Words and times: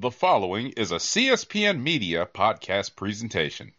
The 0.00 0.12
following 0.12 0.68
is 0.76 0.92
a 0.92 1.02
CSPN 1.02 1.82
Media 1.82 2.24
podcast 2.24 2.94
presentation. 2.94 3.72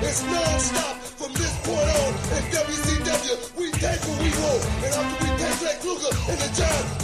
It's 0.00 0.22
non-stop 0.24 0.96
from 0.96 1.32
this 1.34 1.52
point 1.60 1.76
on. 1.76 2.14
WCW, 2.48 3.52
we 3.58 3.70
take 3.72 4.00
what 4.08 4.18
we. 4.22 4.32
And 4.32 4.94
after 4.96 5.24
we 5.24 5.36
take 5.60 5.84
Luger 5.84 6.08
and 6.30 6.40
the 6.40 6.48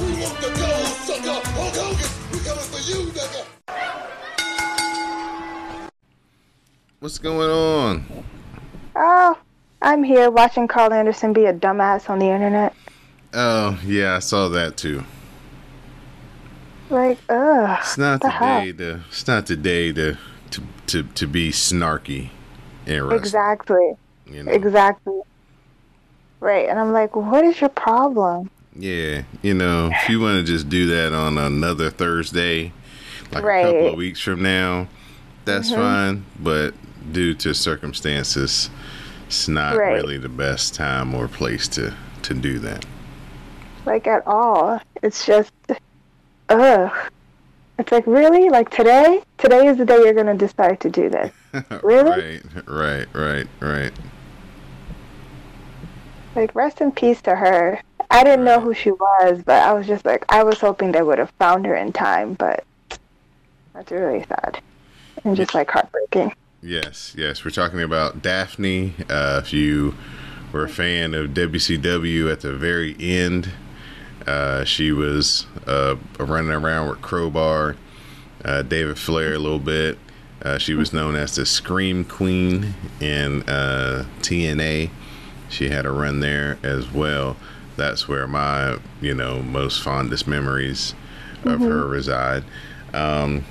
we 0.00 0.12
want 0.22 0.40
the 0.40 0.48
gold 0.48 0.88
sucker. 1.04 1.40
Hulk 1.52 1.76
Hogan, 1.76 2.08
we 2.32 2.38
coming 2.40 2.68
for 2.72 2.80
you, 2.88 3.12
nigga. 3.12 3.83
What's 7.04 7.18
going 7.18 7.50
on? 7.50 8.24
Oh, 8.96 9.38
I'm 9.82 10.02
here 10.02 10.30
watching 10.30 10.66
Karl 10.66 10.90
Anderson 10.90 11.34
be 11.34 11.44
a 11.44 11.52
dumbass 11.52 12.08
on 12.08 12.18
the 12.18 12.30
internet. 12.30 12.74
Oh, 13.34 13.78
yeah, 13.84 14.16
I 14.16 14.20
saw 14.20 14.48
that 14.48 14.78
too. 14.78 15.04
Like, 16.88 17.18
ugh. 17.28 17.78
It's 17.82 17.98
not 17.98 18.22
the 18.22 18.30
day 18.30 18.72
to 18.72 19.02
it's 19.10 19.26
not 19.26 19.44
the 19.44 19.54
day 19.54 19.92
to 19.92 20.16
to 20.52 20.62
to, 20.86 21.02
to 21.02 21.26
be 21.26 21.50
snarky 21.50 22.30
wrestling. 22.86 23.18
Exactly. 23.18 23.96
You 24.26 24.44
know? 24.44 24.52
Exactly. 24.52 25.20
Right. 26.40 26.70
And 26.70 26.78
I'm 26.78 26.94
like, 26.94 27.14
what 27.14 27.44
is 27.44 27.60
your 27.60 27.68
problem? 27.68 28.48
Yeah, 28.74 29.24
you 29.42 29.52
know, 29.52 29.90
if 29.92 30.08
you 30.08 30.20
want 30.20 30.38
to 30.38 30.50
just 30.50 30.70
do 30.70 30.86
that 30.86 31.12
on 31.12 31.36
another 31.36 31.90
Thursday, 31.90 32.72
like 33.30 33.44
a 33.44 33.60
couple 33.60 33.72
Mm-hmm. 33.74 33.86
of 33.88 33.94
weeks 33.94 34.20
from 34.20 34.42
now, 34.42 34.88
that's 35.44 35.70
fine. 35.70 36.24
But 36.40 36.72
due 37.12 37.34
to 37.34 37.54
circumstances, 37.54 38.70
it's 39.26 39.48
not 39.48 39.76
Right. 39.76 39.92
really 39.94 40.18
the 40.18 40.28
best 40.28 40.74
time 40.74 41.14
or 41.14 41.28
place 41.28 41.68
to 41.68 41.94
to 42.22 42.34
do 42.34 42.58
that. 42.60 42.84
Like, 43.84 44.06
at 44.06 44.26
all. 44.26 44.80
It's 45.02 45.26
just, 45.26 45.52
ugh. 46.48 46.90
It's 47.78 47.92
like, 47.92 48.06
really? 48.06 48.48
Like, 48.48 48.70
today? 48.70 49.22
Today 49.36 49.66
is 49.66 49.76
the 49.76 49.84
day 49.84 49.96
you're 49.98 50.14
going 50.14 50.26
to 50.26 50.34
decide 50.46 50.80
to 50.80 50.88
do 50.90 51.10
this. 51.10 51.32
Really? 51.82 52.40
right, 52.66 52.66
right, 52.66 53.06
right, 53.14 53.46
right. 53.60 53.92
Like, 56.34 56.54
rest 56.54 56.80
in 56.80 56.92
peace 56.92 57.20
to 57.22 57.36
her. 57.36 57.80
I 58.10 58.24
didn't 58.24 58.44
know 58.44 58.60
who 58.60 58.74
she 58.74 58.90
was, 58.90 59.42
but 59.44 59.62
I 59.62 59.72
was 59.72 59.86
just 59.86 60.04
like, 60.04 60.24
I 60.30 60.42
was 60.44 60.58
hoping 60.60 60.92
they 60.92 61.02
would 61.02 61.18
have 61.18 61.30
found 61.38 61.66
her 61.66 61.74
in 61.76 61.92
time, 61.92 62.34
but 62.34 62.64
that's 63.74 63.90
really 63.92 64.24
sad. 64.28 64.60
And 65.24 65.36
just, 65.36 65.54
like, 65.54 65.70
heartbreaking. 65.70 66.32
Yes, 66.64 67.14
yes. 67.14 67.44
We're 67.44 67.50
talking 67.50 67.82
about 67.82 68.22
Daffney. 68.22 68.94
Uh, 69.10 69.42
if 69.44 69.52
you 69.52 69.94
were 70.50 70.64
a 70.64 70.68
fan 70.68 71.12
of 71.12 71.30
WCW 71.32 72.32
at 72.32 72.40
the 72.40 72.54
very 72.54 72.96
end, 72.98 73.50
uh, 74.26 74.64
she 74.64 74.90
was 74.90 75.46
uh, 75.66 75.96
running 76.18 76.52
around 76.52 76.88
with 76.88 77.02
Crowbar, 77.02 77.76
uh, 78.46 78.62
David 78.62 78.98
Flair 78.98 79.34
a 79.34 79.38
little 79.38 79.58
bit. 79.58 79.98
Uh, 80.40 80.56
she 80.56 80.72
was 80.72 80.94
known 80.94 81.16
as 81.16 81.36
the 81.36 81.44
Scream 81.44 82.02
Queen 82.02 82.72
in 82.98 83.42
uh, 83.42 84.06
TNA. 84.20 84.88
She 85.50 85.68
had 85.68 85.84
a 85.84 85.90
run 85.92 86.20
there 86.20 86.58
as 86.62 86.90
well. 86.90 87.36
That's 87.76 88.08
where 88.08 88.26
my, 88.26 88.78
you 89.02 89.14
know, 89.14 89.42
most 89.42 89.82
fondest 89.82 90.26
memories 90.26 90.94
of 91.44 91.60
her 91.60 91.86
reside. 91.86 92.42
Um, 92.94 93.44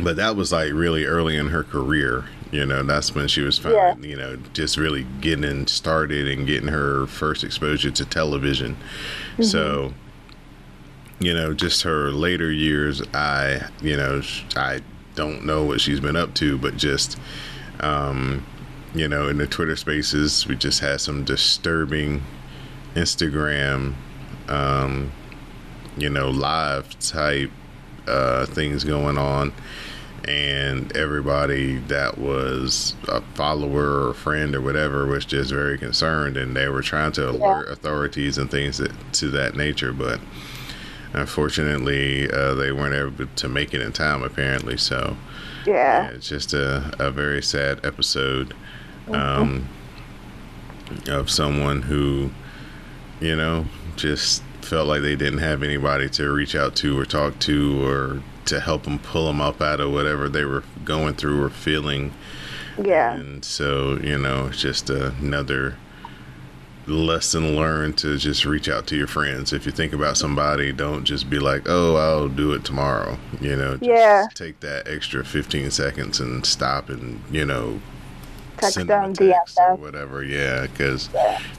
but 0.00 0.16
that 0.16 0.36
was 0.36 0.52
like 0.52 0.72
really 0.72 1.04
early 1.04 1.36
in 1.36 1.48
her 1.48 1.62
career 1.62 2.24
you 2.50 2.64
know 2.64 2.82
that's 2.82 3.14
when 3.14 3.26
she 3.28 3.40
was 3.40 3.58
finally 3.58 4.10
you 4.10 4.16
know 4.16 4.36
just 4.52 4.76
really 4.76 5.04
getting 5.20 5.66
started 5.66 6.28
and 6.28 6.46
getting 6.46 6.68
her 6.68 7.06
first 7.06 7.42
exposure 7.44 7.90
to 7.90 8.04
television. 8.04 8.76
So 9.40 9.92
you 11.22 11.32
know 11.32 11.54
just 11.54 11.82
her 11.82 12.10
later 12.10 12.50
years 12.50 13.00
i 13.14 13.64
you 13.80 13.96
know 13.96 14.20
i 14.56 14.80
don't 15.14 15.44
know 15.44 15.62
what 15.64 15.80
she's 15.80 16.00
been 16.00 16.16
up 16.16 16.34
to 16.34 16.58
but 16.58 16.76
just 16.76 17.16
um 17.80 18.44
you 18.92 19.06
know 19.06 19.28
in 19.28 19.38
the 19.38 19.46
twitter 19.46 19.76
spaces 19.76 20.46
we 20.48 20.56
just 20.56 20.80
had 20.80 21.00
some 21.00 21.22
disturbing 21.22 22.20
instagram 22.96 23.94
um 24.48 25.12
you 25.96 26.10
know 26.10 26.28
live 26.28 26.98
type 26.98 27.50
uh 28.08 28.44
things 28.46 28.82
going 28.82 29.16
on 29.16 29.52
and 30.28 30.96
everybody 30.96 31.76
that 31.78 32.16
was 32.18 32.94
a 33.08 33.20
follower 33.34 34.08
or 34.08 34.14
friend 34.14 34.54
or 34.54 34.60
whatever 34.60 35.06
was 35.06 35.24
just 35.24 35.50
very 35.50 35.76
concerned 35.76 36.36
and 36.36 36.54
they 36.56 36.68
were 36.68 36.82
trying 36.82 37.10
to 37.12 37.28
alert 37.28 37.68
authorities 37.68 38.38
and 38.38 38.50
things 38.50 38.78
that, 38.78 38.92
to 39.12 39.28
that 39.30 39.56
nature 39.56 39.92
but 39.92 40.20
unfortunately 41.12 42.30
uh, 42.30 42.54
they 42.54 42.72
weren't 42.72 42.94
able 42.94 43.30
to 43.34 43.48
make 43.48 43.74
it 43.74 43.80
in 43.82 43.92
time 43.92 44.22
apparently 44.22 44.76
so 44.76 45.16
Yeah. 45.66 46.08
it's 46.08 46.28
just 46.28 46.54
a, 46.54 46.94
a 46.98 47.10
very 47.10 47.42
sad 47.42 47.84
episode 47.84 48.54
um, 49.10 49.68
of 51.08 51.28
someone 51.30 51.82
who, 51.82 52.30
you 53.20 53.34
know, 53.36 53.66
just 53.96 54.42
felt 54.60 54.86
like 54.86 55.02
they 55.02 55.16
didn't 55.16 55.38
have 55.40 55.62
anybody 55.62 56.08
to 56.10 56.30
reach 56.30 56.54
out 56.54 56.76
to 56.76 56.98
or 56.98 57.04
talk 57.04 57.38
to 57.40 57.84
or 57.86 58.22
to 58.46 58.60
help 58.60 58.84
them 58.84 58.98
pull 58.98 59.26
them 59.26 59.40
up 59.40 59.60
out 59.60 59.80
of 59.80 59.92
whatever 59.92 60.28
they 60.28 60.44
were 60.44 60.64
going 60.84 61.14
through 61.14 61.42
or 61.42 61.50
feeling. 61.50 62.12
Yeah. 62.82 63.14
And 63.14 63.44
so, 63.44 63.98
you 64.02 64.18
know, 64.18 64.46
it's 64.46 64.60
just 64.60 64.88
another 64.90 65.76
lesson 66.86 67.54
learned 67.54 67.96
to 67.98 68.16
just 68.18 68.44
reach 68.44 68.68
out 68.68 68.86
to 68.88 68.96
your 68.96 69.06
friends. 69.06 69.52
If 69.52 69.66
you 69.66 69.72
think 69.72 69.92
about 69.92 70.16
somebody, 70.16 70.72
don't 70.72 71.04
just 71.04 71.30
be 71.30 71.38
like, 71.38 71.62
oh, 71.66 71.94
I'll 71.96 72.28
do 72.28 72.52
it 72.52 72.64
tomorrow. 72.64 73.18
You 73.40 73.56
know, 73.56 73.76
just 73.76 73.84
Yeah. 73.88 74.26
take 74.34 74.60
that 74.60 74.88
extra 74.88 75.24
15 75.24 75.70
seconds 75.70 76.18
and 76.18 76.44
stop 76.44 76.88
and, 76.88 77.22
you 77.30 77.44
know, 77.44 77.80
Text 78.56 78.74
send 78.74 78.88
them, 78.90 79.10
a 79.10 79.14
text 79.14 79.58
or 79.60 79.76
whatever. 79.76 80.22
Yeah, 80.24 80.62
because 80.62 81.08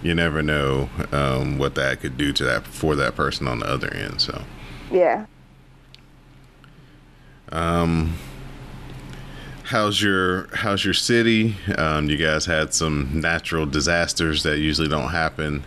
you 0.02 0.14
never 0.14 0.42
know 0.42 0.90
um, 1.12 1.58
what 1.58 1.76
that 1.76 2.00
could 2.02 2.18
do 2.18 2.34
to 2.34 2.44
that 2.44 2.66
for 2.68 2.96
that 2.96 3.16
person 3.16 3.48
on 3.48 3.60
the 3.60 3.68
other 3.68 3.94
end. 3.94 4.22
So, 4.22 4.44
Yeah. 4.92 5.26
Um, 7.54 8.18
how's 9.64 10.02
your 10.02 10.50
how's 10.54 10.84
your 10.84 10.94
city? 10.94 11.56
Um, 11.78 12.10
you 12.10 12.18
guys 12.18 12.46
had 12.46 12.74
some 12.74 13.22
natural 13.22 13.66
disasters 13.66 14.44
that 14.44 14.60
usually 14.60 14.88
don't 14.88 15.12
happen. 15.12 15.64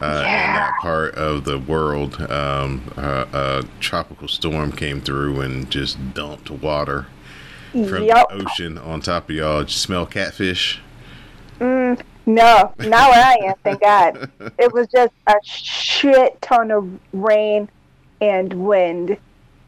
Uh, 0.00 0.18
in 0.18 0.54
that 0.54 0.74
part 0.80 1.12
of 1.16 1.44
the 1.44 1.58
world, 1.58 2.20
um, 2.30 2.92
uh, 2.96 3.24
a 3.32 3.64
tropical 3.80 4.28
storm 4.28 4.70
came 4.70 5.00
through 5.00 5.40
and 5.40 5.68
just 5.72 6.14
dumped 6.14 6.48
water 6.52 7.08
from 7.72 8.04
Yup. 8.04 8.28
the 8.28 8.44
ocean 8.44 8.78
on 8.78 9.00
top 9.00 9.28
of 9.28 9.34
y'all. 9.34 9.58
Did 9.58 9.70
you 9.70 9.76
smell 9.76 10.06
catfish? 10.06 10.80
No, 12.28 12.74
not 12.78 13.10
where 13.10 13.24
I 13.24 13.38
am, 13.46 13.54
thank 13.64 13.80
God. 13.80 14.30
It 14.58 14.72
was 14.72 14.86
just 14.88 15.14
a 15.26 15.34
shit 15.42 16.40
ton 16.42 16.70
of 16.70 16.88
rain 17.12 17.68
and 18.20 18.52
wind. 18.66 19.16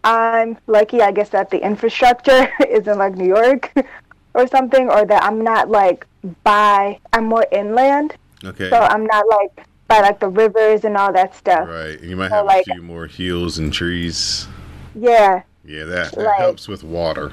I'm 0.04 0.56
lucky, 0.66 1.00
I 1.02 1.12
guess, 1.12 1.28
that 1.30 1.50
the 1.50 1.62
infrastructure 1.64 2.50
isn't 2.68 2.98
like 2.98 3.14
New 3.16 3.26
York 3.26 3.72
or 4.34 4.46
something, 4.46 4.88
or 4.88 5.04
that 5.04 5.22
I'm 5.22 5.42
not 5.42 5.68
like 5.70 6.06
by, 6.44 6.98
I'm 7.12 7.24
more 7.26 7.46
inland, 7.52 8.16
Okay. 8.44 8.70
so 8.70 8.76
I'm 8.76 9.04
not 9.06 9.24
like 9.28 9.66
by 9.88 10.00
like 10.00 10.20
the 10.20 10.28
rivers 10.28 10.84
and 10.84 10.96
all 10.96 11.12
that 11.12 11.34
stuff. 11.34 11.68
Right. 11.68 11.98
And 12.00 12.08
you 12.08 12.16
might 12.16 12.28
So, 12.30 12.36
have 12.36 12.46
like- 12.46 12.66
a 12.68 12.74
few 12.74 12.82
more 12.82 13.06
hills 13.06 13.58
and 13.58 13.72
trees. 13.72 14.46
Yeah, 14.94 15.42
Yeah, 15.64 15.84
that, 15.84 16.12
that 16.12 16.24
Like- 16.24 16.38
helps 16.38 16.66
with 16.68 16.82
water. 16.84 17.32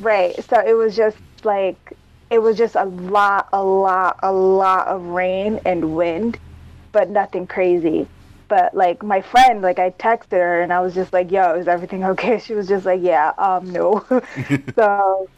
Right. 0.00 0.34
So 0.44 0.60
it 0.60 0.74
was 0.74 0.96
just 0.96 1.16
like 1.44 1.92
it 2.30 2.38
was 2.42 2.56
just 2.58 2.74
a 2.74 2.84
lot, 2.84 3.48
a 3.52 3.62
lot, 3.62 4.18
a 4.22 4.32
lot 4.32 4.88
of 4.88 5.02
rain 5.06 5.60
and 5.64 5.94
wind, 5.94 6.38
but 6.90 7.08
nothing 7.10 7.46
crazy. 7.46 8.08
But 8.54 8.72
like 8.72 9.02
my 9.02 9.20
friend, 9.20 9.62
like 9.62 9.80
I 9.80 9.90
texted 9.90 10.38
her 10.38 10.62
and 10.62 10.72
I 10.72 10.78
was 10.78 10.94
just 10.94 11.12
like, 11.12 11.32
"Yo, 11.32 11.54
is 11.54 11.66
everything 11.66 12.04
okay?" 12.12 12.38
She 12.38 12.54
was 12.54 12.68
just 12.68 12.86
like, 12.86 13.02
"Yeah, 13.02 13.32
um, 13.36 13.72
no." 13.72 14.04
so 14.76 15.28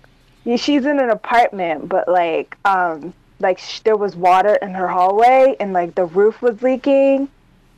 yeah, 0.45 0.57
she's 0.57 0.85
in 0.85 0.99
an 1.01 1.09
apartment, 1.09 1.89
but 1.89 2.09
like, 2.09 2.59
um, 2.67 3.15
like 3.41 3.59
sh- 3.59 3.81
there 3.81 3.97
was 3.97 4.15
water 4.15 4.57
in 4.57 4.75
her 4.75 4.87
hallway 4.87 5.57
and 5.59 5.73
like 5.73 5.95
the 5.95 6.05
roof 6.05 6.43
was 6.43 6.61
leaking, 6.61 7.31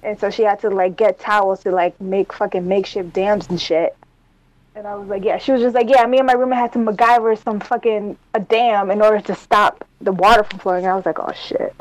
and 0.02 0.18
so 0.18 0.28
she 0.28 0.42
had 0.42 0.58
to 0.62 0.70
like 0.70 0.96
get 0.96 1.20
towels 1.20 1.62
to 1.62 1.70
like 1.70 2.00
make 2.00 2.32
fucking 2.32 2.66
makeshift 2.66 3.12
dams 3.12 3.46
and 3.48 3.60
shit. 3.60 3.96
And 4.74 4.88
I 4.88 4.96
was 4.96 5.08
like, 5.08 5.24
yeah. 5.24 5.38
She 5.38 5.52
was 5.52 5.60
just 5.60 5.76
like, 5.76 5.88
yeah. 5.88 6.04
Me 6.06 6.18
and 6.18 6.26
my 6.26 6.32
roommate 6.32 6.58
had 6.58 6.72
to 6.72 6.80
MacGyver 6.80 7.40
some 7.44 7.60
fucking 7.60 8.18
a 8.34 8.40
dam 8.40 8.90
in 8.90 9.00
order 9.02 9.20
to 9.20 9.36
stop 9.36 9.84
the 10.00 10.10
water 10.10 10.42
from 10.42 10.58
flowing. 10.58 10.84
I 10.84 10.96
was 10.96 11.06
like, 11.06 11.20
oh 11.20 11.32
shit. 11.32 11.76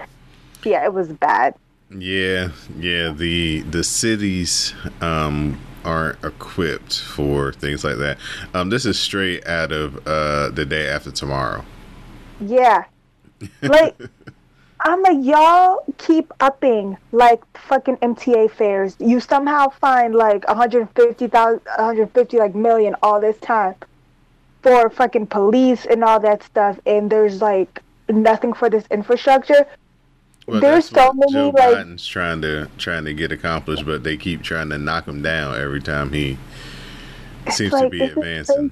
Yeah, 0.64 0.86
it 0.86 0.94
was 0.94 1.08
bad. 1.08 1.56
Yeah, 1.90 2.50
yeah. 2.78 3.12
The 3.12 3.62
the 3.62 3.84
cities 3.84 4.74
um, 5.02 5.60
aren't 5.86 6.24
equipped 6.24 7.00
for 7.00 7.54
things 7.54 7.84
like 7.84 7.98
that. 7.98 8.18
Um, 8.54 8.70
this 8.70 8.86
is 8.86 9.00
straight 9.00 9.48
out 9.48 9.72
of 9.72 10.06
uh, 10.08 10.50
the 10.50 10.66
day 10.66 10.88
after 10.88 11.12
tomorrow. 11.12 11.64
Yeah, 12.40 12.86
Like, 13.62 13.96
I'm 14.82 15.02
like, 15.02 15.18
y'all 15.22 15.84
keep 15.98 16.32
upping 16.40 16.98
like 17.12 17.42
fucking 17.58 17.98
MTA 17.98 18.52
fares. 18.52 18.96
You 19.00 19.20
somehow 19.20 19.70
find 19.70 20.16
like 20.16 20.48
150,000, 20.48 21.62
150 21.66 22.38
like 22.38 22.56
million 22.56 22.96
all 23.02 23.20
this 23.20 23.38
time 23.40 23.76
for 24.62 24.90
fucking 24.90 25.28
police 25.28 25.86
and 25.86 26.04
all 26.04 26.20
that 26.20 26.44
stuff, 26.44 26.80
and 26.86 27.10
there's 27.10 27.42
like 27.42 27.82
nothing 28.10 28.54
for 28.54 28.70
this 28.70 28.86
infrastructure. 28.92 29.66
Well, 30.48 30.62
There's 30.62 30.86
so 30.90 31.12
many, 31.14 31.34
Joe 31.34 31.50
like- 31.50 31.78
Biden's 31.78 32.08
trying 32.08 32.42
to 32.42 32.70
trying 32.78 33.04
to 33.06 33.14
get 33.14 33.32
accomplished, 33.34 33.86
but 33.86 34.04
they 34.04 34.16
keep 34.16 34.42
trying 34.44 34.70
to 34.70 34.78
knock 34.78 35.06
him 35.08 35.22
down 35.22 35.56
every 35.60 35.82
time 35.82 36.14
he 36.14 36.38
seems 37.52 37.74
to 37.74 37.90
be 37.90 38.02
advancing. 38.02 38.72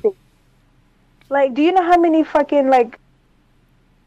Like, 1.30 1.54
do 1.54 1.62
you 1.62 1.74
know 1.74 1.84
how 1.84 1.98
many 2.00 2.24
fucking 2.24 2.70
like 2.70 2.98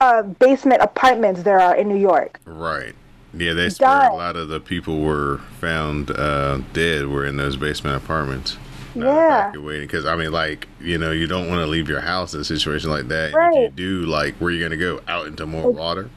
uh, 0.01 0.23
basement 0.23 0.81
apartments 0.81 1.43
there 1.43 1.61
are 1.61 1.77
in 1.77 1.89
New 1.89 1.99
York? 1.99 2.41
Right. 2.47 2.95
Yeah, 3.35 3.53
that's 3.53 3.79
where 3.79 4.09
a 4.09 4.15
lot 4.15 4.37
of 4.37 4.49
the 4.49 4.61
people 4.61 5.01
were 5.03 5.39
found 5.61 6.11
uh, 6.11 6.61
dead. 6.73 7.09
Were 7.09 7.27
in 7.27 7.37
those 7.37 7.57
basement 7.57 8.03
apartments. 8.03 8.57
Not 8.95 9.15
Yeah. 9.15 9.43
evacuating 9.51 9.87
because 9.89 10.07
I 10.07 10.17
mean, 10.17 10.33
like 10.33 10.69
you 10.81 10.97
know, 10.97 11.11
you 11.11 11.27
don't 11.27 11.49
want 11.49 11.61
to 11.61 11.67
leave 11.67 11.91
your 11.91 12.01
house 12.01 12.33
in 12.33 12.41
a 12.41 12.45
situation 12.45 12.89
like 12.89 13.09
that. 13.09 13.25
And 13.27 13.35
If 13.35 13.37
Right. 13.37 13.61
you 13.65 13.69
do, 13.71 14.07
like, 14.07 14.37
where 14.37 14.49
are 14.49 14.53
you 14.53 14.63
gonna 14.65 14.79
go? 14.79 15.01
Out 15.07 15.27
into 15.27 15.45
more 15.45 15.71
water? 15.71 16.09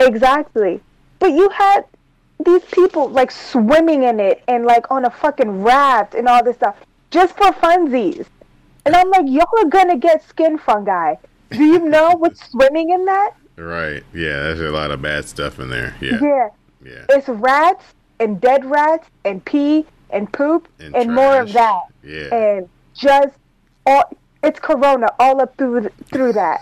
Exactly. 0.00 0.80
But 1.18 1.32
you 1.32 1.48
had 1.50 1.84
these 2.44 2.62
people 2.66 3.08
like 3.08 3.30
swimming 3.30 4.02
in 4.02 4.20
it 4.20 4.42
and 4.48 4.64
like 4.64 4.90
on 4.90 5.04
a 5.04 5.10
fucking 5.10 5.62
raft 5.62 6.14
and 6.14 6.28
all 6.28 6.44
this 6.44 6.56
stuff 6.56 6.76
just 7.10 7.36
for 7.36 7.50
funsies. 7.52 8.26
And 8.84 8.94
I'm 8.94 9.10
like, 9.10 9.26
y'all 9.26 9.48
are 9.58 9.68
gonna 9.68 9.96
get 9.98 10.22
skin 10.28 10.58
fungi. 10.58 11.14
Do 11.50 11.64
you 11.64 11.78
know 11.80 12.10
what's 12.18 12.50
swimming 12.50 12.90
in 12.90 13.04
that? 13.06 13.32
Right. 13.56 14.04
Yeah, 14.12 14.42
there's 14.42 14.60
a 14.60 14.70
lot 14.70 14.90
of 14.90 15.00
bad 15.02 15.24
stuff 15.26 15.58
in 15.58 15.70
there. 15.70 15.96
Yeah. 16.00 16.18
Yeah. 16.20 16.48
Yeah. 16.84 17.04
It's 17.08 17.28
rats 17.28 17.84
and 18.20 18.40
dead 18.40 18.64
rats 18.64 19.08
and 19.24 19.44
pee 19.44 19.86
and 20.10 20.32
poop 20.32 20.68
and, 20.78 20.94
And 20.94 21.14
more 21.14 21.40
of 21.40 21.52
that. 21.52 21.82
Yeah. 22.04 22.34
And 22.34 22.68
just 22.94 23.36
all 23.86 24.04
it's 24.42 24.60
corona 24.60 25.08
all 25.18 25.40
up 25.40 25.56
through 25.56 25.88
through 26.12 26.34
that. 26.34 26.60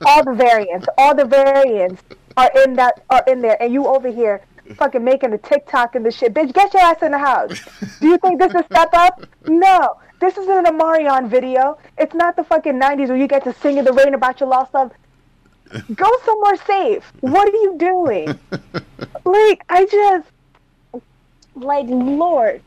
all 0.06 0.24
the 0.24 0.32
variants, 0.32 0.86
all 0.96 1.14
the 1.14 1.24
variants 1.24 2.02
are 2.36 2.50
in 2.64 2.74
that 2.74 3.02
are 3.10 3.24
in 3.26 3.40
there 3.40 3.60
and 3.62 3.72
you 3.72 3.86
over 3.86 4.08
here 4.10 4.42
fucking 4.74 5.04
making 5.04 5.32
a 5.32 5.38
TikTok 5.38 5.94
and 5.94 6.04
the 6.04 6.10
shit. 6.10 6.34
Bitch, 6.34 6.52
get 6.52 6.72
your 6.74 6.82
ass 6.82 7.02
in 7.02 7.12
the 7.12 7.18
house. 7.18 7.60
Do 8.00 8.08
you 8.08 8.18
think 8.18 8.40
this 8.40 8.54
is 8.54 8.64
step 8.66 8.90
up? 8.92 9.24
No. 9.46 9.96
This 10.20 10.36
isn't 10.38 10.66
a 10.66 10.72
Marion 10.72 11.28
video. 11.28 11.78
It's 11.98 12.14
not 12.14 12.36
the 12.36 12.44
fucking 12.44 12.80
90s 12.80 13.08
where 13.08 13.16
you 13.16 13.28
get 13.28 13.44
to 13.44 13.52
sing 13.54 13.76
in 13.78 13.84
the 13.84 13.92
rain 13.92 14.14
about 14.14 14.40
your 14.40 14.48
lost 14.48 14.72
love. 14.72 14.92
Go 15.94 16.10
somewhere 16.24 16.56
safe. 16.56 17.12
What 17.20 17.48
are 17.48 17.56
you 17.56 17.74
doing? 17.76 18.38
like, 19.24 19.62
I 19.68 19.84
just, 19.86 21.02
like, 21.54 21.86
Lord. 21.88 22.62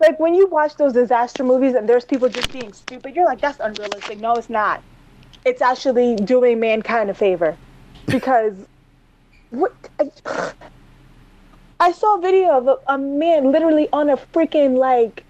Like, 0.00 0.18
when 0.18 0.34
you 0.34 0.46
watch 0.48 0.76
those 0.76 0.92
disaster 0.92 1.44
movies 1.44 1.74
and 1.74 1.88
there's 1.88 2.04
people 2.04 2.28
just 2.28 2.52
being 2.52 2.72
stupid, 2.72 3.14
you're 3.14 3.26
like, 3.26 3.40
that's 3.40 3.60
unrealistic. 3.60 4.18
No, 4.20 4.34
it's 4.34 4.50
not. 4.50 4.82
It's 5.44 5.60
actually 5.60 6.16
doing 6.16 6.58
mankind 6.58 7.10
a 7.10 7.14
favor. 7.14 7.56
Because, 8.06 8.54
what? 9.52 9.72
I, 10.00 10.52
I 11.78 11.92
saw 11.92 12.18
a 12.18 12.20
video 12.20 12.58
of 12.58 12.68
a, 12.68 12.76
a 12.88 12.98
man 12.98 13.52
literally 13.52 13.88
on 13.92 14.10
a 14.10 14.16
freaking, 14.16 14.76
like, 14.76 15.24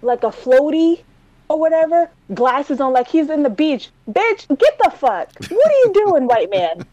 like 0.00 0.22
a 0.22 0.28
floaty 0.28 1.02
or 1.48 1.58
whatever, 1.58 2.10
glasses 2.34 2.80
on, 2.80 2.92
like 2.92 3.08
he's 3.08 3.28
in 3.28 3.42
the 3.42 3.50
beach. 3.50 3.90
Bitch, 4.10 4.48
get 4.58 4.78
the 4.78 4.90
fuck. 4.90 5.30
What 5.50 5.70
are 5.70 5.78
you 5.84 5.92
doing, 5.92 6.26
white 6.26 6.50
man? 6.50 6.86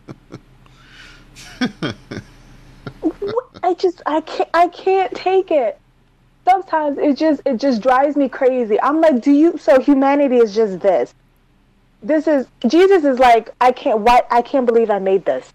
I 3.63 3.73
just, 3.73 4.01
I 4.05 4.21
can't, 4.21 4.49
I 4.53 4.67
can't 4.67 5.13
take 5.13 5.51
it. 5.51 5.79
Sometimes 6.45 6.97
it 6.97 7.17
just, 7.17 7.41
it 7.45 7.57
just 7.57 7.81
drives 7.81 8.15
me 8.15 8.27
crazy. 8.27 8.81
I'm 8.81 9.01
like, 9.01 9.21
do 9.21 9.31
you? 9.31 9.57
So 9.57 9.79
humanity 9.79 10.37
is 10.37 10.55
just 10.55 10.79
this. 10.79 11.13
This 12.01 12.27
is 12.27 12.47
Jesus 12.67 13.03
is 13.03 13.19
like, 13.19 13.53
I 13.61 13.71
can't, 13.71 13.99
why, 13.99 14.23
I 14.31 14.41
can't 14.41 14.65
believe 14.65 14.89
I 14.89 14.99
made 14.99 15.25
this. 15.25 15.51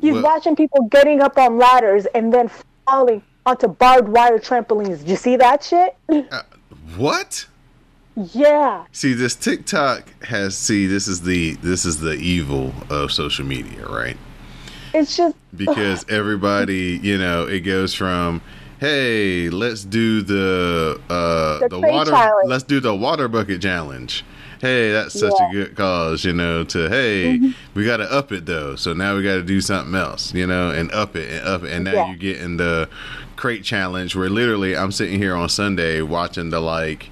He's 0.00 0.12
Well- 0.14 0.22
watching 0.22 0.54
people 0.56 0.84
getting 0.90 1.20
up 1.20 1.36
on 1.38 1.58
ladders 1.58 2.06
and 2.14 2.32
then 2.32 2.50
falling 2.86 3.22
onto 3.46 3.68
barbed 3.68 4.08
wire 4.08 4.38
trampolines. 4.38 4.98
Did 5.00 5.08
you 5.08 5.16
see 5.16 5.36
that 5.36 5.62
shit? 5.64 5.96
What? 6.96 7.46
yeah. 8.32 8.84
See, 8.92 9.12
this 9.14 9.34
TikTok 9.36 10.24
has 10.24 10.56
see 10.56 10.86
this 10.86 11.06
is 11.06 11.20
the 11.22 11.54
this 11.62 11.84
is 11.84 12.00
the 12.00 12.14
evil 12.14 12.72
of 12.90 13.12
social 13.12 13.44
media, 13.44 13.86
right? 13.88 14.16
It's 14.94 15.16
just 15.16 15.36
Because 15.56 16.04
everybody, 16.08 16.98
you 17.02 17.18
know, 17.18 17.46
it 17.46 17.60
goes 17.60 17.94
from 17.94 18.40
hey, 18.80 19.50
let's 19.50 19.84
do 19.84 20.22
the 20.22 21.00
uh 21.10 21.58
The 21.60 21.68
the, 21.70 21.80
water 21.80 22.10
challenge. 22.10 22.48
let's 22.48 22.64
do 22.64 22.80
the 22.80 22.94
water 22.94 23.28
bucket 23.28 23.62
challenge. 23.62 24.24
Hey, 24.60 24.90
that's 24.90 25.18
such 25.18 25.32
Yeah. 25.38 25.48
a 25.48 25.52
good 25.52 25.76
cause, 25.76 26.24
you 26.24 26.32
know, 26.32 26.64
to 26.64 26.88
hey, 26.88 27.38
mm-hmm. 27.38 27.50
we 27.74 27.84
got 27.84 27.98
to 27.98 28.10
up 28.12 28.32
it 28.32 28.46
though. 28.46 28.74
So 28.76 28.92
now 28.92 29.16
we 29.16 29.22
got 29.22 29.34
to 29.36 29.42
do 29.42 29.60
something 29.60 29.94
else, 29.94 30.34
you 30.34 30.46
know, 30.46 30.70
and 30.70 30.90
up 30.92 31.14
it 31.16 31.30
and 31.30 31.46
up 31.46 31.62
it 31.64 31.72
and 31.72 31.84
now 31.84 31.92
Yeah. 31.92 32.10
you 32.10 32.16
get 32.16 32.38
in 32.40 32.56
the 32.56 32.88
crate 33.36 33.62
challenge 33.62 34.16
where 34.16 34.28
literally 34.28 34.76
I'm 34.76 34.90
sitting 34.90 35.18
here 35.18 35.34
on 35.34 35.48
Sunday 35.48 36.02
watching 36.02 36.50
the 36.50 36.60
like 36.60 37.10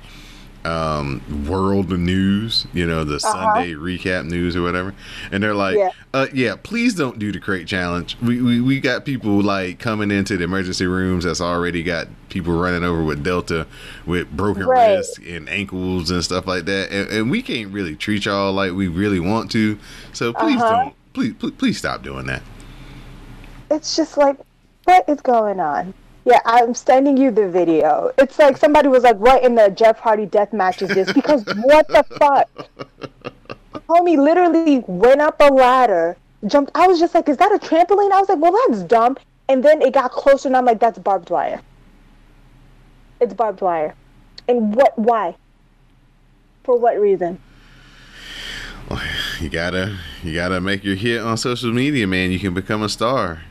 um 0.66 1.22
world 1.46 1.90
news 1.90 2.66
you 2.72 2.84
know 2.86 3.04
the 3.04 3.20
sunday 3.20 3.72
recap 3.72 4.24
news 4.26 4.56
or 4.56 4.62
whatever 4.62 4.92
and 5.30 5.40
they're 5.42 5.54
like 5.54 5.76
Yeah. 5.76 5.90
uh 6.12 6.26
yeah 6.34 6.56
please 6.60 6.94
don't 6.94 7.18
do 7.18 7.30
the 7.30 7.38
crate 7.38 7.68
challenge 7.68 8.16
we, 8.20 8.42
we 8.42 8.60
we 8.60 8.80
got 8.80 9.04
people 9.04 9.40
like 9.42 9.78
coming 9.78 10.10
into 10.10 10.36
the 10.36 10.42
emergency 10.44 10.86
rooms 10.86 11.24
that's 11.24 11.40
already 11.40 11.82
got 11.84 12.08
people 12.30 12.52
running 12.58 12.82
over 12.82 13.04
with 13.04 13.22
delta 13.22 13.66
with 14.06 14.28
broken 14.36 14.66
Right. 14.66 14.96
wrists 14.96 15.18
and 15.18 15.48
ankles 15.48 16.10
and 16.10 16.24
stuff 16.24 16.46
like 16.46 16.64
that 16.64 16.90
and, 16.90 17.08
and 17.10 17.30
we 17.30 17.42
can't 17.42 17.70
really 17.72 17.94
treat 17.94 18.24
y'all 18.24 18.52
like 18.52 18.72
we 18.72 18.88
really 18.88 19.20
want 19.20 19.50
to 19.52 19.78
so 20.12 20.32
please 20.32 20.60
Uh-huh. 20.60 20.74
don't 20.84 20.94
please, 21.12 21.34
please 21.34 21.52
please 21.52 21.78
stop 21.78 22.02
doing 22.02 22.26
that 22.26 22.42
it's 23.70 23.94
just 23.96 24.16
like 24.16 24.36
what 24.84 25.04
is 25.08 25.20
going 25.20 25.58
on? 25.60 25.92
Yeah, 26.26 26.40
I'm 26.44 26.74
sending 26.74 27.16
you 27.16 27.30
the 27.30 27.48
video. 27.48 28.12
It's 28.18 28.36
like 28.36 28.56
somebody 28.56 28.88
was 28.88 29.04
like 29.04 29.14
right 29.20 29.44
in 29.44 29.54
the 29.54 29.70
Jeff 29.70 30.00
Hardy 30.00 30.26
death 30.26 30.52
matches 30.52 30.88
this 30.88 31.12
because 31.12 31.44
what 31.62 31.86
the 31.86 32.04
fuck? 32.18 32.68
Homie 33.88 34.18
literally 34.18 34.82
went 34.88 35.20
up 35.20 35.36
a 35.38 35.44
ladder, 35.44 36.16
jumped. 36.48 36.72
I 36.74 36.88
was 36.88 36.98
just 36.98 37.14
like, 37.14 37.28
is 37.28 37.36
that 37.36 37.52
a 37.52 37.58
trampoline? 37.58 38.10
I 38.10 38.18
was 38.18 38.28
like, 38.28 38.40
well, 38.40 38.58
that's 38.66 38.82
dumb. 38.82 39.16
And 39.48 39.64
then 39.64 39.80
it 39.80 39.94
got 39.94 40.10
closer, 40.10 40.48
and 40.48 40.56
I'm 40.56 40.64
like, 40.64 40.80
that's 40.80 40.98
barbed 40.98 41.30
wire. 41.30 41.62
It's 43.20 43.32
barbed 43.32 43.60
wire. 43.60 43.94
And 44.48 44.74
what? 44.74 44.98
Why? 44.98 45.36
For 46.64 46.76
what 46.76 46.98
reason? 46.98 47.38
you 49.40 49.48
gotta 49.48 49.96
you 50.24 50.34
gotta 50.34 50.60
make 50.60 50.82
your 50.82 50.94
hit 50.96 51.20
on 51.20 51.36
social 51.36 51.72
media 51.72 52.06
man 52.06 52.30
you 52.30 52.38
can 52.38 52.54
become 52.54 52.82
a 52.84 52.88
star 52.88 53.42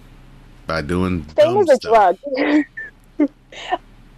by 0.67 0.81
doing 0.81 1.24
Fame 1.24 1.57
is 1.57 1.69
a 1.69 1.75
stuff. 1.75 2.17
drug. 2.38 2.65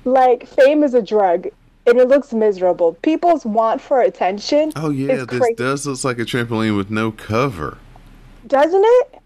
like 0.06 0.48
fame 0.48 0.84
is 0.84 0.94
a 0.94 1.02
drug, 1.02 1.48
and 1.86 1.98
it 2.00 2.08
looks 2.08 2.34
miserable. 2.34 2.94
People's 3.02 3.46
want 3.46 3.82
for 3.82 4.02
attention. 4.02 4.72
Oh 4.76 4.90
yeah, 4.90 5.14
is 5.14 5.28
this 5.28 5.40
crazy. 5.40 5.56
does 5.56 5.86
look 5.86 6.04
like 6.04 6.20
a 6.20 6.26
trampoline 6.26 6.76
with 6.78 6.90
no 6.90 7.12
cover. 7.12 7.78
doesn't 8.48 8.84
it? 8.84 9.20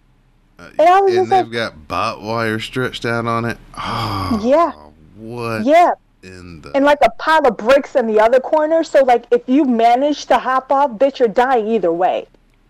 Uh, 0.59 0.69
And 0.79 0.89
I 0.89 1.01
was 1.01 1.15
and 1.15 1.31
they've 1.31 1.45
like- 1.45 1.51
got 1.51 1.87
bot 1.87 2.21
wire 2.21 2.59
stretched 2.59 3.05
out 3.05 3.25
on 3.25 3.45
it. 3.45 3.57
Oh, 3.77 4.39
Yeah. 4.43 4.71
What 5.17 5.65
Yeah, 5.65 5.91
in 6.23 6.61
the 6.61 6.71
and 6.75 6.83
like 6.83 6.97
a 7.03 7.11
pile 7.19 7.45
of 7.47 7.55
bricks 7.57 7.95
in 7.95 8.07
the 8.07 8.19
other 8.19 8.39
corner. 8.39 8.83
So 8.83 9.03
like, 9.03 9.25
if 9.31 9.43
you 9.47 9.65
manage 9.65 10.25
to 10.27 10.37
hop 10.39 10.71
off, 10.71 10.91
bitch, 10.91 11.19
you're 11.19 11.27
dying 11.27 11.67
either 11.67 11.93
way. 11.93 12.25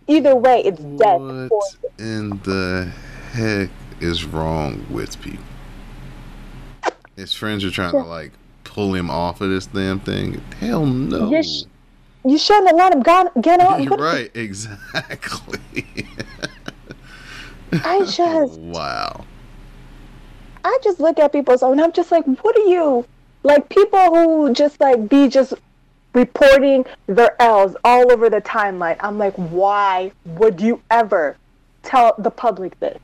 Either 0.08 0.36
way, 0.36 0.62
it's 0.66 0.82
death. 0.82 1.22
what 1.22 1.72
in 1.98 2.30
the 2.44 2.92
heck 3.32 3.70
is 4.02 4.26
wrong 4.26 4.86
with 4.90 5.22
people? 5.22 5.44
His 7.16 7.34
friends 7.34 7.64
are 7.64 7.72
trying 7.72 7.92
to 7.92 8.00
like 8.00 8.32
pull 8.64 8.94
him 8.94 9.10
off 9.10 9.42
of 9.42 9.50
this 9.50 9.66
damn 9.68 10.00
thing. 10.00 10.42
Hell 10.60 10.86
no. 10.86 11.30
You 11.30 11.44
sh- 11.44 11.64
You 12.26 12.38
shouldn't 12.38 12.68
have 12.68 12.76
let 12.78 12.94
him 12.94 13.02
go- 13.02 13.32
get 13.42 13.60
on. 13.60 13.84
You're 13.84 13.98
right, 13.98 14.32
exactly. 14.36 15.86
I 17.74 17.98
oh, 18.00 18.06
just. 18.06 18.60
wow. 18.60 19.26
I 20.64 20.78
just 20.84 21.00
look 21.00 21.20
at 21.20 21.32
people 21.32 21.58
so 21.58 21.72
and 21.72 21.82
I'm 21.82 21.92
just 21.92 22.12
like, 22.12 22.26
what 22.26 22.56
are 22.58 22.66
you 22.66 23.06
like 23.44 23.70
people 23.70 24.00
who 24.14 24.54
just 24.54 24.80
like 24.80 25.10
be 25.10 25.28
just 25.28 25.54
reporting 26.14 26.86
their 27.08 27.42
L's 27.42 27.76
all 27.84 28.12
over 28.12 28.30
the 28.30 28.42
timeline. 28.42 28.98
I'm 29.00 29.18
like, 29.18 29.34
why 29.36 30.12
would 30.26 30.60
you 30.60 30.82
ever 30.92 31.38
tell 31.84 32.14
the 32.18 32.30
public 32.32 32.80
this? 32.80 33.00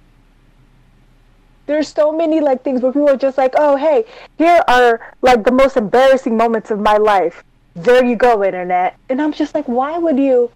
There's 1.68 1.88
so 1.90 2.12
many 2.12 2.40
like 2.40 2.64
things 2.64 2.82
where 2.82 2.92
people 2.92 3.10
are 3.10 3.18
just 3.18 3.38
like, 3.38 3.54
oh 3.58 3.76
hey, 3.76 4.06
here 4.38 4.64
are 4.68 5.14
like 5.22 5.44
the 5.44 5.52
most 5.52 5.78
embarrassing 5.78 6.36
moments 6.36 6.72
of 6.72 6.80
my 6.80 6.98
life. 6.98 7.44
There 7.76 8.04
you 8.04 8.16
go, 8.16 8.44
internet. 8.44 8.98
And 9.10 9.22
I'm 9.22 9.32
just 9.32 9.54
like, 9.54 9.66
why 9.66 9.98
would 10.00 10.18
you 10.18 10.52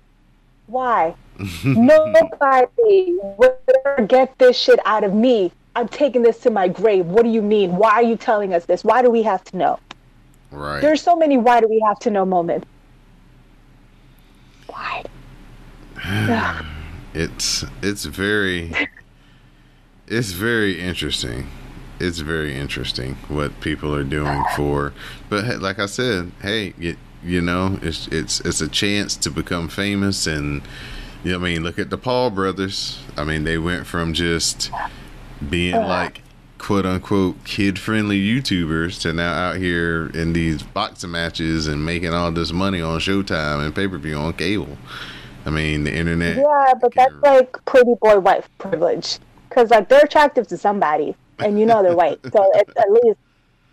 Why? 0.67 1.13
Nobody 1.65 3.19
ever 3.39 4.05
get 4.07 4.37
this 4.39 4.57
shit 4.57 4.79
out 4.85 5.03
of 5.03 5.13
me. 5.13 5.51
I'm 5.75 5.87
taking 5.87 6.21
this 6.21 6.39
to 6.39 6.49
my 6.49 6.67
grave. 6.67 7.05
What 7.05 7.23
do 7.23 7.29
you 7.29 7.41
mean? 7.41 7.75
Why 7.75 7.91
are 7.91 8.03
you 8.03 8.15
telling 8.17 8.53
us 8.53 8.65
this? 8.65 8.83
Why 8.83 9.01
do 9.01 9.09
we 9.09 9.23
have 9.23 9.43
to 9.45 9.57
know? 9.57 9.79
Right. 10.51 10.81
There's 10.81 11.01
so 11.01 11.15
many 11.15 11.37
why 11.37 11.61
do 11.61 11.67
we 11.67 11.81
have 11.85 11.99
to 11.99 12.09
know 12.09 12.25
moments. 12.25 12.67
Why? 14.67 15.03
It's 17.13 17.65
it's 17.81 18.05
very 18.05 18.73
it's 20.11 20.31
very 20.31 20.79
interesting. 20.79 21.47
It's 21.99 22.19
very 22.19 22.55
interesting 22.55 23.15
what 23.29 23.61
people 23.61 23.95
are 23.95 24.03
doing 24.03 24.43
for. 24.55 24.93
But 25.29 25.61
like 25.61 25.79
I 25.79 25.85
said, 25.85 26.31
hey, 26.41 26.73
you, 26.77 26.97
you 27.23 27.41
know, 27.41 27.79
it's 27.81 28.07
it's 28.07 28.41
it's 28.41 28.59
a 28.59 28.67
chance 28.67 29.15
to 29.17 29.31
become 29.31 29.69
famous 29.69 30.27
and 30.27 30.61
you 31.23 31.31
know, 31.31 31.37
I 31.37 31.41
mean, 31.41 31.63
look 31.63 31.79
at 31.79 31.89
the 31.89 31.97
Paul 31.97 32.29
brothers. 32.31 32.99
I 33.15 33.23
mean, 33.23 33.45
they 33.45 33.57
went 33.57 33.87
from 33.87 34.13
just 34.13 34.69
being 35.49 35.75
like 35.75 36.21
quote 36.57 36.85
unquote 36.85 37.43
kid 37.45 37.79
friendly 37.79 38.19
YouTubers 38.19 38.99
to 39.01 39.13
now 39.13 39.33
out 39.33 39.55
here 39.57 40.11
in 40.13 40.33
these 40.33 40.61
boxing 40.61 41.11
matches 41.11 41.67
and 41.67 41.85
making 41.85 42.13
all 42.13 42.31
this 42.31 42.51
money 42.51 42.81
on 42.81 42.99
Showtime 42.99 43.65
and 43.65 43.73
pay 43.73 43.87
per 43.87 43.97
view 43.97 44.17
on 44.17 44.33
cable. 44.33 44.77
I 45.45 45.51
mean, 45.51 45.85
the 45.85 45.95
internet. 45.95 46.35
Yeah, 46.37 46.73
but 46.81 46.93
that's 46.95 47.13
like 47.23 47.63
pretty 47.65 47.95
boy 48.01 48.19
white 48.19 48.45
privilege. 48.57 49.19
Because, 49.51 49.69
like, 49.69 49.89
they're 49.89 50.05
attractive 50.05 50.47
to 50.47 50.57
somebody, 50.57 51.13
and 51.39 51.59
you 51.59 51.65
know 51.65 51.83
they're 51.83 51.93
white. 51.93 52.19
So 52.31 52.49
it's, 52.55 52.71
at 52.77 52.89
least 52.89 53.19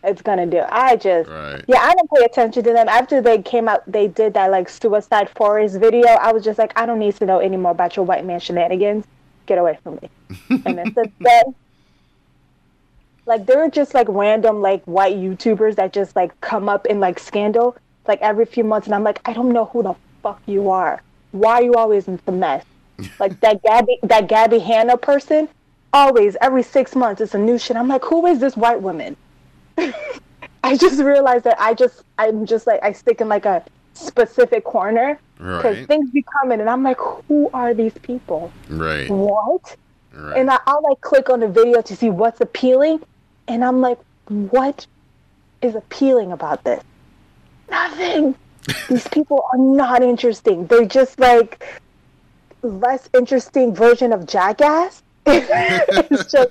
it's 0.02 0.20
to 0.22 0.46
do. 0.46 0.60
I 0.68 0.96
just, 0.96 1.30
Right. 1.30 1.64
yeah, 1.68 1.78
I 1.78 1.94
don't 1.94 2.10
pay 2.10 2.24
attention 2.24 2.64
to 2.64 2.72
them. 2.72 2.88
After 2.88 3.20
they 3.20 3.40
came 3.40 3.68
out, 3.68 3.84
they 3.86 4.08
did 4.08 4.34
that, 4.34 4.50
like, 4.50 4.68
Suicide 4.68 5.30
Forest 5.30 5.78
video. 5.78 6.08
I 6.08 6.32
was 6.32 6.42
just 6.42 6.58
like, 6.58 6.72
I 6.74 6.84
don't 6.84 6.98
need 6.98 7.14
to 7.18 7.26
know 7.26 7.38
anymore 7.38 7.70
about 7.70 7.94
your 7.94 8.04
white 8.04 8.24
man 8.26 8.40
shenanigans. 8.40 9.04
Get 9.46 9.58
away 9.58 9.78
from 9.84 10.00
me. 10.02 10.10
and 10.66 10.76
then 10.78 10.92
since 10.94 11.12
then, 11.20 11.54
like, 13.24 13.46
they're 13.46 13.70
just, 13.70 13.94
like, 13.94 14.08
random, 14.10 14.60
like, 14.60 14.82
white 14.86 15.14
YouTubers 15.16 15.76
that 15.76 15.92
just, 15.92 16.16
like, 16.16 16.38
come 16.40 16.68
up 16.68 16.86
in, 16.86 16.98
like, 16.98 17.20
scandal, 17.20 17.76
like, 18.08 18.20
every 18.20 18.46
few 18.46 18.64
months. 18.64 18.88
And 18.88 18.96
I'm 18.96 19.04
like, 19.04 19.20
I 19.26 19.32
don't 19.32 19.52
know 19.52 19.66
who 19.66 19.84
the 19.84 19.94
fuck 20.24 20.42
you 20.46 20.70
are. 20.70 21.02
Why 21.30 21.52
are 21.60 21.62
you 21.62 21.74
always 21.74 22.08
in 22.08 22.18
the 22.26 22.32
mess? 22.32 22.64
like 23.20 23.38
that 23.42 23.62
Gabby 23.62 23.96
that 24.02 24.26
Gabby 24.26 24.58
Hanna 24.58 24.96
person, 24.96 25.48
always 25.92 26.36
every 26.40 26.62
six 26.62 26.94
months 26.94 27.20
it's 27.20 27.34
a 27.34 27.38
new 27.38 27.58
shit. 27.58 27.76
I'm 27.76 27.88
like, 27.88 28.04
who 28.04 28.26
is 28.26 28.38
this 28.38 28.56
white 28.56 28.80
woman? 28.80 29.16
I 30.64 30.76
just 30.76 31.00
realized 31.00 31.44
that 31.44 31.60
I 31.60 31.74
just 31.74 32.02
I'm 32.18 32.44
just 32.46 32.66
like 32.66 32.82
I 32.82 32.92
stick 32.92 33.20
in 33.20 33.28
like 33.28 33.46
a 33.46 33.64
specific 33.94 34.64
corner 34.64 35.18
because 35.36 35.76
Right. 35.78 35.88
things 35.88 36.10
be 36.10 36.24
coming 36.40 36.60
and 36.60 36.68
I'm 36.68 36.82
like, 36.82 36.98
who 37.28 37.48
are 37.54 37.74
these 37.74 37.94
people? 38.02 38.52
Right. 38.68 39.08
What? 39.08 39.76
Right. 40.12 40.38
And 40.38 40.50
I, 40.50 40.58
I'll 40.66 40.82
like 40.82 41.00
click 41.00 41.30
on 41.30 41.40
the 41.40 41.48
video 41.48 41.80
to 41.80 41.96
see 41.96 42.10
what's 42.10 42.40
appealing, 42.40 43.00
and 43.46 43.64
I'm 43.64 43.80
like, 43.80 43.98
what 44.26 44.86
is 45.62 45.74
appealing 45.74 46.32
about 46.32 46.64
this? 46.64 46.82
Nothing. 47.70 48.34
These 48.88 49.06
people 49.08 49.44
are 49.52 49.58
not 49.58 50.02
interesting. 50.02 50.66
They're 50.66 50.86
just 50.86 51.18
like 51.20 51.64
less 52.62 53.08
interesting 53.14 53.74
version 53.74 54.12
of 54.12 54.26
Jackass. 54.26 55.02
It's 55.30 56.32
just 56.32 56.50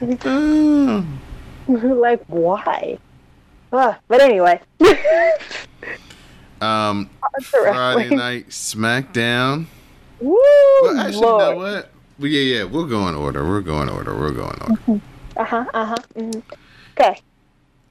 like 1.68 2.22
why? 2.26 2.98
Ugh, 3.72 3.96
but 4.08 4.20
anyway, 4.20 4.60
um, 6.60 7.10
Friday 7.42 8.14
night 8.14 8.48
SmackDown. 8.48 9.66
woo, 10.20 10.38
Well, 10.82 10.98
actually, 10.98 11.16
you 11.16 11.20
know 11.38 11.56
what? 11.56 11.90
Well, 12.18 12.28
yeah, 12.28 12.58
yeah, 12.58 12.64
we'll 12.64 12.86
go 12.86 13.08
in 13.08 13.14
order. 13.14 13.44
We'll 13.44 13.60
go 13.62 13.82
in 13.82 13.88
order. 13.88 14.14
We'll 14.14 14.32
go 14.32 14.48
in 14.48 14.60
order. 14.62 15.02
Uh 15.36 15.44
huh. 15.44 15.64
Uh 15.74 15.84
huh. 15.86 15.96
hmm 16.14 16.38
Okay. 16.98 17.18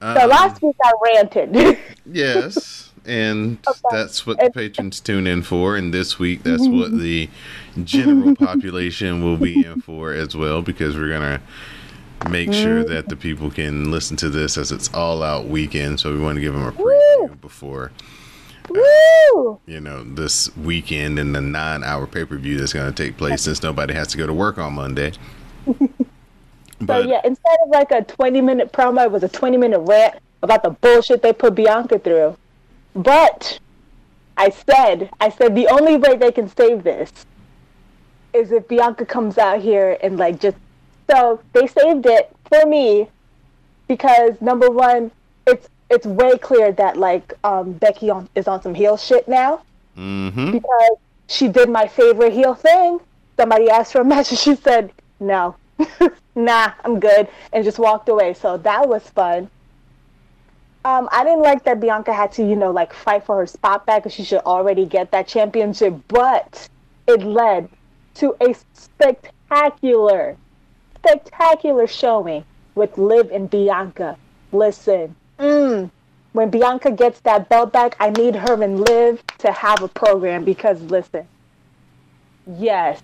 So 0.02 0.22
Um, 0.24 0.30
last 0.30 0.60
week 0.62 0.76
I 0.82 0.92
ranted. 1.04 1.78
Yes, 2.04 2.85
and 3.06 3.58
Okay. 3.68 3.78
that's 3.90 4.26
what 4.26 4.38
the 4.38 4.50
patrons 4.50 5.00
tune 5.00 5.26
in 5.26 5.42
for. 5.42 5.76
And 5.76 5.92
this 5.92 6.18
week, 6.18 6.42
that's 6.42 6.62
mm-hmm. 6.62 6.80
what 6.80 6.98
the 6.98 7.28
general 7.84 8.34
population 8.36 9.24
will 9.24 9.36
be 9.36 9.64
in 9.64 9.80
for 9.80 10.12
as 10.12 10.36
well, 10.36 10.62
because 10.62 10.96
we're 10.96 11.08
gonna 11.08 11.40
make 12.30 12.52
sure 12.52 12.82
mm. 12.82 12.88
that 12.88 13.08
the 13.08 13.16
people 13.16 13.50
can 13.50 13.90
listen 13.90 14.16
to 14.16 14.30
this 14.30 14.56
as 14.56 14.72
it's 14.72 14.92
all 14.94 15.22
out 15.22 15.46
weekend. 15.46 16.00
So 16.00 16.12
we 16.12 16.18
want 16.18 16.36
to 16.36 16.40
give 16.40 16.54
them 16.54 16.66
a 16.66 16.72
preview 16.72 17.40
before 17.40 17.92
uh, 18.70 18.80
Woo! 19.34 19.60
you 19.66 19.80
know 19.80 20.02
this 20.02 20.54
weekend 20.56 21.18
and 21.18 21.34
the 21.34 21.40
nine 21.40 21.84
hour 21.84 22.06
pay 22.06 22.24
per 22.24 22.36
view 22.36 22.58
that's 22.58 22.72
going 22.72 22.92
to 22.92 23.04
take 23.04 23.16
place 23.16 23.42
since 23.44 23.62
nobody 23.62 23.94
has 23.94 24.08
to 24.08 24.18
go 24.18 24.26
to 24.26 24.34
work 24.34 24.58
on 24.58 24.74
Monday. 24.74 25.12
So 25.66 25.88
But 26.80 27.08
yeah, 27.08 27.20
instead 27.24 27.56
of 27.64 27.70
like 27.70 27.90
a 27.90 28.02
20 28.02 28.40
minute 28.40 28.72
promo, 28.72 29.04
it 29.04 29.10
was 29.10 29.22
a 29.22 29.28
20 29.28 29.56
minute 29.56 29.80
rant 29.80 30.16
about 30.42 30.62
the 30.62 30.70
bullshit 30.70 31.22
they 31.22 31.32
put 31.32 31.54
Bianca 31.54 31.98
through. 31.98 32.36
But 32.96 33.60
I 34.36 34.50
said, 34.50 35.10
I 35.20 35.28
said 35.28 35.54
the 35.54 35.68
only 35.68 35.96
way 35.96 36.16
they 36.16 36.32
can 36.32 36.48
save 36.48 36.82
this 36.82 37.12
is 38.32 38.52
if 38.52 38.66
Bianca 38.68 39.04
comes 39.06 39.38
out 39.38 39.60
here 39.60 39.96
and 40.02 40.18
like 40.18 40.40
just 40.40 40.56
so 41.10 41.40
they 41.52 41.66
saved 41.66 42.06
it 42.06 42.34
for 42.48 42.66
me 42.66 43.08
because 43.86 44.40
number 44.40 44.70
one, 44.70 45.10
it's 45.46 45.68
it's 45.90 46.06
way 46.06 46.36
clear 46.38 46.72
that 46.72 46.96
like 46.96 47.32
um, 47.44 47.72
Becky 47.72 48.10
on, 48.10 48.28
is 48.34 48.48
on 48.48 48.60
some 48.62 48.74
heel 48.74 48.96
shit 48.96 49.28
now 49.28 49.62
hmm 49.94 50.50
because 50.50 50.96
she 51.28 51.48
did 51.48 51.68
my 51.68 51.86
favorite 51.86 52.32
heel 52.32 52.54
thing. 52.54 53.00
Somebody 53.36 53.68
asked 53.68 53.92
for 53.92 54.00
a 54.00 54.04
match 54.04 54.30
and 54.30 54.38
she 54.38 54.54
said, 54.54 54.92
no, 55.20 55.56
nah, 56.34 56.72
I'm 56.84 57.00
good, 57.00 57.28
and 57.52 57.64
just 57.64 57.78
walked 57.78 58.08
away. 58.08 58.34
So 58.34 58.56
that 58.58 58.88
was 58.88 59.02
fun. 59.10 59.50
Um, 60.86 61.08
I 61.10 61.24
didn't 61.24 61.42
like 61.42 61.64
that 61.64 61.80
Bianca 61.80 62.12
had 62.12 62.30
to, 62.34 62.46
you 62.46 62.54
know, 62.54 62.70
like 62.70 62.92
fight 62.92 63.26
for 63.26 63.38
her 63.38 63.46
spot 63.48 63.86
back 63.86 64.04
because 64.04 64.14
she 64.14 64.22
should 64.22 64.42
already 64.42 64.86
get 64.86 65.10
that 65.10 65.26
championship, 65.26 65.96
but 66.06 66.68
it 67.08 67.24
led 67.24 67.68
to 68.14 68.36
a 68.40 68.54
spectacular, 68.72 70.36
spectacular 70.94 71.88
showing 71.88 72.44
with 72.76 72.96
Liv 72.98 73.32
and 73.32 73.50
Bianca. 73.50 74.16
Listen, 74.52 75.16
mm, 75.40 75.90
when 76.34 76.50
Bianca 76.50 76.92
gets 76.92 77.18
that 77.22 77.48
belt 77.48 77.72
back, 77.72 77.96
I 77.98 78.10
need 78.10 78.36
her 78.36 78.62
and 78.62 78.78
Liv 78.78 79.24
to 79.38 79.50
have 79.50 79.82
a 79.82 79.88
program 79.88 80.44
because 80.44 80.80
listen, 80.82 81.26
yes, 82.46 83.02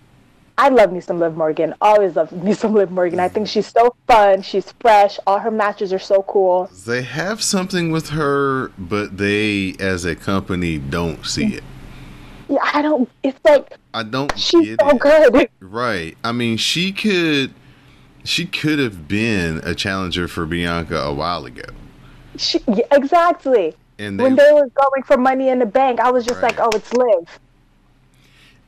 I 0.58 0.68
love 0.68 0.92
me 0.92 1.00
some 1.00 1.18
Liv 1.18 1.36
Morgan. 1.36 1.74
Always 1.80 2.14
love 2.14 2.30
me 2.32 2.52
some 2.52 2.74
Liv 2.74 2.90
Morgan. 2.90 3.18
I 3.20 3.28
think 3.28 3.48
she's 3.48 3.66
so 3.66 3.94
fun. 4.06 4.42
She's 4.42 4.72
fresh. 4.80 5.18
All 5.26 5.38
her 5.38 5.50
matches 5.50 5.92
are 5.92 5.98
so 5.98 6.22
cool. 6.22 6.70
they 6.86 7.02
have 7.02 7.42
something 7.42 7.90
with 7.90 8.10
her, 8.10 8.68
but 8.78 9.16
they, 9.16 9.74
as 9.80 10.04
a 10.04 10.14
company, 10.14 10.78
don't 10.78 11.24
see 11.24 11.54
it. 11.54 11.64
Yeah, 12.48 12.58
I 12.62 12.82
don't. 12.82 13.08
It's 13.22 13.38
like 13.44 13.76
I 13.94 14.02
don't 14.02 14.38
she's 14.38 14.76
so 14.80 14.90
it. 14.90 14.98
good. 14.98 15.48
Right. 15.60 16.18
I 16.22 16.32
mean, 16.32 16.58
she 16.58 16.92
could, 16.92 17.54
she 18.24 18.44
could 18.46 18.78
have 18.78 19.08
been 19.08 19.60
a 19.64 19.74
challenger 19.74 20.28
for 20.28 20.44
Bianca 20.44 20.98
a 20.98 21.14
while 21.14 21.46
ago, 21.46 21.62
She, 22.36 22.60
yeah, 22.68 22.84
exactly. 22.92 23.74
and 23.98 24.20
they 24.20 24.24
When 24.24 24.36
they 24.36 24.52
were 24.52 24.68
going 24.68 25.02
for 25.06 25.16
Money 25.16 25.48
in 25.48 25.60
the 25.60 25.66
Bank, 25.66 25.98
I 25.98 26.10
was 26.10 26.26
just 26.26 26.42
Right. 26.42 26.56
like, 26.56 26.60
oh, 26.60 26.76
it's 26.76 26.92
Liv. 26.92 27.38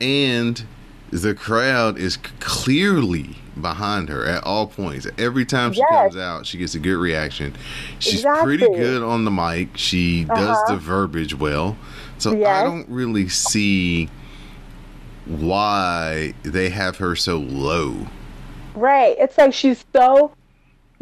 and 0.01 0.65
the 1.21 1.33
crowd 1.33 1.97
is 1.97 2.17
clearly 2.39 3.35
behind 3.59 4.09
her 4.09 4.25
at 4.25 4.43
all 4.43 4.67
points. 4.67 5.07
Every 5.17 5.45
time 5.45 5.71
she 5.73 5.79
Yes. 5.79 6.11
comes 6.11 6.17
out, 6.17 6.45
she 6.45 6.57
gets 6.57 6.75
a 6.75 6.79
good 6.79 6.97
reaction. 6.97 7.53
She's 7.99 8.23
pretty 8.43 8.67
good 8.67 9.01
on 9.01 9.23
the 9.25 9.31
mic. 9.31 9.69
She 9.75 10.25
does 10.25 10.57
Uh-huh. 10.57 10.73
the 10.73 10.77
verbiage 10.77 11.33
well. 11.37 11.77
So 12.17 12.31
I 12.31 12.63
don't 12.63 12.87
really 12.89 13.29
see 13.29 14.09
why 15.25 16.33
they 16.43 16.69
have 16.69 16.97
her 16.97 17.15
so 17.15 17.37
low. 17.37 17.95
Right. 18.75 19.15
It's 19.17 19.37
like 19.37 19.53
she's 19.53 19.83
so 19.95 20.31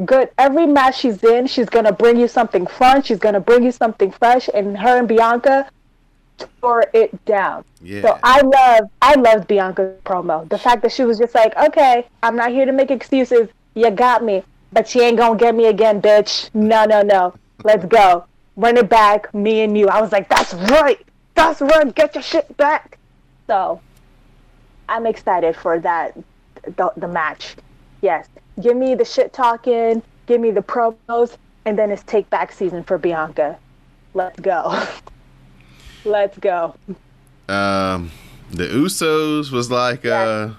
good. 0.06 0.30
Every 0.38 0.66
match 0.68 0.98
she's 1.00 1.24
in, 1.24 1.48
she's 1.48 1.70
gonna 1.70 1.92
bring 1.92 2.20
you 2.20 2.28
something 2.28 2.66
fun. 2.68 3.02
She's 3.04 3.20
gonna 3.20 3.40
bring 3.40 3.64
you 3.64 3.72
something 3.72 4.12
fresh. 4.12 4.50
And 4.54 4.78
her 4.78 4.98
and 4.98 5.08
Bianca 5.08 5.68
tore 6.62 6.86
it 6.94 7.24
down. 7.26 7.64
Yeah. 7.82 8.02
So 8.02 8.20
I 8.24 8.42
love, 8.42 8.90
I 9.02 9.16
loved 9.16 9.48
Bianca's 9.48 10.00
promo. 10.04 10.48
The 10.50 10.58
fact 10.58 10.82
that 10.84 10.92
she 10.92 11.04
was 11.04 11.18
just 11.18 11.36
like, 11.36 11.56
okay, 11.58 12.08
I'm 12.22 12.36
not 12.36 12.52
here 12.52 12.66
to 12.66 12.72
make 12.72 12.92
excuses. 12.92 13.50
You 13.76 13.90
got 13.92 14.24
me, 14.24 14.44
but 14.72 14.94
you 14.94 15.02
ain't 15.02 15.18
gonna 15.18 15.38
get 15.38 15.56
me 15.56 15.66
again, 15.66 16.02
bitch. 16.02 16.50
No, 16.54 16.86
no, 16.86 17.02
no. 17.02 17.34
Let's 17.64 17.86
go. 17.86 18.26
Run 18.56 18.78
it 18.78 18.90
back, 18.90 19.34
me 19.34 19.62
and 19.62 19.78
you. 19.78 19.88
I 19.88 20.02
was 20.02 20.12
like, 20.12 20.30
that's 20.30 20.54
right. 20.54 21.00
That's 21.36 21.62
right. 21.62 21.94
Get 21.94 22.16
your 22.16 22.24
shit 22.24 22.56
back. 22.58 22.98
So 23.48 23.82
I'm 24.88 25.06
excited 25.06 25.56
for 25.56 25.80
that, 25.80 26.18
the, 26.64 26.92
the 26.98 27.08
match. 27.08 27.56
Yes. 28.02 28.28
Give 28.62 28.78
me 28.78 28.94
the 28.96 29.06
shit 29.06 29.34
talking, 29.34 30.04
give 30.28 30.40
me 30.40 30.52
the 30.52 30.62
promos, 30.62 31.38
and 31.66 31.78
then 31.78 31.90
it's 31.90 32.04
take 32.04 32.30
back 32.30 32.52
season 32.52 32.84
for 32.84 32.98
Bianca. 32.98 33.58
Let's 34.14 34.40
go. 34.40 34.86
Let's 36.06 36.38
go. 36.38 36.76
Um, 37.48 38.12
the 38.52 38.66
Usos 38.68 39.52
was 39.52 39.70
like 39.72 40.06
uh, 40.06 40.50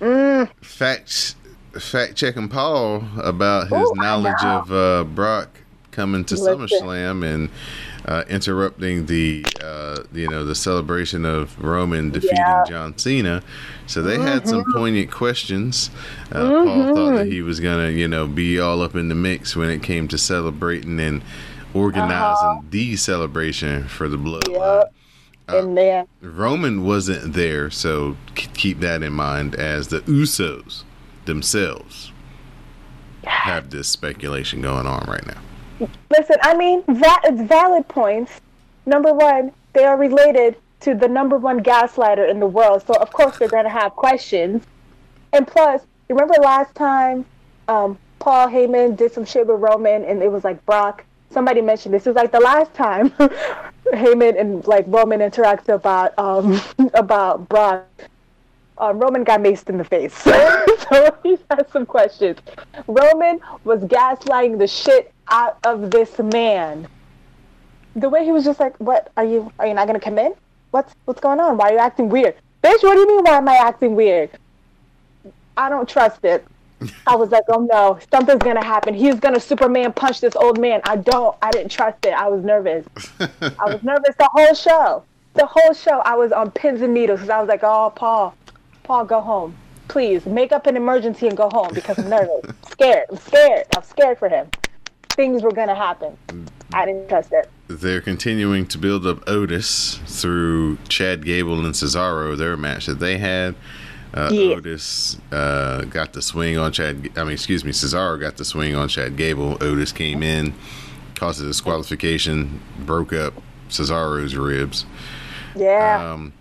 Mm, 0.00 0.50
fact 0.62 1.34
fact 1.78 2.16
checking 2.16 2.48
Paul 2.48 3.04
about 3.22 3.68
his 3.68 3.92
Ooh, 3.92 3.94
knowledge 3.94 4.42
know. 4.42 4.58
of 4.58 4.72
uh, 4.72 5.04
Brock 5.04 5.48
coming 5.90 6.24
to 6.26 6.34
Listen. 6.34 6.58
SummerSlam 6.58 7.24
and 7.24 7.50
uh, 8.06 8.24
interrupting 8.28 9.06
the 9.06 9.44
uh, 9.62 10.02
you 10.12 10.28
know 10.28 10.44
the 10.44 10.54
celebration 10.54 11.24
of 11.24 11.62
Roman 11.62 12.10
defeating 12.10 12.36
Yeah. 12.38 12.64
John 12.64 12.96
Cena. 12.96 13.42
So 13.86 14.02
they 14.02 14.18
had 14.18 14.46
some 14.46 14.64
Mm-hmm. 14.64 14.72
poignant 14.72 15.10
questions. 15.10 15.90
Uh, 16.30 16.50
Paul 16.50 16.86
thought 16.86 17.14
that 17.16 17.26
he 17.26 17.42
was 17.42 17.60
gonna 17.60 17.88
you 17.90 18.08
know 18.08 18.26
be 18.26 18.58
all 18.60 18.82
up 18.82 18.94
in 18.94 19.08
the 19.08 19.14
mix 19.14 19.56
when 19.56 19.70
it 19.70 19.82
came 19.82 20.08
to 20.08 20.18
celebrating 20.18 21.00
and 21.00 21.22
organizing 21.74 22.66
the 22.70 22.96
celebration 22.96 23.84
for 23.88 24.08
the 24.08 24.16
bloodline. 24.16 24.56
Uh-huh. 24.56 24.84
Yep. 25.50 25.64
and 25.64 25.78
then 25.78 26.06
Roman 26.20 26.84
wasn't 26.84 27.32
there, 27.32 27.70
so 27.70 28.16
k- 28.34 28.48
keep 28.54 28.80
that 28.80 29.02
in 29.02 29.12
mind 29.14 29.54
as 29.54 29.88
the 29.88 30.00
Usos 30.00 30.82
themselves 31.24 32.12
have 33.24 33.70
this 33.70 33.88
speculation 33.88 34.60
going 34.60 34.86
on 34.86 35.04
right 35.08 35.26
now. 35.26 35.88
listen, 36.10 36.36
I 36.42 36.56
mean, 36.56 36.82
that 36.86 37.20
it's 37.24 37.40
valid 37.42 37.88
points. 37.88 38.40
Number 38.86 39.12
one, 39.12 39.52
they 39.72 39.84
are 39.84 39.96
related 39.96 40.56
to 40.80 40.94
the 40.94 41.08
number 41.08 41.36
one 41.36 41.60
gaslighter 41.62 42.28
in 42.30 42.40
the 42.40 42.46
world, 42.46 42.82
so 42.86 42.94
of 42.94 43.10
course 43.12 43.38
they're 43.38 43.48
gonna 43.48 43.68
have 43.68 43.92
questions. 43.96 44.64
And 45.32 45.46
plus, 45.46 45.82
remember 46.08 46.34
last 46.42 46.74
time 46.74 47.24
um, 47.68 47.98
Paul 48.18 48.48
Heyman 48.48 48.96
did 48.96 49.12
some 49.12 49.24
shit 49.24 49.46
with 49.46 49.60
Roman, 49.60 50.04
and 50.04 50.22
it 50.22 50.30
was 50.30 50.44
like 50.44 50.64
Brock. 50.66 51.04
Somebody 51.30 51.60
mentioned 51.60 51.94
this. 51.94 52.06
It 52.06 52.10
was 52.10 52.16
like 52.16 52.32
the 52.32 52.40
last 52.40 52.72
time 52.74 53.10
Heyman 53.92 54.40
and 54.40 54.66
like 54.66 54.84
Roman 54.88 55.20
interacted 55.20 55.74
about 55.74 56.18
um, 56.18 56.60
about 56.94 57.48
Brock. 57.48 57.86
Um, 58.78 58.98
Roman 59.00 59.24
got 59.24 59.40
maced 59.40 59.68
in 59.68 59.76
the 59.76 59.84
face, 59.84 60.14
so 60.88 61.16
he 61.24 61.36
has 61.50 61.66
some 61.72 61.84
questions. 61.84 62.38
Roman 62.86 63.40
was 63.64 63.80
gaslighting 63.80 64.58
the 64.58 64.68
shit 64.68 65.12
out 65.28 65.58
of 65.64 65.90
this 65.90 66.16
man. 66.18 66.86
The 67.96 68.08
way 68.08 68.24
he 68.24 68.30
was 68.30 68.44
just 68.44 68.60
like, 68.60 68.76
"What 68.78 69.10
are 69.16 69.24
you? 69.24 69.52
Are 69.58 69.66
you 69.66 69.74
not 69.74 69.88
gonna 69.88 70.00
come 70.00 70.18
in? 70.18 70.32
What's 70.70 70.94
what's 71.06 71.20
going 71.20 71.40
on? 71.40 71.56
Why 71.56 71.70
are 71.70 71.72
you 71.72 71.78
acting 71.78 72.08
weird, 72.08 72.36
bitch? 72.62 72.82
What 72.84 72.94
do 72.94 73.00
you 73.00 73.08
mean? 73.08 73.24
Why 73.24 73.38
am 73.38 73.48
I 73.48 73.56
acting 73.56 73.96
weird? 73.96 74.30
I 75.56 75.68
don't 75.68 75.88
trust 75.88 76.24
it." 76.24 76.46
I 77.06 77.16
was 77.16 77.30
like, 77.30 77.44
"Oh 77.48 77.66
no, 77.70 77.98
something's 78.12 78.42
gonna 78.42 78.64
happen. 78.64 78.94
He's 78.94 79.16
gonna 79.16 79.40
Superman 79.40 79.92
punch 79.92 80.20
this 80.20 80.36
old 80.36 80.60
man." 80.60 80.80
I 80.84 80.96
don't. 80.96 81.36
I 81.42 81.50
didn't 81.50 81.70
trust 81.70 82.04
it. 82.04 82.12
I 82.12 82.28
was 82.28 82.44
nervous. 82.44 82.86
I 83.20 83.64
was 83.64 83.82
nervous 83.82 84.14
the 84.18 84.28
whole 84.32 84.54
show. 84.54 85.04
The 85.34 85.46
whole 85.46 85.72
show, 85.72 86.00
I 86.00 86.14
was 86.14 86.32
on 86.32 86.50
pins 86.50 86.80
and 86.80 86.94
needles 86.94 87.20
because 87.20 87.30
I 87.30 87.40
was 87.40 87.48
like, 87.48 87.60
"Oh, 87.62 87.92
Paul, 87.94 88.34
Paul, 88.82 89.04
go 89.04 89.20
home, 89.20 89.56
please. 89.88 90.26
Make 90.26 90.52
up 90.52 90.66
an 90.66 90.76
emergency 90.76 91.26
and 91.26 91.36
go 91.36 91.48
home 91.52 91.70
because 91.74 91.98
I'm 91.98 92.08
nervous, 92.08 92.54
scared. 92.70 93.06
I'm 93.10 93.18
scared. 93.18 93.66
I'm 93.76 93.82
scared 93.82 94.18
for 94.18 94.28
him. 94.28 94.48
Things 95.10 95.42
were 95.42 95.52
gonna 95.52 95.74
happen. 95.74 96.16
I 96.72 96.86
didn't 96.86 97.08
trust 97.08 97.32
it. 97.32 97.50
They're 97.68 98.00
continuing 98.00 98.66
to 98.68 98.78
build 98.78 99.06
up 99.06 99.28
Otis 99.28 100.00
through 100.06 100.78
Chad 100.88 101.24
Gable 101.24 101.64
and 101.64 101.74
Cesaro, 101.74 102.36
their 102.36 102.56
match 102.56 102.86
that 102.86 102.98
they 102.98 103.18
had. 103.18 103.54
Uh, 104.14 104.30
Yeah. 104.32 104.54
Otis 104.56 105.18
uh, 105.32 105.82
got 105.84 106.12
the 106.12 106.22
swing 106.22 106.56
on 106.58 106.72
Chad. 106.72 107.10
I 107.16 107.24
mean, 107.24 107.32
excuse 107.32 107.64
me, 107.64 107.72
Cesaro 107.72 108.18
got 108.18 108.36
the 108.36 108.44
swing 108.44 108.74
on 108.74 108.88
Chad 108.88 109.16
Gable. 109.16 109.58
Otis 109.62 109.92
came 109.92 110.22
in, 110.22 110.54
caused 111.14 111.42
a 111.42 111.46
disqualification, 111.46 112.60
broke 112.80 113.12
up 113.12 113.34
Cesaro's 113.68 114.34
ribs. 114.36 114.86
Yeah, 115.54 116.12
Um, 116.12 116.32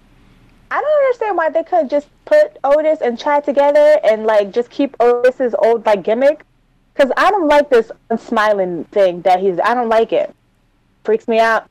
I 0.69 0.81
don't 0.81 1.05
understand 1.05 1.38
why 1.38 1.50
they 1.50 1.63
could 1.63 1.89
just 1.89 2.07
put 2.25 2.57
Otis 2.63 3.00
and 3.01 3.17
Chad 3.17 3.43
together 3.43 4.00
and 4.03 4.25
like 4.25 4.51
just 4.51 4.69
keep 4.69 4.95
Otis's 5.00 5.55
old 5.63 5.86
like 5.86 6.03
gimmick. 6.03 6.43
Because 6.93 7.12
I 7.15 7.30
don't 7.30 7.47
like 7.47 7.69
this 7.69 7.91
smiling 8.17 8.86
thing 8.86 9.21
that 9.21 9.39
he's. 9.39 9.60
I 9.63 9.75
don't 9.75 9.88
like 9.89 10.12
it. 10.13 10.34
Freaks 11.03 11.27
me 11.27 11.39
out. 11.39 11.69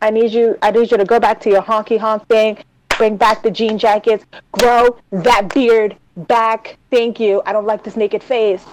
I 0.00 0.10
need 0.10 0.32
you. 0.32 0.56
I 0.62 0.70
need 0.70 0.90
you 0.90 0.96
to 0.98 1.04
go 1.04 1.18
back 1.18 1.40
to 1.40 1.50
your 1.50 1.62
honky 1.62 1.98
honk 1.98 2.26
thing. 2.28 2.58
Bring 3.02 3.16
back 3.16 3.42
the 3.42 3.50
jean 3.50 3.78
jackets. 3.78 4.24
Grow 4.52 4.96
that 5.10 5.52
beard 5.52 5.96
back. 6.16 6.78
Thank 6.88 7.18
you. 7.18 7.42
I 7.44 7.52
don't 7.52 7.66
like 7.66 7.82
this 7.82 7.96
naked 7.96 8.22
face. 8.22 8.64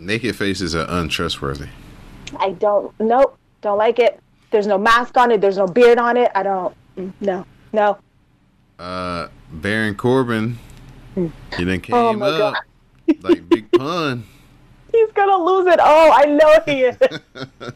naked 0.00 0.34
faces 0.34 0.74
are 0.74 0.84
untrustworthy. 0.88 1.68
I 2.40 2.50
don't. 2.54 2.92
Nope. 2.98 3.38
Don't 3.60 3.78
like 3.78 4.00
it. 4.00 4.18
There's 4.50 4.66
no 4.66 4.78
mask 4.78 5.16
on 5.16 5.30
it. 5.30 5.40
There's 5.40 5.58
no 5.58 5.68
beard 5.68 5.96
on 5.98 6.16
it. 6.16 6.32
I 6.34 6.42
don't. 6.42 6.74
No. 7.20 7.46
No. 7.72 7.98
Uh, 8.80 9.28
Baron 9.52 9.94
Corbin, 9.94 10.58
he 11.14 11.62
then 11.62 11.80
came 11.80 11.94
Oh, 11.94 12.12
my 12.14 12.26
up 12.30 12.54
like 13.20 13.48
Big 13.48 13.70
Pun. 13.78 14.24
He's 14.90 15.12
gonna 15.12 15.36
lose 15.40 15.68
it 15.68 15.78
Oh, 15.80 16.10
I 16.12 16.24
know 16.24 16.58
he 16.66 16.80
is. 16.82 16.96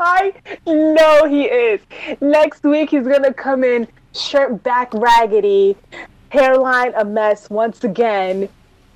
I 0.00 0.32
know 0.66 1.28
he 1.28 1.44
is. 1.44 1.80
Next 2.20 2.64
week 2.64 2.90
he's 2.90 3.06
gonna 3.06 3.32
come 3.32 3.62
in 3.62 3.86
shirt 4.14 4.62
back 4.62 4.92
raggedy, 4.94 5.76
hairline 6.30 6.94
a 6.94 7.04
mess 7.04 7.48
once 7.50 7.84
again. 7.84 8.48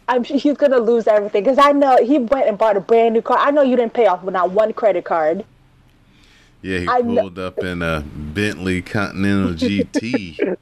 I'm 0.09 0.25
sure 0.25 0.37
he's 0.37 0.57
gonna 0.57 0.79
lose 0.79 1.07
everything 1.07 1.45
because 1.45 1.59
I 1.59 1.73
know 1.73 1.97
he 2.05 2.19
went 2.19 2.49
and 2.49 2.59
bought 2.59 2.77
a 2.77 2.81
brand 2.81 3.15
new 3.15 3.23
car. 3.23 3.39
I 3.39 3.51
know 3.51 3.63
you 3.63 3.77
didn't 3.77 3.95
pay 3.95 4.07
off 4.07 4.23
with 4.23 4.35
not 4.35 4.51
one 4.51 4.73
credit 4.73 5.05
card. 5.05 5.45
Yeah, 6.61 6.79
he 6.79 6.89
I 6.89 7.03
pulled 7.03 7.39
up 7.39 7.59
in 7.59 7.83
a 7.83 8.01
Bentley 8.01 8.83
Continental 8.83 9.55
GT. 9.55 10.57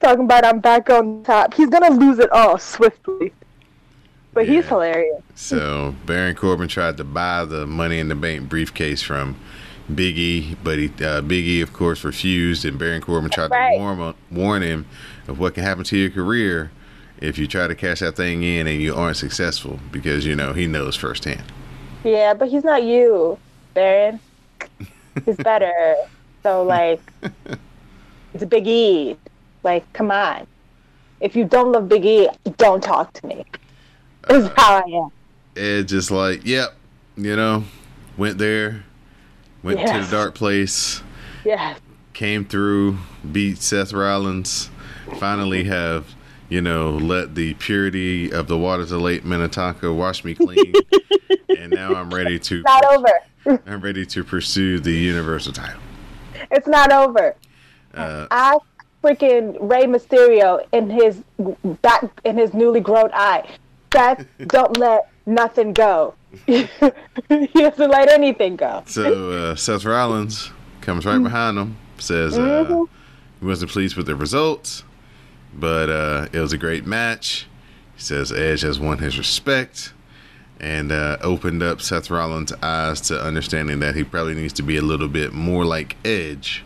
Talking 0.00 0.24
about 0.24 0.44
I'm 0.44 0.60
back 0.60 0.90
on 0.90 1.22
top. 1.22 1.54
He's 1.54 1.68
gonna 1.68 1.90
lose 1.90 2.18
it 2.18 2.30
all 2.30 2.58
swiftly. 2.58 3.32
But 4.34 4.48
he's 4.48 4.66
hilarious. 4.66 5.22
so 5.34 5.94
Baron 6.06 6.34
Corbin 6.34 6.66
tried 6.66 6.96
to 6.96 7.04
buy 7.04 7.44
the 7.44 7.66
Money 7.66 7.98
in 7.98 8.08
the 8.08 8.14
Bank 8.14 8.48
briefcase 8.48 9.02
from 9.02 9.36
Big 9.94 10.18
E, 10.18 10.56
but 10.62 10.78
he, 10.78 10.90
uh, 11.04 11.20
Big 11.20 11.44
E, 11.46 11.60
of 11.60 11.72
course, 11.72 12.04
refused, 12.04 12.64
and 12.64 12.78
Baron 12.78 13.00
Corbin 13.02 13.30
tried 13.30 13.50
Right. 13.50 13.76
to 13.76 13.78
warn, 13.78 14.14
warn 14.30 14.62
him 14.62 14.86
of 15.28 15.38
what 15.38 15.54
can 15.54 15.62
happen 15.64 15.84
to 15.84 15.96
your 15.96 16.10
career 16.10 16.70
if 17.20 17.38
you 17.38 17.46
try 17.46 17.66
to 17.68 17.74
cash 17.74 18.00
that 18.00 18.16
thing 18.16 18.42
in 18.42 18.66
and 18.66 18.80
you 18.82 18.94
aren't 18.94 19.16
successful, 19.16 19.78
because 19.92 20.26
you 20.26 20.34
know 20.34 20.52
he 20.52 20.66
knows 20.66 20.96
firsthand. 20.96 21.42
Yeah, 22.04 22.34
but 22.34 22.48
he's 22.48 22.64
not 22.64 22.82
you, 22.82 23.38
Baron. 23.74 24.18
He's 25.24 25.36
better. 25.44 25.72
so 26.42 26.62
like, 26.64 27.00
it's 28.34 28.44
Big 28.44 28.66
E. 28.66 29.16
Like, 29.62 29.90
come 29.92 30.10
on. 30.10 30.46
If 31.20 31.36
you 31.36 31.44
don't 31.44 31.70
love 31.70 31.88
Big 31.88 32.04
E, 32.04 32.28
don't 32.56 32.82
talk 32.82 33.12
to 33.12 33.26
me. 33.26 33.44
Is 34.30 34.48
how 34.56 34.82
I 34.84 34.90
am. 35.04 35.08
It's 35.54 35.90
just 35.90 36.10
like, 36.10 36.44
yep, 36.44 36.74
you 37.16 37.36
know, 37.36 37.62
went 38.16 38.38
there, 38.38 38.82
went 39.62 39.78
to 39.80 40.00
the 40.00 40.08
dark 40.10 40.34
place, 40.34 41.02
Yeah. 41.44 41.74
came 42.12 42.44
through, 42.44 42.98
beat 43.30 43.58
Seth 43.58 43.92
Rollins, 43.92 44.70
finally 45.18 45.64
have, 45.64 46.14
you 46.48 46.60
know, 46.60 46.90
let 46.90 47.34
the 47.34 47.54
purity 47.54 48.32
of 48.32 48.48
the 48.48 48.58
waters 48.58 48.92
of 48.92 49.00
Lake 49.02 49.24
Minnetonka 49.24 49.92
wash 49.92 50.24
me 50.24 50.34
clean. 50.34 50.72
and 51.58 51.70
now 51.72 51.94
I'm 51.94 52.12
ready 52.12 52.38
to 52.38 52.62
Not 52.62 52.84
over. 52.92 53.60
I'm 53.66 53.80
ready 53.80 54.06
to 54.06 54.24
pursue 54.24 54.78
the 54.78 54.92
universal 54.92 55.52
title. 55.52 55.80
It's 56.50 56.66
not 56.66 56.92
over. 56.92 57.34
Uh, 57.94 58.26
Ask 58.30 58.60
freaking 59.02 59.56
Rey 59.60 59.84
Mysterio 59.84 60.64
in 60.72 60.88
his 60.90 61.22
back 61.82 62.04
in 62.24 62.36
his 62.38 62.54
newly 62.54 62.80
grown 62.80 63.10
eye. 63.12 63.48
Seth, 63.92 64.26
don't 64.46 64.76
let 64.78 65.10
nothing 65.26 65.72
go. 65.72 66.14
he 66.46 66.66
doesn't 67.54 67.90
let 67.90 68.10
anything 68.10 68.56
go. 68.56 68.82
so 68.86 69.30
uh, 69.30 69.54
Seth 69.54 69.84
Rollins 69.84 70.50
comes 70.80 71.04
right 71.04 71.22
behind 71.22 71.58
him, 71.58 71.76
says 71.98 72.38
uh, 72.38 72.84
he 73.40 73.46
wasn't 73.46 73.70
pleased 73.70 73.96
with 73.96 74.06
the 74.06 74.16
results, 74.16 74.84
but 75.54 75.88
uh, 75.90 76.28
it 76.32 76.38
was 76.38 76.52
a 76.52 76.58
great 76.58 76.86
match. 76.86 77.46
He 77.94 78.02
says 78.02 78.32
Edge 78.32 78.62
has 78.62 78.80
won 78.80 78.98
his 78.98 79.18
respect 79.18 79.92
and 80.58 80.92
uh, 80.92 81.18
opened 81.22 81.62
up 81.62 81.80
Seth 81.80 82.08
Rollins' 82.10 82.52
eyes 82.62 83.00
to 83.02 83.20
understanding 83.20 83.80
that 83.80 83.96
he 83.96 84.04
probably 84.04 84.34
needs 84.34 84.52
to 84.54 84.62
be 84.62 84.76
a 84.76 84.82
little 84.82 85.08
bit 85.08 85.32
more 85.32 85.64
like 85.64 85.96
Edge 86.04 86.64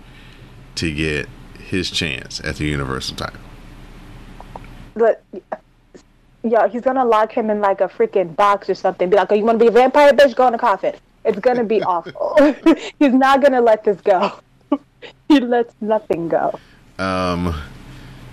to 0.76 0.94
get 0.94 1.28
his 1.58 1.90
chance 1.90 2.40
at 2.44 2.56
the 2.56 2.66
Universal 2.66 3.16
title. 3.16 3.40
But 4.94 5.22
yeah, 6.50 6.68
he's 6.68 6.82
gonna 6.82 7.04
lock 7.04 7.32
him 7.32 7.50
in 7.50 7.60
like 7.60 7.80
a 7.80 7.88
freaking 7.88 8.34
box 8.36 8.68
or 8.70 8.74
something. 8.74 9.10
Be 9.10 9.16
like, 9.16 9.30
"Oh, 9.30 9.34
you 9.34 9.44
want 9.44 9.58
to 9.58 9.64
be 9.64 9.68
a 9.68 9.72
vampire, 9.72 10.12
bitch? 10.12 10.34
Go 10.34 10.48
in 10.48 10.54
a 10.54 10.58
coffin." 10.58 10.94
It's 11.24 11.38
gonna 11.38 11.64
be 11.64 11.82
awful. 11.94 12.36
he's 12.98 13.12
not 13.12 13.42
gonna 13.42 13.60
let 13.60 13.84
this 13.84 14.00
go. 14.00 14.38
he 15.28 15.40
lets 15.40 15.74
nothing 15.80 16.28
go. 16.28 16.58
Um, 16.98 17.54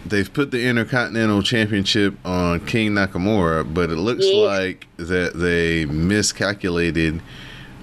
they've 0.05 0.31
put 0.31 0.51
the 0.51 0.65
Intercontinental 0.67 1.41
Championship 1.41 2.13
on 2.25 2.65
King 2.65 2.91
Nakamura, 2.91 3.71
but 3.73 3.89
it 3.89 3.95
looks 3.97 4.25
Yeah. 4.25 4.43
like 4.45 4.87
that 4.97 5.33
they 5.35 5.85
miscalculated 5.85 7.21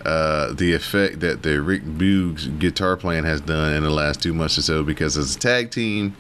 uh, 0.07 0.53
the 0.55 0.73
effect 0.73 1.21
that 1.21 1.43
the 1.43 1.61
Rick 1.61 1.83
Boogs 1.85 2.59
guitar 2.59 2.97
playing 2.97 3.25
has 3.25 3.41
done 3.43 3.75
in 3.75 3.83
the 3.83 3.91
last 3.91 4.23
two 4.23 4.33
months 4.33 4.57
or 4.57 4.63
so. 4.63 4.83
Because 4.83 5.19
as 5.19 5.37
a 5.37 5.39
tag 5.39 5.71
team, 5.71 6.17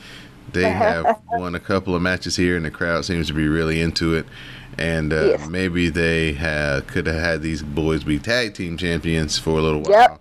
they 0.52 0.68
have 0.70 1.20
won 1.32 1.54
a 1.54 1.60
couple 1.60 1.94
of 1.94 2.02
matches 2.02 2.36
here, 2.36 2.56
and 2.56 2.64
the 2.64 2.70
crowd 2.70 3.04
seems 3.04 3.26
to 3.28 3.32
be 3.34 3.48
really 3.48 3.80
into 3.80 4.14
it. 4.14 4.26
And 4.78 5.12
uh, 5.12 5.24
Yes. 5.30 5.48
maybe 5.48 5.88
they 5.90 6.32
have, 6.34 6.86
could 6.86 7.06
have 7.06 7.20
had 7.20 7.42
these 7.42 7.62
boys 7.62 8.04
be 8.04 8.18
tag 8.18 8.54
team 8.54 8.76
champions 8.76 9.38
for 9.38 9.58
a 9.58 9.62
little 9.62 9.80
while 9.82 9.90
Yep. 9.90 10.20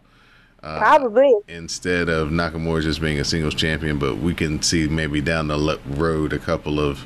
Uh, 0.62 0.78
Probably. 0.80 1.34
instead 1.48 2.10
of 2.10 2.30
Nakamura 2.30 2.82
just 2.82 3.00
being 3.00 3.18
a 3.20 3.24
singles 3.24 3.56
champion. 3.56 3.98
But 3.98 4.18
we 4.18 4.34
can 4.34 4.62
see 4.62 4.90
maybe 4.90 5.22
down 5.22 5.48
the 5.48 5.80
road 5.92 6.34
a 6.34 6.40
couple 6.40 6.80
of 6.82 7.06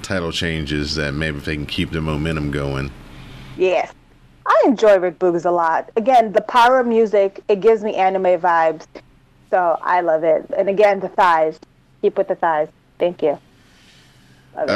title 0.00 0.32
changes 0.32 0.94
that 0.94 1.12
maybe 1.12 1.36
if 1.38 1.44
they 1.44 1.54
can 1.56 1.66
keep 1.66 1.90
the 1.90 2.00
momentum 2.00 2.50
going. 2.50 2.90
Yes. 3.58 3.92
I 4.46 4.62
enjoy 4.66 4.98
Rick 4.98 5.18
Boogs 5.18 5.44
a 5.44 5.50
lot. 5.50 5.90
Again, 5.96 6.32
the 6.32 6.40
power 6.42 6.80
of 6.80 6.86
music, 6.86 7.42
it 7.48 7.60
gives 7.60 7.82
me 7.84 7.94
anime 7.94 8.40
vibes. 8.40 8.86
So 9.50 9.78
I 9.82 10.00
love 10.00 10.24
it. 10.24 10.46
And 10.56 10.68
again, 10.70 11.00
the 11.00 11.08
thighs. 11.08 11.58
Keep 12.04 12.18
with 12.18 12.28
the 12.28 12.34
thighs. 12.34 12.68
Thank 12.98 13.22
you. 13.22 13.38
Uh, 14.54 14.66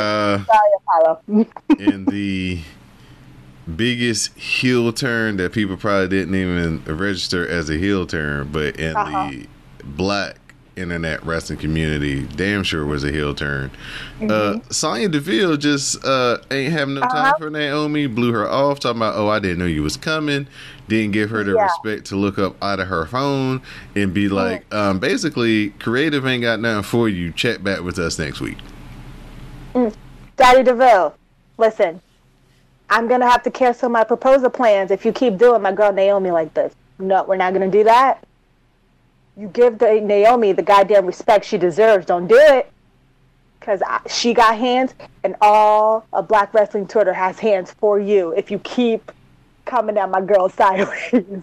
Sorry, 0.42 0.70
Apollo. 0.78 1.20
in 1.78 2.06
the 2.06 2.58
biggest 3.76 4.34
heel 4.38 4.94
turn 4.94 5.36
that 5.36 5.52
people 5.52 5.76
probably 5.76 6.08
didn't 6.08 6.34
even 6.34 6.82
register 6.86 7.46
as 7.46 7.68
a 7.68 7.76
heel 7.76 8.06
turn, 8.06 8.48
but 8.50 8.76
in 8.80 8.96
Uh-huh. 8.96 9.28
the 9.30 9.46
black 9.84 10.38
internet 10.74 11.22
wrestling 11.26 11.58
community, 11.58 12.22
damn 12.36 12.62
sure 12.62 12.86
was 12.86 13.04
a 13.04 13.12
heel 13.12 13.34
turn. 13.34 13.70
Uh, 14.22 14.24
Mm-hmm. 14.24 14.70
Sonya 14.70 15.08
Deville 15.10 15.58
just 15.58 16.02
uh, 16.06 16.38
ain't 16.50 16.72
having 16.72 16.94
no 16.94 17.02
time 17.02 17.10
Uh-huh. 17.26 17.34
for 17.38 17.50
Naomi, 17.50 18.06
blew 18.06 18.32
her 18.32 18.48
off, 18.48 18.80
talking 18.80 18.96
about, 19.02 19.16
oh, 19.16 19.28
I 19.28 19.38
didn't 19.38 19.58
know 19.58 19.66
you 19.66 19.82
was 19.82 19.98
coming, 19.98 20.46
didn't 20.88 21.12
give 21.12 21.30
her 21.30 21.44
the 21.44 21.52
Yeah. 21.52 21.64
respect 21.64 22.06
to 22.06 22.16
look 22.16 22.38
up 22.38 22.56
out 22.62 22.80
of 22.80 22.88
her 22.88 23.06
phone 23.06 23.62
and 23.94 24.12
be 24.12 24.28
like, 24.28 24.64
um, 24.74 24.98
basically, 24.98 25.70
creative 25.78 26.26
ain't 26.26 26.42
got 26.42 26.60
nothing 26.60 26.82
for 26.82 27.08
you. 27.08 27.32
Check 27.32 27.62
back 27.62 27.82
with 27.82 27.98
us 27.98 28.18
next 28.18 28.40
week. 28.40 28.58
Daddy 30.36 30.62
DeVille, 30.62 31.14
listen. 31.56 32.00
I'm 32.90 33.06
going 33.06 33.20
to 33.20 33.28
have 33.28 33.42
to 33.42 33.50
cancel 33.50 33.88
my 33.90 34.02
proposal 34.02 34.48
plans 34.48 34.90
if 34.90 35.04
you 35.04 35.12
keep 35.12 35.36
doing 35.36 35.60
my 35.60 35.72
girl 35.72 35.92
Naomi 35.92 36.30
like 36.30 36.54
this. 36.54 36.74
No, 36.98 37.22
we're 37.24 37.36
not 37.36 37.52
going 37.52 37.70
to 37.70 37.78
do 37.78 37.84
that. 37.84 38.24
You 39.36 39.48
give 39.48 39.78
the 39.78 40.00
Naomi 40.00 40.52
the 40.52 40.62
goddamn 40.62 41.06
respect 41.06 41.44
she 41.44 41.58
deserves. 41.58 42.06
Don't 42.06 42.26
do 42.26 42.36
it. 42.36 42.72
Because 43.60 43.82
she 44.08 44.32
got 44.32 44.56
hands, 44.56 44.94
and 45.24 45.36
all 45.42 46.06
of 46.12 46.26
Black 46.28 46.54
Wrestling 46.54 46.86
Twitter 46.86 47.12
has 47.12 47.38
hands 47.38 47.72
for 47.72 48.00
you 48.00 48.32
if 48.32 48.50
you 48.50 48.58
keep 48.60 49.12
coming 49.68 49.96
at 49.98 50.10
my 50.10 50.20
girl 50.20 50.48
sideways. 50.48 51.42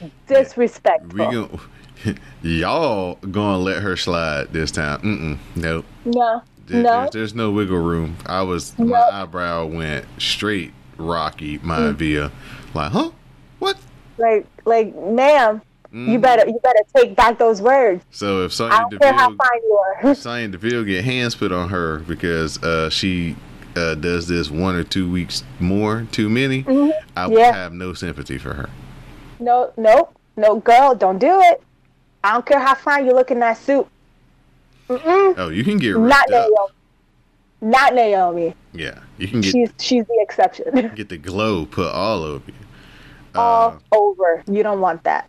Disrespectful. 0.26 1.08
We 1.10 1.32
gon' 1.32 1.60
y'all 2.42 3.14
gonna 3.30 3.58
let 3.58 3.82
her 3.82 3.96
slide 3.96 4.52
this 4.52 4.70
time? 4.70 5.00
Mm-mm. 5.00 5.38
Nope. 5.54 5.84
no, 6.04 6.42
There- 6.66 6.82
no. 6.82 7.00
There's, 7.00 7.10
there's 7.12 7.34
no 7.34 7.50
wiggle 7.52 7.78
room. 7.78 8.16
I 8.26 8.42
was 8.42 8.76
my 8.78 8.98
eyebrow 9.00 9.66
went 9.66 10.04
straight 10.18 10.72
Rocky 10.98 11.58
my 11.58 11.92
via 11.92 12.30
like, 12.74 12.92
huh? 12.92 13.10
What? 13.58 13.78
Like, 14.18 14.46
like, 14.64 14.94
ma'am, 14.96 15.62
Mm. 15.92 16.10
you 16.10 16.18
better, 16.18 16.44
you 16.46 16.58
better 16.64 16.82
take 16.96 17.14
back 17.14 17.38
those 17.38 17.62
words. 17.62 18.04
So 18.10 18.44
if 18.44 18.52
Sonya 18.52 18.88
care 18.98 19.12
how 19.12 19.28
Deville, 19.30 19.36
fine 19.36 19.60
you 19.62 19.82
are. 20.04 20.14
Sonya 20.16 20.48
Deville 20.48 20.82
get 20.82 21.04
hands 21.04 21.36
put 21.36 21.52
on 21.52 21.68
her 21.68 22.00
because 22.00 22.60
uh, 22.62 22.90
she 22.90 23.36
uh, 23.76 23.94
does 23.94 24.26
this 24.28 24.50
one 24.50 24.74
or 24.74 24.84
two 24.84 25.10
weeks 25.10 25.44
more 25.60 26.06
too 26.12 26.28
many, 26.28 26.64
I 27.16 27.26
will 27.26 27.38
Yeah. 27.38 27.52
have 27.52 27.72
no 27.72 27.92
sympathy 27.94 28.38
for 28.38 28.54
her. 28.54 28.68
No, 29.38 29.72
no, 29.76 30.08
no, 30.36 30.56
girl, 30.60 30.94
don't 30.94 31.18
do 31.18 31.40
it. 31.42 31.62
I 32.24 32.32
don't 32.32 32.46
care 32.46 32.58
how 32.58 32.74
fine 32.74 33.06
you 33.06 33.12
look 33.12 33.30
in 33.30 33.38
that 33.40 33.58
suit. 33.58 33.86
Mm-mm. 34.88 35.34
Oh, 35.36 35.48
you 35.50 35.64
can 35.64 35.78
get 35.78 35.96
Not 35.98 36.32
up. 36.32 36.48
Naomi. 36.48 36.72
Not 37.60 37.94
Naomi. 37.94 38.54
Yeah, 38.72 38.98
you 39.18 39.28
can 39.28 39.40
get 39.40 39.52
She's 39.52 39.70
she's 39.78 40.04
the 40.06 40.18
exception. 40.20 40.92
get 40.94 41.08
the 41.08 41.16
glow 41.18 41.66
put 41.66 41.92
all 41.92 42.22
over 42.22 42.44
you. 42.46 42.54
Uh, 43.34 43.38
All 43.38 43.82
over. 43.92 44.42
You 44.50 44.62
don't 44.62 44.80
want 44.80 45.04
that. 45.04 45.28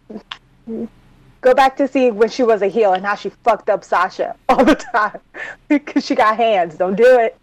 Go 1.41 1.53
back 1.53 1.75
to 1.77 1.87
see 1.87 2.09
when 2.11 2.29
she 2.29 2.43
was 2.43 2.61
a 2.61 2.67
heel 2.67 2.93
and 2.93 3.05
how 3.05 3.15
she 3.15 3.29
fucked 3.43 3.69
up 3.69 3.83
Sasha 3.83 4.35
all 4.49 4.63
the 4.63 4.75
time 4.75 5.19
because 5.67 6.05
she 6.05 6.15
got 6.15 6.37
hands. 6.37 6.75
Don't 6.75 6.95
do 6.95 7.19
it. 7.19 7.37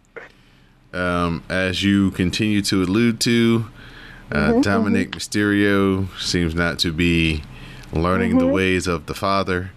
Um, 0.95 1.43
as 1.49 1.83
you 1.83 2.11
continue 2.13 2.63
to 2.63 2.83
allude 2.83 3.21
to, 3.21 3.67
uh, 4.31 4.35
Mm-hmm, 4.37 4.61
Dominic 4.61 5.11
Mysterio 5.11 6.09
seems 6.21 6.55
not 6.55 6.79
to 6.81 6.93
be 6.93 7.43
learning 7.93 8.39
the 8.39 8.47
ways 8.47 8.87
of 8.87 9.07
the 9.07 9.15
father. 9.15 9.73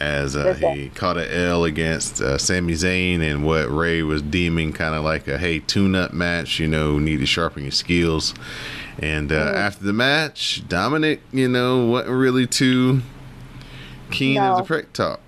As 0.00 0.34
uh, 0.34 0.54
he 0.54 0.88
caught 0.88 1.16
an 1.16 1.30
L 1.30 1.62
against 1.64 2.20
uh, 2.20 2.36
Sami 2.36 2.72
Zayn 2.72 3.22
in 3.22 3.42
what 3.44 3.70
Rey 3.70 4.02
was 4.02 4.22
deeming 4.22 4.72
kind 4.72 4.92
of 4.94 5.04
like 5.04 5.28
a 5.28 5.38
hey 5.38 5.60
tune-up 5.60 6.12
match, 6.12 6.58
you 6.58 6.66
know, 6.66 6.98
need 6.98 7.18
to 7.20 7.26
sharpen 7.26 7.62
your 7.62 7.70
skills. 7.72 8.34
And 8.98 9.30
uh, 9.30 9.36
Mm-hmm. 9.36 9.56
after 9.56 9.84
the 9.84 9.92
match, 9.92 10.64
Dominic, 10.68 11.20
you 11.32 11.48
know, 11.48 11.86
wasn't 11.86 12.10
really 12.14 12.46
too 12.46 13.02
keen 14.10 14.38
as 14.38 14.58
a 14.58 14.62
prick 14.64 14.92
talk. 14.92 15.20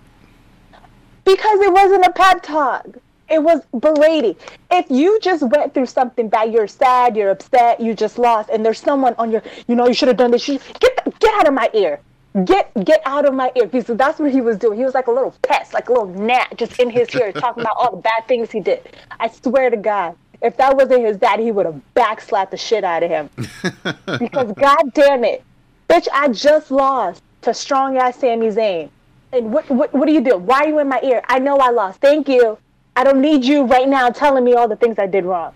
Because 1.25 1.61
it 1.61 1.72
wasn't 1.72 2.05
a 2.07 2.12
pep 2.12 2.42
talk. 2.42 2.87
It 3.29 3.43
was 3.43 3.62
berating. 3.79 4.37
If 4.71 4.91
you 4.91 5.19
just 5.21 5.43
went 5.43 5.75
through 5.75 5.87
something 5.87 6.29
bad, 6.29 6.53
you're 6.53 6.69
sad, 6.69 7.17
you're 7.17 7.31
upset, 7.31 7.81
you 7.81 7.95
just 7.95 8.19
lost, 8.19 8.51
and 8.51 8.65
there's 8.65 8.79
someone 8.79 9.15
on 9.19 9.33
your, 9.33 9.43
you 9.67 9.75
know, 9.75 9.87
you 9.89 9.95
should 9.95 10.09
have 10.09 10.17
done 10.17 10.31
this. 10.31 10.47
You, 10.47 10.61
get 10.79 11.05
the, 11.05 11.11
get 11.19 11.35
out 11.35 11.49
of 11.49 11.55
my 11.55 11.69
ear. 11.75 12.01
Get 12.45 12.71
get 12.85 13.01
out 13.07 13.25
of 13.25 13.35
my 13.35 13.51
ear. 13.57 13.67
Because 13.67 13.97
that's 13.97 14.19
what 14.19 14.31
he 14.31 14.43
was 14.43 14.59
doing. 14.59 14.79
He 14.79 14.85
was 14.85 14.95
like 14.95 15.07
a 15.07 15.11
little 15.11 15.35
pest, 15.43 15.73
like 15.73 15.89
a 15.89 15.93
little 15.93 16.07
gnat, 16.07 16.57
just 16.57 16.79
in 16.79 16.91
his 16.91 17.12
ear, 17.15 17.33
talking 17.45 17.62
about 17.62 17.77
all 17.79 17.97
the 17.97 18.03
bad 18.03 18.29
things 18.29 18.51
he 18.51 18.61
did. 18.61 18.83
I 19.19 19.29
swear 19.29 19.71
to 19.71 19.77
God, 19.77 20.17
if 20.43 20.57
that 20.59 20.77
wasn't 20.77 21.07
his 21.07 21.17
dad, 21.17 21.41
he 21.41 21.51
would 21.51 21.67
have 21.67 21.81
backslapped 21.97 22.51
the 22.51 22.57
shit 22.59 22.85
out 22.85 23.03
of 23.03 23.11
him. 23.11 23.31
because 24.19 24.53
God 24.53 24.93
damn 24.93 25.25
it, 25.25 25.43
bitch, 25.89 26.09
I 26.12 26.29
just 26.29 26.71
lost 26.71 27.23
to 27.43 27.55
strong 27.55 27.97
ass 27.97 28.19
Sami 28.19 28.49
Zayn. 28.49 28.91
And 29.33 29.53
what, 29.53 29.69
what 29.71 29.93
what 29.93 30.07
do 30.07 30.12
you 30.12 30.21
do? 30.21 30.37
Why 30.37 30.65
are 30.65 30.69
you 30.69 30.79
in 30.79 30.89
my 30.89 31.01
ear? 31.03 31.23
I 31.29 31.39
know 31.39 31.57
I 31.57 31.71
lost. 31.71 32.01
Thank 32.01 32.29
you. 32.29 32.59
I 32.96 33.04
don't 33.04 33.20
need 33.20 33.44
you 33.44 33.64
right 33.64 33.88
now 33.88 34.09
telling 34.11 34.42
me 34.44 34.54
all 34.54 34.66
the 34.68 34.76
things 34.76 34.98
I 34.98 35.06
did 35.06 35.24
wrong. 35.24 35.52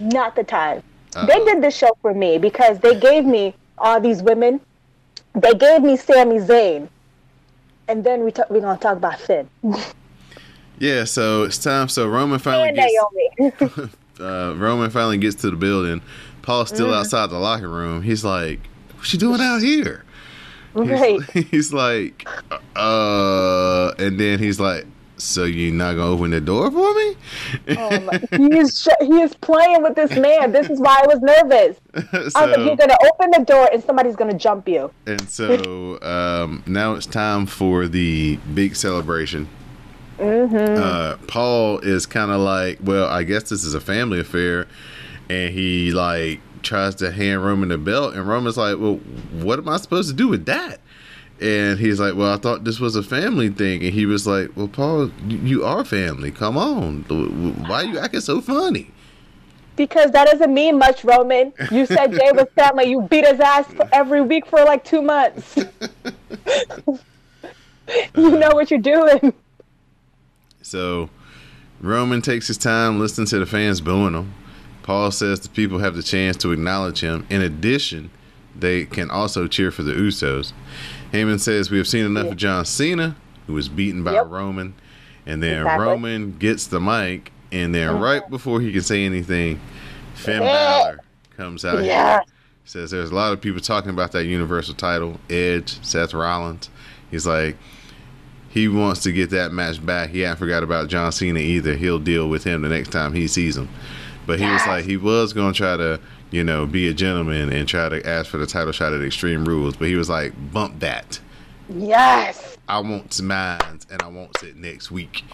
Not 0.00 0.34
the 0.36 0.44
time. 0.44 0.82
They 1.26 1.38
did 1.44 1.62
this 1.62 1.74
show 1.74 1.96
for 2.02 2.12
me 2.12 2.36
because 2.36 2.78
they 2.80 2.98
gave 2.98 3.24
me 3.24 3.54
all 3.78 4.00
these 4.00 4.22
women. 4.22 4.60
They 5.34 5.54
gave 5.54 5.82
me 5.82 5.96
Sami 5.96 6.38
Zayn. 6.40 6.88
And 7.88 8.04
then 8.04 8.24
we 8.24 8.32
talk, 8.32 8.50
we're 8.50 8.60
going 8.60 8.76
to 8.76 8.82
talk 8.82 8.96
about 8.98 9.18
Finn 9.20 9.48
Yeah, 10.78 11.04
so 11.04 11.44
it's 11.44 11.56
time. 11.58 11.88
So 11.88 12.06
Roman 12.08 12.38
finally 12.38 12.68
and 12.68 13.56
gets 13.56 13.80
uh, 14.20 14.54
Roman 14.56 14.90
finally 14.90 15.16
gets 15.18 15.36
to 15.36 15.50
the 15.50 15.56
building. 15.56 16.02
Paul's 16.42 16.68
still 16.68 16.88
Mm. 16.88 16.96
outside 16.96 17.30
the 17.30 17.38
locker 17.38 17.68
room. 17.68 18.02
He's 18.02 18.24
like, 18.24 18.60
"What's 18.96 19.08
she 19.08 19.16
doing 19.18 19.40
out 19.40 19.62
here?" 19.62 20.04
He's, 20.74 20.88
right. 20.90 21.22
he's 21.50 21.72
like, 21.72 22.28
"Uh," 22.76 23.92
and 23.98 24.20
then 24.20 24.38
he's 24.38 24.60
like, 24.60 24.84
"So 25.18 25.44
you 25.44 25.70
not 25.72 25.94
gonna 25.94 26.10
open 26.10 26.30
the 26.30 26.40
door 26.40 26.70
for 26.70 26.94
me?" 26.94 27.16
Oh 27.76 28.00
my, 28.00 28.18
he, 28.36 28.58
is 28.58 28.88
he 29.00 29.20
is 29.20 29.34
playing 29.34 29.82
with 29.82 29.94
this 29.94 30.16
man. 30.16 30.52
This 30.52 30.70
is 30.70 30.80
why 30.80 31.02
I 31.02 31.06
was 31.06 31.20
nervous. 31.20 31.80
I 32.12 32.18
was 32.18 32.34
like, 32.34 32.56
you're 32.58 32.76
to 32.76 32.98
open 33.12 33.30
the 33.30 33.44
door 33.44 33.68
and 33.72 33.82
somebody's 33.82 34.16
to 34.16 34.38
jump 34.38 34.68
you. 34.68 34.90
and 35.06 35.28
so 35.28 36.00
um, 36.02 36.62
now 36.66 36.94
it's 36.94 37.06
time 37.06 37.46
for 37.46 37.88
the 37.88 38.36
big 38.54 38.76
celebration. 38.76 39.48
Mm-hmm. 40.18 40.82
Uh, 40.82 41.16
Paul 41.26 41.78
is 41.80 42.06
kind 42.06 42.30
of 42.30 42.40
like, 42.40 42.78
well, 42.82 43.08
I 43.08 43.22
guess 43.22 43.50
this 43.50 43.64
is 43.64 43.74
a 43.74 43.80
family 43.80 44.20
affair, 44.20 44.66
and 45.28 45.52
he 45.52 45.92
like 45.92 46.40
tries 46.62 46.94
to 46.96 47.12
hand 47.12 47.44
Roman 47.44 47.68
the 47.68 47.78
belt, 47.78 48.14
and 48.14 48.26
Roman's 48.26 48.56
like, 48.56 48.78
well, 48.78 48.96
what 49.32 49.58
am 49.58 49.68
I 49.68 49.76
supposed 49.76 50.08
to 50.08 50.14
do 50.14 50.28
with 50.28 50.46
that? 50.46 50.80
And 51.40 51.78
he's 51.78 52.00
like, 52.00 52.14
well, 52.14 52.32
I 52.32 52.38
thought 52.38 52.64
this 52.64 52.80
was 52.80 52.96
a 52.96 53.02
family 53.02 53.50
thing, 53.50 53.84
and 53.84 53.92
he 53.92 54.06
was 54.06 54.26
like, 54.26 54.56
well, 54.56 54.68
Paul, 54.68 55.10
you, 55.28 55.64
are 55.64 55.84
family. 55.84 56.30
Come 56.30 56.56
on, 56.56 57.02
why 57.68 57.82
are 57.82 57.84
you 57.84 57.98
acting 57.98 58.20
so 58.20 58.40
funny? 58.40 58.90
Because 59.76 60.12
that 60.12 60.26
doesn't 60.26 60.54
mean 60.54 60.78
much, 60.78 61.04
Roman. 61.04 61.52
You 61.70 61.84
said 61.84 62.12
Jay 62.12 62.32
was 62.32 62.46
family. 62.54 62.86
You 62.86 63.02
beat 63.02 63.26
his 63.26 63.38
ass 63.38 63.66
for 63.66 63.86
every 63.92 64.22
week 64.22 64.46
for 64.46 64.64
like 64.64 64.82
two 64.84 65.02
months. 65.02 65.56
you 65.56 65.66
know 68.16 68.48
uh, 68.48 68.54
what 68.54 68.70
you're 68.70 68.80
doing. 68.80 69.34
So 70.62 71.10
Roman 71.80 72.22
takes 72.22 72.48
his 72.48 72.56
time 72.56 72.98
listening 72.98 73.26
to 73.28 73.38
the 73.38 73.46
fans 73.46 73.82
booing 73.82 74.14
him. 74.14 74.32
Paul 74.82 75.10
says 75.10 75.40
the 75.40 75.48
people 75.48 75.78
have 75.80 75.94
the 75.94 76.02
chance 76.02 76.36
to 76.38 76.52
acknowledge 76.52 77.00
him. 77.00 77.26
In 77.28 77.42
addition, 77.42 78.10
they 78.54 78.84
can 78.86 79.10
also 79.10 79.46
cheer 79.46 79.70
for 79.70 79.82
the 79.82 79.92
Usos. 79.92 80.52
Heyman 81.16 81.40
says 81.40 81.70
we 81.70 81.78
have 81.78 81.88
seen 81.88 82.04
enough 82.04 82.26
of 82.28 82.36
John 82.36 82.64
Cena, 82.64 83.16
who 83.46 83.54
was 83.54 83.68
beaten 83.68 84.04
by 84.04 84.12
Yep. 84.12 84.30
Roman, 84.30 84.74
and 85.24 85.42
then 85.42 85.62
Exactly. 85.62 85.86
Roman 85.86 86.32
gets 86.38 86.66
the 86.66 86.80
mic, 86.80 87.32
and 87.50 87.74
then 87.74 87.88
mm-hmm. 87.88 88.02
right 88.02 88.28
before 88.30 88.60
he 88.60 88.72
can 88.72 88.82
say 88.82 89.04
anything, 89.04 89.60
Finn 90.14 90.42
Yeah. 90.42 90.52
Balor 90.52 91.00
comes 91.36 91.64
out 91.64 91.82
Yeah. 91.84 92.14
here 92.18 92.22
Says 92.64 92.90
there's 92.90 93.10
a 93.12 93.14
lot 93.14 93.32
of 93.32 93.40
people 93.40 93.60
talking 93.60 93.90
about 93.90 94.10
that 94.12 94.24
Universal 94.24 94.74
title. 94.74 95.20
Edge, 95.30 95.78
Seth 95.84 96.12
Rollins. 96.12 96.68
He's 97.12 97.24
like, 97.24 97.56
he 98.48 98.66
wants 98.66 99.02
to 99.04 99.12
get 99.12 99.30
that 99.30 99.52
match 99.52 99.84
back. 99.84 100.10
He 100.10 100.20
hadn't 100.20 100.38
forgot 100.38 100.64
about 100.64 100.88
John 100.88 101.12
Cena 101.12 101.38
either. 101.38 101.74
He'll 101.74 102.00
deal 102.00 102.28
with 102.28 102.42
him 102.42 102.62
the 102.62 102.68
next 102.68 102.88
time 102.90 103.12
he 103.12 103.28
sees 103.28 103.56
him. 103.56 103.68
But 104.26 104.40
he 104.40 104.46
was 104.46 104.66
like, 104.66 104.84
he 104.84 104.96
was 104.96 105.32
going 105.32 105.52
to 105.52 105.56
try 105.56 105.76
to, 105.76 106.00
you 106.30 106.44
know, 106.44 106.66
be 106.66 106.88
a 106.88 106.94
gentleman 106.94 107.52
and 107.52 107.68
try 107.68 107.88
to 107.88 108.06
ask 108.06 108.30
for 108.30 108.38
the 108.38 108.46
title 108.46 108.72
shot 108.72 108.92
at 108.92 109.02
Extreme 109.02 109.44
Rules. 109.44 109.76
But 109.76 109.88
he 109.88 109.94
was 109.94 110.08
like, 110.08 110.32
bump 110.52 110.80
that. 110.80 111.20
Yes, 111.68 112.56
I 112.68 112.80
want 112.80 113.20
mine 113.22 113.80
and 113.90 114.02
I 114.02 114.06
want 114.08 114.42
it 114.42 114.56
next 114.56 114.90
week. 114.90 115.24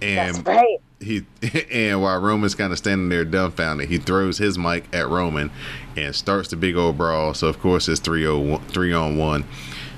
that's 0.00 0.38
And 0.38 0.46
right. 0.46 0.78
he 1.00 1.24
and 1.70 2.02
while 2.02 2.20
Roman's 2.20 2.54
kind 2.54 2.72
of 2.72 2.78
standing 2.78 3.08
there 3.08 3.24
dumbfounded, 3.24 3.88
he 3.88 3.98
throws 3.98 4.38
his 4.38 4.58
mic 4.58 4.84
at 4.92 5.08
Roman 5.08 5.50
and 5.96 6.14
starts 6.14 6.48
the 6.48 6.56
big 6.56 6.76
old 6.76 6.98
brawl. 6.98 7.34
So 7.34 7.46
of 7.46 7.58
course 7.60 7.88
it's 7.88 8.00
3 8.00 8.58
three 8.68 8.92
on 8.92 9.16
one. 9.16 9.44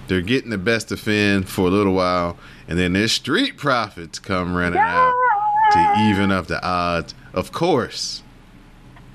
They're 0.07 0.21
getting 0.21 0.51
the 0.51 0.59
best 0.59 0.91
of 0.91 0.99
Finn 0.99 1.45
for 1.45 1.69
a 1.69 1.71
little 1.71 1.95
while, 1.95 2.37
and 2.67 2.77
then 2.77 2.95
their 2.95 3.07
street 3.07 3.57
profits 3.57 4.19
come 4.19 4.57
running 4.57 4.81
out 4.81 5.15
to 5.73 5.95
even 6.01 6.33
up 6.33 6.49
the 6.49 6.65
odds. 6.67 7.15
Of 7.33 7.53
course, 7.53 8.25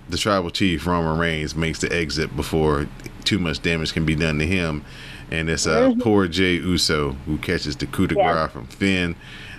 the 0.09 0.17
tribal 0.17 0.49
chief 0.51 0.85
Roman 0.85 1.17
Reigns 1.17 1.55
makes 1.55 1.79
the 1.79 1.91
exit 1.93 2.35
before 2.35 2.87
too 3.23 3.39
much 3.39 3.61
damage 3.61 3.93
can 3.93 4.05
be 4.05 4.15
done 4.15 4.37
to 4.39 4.45
him, 4.45 4.85
and 5.31 5.49
it's 5.49 5.65
uh, 5.67 5.93
poor 5.99 6.27
Jay 6.27 6.53
Uso 6.55 7.13
who 7.25 7.37
catches 7.37 7.75
the 7.75 7.87
coup 7.87 8.07
de 8.07 8.15
Yeah. 8.15 8.31
grace 8.33 8.51
from 8.51 8.67
Finn 8.67 9.15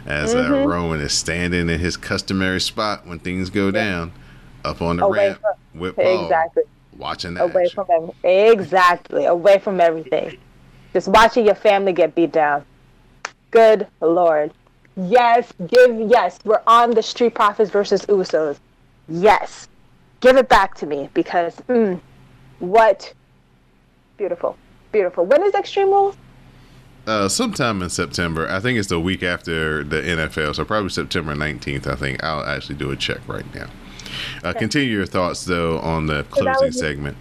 as 0.07 0.35
uh, 0.35 0.65
Roman 0.67 1.01
is 1.01 1.13
standing 1.13 1.69
in 1.69 1.81
his 1.81 1.97
customary 1.97 2.61
spot 2.61 3.07
when 3.07 3.19
things 3.19 3.51
go 3.51 3.71
down, 3.73 4.13
up 4.65 4.81
on 4.81 4.99
the 4.99 5.05
Away 5.05 5.29
ramp 5.31 5.41
with 5.75 5.97
Paul, 5.97 6.25
Exactly. 6.25 6.63
watching 6.97 7.35
that 7.35 7.43
Away 7.51 7.65
action. 7.65 7.85
from 7.85 7.87
every, 8.23 8.51
exactly 8.53 9.25
away 9.25 9.59
from 9.59 9.81
everything. 9.81 10.39
Just 10.93 11.09
watching 11.09 11.45
your 11.45 11.57
family 11.57 11.93
get 11.93 12.15
beat 12.15 12.31
down. 12.33 12.65
Good 13.51 13.87
lord. 14.01 14.53
Yes, 14.97 15.53
give 15.67 15.99
yes. 16.09 16.39
We're 16.45 16.63
on 16.67 16.93
the 16.93 17.03
Street 17.03 17.35
Profits 17.35 17.71
versus 17.71 18.07
Usos. 18.07 18.59
Yes, 19.09 19.69
give 20.21 20.37
it 20.37 20.49
back 20.49 20.75
to 20.77 20.87
me 20.87 21.09
because 21.15 21.57
mm, 21.69 22.01
what 22.59 23.13
beautiful, 24.17 24.57
beautiful. 24.93 25.25
When 25.25 25.43
is 25.43 25.55
Extreme 25.55 25.89
Rules? 25.89 26.17
Uh, 27.07 27.29
sometime 27.29 27.83
in 27.83 27.89
September. 27.89 28.49
I 28.49 28.59
think 28.59 28.79
it's 28.79 28.89
the 28.89 28.99
week 28.99 29.23
after 29.23 29.85
the 29.85 30.03
NFL, 30.03 30.57
so 30.57 30.65
probably 30.65 30.89
September 30.89 31.35
19th. 31.35 31.87
I 31.87 31.95
think 31.95 32.25
I'll 32.25 32.45
actually 32.45 32.75
do 32.75 32.91
a 32.91 32.97
check 32.97 33.21
right 33.29 33.45
now. 33.55 33.69
Uh, 34.43 34.53
continue 34.53 34.91
your 34.91 35.07
thoughts 35.07 35.45
though 35.45 35.79
on 35.79 36.07
the 36.07 36.25
closing 36.25 36.67
was- 36.67 36.79
segment. 36.79 37.17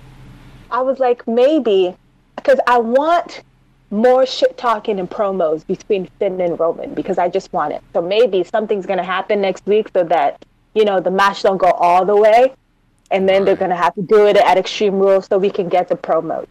I 0.71 0.81
was 0.81 0.99
like, 0.99 1.27
maybe, 1.27 1.95
because 2.35 2.59
I 2.67 2.79
want 2.79 3.43
more 3.91 4.25
shit 4.25 4.57
talking 4.57 4.99
and 4.99 5.09
promos 5.09 5.65
between 5.65 6.07
Finn 6.19 6.41
and 6.41 6.59
Roman 6.59 6.93
because 6.95 7.17
I 7.17 7.29
just 7.29 7.53
want 7.53 7.71
it. 7.73 7.81
So 7.93 8.01
maybe 8.01 8.43
something's 8.43 8.85
gonna 8.87 9.03
happen 9.03 9.39
next 9.41 9.65
week 9.67 9.89
so 9.93 10.03
that 10.05 10.43
you 10.73 10.83
know 10.83 10.99
the 10.99 11.11
match 11.11 11.43
don't 11.43 11.57
go 11.57 11.69
all 11.71 12.05
the 12.05 12.15
way, 12.15 12.53
and 13.15 13.29
then 13.29 13.45
they're 13.45 13.55
gonna 13.55 13.75
have 13.77 13.95
to 13.95 14.01
do 14.01 14.27
it 14.27 14.35
at 14.35 14.57
Extreme 14.57 14.99
Rules 14.99 15.27
so 15.27 15.37
we 15.37 15.49
can 15.49 15.69
get 15.69 15.87
the 15.87 15.95
promo 15.95 16.45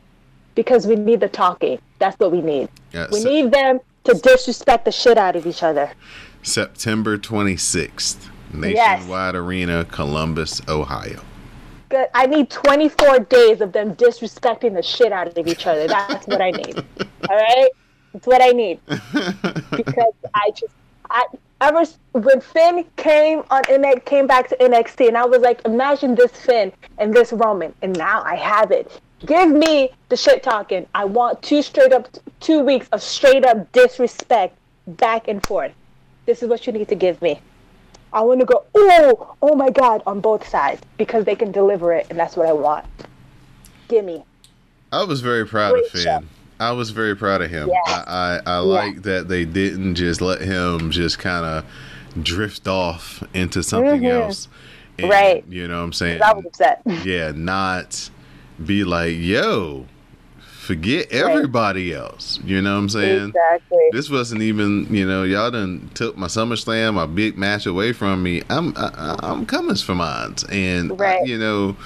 because 0.55 0.87
we 0.87 0.97
need 0.97 1.21
the 1.21 1.29
talking. 1.29 1.79
That's 1.99 2.19
what 2.19 2.33
we 2.33 2.41
need. 2.41 2.71
Yeah, 2.93 3.07
We 3.13 3.21
so- 3.21 3.29
need 3.29 3.53
them 3.53 3.81
to 4.05 4.15
disrespect 4.15 4.87
the 4.87 4.93
shit 4.93 5.19
out 5.19 5.37
of 5.37 5.47
each 5.47 5.63
other. 5.63 5.91
September 6.43 7.19
26th, 7.19 8.31
Yes. 8.55 9.01
Nationwide 9.01 9.35
Arena, 9.35 9.85
Columbus, 9.85 10.63
Ohio. 10.69 11.21
Good. 11.91 12.09
I 12.15 12.27
need 12.27 12.49
24 12.51 13.19
days 13.21 13.61
of 13.61 13.73
them 13.73 13.95
disrespecting 13.97 14.75
the 14.75 14.83
shit 14.83 15.13
out 15.13 15.37
of 15.37 15.47
each 15.47 15.67
other. 15.67 15.87
That's 15.87 16.27
what 16.27 16.41
I 16.41 16.51
need. 16.51 16.77
All 17.29 17.37
right, 17.37 17.69
that's 18.13 18.27
what 18.27 18.43
I 18.43 18.49
need. 18.51 18.81
because 18.89 20.15
I 20.35 20.51
just 20.51 20.73
I 21.11 21.25
ever 21.61 21.85
when 22.13 22.41
Finn 22.41 22.85
came 22.97 23.43
on 23.51 23.63
NXT 23.65 24.05
came 24.05 24.27
back 24.27 24.49
to 24.49 24.57
NXT 24.57 25.09
and 25.09 25.17
I 25.17 25.25
was 25.25 25.41
like, 25.41 25.61
imagine 25.65 26.15
this 26.15 26.33
Finn 26.33 26.73
and 26.99 27.13
this 27.15 27.33
Roman, 27.33 27.75
and 27.83 27.97
now 27.97 28.23
I 28.23 28.37
have 28.37 28.71
it. 28.71 29.01
Give 29.27 29.51
me 29.51 29.91
the 30.09 30.17
shit 30.17 30.43
talking. 30.43 30.87
I 30.95 31.05
want 31.05 31.43
two 31.43 31.63
straight 31.63 31.93
up 31.93 32.09
two 32.41 32.61
weeks 32.61 32.89
of 32.93 33.03
straight 33.03 33.45
up 33.45 33.73
disrespect 33.73 34.57
back 34.87 35.29
and 35.29 35.45
forth. 35.47 35.73
This 36.27 36.43
is 36.43 36.49
what 36.49 36.67
you 36.67 36.73
need 36.73 36.89
to 36.89 36.95
give 36.95 37.21
me. 37.23 37.41
I 38.13 38.21
want 38.21 38.41
to 38.41 38.47
go, 38.47 38.65
oh, 38.75 39.35
oh 39.43 39.57
my 39.57 39.71
God, 39.71 40.03
on 40.07 40.21
both 40.21 40.47
sides 40.47 40.81
because 40.99 41.25
they 41.25 41.35
can 41.35 41.51
deliver 41.51 41.93
it, 41.93 42.07
and 42.11 42.19
that's 42.19 42.37
what 42.37 42.47
I 42.47 42.53
want. 42.53 42.87
Gimme. 43.89 44.25
I 44.93 45.03
was 45.05 45.21
very 45.21 45.45
proud 45.45 45.73
Great 45.73 45.87
of 45.87 45.91
Finn. 45.91 46.03
show. 46.03 46.23
I 46.61 46.73
was 46.73 46.91
very 46.91 47.17
proud 47.17 47.43
of 47.43 47.51
him. 47.51 47.71
I, 47.87 48.41
I, 48.47 48.53
I 48.55 48.59
like 48.59 49.03
that 49.03 49.29
they 49.29 49.45
didn't 49.45 49.97
just 49.97 50.21
let 50.21 50.41
him 50.41 50.91
just 50.91 51.19
kind 51.19 51.45
of 51.45 51.65
drift 52.23 52.69
off 52.69 53.23
into 53.35 53.63
something 53.63 54.03
Mhm. 54.03 54.11
else. 54.25 54.49
And, 54.99 55.11
Right. 55.11 55.45
You 55.49 55.67
know 55.67 55.79
what 55.79 55.85
I'm 55.85 55.93
saying? 55.93 56.23
I 56.23 56.33
was 56.33 56.45
upset. 56.47 56.81
yeah, 57.05 57.33
not 57.35 58.09
be 58.65 58.85
like, 58.85 59.17
yo, 59.17 59.87
forget 60.39 61.11
everybody 61.11 61.93
else. 61.93 62.39
You 62.45 62.63
know 62.63 62.75
what 62.75 62.79
I'm 62.83 62.89
saying? 62.89 63.29
exactly. 63.31 63.89
This 63.91 64.09
wasn't 64.09 64.43
even, 64.43 64.87
you 64.95 65.05
know, 65.07 65.25
y'all 65.25 65.51
done 65.51 65.91
took 65.95 66.17
my 66.17 66.29
SummerSlam, 66.29 66.95
my 66.95 67.07
big 67.07 67.37
match 67.37 67.67
away 67.67 67.93
from 67.93 68.23
me. 68.23 68.43
I'm, 68.49 68.73
I, 68.77 69.17
I'm 69.23 69.45
coming 69.45 69.75
for 69.77 69.95
mine, 69.97 70.37
and 70.51 70.93
I- 71.03 71.23
you 71.25 71.37
know, 71.39 71.77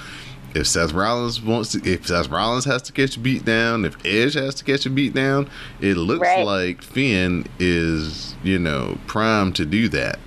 if 0.55 0.67
Seth 0.67 0.93
Rollins 0.93 1.41
wants 1.41 1.71
to, 1.73 1.89
if 1.89 2.07
Seth 2.07 2.29
Rollins 2.29 2.65
has 2.65 2.81
to 2.83 2.91
catch 2.91 3.17
a 3.17 3.19
beat 3.19 3.45
down, 3.45 3.85
if 3.85 3.95
Edge 4.05 4.33
has 4.33 4.55
to 4.55 4.63
catch 4.63 4.85
a 4.85 4.89
beat 4.89 5.13
down, 5.13 5.49
it 5.81 5.95
looks 5.95 6.21
Right. 6.21 6.45
like 6.45 6.81
Finn 6.81 7.45
is, 7.59 8.35
you 8.43 8.59
know, 8.59 8.97
primed 9.07 9.55
to 9.57 9.65
do 9.65 9.87
that 9.89 10.19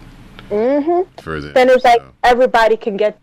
Mm-hmm. 0.51 1.21
for 1.23 1.41
them. 1.41 1.53
Then 1.55 1.71
it's 1.71 1.85
like 1.85 2.03
everybody 2.23 2.77
can 2.77 2.97
get, 2.97 3.19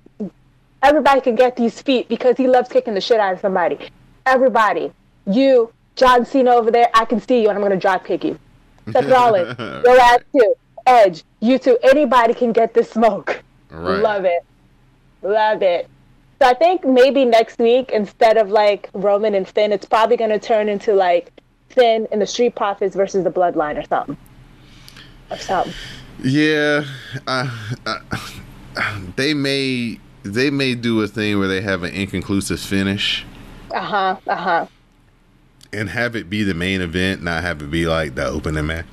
everybody 0.82 1.22
can 1.22 1.36
get 1.36 1.56
these 1.56 1.82
feet 1.82 2.10
because 2.10 2.38
he 2.38 2.48
loves 2.48 2.70
kicking 2.70 2.94
the 2.96 3.02
shit 3.02 3.20
out 3.20 3.34
of 3.34 3.40
somebody. 3.40 3.78
Everybody, 4.26 4.92
you, 5.26 5.72
John 5.96 6.26
Cena 6.26 6.52
over 6.52 6.72
there, 6.72 6.90
I 6.94 7.06
can 7.06 7.20
see 7.22 7.42
you, 7.42 7.50
and 7.50 7.58
I'm 7.58 7.64
gonna 7.64 7.78
drop 7.78 8.06
kick 8.06 8.24
you. 8.24 8.38
Seth 8.92 9.06
Rollins, 9.10 9.56
your 9.60 10.00
ass 10.00 10.20
too. 10.36 10.54
Edge, 10.88 11.24
you 11.40 11.60
too. 11.60 11.78
Anybody 11.84 12.34
can 12.34 12.52
get 12.52 12.74
this 12.74 12.90
smoke. 12.90 13.44
Right. 13.70 14.00
Love 14.02 14.26
it. 14.26 14.44
Love 15.22 15.62
it. 15.62 15.88
So 16.42 16.48
I 16.48 16.54
think 16.54 16.86
maybe 16.86 17.26
next 17.26 17.60
week, 17.60 17.92
instead 17.92 18.38
of 18.38 18.50
like 18.50 18.90
Roman 18.94 19.36
and 19.36 19.48
Finn, 19.48 19.74
it's 19.74 19.86
probably 19.86 20.16
going 20.16 20.30
to 20.30 20.40
turn 20.40 20.70
into 20.70 20.94
like 20.94 21.32
Finn 21.70 22.08
and 22.12 22.22
the 22.22 22.28
Street 22.28 22.56
Profits 22.56 22.96
versus 22.96 23.24
the 23.26 23.30
Bloodline 23.32 23.78
or 23.78 23.86
something. 23.86 24.18
Or 25.30 25.38
something. 25.38 25.74
Yeah, 26.24 26.84
they 29.16 29.34
may 29.34 30.00
they 30.24 30.50
may 30.50 30.76
do 30.76 31.02
a 31.02 31.08
thing 31.08 31.40
where 31.40 31.48
they 31.48 31.62
have 31.62 31.84
an 31.84 31.94
inconclusive 31.94 32.60
finish 32.60 33.26
Uh 33.74 33.80
huh. 33.80 34.18
Uh 34.28 34.36
huh. 34.36 34.68
and 35.72 35.90
have 35.90 36.16
it 36.16 36.30
be 36.30 36.44
the 36.44 36.54
main 36.54 36.82
event, 36.82 37.22
not 37.24 37.42
have 37.44 37.62
it 37.62 37.72
be 37.72 37.86
like 37.86 38.16
the 38.16 38.26
opening 38.26 38.66
match. 38.66 38.86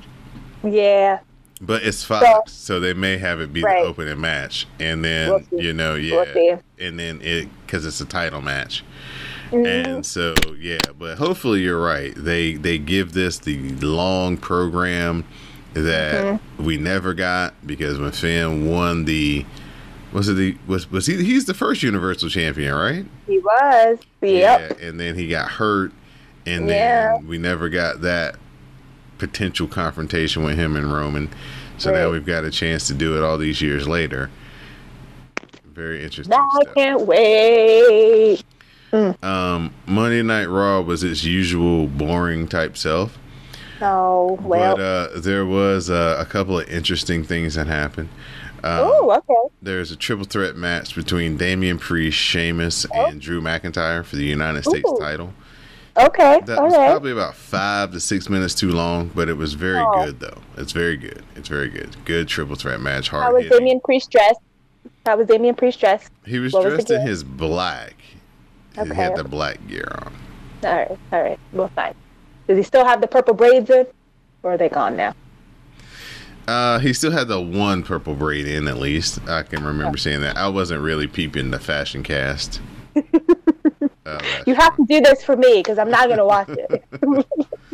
Yeah. 0.63 1.19
But 1.59 1.83
it's 1.83 2.03
Fox, 2.03 2.25
So- 2.25 2.75
so 2.75 2.79
they 2.79 2.93
may 2.93 3.17
have 3.17 3.39
it 3.41 3.51
be 3.51 3.61
Right. 3.63 3.81
the 3.81 3.87
opening 3.89 4.21
match, 4.21 4.67
and 4.79 5.03
then 5.03 5.29
We'll 5.51 5.61
you 5.63 5.73
know, 5.73 5.95
yeah, 5.95 6.23
We'll 6.35 6.59
and 6.79 6.99
then 6.99 7.19
it 7.23 7.47
because 7.65 7.85
it's 7.85 7.99
a 7.99 8.05
title 8.05 8.41
match, 8.41 8.83
Mm-hmm. 9.51 9.65
and 9.65 10.05
so 10.05 10.35
yeah. 10.59 10.77
But 10.99 11.17
hopefully 11.17 11.61
you're 11.61 11.81
right. 11.81 12.13
They 12.15 12.53
they 12.55 12.77
give 12.77 13.13
this 13.13 13.39
the 13.39 13.57
long 13.81 14.37
program 14.37 15.23
that 15.73 16.23
Mm-hmm. 16.23 16.63
we 16.63 16.77
never 16.77 17.13
got 17.13 17.53
because 17.65 17.97
when 17.97 18.11
Finn 18.11 18.67
won 18.69 19.05
the 19.05 19.45
was 20.11 20.29
it 20.29 20.33
the 20.35 20.55
was 20.67 20.89
was 20.91 21.05
he 21.07 21.23
he's 21.23 21.45
the 21.45 21.53
first 21.53 21.81
Universal 21.81 22.29
Champion, 22.29 22.73
right? 22.75 23.05
He 23.25 23.39
was. 23.39 23.97
Yep. 24.21 24.77
Yeah, 24.79 24.87
and 24.87 24.99
then 24.99 25.15
he 25.15 25.27
got 25.27 25.49
hurt, 25.49 25.91
and 26.45 26.69
then 26.69 27.25
we 27.27 27.37
never 27.37 27.67
got 27.69 28.01
that 28.01 28.35
potential 29.17 29.67
confrontation 29.67 30.43
with 30.43 30.55
him 30.57 30.75
and 30.75 30.91
Roman. 30.93 31.29
So 31.77 31.91
now 31.91 32.09
we've 32.11 32.25
got 32.25 32.43
a 32.43 32.51
chance 32.51 32.87
to 32.87 32.93
do 32.93 33.15
it 33.17 33.23
all 33.23 33.37
these 33.37 33.61
years 33.61 33.87
later. 33.87 34.29
Very 35.65 36.03
interesting. 36.03 36.33
I 36.33 36.45
stuff. 36.61 36.73
can't 36.75 37.01
wait. 37.01 38.43
Um, 39.21 39.73
Monday 39.85 40.23
Night 40.23 40.45
Raw 40.47 40.81
was 40.81 41.03
its 41.03 41.23
usual 41.23 41.87
boring 41.87 42.47
type 42.47 42.77
self, 42.77 43.17
Oh, 43.81 44.39
well. 44.41 44.75
but 44.75 44.81
uh, 44.81 45.19
there 45.19 45.45
was 45.45 45.89
uh, 45.89 46.15
a 46.19 46.25
couple 46.25 46.59
of 46.59 46.67
interesting 46.69 47.23
things 47.23 47.53
that 47.55 47.67
happened. 47.67 48.09
Um, 48.63 48.89
oh, 48.91 49.11
okay. 49.17 49.53
There's 49.61 49.91
a 49.91 49.95
triple 49.95 50.25
threat 50.25 50.55
match 50.55 50.95
between 50.95 51.37
Damian 51.37 51.77
Priest, 51.77 52.17
Sheamus, 52.17 52.85
and 52.91 53.21
Drew 53.21 53.39
McIntyre 53.39 54.03
for 54.03 54.15
the 54.15 54.25
United 54.25 54.63
States 54.63 54.85
Oh. 54.87 54.95
Ooh. 54.95 54.99
title. 54.99 55.33
Okay. 55.99 56.41
That 56.45 56.57
All 56.59 56.65
was 56.65 56.73
right. 56.75 56.89
probably 56.91 57.11
about 57.11 57.35
five 57.35 57.91
to 57.91 57.99
six 57.99 58.29
minutes 58.29 58.53
too 58.53 58.71
long, 58.71 59.09
but 59.15 59.29
it 59.29 59.33
was 59.37 59.53
very 59.55 59.79
Oh. 59.79 60.05
good 60.05 60.19
though. 60.19 60.37
It's 60.57 60.71
very 60.71 60.95
good. 60.97 61.23
It's 61.35 61.47
very 61.49 61.69
good. 61.69 61.95
Good 62.05 62.27
triple 62.27 62.55
threat 62.55 62.79
match. 62.81 63.09
How 63.09 63.19
Hard 63.21 63.33
was 63.33 63.43
hitting. 63.43 63.57
Damian 63.59 63.79
Priest 63.81 64.11
dressed? 64.11 64.39
How 65.05 65.17
was 65.17 65.27
Damian 65.27 65.55
Priest 65.55 65.79
dressed? 65.79 66.11
He 66.25 66.39
was 66.39 66.53
what 66.53 66.63
dressed 66.63 66.87
the 66.87 67.01
in 67.01 67.07
his 67.07 67.23
black. 67.23 67.95
He 68.75 68.87
had 68.93 69.15
the 69.15 69.23
black 69.23 69.65
gear 69.67 69.87
on. 70.03 70.13
All 70.63 70.75
right, 70.75 70.97
all 71.11 71.21
right, 71.23 71.39
well, 71.53 71.71
fine. 71.75 71.95
Does 72.47 72.57
he 72.57 72.63
still 72.63 72.85
have 72.85 73.01
the 73.01 73.07
purple 73.07 73.33
braids 73.33 73.69
in, 73.69 73.87
or 74.43 74.53
are 74.53 74.57
they 74.57 74.69
gone 74.69 74.95
now? 74.95 75.15
Uh, 76.47 76.79
he 76.79 76.93
still 76.93 77.11
had 77.11 77.27
the 77.27 77.41
one 77.41 77.83
purple 77.83 78.13
braid 78.15 78.47
in 78.47 78.67
at 78.67 78.77
least. 78.77 79.19
I 79.27 79.43
can 79.43 79.63
remember 79.65 79.97
seeing 79.97 80.21
that. 80.21 80.37
I 80.37 80.47
wasn't 80.47 80.81
really 80.81 81.07
peeping 81.07 81.51
the 81.51 81.59
fashion 81.59 82.03
cast. 82.03 82.61
uh, 84.07 84.19
You 84.45 84.55
have 84.55 84.75
to 84.77 84.85
do 84.87 85.01
this 85.01 85.23
for 85.23 85.35
me 85.35 85.57
because 85.57 85.77
I'm 85.77 85.91
not 85.91 86.09
gonna 86.09 86.25
watch 86.25 86.49
it. 86.49 86.83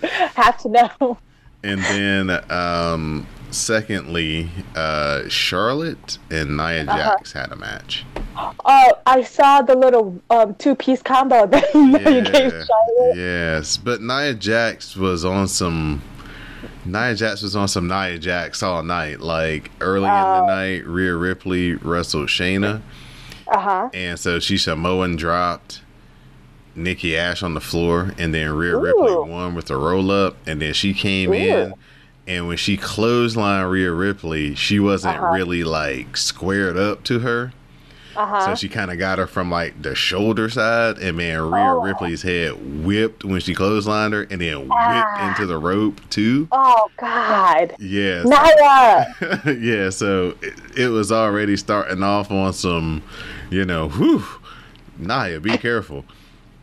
have 0.36 0.58
to 0.60 0.70
know. 0.70 1.18
And 1.64 1.80
then, 1.82 2.52
um, 2.52 3.26
secondly, 3.52 4.50
uh, 4.76 5.28
Charlotte 5.30 6.18
and 6.30 6.58
Nia 6.58 6.84
Uh-huh. 6.84 6.98
Jax 7.18 7.32
had 7.32 7.52
a 7.52 7.56
match. 7.56 8.04
Oh, 8.36 8.94
I 9.06 9.22
saw 9.24 9.62
the 9.62 9.76
little 9.76 10.20
um, 10.30 10.56
two-piece 10.56 11.02
combo 11.04 11.46
that 11.54 11.74
you 11.74 12.22
gave 12.22 12.52
Charlotte. 12.52 13.16
yes, 13.16 13.78
but 13.78 14.02
Nia 14.02 14.34
Jax 14.34 14.96
was 14.98 15.24
on 15.24 15.48
some. 15.48 16.02
Nia 16.86 17.16
Jax 17.16 17.42
was 17.42 17.56
on 17.56 17.68
some 17.70 17.88
Nia 17.88 18.18
Jax 18.20 18.62
all 18.62 18.84
night. 18.84 19.22
Like 19.22 19.72
early 19.80 20.08
in 20.08 20.12
the 20.14 20.42
Oh. 20.42 20.46
night, 20.48 20.86
Rhea 20.86 21.16
Ripley 21.16 21.76
wrestled 21.76 22.28
Shayna, 22.28 22.82
Uh 23.48 23.60
huh. 23.60 23.90
and 23.94 24.20
so 24.20 24.40
she 24.40 24.58
Samoan 24.58 25.16
dropped 25.16 25.80
Nikki 26.76 27.16
Ash 27.18 27.44
on 27.44 27.54
the 27.54 27.62
floor, 27.62 28.14
and 28.18 28.34
then 28.34 28.52
Rhea 28.54 28.76
Ooh. 28.76 28.80
Ripley 28.82 29.16
won 29.32 29.56
with 29.56 29.66
the 29.68 29.76
roll 29.78 30.10
up, 30.12 30.36
and 30.48 30.62
then 30.62 30.74
she 30.74 30.94
came 30.94 31.30
Ooh. 31.32 31.34
in. 31.34 31.74
And 32.26 32.48
when 32.48 32.56
she 32.58 32.78
clotheslined 32.78 33.70
Rhea 33.70 33.92
Ripley, 33.92 34.56
she 34.56 34.80
wasn't 34.80 35.18
Uh-huh. 35.18 35.34
really 35.34 35.64
like 35.64 36.16
squared 36.16 36.78
up 36.78 37.04
to 37.06 37.20
her. 37.20 37.52
Uh 38.16 38.26
huh. 38.28 38.46
So 38.46 38.56
she 38.56 38.70
kind 38.70 38.92
of 38.92 39.00
got 39.00 39.18
her 39.18 39.26
from 39.28 39.50
like 39.52 39.82
the 39.82 39.94
shoulder 39.96 40.48
side, 40.50 41.00
and 41.00 41.18
man, 41.18 41.42
Rhea 41.42 41.74
Oh. 41.74 41.82
Ripley's 41.82 42.22
head 42.22 42.84
whipped 42.86 43.26
when 43.26 43.42
she 43.42 43.54
clotheslined 43.56 44.14
her, 44.14 44.22
and 44.30 44.40
then 44.40 44.60
whipped 44.60 44.72
Ah. 44.74 45.30
into 45.32 45.46
the 45.48 45.58
rope 45.58 46.00
too. 46.10 46.48
oh 46.52 46.90
God, 46.98 47.76
Yes, 47.80 48.26
Naya. 48.26 49.06
yeah. 49.60 49.90
So 49.90 50.36
it, 50.42 50.54
it 50.78 50.88
was 50.90 51.12
already 51.12 51.58
starting 51.58 52.04
off 52.04 52.32
on 52.32 52.54
some, 52.54 53.02
you 53.50 53.66
know, 53.66 53.90
whew, 53.90 54.24
Naya, 54.98 55.40
be 55.42 55.58
careful. 55.58 56.06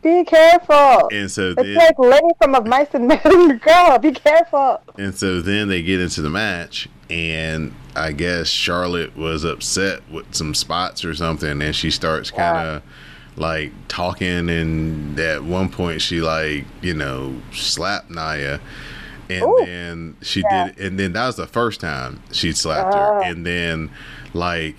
Be 0.03 0.25
careful. 0.25 1.09
And 1.13 1.31
so 1.31 1.51
It's 1.51 1.57
then, 1.63 1.75
like 1.75 1.99
Lenny 1.99 2.31
from 2.41 2.55
A 2.55 2.63
Mice 2.65 2.89
and 2.95 3.07
Men. 3.09 3.59
Girl, 3.65 3.99
be 3.99 4.13
careful. 4.13 4.81
and 4.97 5.15
so 5.15 5.41
then 5.43 5.69
they 5.69 5.83
get 5.83 6.01
into 6.01 6.23
the 6.23 6.31
match, 6.31 6.89
and 7.11 7.75
I 7.95 8.13
guess 8.13 8.49
Charlotte 8.49 9.17
was 9.17 9.45
upset 9.45 10.01
with 10.11 10.35
some 10.35 10.55
spots 10.55 11.05
or 11.05 11.15
something, 11.15 11.61
and 11.61 11.75
she 11.77 11.91
starts 11.91 12.31
kind 12.31 12.67
of 12.67 12.83
like 13.37 13.73
talking, 13.89 14.49
and 14.49 15.19
at 15.21 15.45
one 15.45 15.69
point 15.69 16.01
she 16.01 16.21
like 16.21 16.65
you 16.81 16.95
know 16.95 17.35
slapped 17.53 18.11
Naya, 18.11 18.59
and 19.29 19.43
Ooh. 19.43 19.63
then 19.65 20.17
she 20.23 20.41
Yeah. 20.51 20.69
did, 20.69 20.79
and 20.81 20.99
then 20.99 21.13
that 21.13 21.27
was 21.27 21.37
the 21.37 21.47
first 21.47 21.81
time 21.81 22.21
she 22.33 22.53
slapped 22.53 22.95
her, 22.95 23.19
Oh. 23.21 23.23
and 23.23 23.45
then 23.45 23.91
like. 24.33 24.77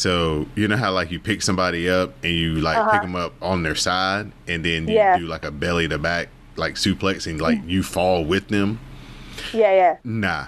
So 0.00 0.46
you 0.54 0.66
know 0.66 0.78
how 0.78 0.92
like 0.92 1.10
you 1.10 1.20
pick 1.20 1.42
somebody 1.42 1.86
up 1.90 2.14
and 2.24 2.32
you 2.32 2.54
like 2.54 2.78
Uh-huh. 2.78 2.90
pick 2.92 3.02
them 3.02 3.14
up 3.16 3.34
on 3.42 3.62
their 3.62 3.74
side 3.74 4.32
and 4.48 4.64
then 4.64 4.88
you 4.88 4.94
Yeah. 4.94 5.18
do 5.18 5.26
like 5.26 5.44
a 5.44 5.50
belly 5.50 5.88
to 5.88 5.98
back 5.98 6.28
like 6.56 6.76
suplex 6.76 7.26
and 7.26 7.38
like 7.38 7.58
you 7.66 7.82
fall 7.82 8.24
with 8.24 8.48
them. 8.48 8.80
Yeah, 9.52 9.72
yeah. 9.74 9.96
Nah. 10.02 10.46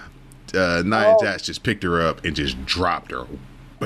Uh, 0.55 0.81
Nia 0.83 1.15
Oh. 1.15 1.23
Jax 1.23 1.43
just 1.43 1.61
picked 1.61 1.83
her 1.83 2.01
up 2.01 2.25
and 2.25 2.35
just 2.35 2.65
dropped 2.65 3.11
her. 3.11 3.25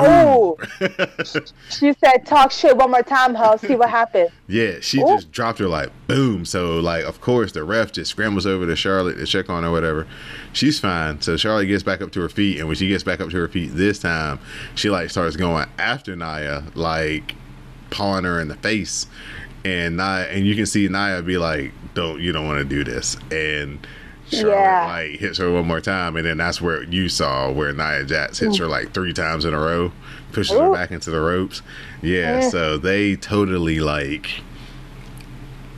Oh, 0.01 0.57
she 1.69 1.93
said, 1.93 2.25
"Talk 2.25 2.51
shit 2.51 2.75
one 2.77 2.91
more 2.91 3.03
time, 3.03 3.36
ho. 3.36 3.57
See 3.57 3.75
what 3.75 3.89
happens." 3.89 4.31
yeah, 4.47 4.79
she 4.81 5.01
Oh. 5.01 5.15
just 5.15 5.31
dropped 5.31 5.60
her 5.60 5.67
like 5.67 5.89
boom. 6.07 6.45
So 6.45 6.79
like, 6.79 7.05
of 7.05 7.21
course, 7.21 7.51
the 7.51 7.63
ref 7.63 7.91
just 7.91 8.12
scrambles 8.12 8.45
over 8.45 8.65
to 8.65 8.75
Charlotte 8.75 9.15
to 9.17 9.25
check 9.25 9.49
on 9.49 9.63
her, 9.63 9.71
whatever. 9.71 10.07
She's 10.53 10.79
fine. 10.79 11.21
So 11.21 11.38
Charlotte 11.38 11.65
gets 11.67 11.83
back 11.83 12.01
up 12.01 12.12
to 12.13 12.21
her 12.21 12.29
feet, 12.29 12.60
and 12.60 12.67
when 12.67 12.75
she 12.77 12.88
gets 12.88 13.03
back 13.03 13.19
up 13.21 13.29
to 13.29 13.38
her 13.38 13.47
feet 13.47 13.71
this 13.73 13.99
time, 13.99 14.39
she 14.75 14.89
like 14.89 15.10
starts 15.10 15.36
going 15.36 15.67
after 15.77 16.15
Nia, 16.15 16.63
like 16.75 17.36
pawing 17.89 18.23
her 18.25 18.39
in 18.41 18.47
the 18.47 18.55
face, 18.57 19.07
and 19.65 19.97
Nia, 19.97 20.27
and 20.29 20.45
you 20.45 20.55
can 20.55 20.65
see 20.65 20.88
Nia 20.88 21.21
be 21.21 21.38
like, 21.38 21.71
"Don't 21.93 22.19
you 22.21 22.31
don't 22.31 22.45
want 22.47 22.60
to 22.60 22.65
do 22.65 22.83
this," 22.83 23.17
and. 23.31 23.86
Charlotte 24.29 24.49
Yeah. 24.55 24.85
like 24.87 25.19
hits 25.19 25.37
her 25.39 25.51
one 25.51 25.65
more 25.67 25.81
time, 25.81 26.15
and 26.15 26.25
then 26.25 26.37
that's 26.37 26.61
where 26.61 26.83
you 26.83 27.09
saw 27.09 27.51
where 27.51 27.71
Nia 27.73 28.03
Jax 28.05 28.39
hits 28.39 28.57
her 28.57 28.67
like 28.67 28.93
three 28.93 29.13
times 29.13 29.45
in 29.45 29.53
a 29.53 29.59
row, 29.59 29.91
pushes 30.31 30.57
her 30.57 30.71
back 30.73 30.91
into 30.91 31.11
the 31.11 31.19
ropes. 31.21 31.61
Yeah, 32.01 32.41
Yeah. 32.41 32.49
so 32.49 32.77
they 32.77 33.15
totally 33.15 33.79
like 33.79 34.29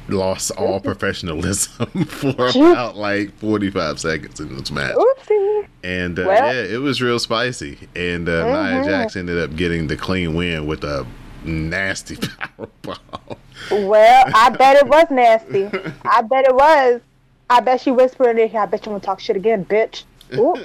lost 0.07 0.49
all 0.51 0.79
professionalism 0.79 1.85
for 2.07 2.29
about 2.47 2.97
like 2.97 3.37
45 3.37 3.99
seconds 3.99 4.39
in 4.39 4.57
this 4.57 4.71
match. 4.71 4.95
Oopsie. 4.95 5.67
And 5.83 6.17
uh, 6.19 6.23
Well- 6.25 6.53
yeah, 6.55 6.61
it 6.63 6.81
was 6.81 7.01
real 7.01 7.19
spicy. 7.19 7.77
And 7.95 8.27
uh, 8.27 8.45
Nia 8.45 8.81
Mhm. 8.81 8.85
Jax 8.85 9.15
ended 9.15 9.37
up 9.37 9.55
getting 9.55 9.87
the 9.87 9.95
clean 9.95 10.33
win 10.35 10.65
with 10.65 10.83
a 10.83 11.05
nasty 11.43 12.15
power 12.57 12.67
bomb. 12.81 13.37
Well, 13.71 14.23
I 14.33 14.49
bet 14.49 14.77
it 14.77 14.87
was 14.87 15.05
nasty. 15.11 15.65
I 16.03 16.21
bet 16.23 16.45
it 16.47 16.55
was. 16.55 17.01
I 17.49 17.59
bet 17.61 17.81
she 17.81 17.91
whispered 17.91 18.37
in 18.37 18.49
here. 18.49 18.59
I 18.61 18.65
bet 18.65 18.85
you 18.85 18.91
want 18.91 19.03
to 19.03 19.05
talk 19.07 19.19
shit 19.19 19.35
again, 19.35 19.65
bitch. 19.65 20.03
Oop. 20.33 20.57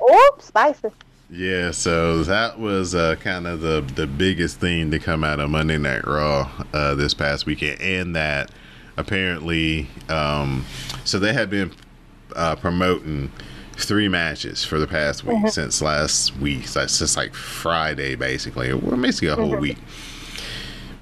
Oop, 0.00 0.42
spicy. 0.42 0.88
Yeah, 1.30 1.72
so 1.72 2.22
that 2.24 2.58
was 2.58 2.94
uh, 2.94 3.16
kind 3.16 3.46
of 3.46 3.60
the 3.60 3.82
the 3.94 4.06
biggest 4.06 4.60
thing 4.60 4.90
to 4.92 4.98
come 4.98 5.22
out 5.24 5.40
of 5.40 5.50
Monday 5.50 5.76
Night 5.76 6.06
Raw 6.06 6.50
uh, 6.72 6.94
this 6.94 7.12
past 7.12 7.44
weekend, 7.44 7.82
and 7.82 8.16
that 8.16 8.50
apparently, 8.96 9.88
um, 10.08 10.64
so 11.04 11.18
they 11.18 11.34
had 11.34 11.50
been 11.50 11.72
uh, 12.34 12.56
promoting 12.56 13.30
three 13.76 14.08
matches 14.08 14.64
for 14.64 14.78
the 14.78 14.86
past 14.86 15.22
week 15.24 15.48
since 15.48 15.82
last 15.82 16.34
week, 16.38 16.66
so 16.66 16.86
since 16.86 17.14
like 17.18 17.34
Friday, 17.34 18.14
basically, 18.14 18.72
or 18.72 18.78
basically 18.96 19.28
a 19.28 19.34
whole 19.36 19.54
week. 19.56 19.76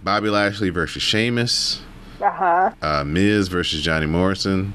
Bobby 0.02 0.28
Lashley 0.28 0.70
versus 0.70 1.02
Sheamus, 1.02 1.82
Uh 2.20 2.30
huh. 2.30 2.70
uh, 2.82 3.04
Miz 3.04 3.46
versus 3.48 3.80
Johnny 3.82 4.06
Morrison, 4.06 4.74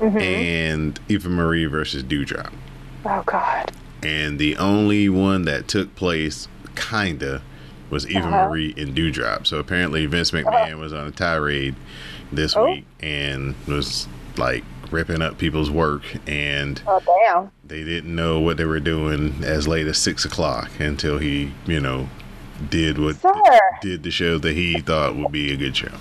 and 0.00 0.98
Eva 1.08 1.28
Marie 1.28 1.66
versus 1.66 2.02
Doudrop. 2.02 2.52
Oh 3.04 3.22
God. 3.26 3.70
and 4.02 4.38
the 4.38 4.56
only 4.58 5.08
one 5.08 5.42
that 5.42 5.66
took 5.66 5.94
place 5.96 6.46
kinda 6.76 7.42
was 7.90 8.06
Eva 8.08 8.26
Uh-huh. 8.28 8.48
Marie 8.48 8.74
and 8.76 8.94
Doudrop. 8.94 9.46
So 9.46 9.58
apparently 9.58 10.04
Vince 10.06 10.30
McMahon 10.30 10.78
was 10.78 10.92
on 10.92 11.06
a 11.06 11.10
tirade 11.10 11.74
this 12.32 12.54
Oh. 12.56 12.64
week 12.66 12.84
and 13.00 13.54
was 13.66 14.06
like 14.36 14.62
ripping 14.90 15.20
up 15.20 15.36
people's 15.38 15.70
work 15.70 16.02
and 16.26 16.80
Oh 16.86 17.00
damn. 17.04 17.50
they 17.66 17.82
didn't 17.84 18.14
know 18.14 18.38
what 18.40 18.56
they 18.56 18.64
were 18.64 18.78
doing 18.80 19.34
as 19.42 19.66
late 19.66 19.86
as 19.86 19.98
six 19.98 20.24
o'clock 20.24 20.70
until 20.78 21.18
he, 21.18 21.52
you 21.66 21.80
know, 21.80 22.08
did 22.70 22.98
what 22.98 23.16
did 23.82 24.02
the 24.02 24.10
show 24.10 24.38
that 24.38 24.52
he 24.54 24.80
thought 24.80 25.16
would 25.16 25.32
be 25.32 25.52
a 25.52 25.56
good 25.56 25.76
show. 25.76 25.92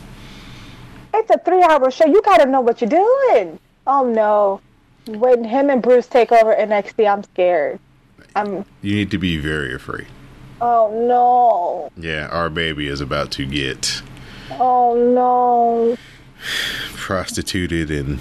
It's 1.13 1.29
a 1.31 1.38
three-hour 1.39 1.89
show. 1.91 2.05
You 2.05 2.21
gotta 2.23 2.45
know 2.49 2.62
what 2.62 2.79
you're 2.81 2.89
doing. 2.89 3.60
Oh 3.88 4.06
no. 4.06 4.62
When 5.17 5.43
him 5.45 5.69
and 5.69 5.82
Bruce 5.82 6.06
take 6.08 6.32
over 6.32 6.54
NXT, 6.54 7.10
I'm 7.12 7.23
scared. 7.23 7.80
I'm. 8.36 8.65
You 8.82 8.95
need 8.95 9.12
to 9.12 9.17
be 9.17 9.38
very 9.38 9.73
afraid. 9.73 10.08
Oh 10.60 10.91
no. 11.08 11.91
Yeah, 12.02 12.28
our 12.28 12.50
baby 12.50 12.88
is 12.88 13.00
about 13.02 13.32
to 13.32 13.45
get 13.45 14.02
Oh 14.52 14.95
no. 14.95 15.97
prostituted 16.95 17.89
and 17.91 18.19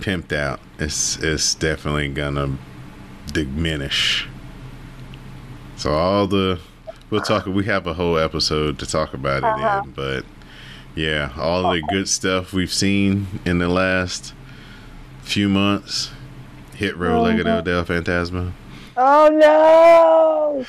pimped 0.00 0.32
out, 0.32 0.60
it's 0.78 1.16
it's 1.22 1.54
definitely 1.54 2.08
gonna 2.08 2.56
diminish. 3.32 4.28
So 5.76 5.92
all 5.92 6.26
the 6.26 6.60
we'll 7.10 7.20
talk. 7.22 7.46
We 7.46 7.64
have 7.64 7.86
a 7.86 7.94
whole 7.94 8.18
episode 8.18 8.78
to 8.80 8.86
talk 8.86 9.14
about 9.14 9.38
it 9.38 9.44
Uh-huh. 9.44 9.82
in, 9.84 9.90
but 9.92 10.24
yeah, 10.94 11.32
all 11.38 11.70
the 11.72 11.82
good 11.90 12.08
stuff 12.08 12.52
we've 12.52 12.72
seen 12.72 13.26
in 13.44 13.58
the 13.58 13.68
last 13.68 14.32
few 15.26 15.48
months. 15.48 16.10
Hit 16.76 16.96
Row 16.96 17.22
Legado 17.24 17.62
del 17.64 17.84
Fantasma. 17.84 18.52
Oh 18.96 19.28
no. 19.32 20.64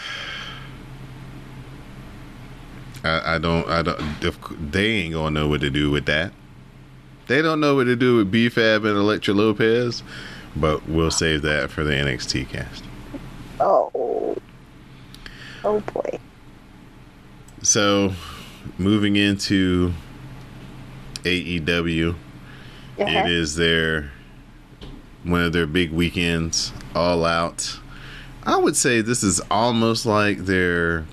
I, 3.03 3.35
I 3.35 3.37
don't. 3.37 3.67
I 3.69 3.81
don't. 3.81 4.71
They 4.71 4.85
ain't 4.87 5.13
gonna 5.13 5.31
know 5.31 5.47
what 5.47 5.61
to 5.61 5.69
do 5.69 5.91
with 5.91 6.05
that. 6.07 6.33
They 7.27 7.41
don't 7.41 7.59
know 7.59 7.75
what 7.75 7.85
to 7.85 7.95
do 7.95 8.17
with 8.17 8.31
B-Fab 8.31 8.85
and 8.85 8.97
Elektra 8.97 9.33
Lopez, 9.33 10.01
but 10.55 10.87
we'll 10.87 11.11
save 11.11 11.41
that 11.41 11.69
for 11.69 11.83
the 11.83 11.91
NXT 11.91 12.47
cast. 12.49 12.83
Oh. 13.59 14.37
Oh 15.65 15.79
boy. 15.93 16.19
So, 17.61 18.13
moving 18.77 19.17
into 19.17 19.91
AEW, 21.23 22.11
Uh-huh. 22.11 23.03
it 23.05 23.29
is 23.29 23.55
their 23.57 24.11
one 25.27 25.43
of 25.43 25.53
their 25.53 25.67
big 25.67 25.91
weekends, 25.91 26.71
all 26.95 27.25
out. 27.25 27.79
I 28.43 28.57
would 28.57 28.75
say 28.75 29.01
this 29.01 29.23
is 29.23 29.41
almost 29.51 30.05
like 30.05 30.39
their 30.39 31.05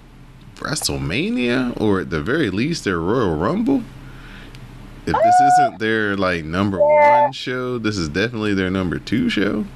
WrestleMania, 0.57 1.81
or 1.81 2.01
at 2.01 2.11
the 2.11 2.23
very 2.23 2.51
least, 2.51 2.85
their 2.85 2.99
Royal 3.01 3.37
Rumble. 3.37 3.83
if 5.07 5.12
this 5.23 5.35
isn't 5.59 5.79
their 5.81 6.17
like 6.17 6.45
number 6.45 6.79
Yeah. 6.79 7.23
one 7.25 7.33
show, 7.33 7.77
this 7.77 7.99
is 7.99 8.09
definitely 8.09 8.55
their 8.55 8.71
number 8.71 8.99
two 8.99 9.29
show. 9.29 9.67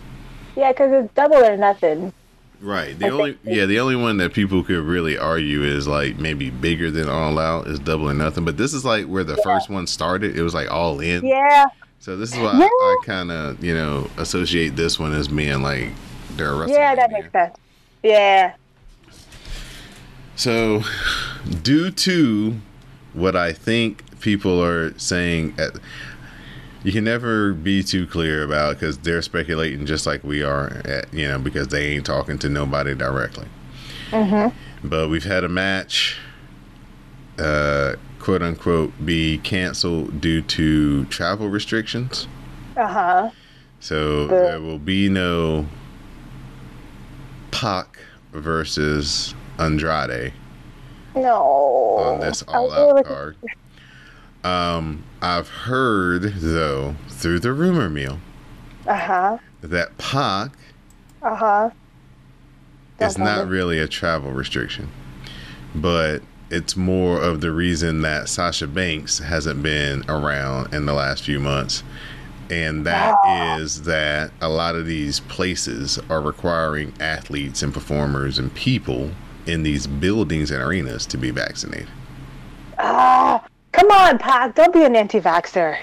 Yeah, 0.57 0.73
because 0.73 0.91
it's 1.05 1.15
double 1.15 1.37
or 1.45 1.55
nothing. 1.57 2.15
Right. 2.63 2.99
The 2.99 3.07
I 3.07 3.11
only 3.11 3.39
yeah, 3.45 3.67
the 3.67 3.79
only 3.79 3.95
one 3.95 4.17
that 4.17 4.33
people 4.33 4.65
could 4.65 4.83
really 4.83 5.19
argue 5.19 5.63
is 5.63 5.87
like 5.87 6.19
maybe 6.19 6.49
bigger 6.51 6.91
than 6.91 7.09
All 7.11 7.39
Out 7.39 7.67
is 7.69 7.79
Double 7.79 8.09
or 8.09 8.15
Nothing. 8.15 8.45
But 8.47 8.57
this 8.57 8.73
is 8.73 8.85
like 8.87 9.05
where 9.05 9.23
the 9.23 9.37
first 9.45 9.69
one 9.69 9.87
started. 9.87 10.35
It 10.37 10.43
was 10.43 10.55
like 10.55 10.71
All 10.73 10.99
In. 10.99 11.25
Yeah. 11.27 11.67
So 12.01 12.17
this 12.17 12.33
is 12.33 12.39
why 12.39 12.53
I, 12.53 12.59
Yeah. 12.59 12.67
I 12.67 12.97
kind 13.05 13.31
of 13.31 13.63
you 13.63 13.75
know 13.75 14.09
associate 14.17 14.77
this 14.77 14.99
one 14.99 15.13
as 15.13 15.29
being 15.29 15.63
like 15.63 15.91
their. 16.37 16.67
Yeah, 16.69 16.95
that 16.95 17.11
makes 17.11 17.31
sense. 17.33 17.57
Yeah. 18.03 18.55
So, 20.37 20.83
due 21.63 21.91
to 21.91 22.61
what 23.13 23.35
I 23.35 23.53
think 23.53 24.21
people 24.21 24.63
are 24.63 24.97
saying, 24.97 25.57
at, 25.59 25.73
you 26.85 26.93
can 26.93 27.03
never 27.03 27.53
be 27.53 27.83
too 27.83 28.07
clear 28.07 28.45
about 28.45 28.75
because 28.75 28.99
they're 28.99 29.21
speculating 29.21 29.85
just 29.85 30.07
like 30.07 30.23
we 30.23 30.45
are, 30.45 30.81
at, 30.85 31.13
you 31.13 31.27
know, 31.27 31.41
because 31.41 31.69
they 31.69 31.89
ain't 31.89 32.07
talking 32.07 32.39
to 32.39 32.49
nobody 32.49 32.95
directly. 32.95 33.49
Mm-hmm. 34.11 34.89
But 34.89 35.09
we've 35.09 35.25
had 35.25 35.43
a 35.43 35.49
match, 35.49 36.19
uh, 37.41 37.97
quote 38.29 38.43
unquote, 38.43 38.93
be 39.07 39.39
canceled 39.39 40.21
due 40.21 40.43
to 40.43 41.07
travel 41.07 41.49
restrictions. 41.49 42.29
Uh 42.77 42.87
huh. 42.87 43.31
So 43.81 44.27
The- 44.27 44.35
there 44.35 44.61
will 44.61 44.79
be 44.79 45.09
no 45.09 45.65
Pac 47.51 47.99
versus 48.35 49.35
Andrade 49.59 50.35
No. 51.17 51.41
on 51.41 52.21
this 52.21 52.43
all 52.43 52.71
out 52.71 53.03
card. 53.07 53.37
Um, 54.45 55.05
I've 55.23 55.49
heard 55.49 56.35
though 56.35 56.97
through 57.09 57.39
the 57.41 57.55
rumor 57.55 57.89
mill 57.89 58.19
Uh-huh. 58.87 59.39
that 59.63 59.97
Pac 59.97 60.51
Uh-huh. 61.23 61.71
is 63.01 63.15
Don't 63.15 63.25
not 63.25 63.49
really 63.49 63.79
a 63.79 63.89
travel 63.89 64.33
restriction, 64.33 64.91
but 65.75 66.21
it's 66.51 66.77
more 66.77 67.21
of 67.21 67.41
the 67.41 67.53
reason 67.53 68.03
that 68.03 68.29
Sasha 68.29 68.67
Banks 68.67 69.19
hasn't 69.19 69.63
been 69.63 70.05
around 70.09 70.73
in 70.73 70.87
the 70.87 70.95
last 70.95 71.25
few 71.25 71.39
months. 71.39 71.83
And 72.51 72.87
that 72.87 73.15
is 73.61 73.83
that 73.83 74.31
a 74.41 74.49
lot 74.49 74.75
of 74.75 74.87
these 74.87 75.21
places 75.21 75.99
are 76.09 76.23
requiring 76.23 76.95
athletes 76.99 77.63
and 77.63 77.75
performers 77.75 78.39
and 78.39 78.55
people 78.55 79.11
in 79.47 79.63
these 79.63 79.87
buildings 79.87 80.51
and 80.51 80.63
arenas 80.63 81.05
to 81.07 81.19
be 81.19 81.31
vaccinated. 81.31 81.89
Ah, 82.79 83.45
come 83.73 83.91
on, 83.91 84.19
Pac. 84.19 84.55
Don't 84.55 84.73
be 84.73 84.85
an 84.85 84.97
anti-vaxxer. 84.97 85.79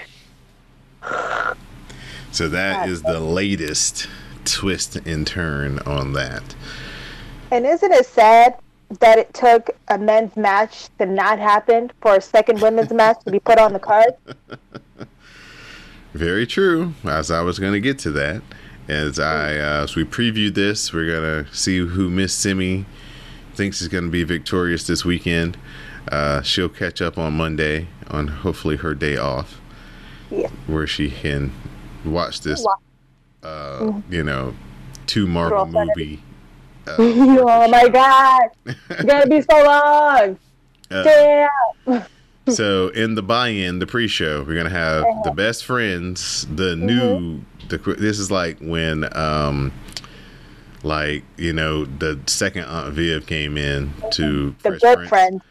So 2.32 2.48
that 2.48 2.88
is 2.88 3.02
the 3.02 3.20
latest 3.20 4.08
twist 4.44 4.96
and 4.96 5.24
turn 5.26 5.78
on 5.80 6.14
that. 6.14 6.42
And 7.52 7.64
isn't 7.64 7.92
it 7.92 8.06
sad 8.06 8.58
that 9.00 9.18
it 9.18 9.32
took 9.34 9.70
a 9.88 9.98
men's 9.98 10.36
match 10.36 10.88
to 10.98 11.06
not 11.06 11.38
happen 11.38 11.90
for 12.00 12.14
a 12.16 12.20
second 12.20 12.60
women's 12.60 12.92
match 12.92 13.18
to 13.24 13.30
be 13.30 13.40
put 13.40 13.58
on 13.58 13.72
the 13.72 13.78
card? 13.78 14.14
Very 16.14 16.46
true. 16.46 16.94
As 17.04 17.30
I 17.30 17.42
was 17.42 17.58
going 17.58 17.72
to 17.74 17.80
get 17.80 17.98
to 18.00 18.10
that, 18.12 18.42
as 18.88 19.18
I 19.18 19.56
uh, 19.58 19.82
as 19.84 19.96
we 19.96 20.04
preview 20.04 20.54
this, 20.54 20.92
we're 20.92 21.12
gonna 21.12 21.52
see 21.52 21.78
who 21.78 22.08
Miss 22.08 22.32
Simi 22.32 22.86
thinks 23.54 23.82
is 23.82 23.88
going 23.88 24.04
to 24.04 24.10
be 24.10 24.22
victorious 24.22 24.86
this 24.86 25.04
weekend. 25.04 25.56
Uh, 26.10 26.40
she'll 26.42 26.68
catch 26.68 27.02
up 27.02 27.18
on 27.18 27.32
Monday 27.36 27.88
on 28.08 28.28
hopefully 28.28 28.76
her 28.76 28.94
day 28.94 29.16
off, 29.16 29.60
Yeah. 30.30 30.48
where 30.68 30.86
she 30.86 31.10
can 31.10 31.52
watch 32.04 32.42
this. 32.42 32.64
Uh, 33.42 34.00
you 34.08 34.22
know, 34.22 34.54
two 35.06 35.26
Marvel 35.26 35.66
movie. 35.66 36.22
Uh, 36.86 36.94
oh 36.98 37.68
my 37.68 37.88
God! 37.88 38.48
It's 38.66 39.04
gonna 39.04 39.26
be 39.26 39.40
so 39.40 39.64
long. 39.64 40.38
uh, 40.90 41.02
Damn. 41.02 42.04
So 42.48 42.88
in 42.88 43.16
the 43.16 43.22
buy-in, 43.22 43.80
the 43.80 43.86
pre-show, 43.88 44.44
we're 44.44 44.54
gonna 44.54 44.70
have 44.70 45.04
the 45.24 45.32
best 45.32 45.64
friends, 45.64 46.46
the 46.54 46.76
new. 46.76 47.40
The 47.68 47.78
this 47.98 48.20
is 48.20 48.30
like 48.30 48.58
when, 48.60 49.08
um, 49.16 49.72
like 50.84 51.24
you 51.36 51.52
know, 51.52 51.84
the 51.84 52.20
second 52.26 52.64
Aunt 52.64 52.94
Viv 52.94 53.26
came 53.26 53.58
in 53.58 53.92
to 54.12 54.54
The 54.62 54.78
Fresh 54.78 54.80
good 54.80 55.08
friend. 55.08 55.42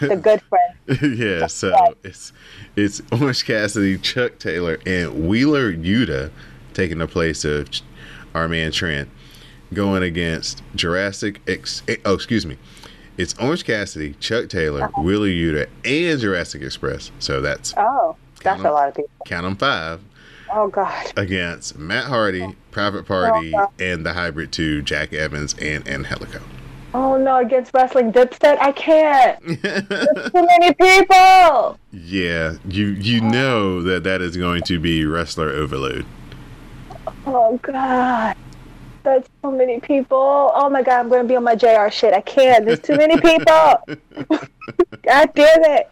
The 0.00 0.16
good 0.16 0.42
friend. 0.42 1.18
yeah, 1.18 1.46
so 1.46 1.94
it's 2.02 2.32
it's 2.76 3.02
Orange 3.12 3.44
Cassidy, 3.44 3.98
Chuck 3.98 4.38
Taylor, 4.38 4.78
and 4.86 5.28
Wheeler 5.28 5.72
Yuta 5.72 6.30
taking 6.72 6.98
the 6.98 7.08
place 7.08 7.44
of 7.44 7.68
our 8.34 8.48
man 8.48 8.72
Trent, 8.72 9.10
going 9.74 10.02
against 10.02 10.62
Jurassic 10.74 11.40
X. 11.48 11.82
eh, 11.88 11.96
Oh, 12.04 12.14
excuse 12.14 12.46
me. 12.46 12.56
It's 13.16 13.34
Orange 13.40 13.64
Cassidy, 13.64 14.14
Chuck 14.20 14.48
Taylor, 14.48 14.88
Wheeler 14.98 15.26
Yuta, 15.26 15.66
and 15.84 16.20
Jurassic 16.20 16.62
Express. 16.62 17.10
So 17.18 17.40
that's 17.40 17.74
Oh, 17.76 18.16
that's 18.44 18.62
a 18.62 18.70
lot 18.70 18.88
of 18.88 18.94
people. 18.94 19.10
count 19.26 19.44
them 19.44 19.56
five 19.56 20.00
Oh 20.52 20.68
God. 20.68 21.12
against 21.16 21.76
Matt 21.76 22.04
Hardy, 22.04 22.54
Private 22.70 23.06
Party, 23.06 23.52
Oh, 23.56 23.66
and 23.80 24.06
the 24.06 24.12
Hybrid 24.12 24.52
Two, 24.52 24.82
Jack 24.82 25.12
Evans 25.12 25.54
and 25.60 25.86
Angelico. 25.88 26.40
Oh 26.94 27.18
no, 27.18 27.36
against 27.38 27.74
wrestling 27.74 28.12
dipset, 28.12 28.56
I 28.60 28.72
can't. 28.72 29.38
There's 29.62 30.30
too 30.32 30.46
many 30.46 30.72
people. 30.74 31.78
yeah, 31.92 32.54
you 32.68 32.86
you 32.86 33.20
know 33.20 33.82
that 33.82 34.04
that 34.04 34.22
is 34.22 34.36
going 34.38 34.62
to 34.62 34.78
be 34.78 35.04
wrestler 35.04 35.50
overload. 35.50 36.06
Oh 37.26 37.58
God. 37.62 38.36
So 39.42 39.50
many 39.50 39.80
people. 39.80 40.52
Oh 40.54 40.68
my 40.68 40.82
God, 40.82 41.00
I'm 41.00 41.08
gonna 41.08 41.24
be 41.24 41.36
on 41.36 41.44
my 41.44 41.54
JR 41.54 41.90
shit. 41.90 42.12
I 42.14 42.20
can't. 42.20 42.64
There's 42.64 42.80
too 42.80 42.96
many 42.96 43.20
people. 43.20 43.76
God 45.02 45.30
damn 45.34 45.64
it. 45.64 45.90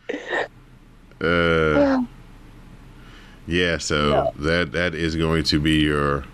Uh, 1.21 2.05
yeah, 3.47 3.79
so 3.79 4.33
that 4.39 4.73
that 4.73 4.95
is 4.95 5.17
going 5.17 5.45
to 5.45 5.61
be 5.61 5.81
your 5.81 6.25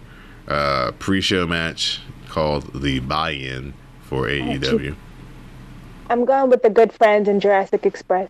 uh, 0.49 0.93
pre-show 0.99 1.47
match 1.47 2.01
called 2.29 2.83
the 2.83 2.99
buy-in 3.01 3.75
for 4.03 4.29
E 4.29 4.41
AEW. 4.41 4.97
I'm 6.11 6.25
going 6.25 6.51
with 6.51 6.63
the 6.63 6.71
good 6.71 6.93
friends 6.93 7.29
in 7.29 7.41
Jurassic 7.41 7.87
Express. 7.87 8.29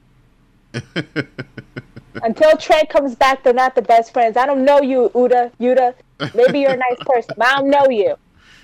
Until 2.22 2.56
Trent 2.56 2.90
comes 2.90 3.14
back, 3.14 3.42
they're 3.42 3.54
not 3.54 3.74
the 3.74 3.82
best 3.82 4.12
friends. 4.12 4.36
I 4.36 4.46
don't 4.46 4.64
know 4.64 4.80
you, 4.80 5.10
Uda, 5.14 5.50
Yuda. 5.58 5.94
Maybe 6.34 6.60
you're 6.60 6.74
a 6.74 6.76
nice 6.76 6.98
person, 7.00 7.34
but 7.36 7.46
I 7.46 7.56
don't 7.56 7.70
know 7.70 7.88
you. 7.88 8.16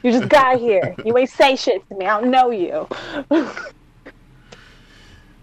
You 0.02 0.12
just 0.12 0.28
got 0.28 0.58
here. 0.58 0.94
You 1.04 1.16
ain't 1.18 1.30
say 1.30 1.56
shit 1.56 1.86
to 1.88 1.94
me. 1.96 2.06
I 2.06 2.20
don't 2.20 2.30
know 2.30 2.50
you. 2.50 2.88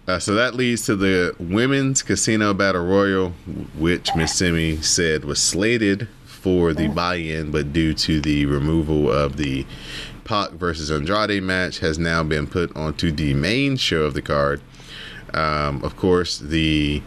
Uh, 0.08 0.20
so 0.20 0.34
that 0.34 0.54
leads 0.54 0.82
to 0.86 0.94
the 0.94 1.34
women's 1.40 2.00
casino 2.00 2.54
battle 2.54 2.86
royal, 2.86 3.30
which 3.76 4.14
Miss 4.14 4.36
Simi 4.36 4.76
said 4.76 5.24
was 5.24 5.42
slated 5.42 6.06
for 6.24 6.72
the 6.72 6.86
buy-in, 6.86 7.50
but 7.50 7.72
due 7.72 7.92
to 7.92 8.20
the 8.20 8.46
removal 8.46 9.10
of 9.10 9.36
the 9.36 9.66
Pac 10.22 10.52
versus 10.52 10.92
Andrade 10.92 11.42
match, 11.42 11.80
has 11.80 11.98
now 11.98 12.22
been 12.22 12.46
put 12.46 12.74
onto 12.76 13.10
the 13.10 13.34
main 13.34 13.76
show 13.76 14.02
of 14.02 14.14
the 14.14 14.22
card. 14.22 14.60
Um, 15.34 15.82
of 15.82 15.96
course, 15.96 16.38
the 16.38 17.02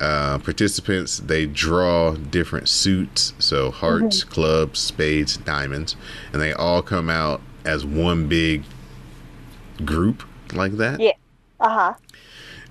uh, 0.00 0.38
participants 0.38 1.18
they 1.18 1.46
draw 1.46 2.14
different 2.14 2.68
suits, 2.68 3.34
so 3.38 3.70
hearts, 3.70 4.24
clubs, 4.24 4.78
spades, 4.80 5.36
diamonds, 5.36 5.94
and 6.32 6.40
they 6.40 6.52
all 6.52 6.82
come 6.82 7.10
out 7.10 7.40
as 7.64 7.84
one 7.84 8.26
big 8.26 8.64
group 9.84 10.24
like 10.52 10.72
that. 10.72 11.00
Yeah. 11.00 11.12
Uh 11.60 11.68
huh. 11.68 11.94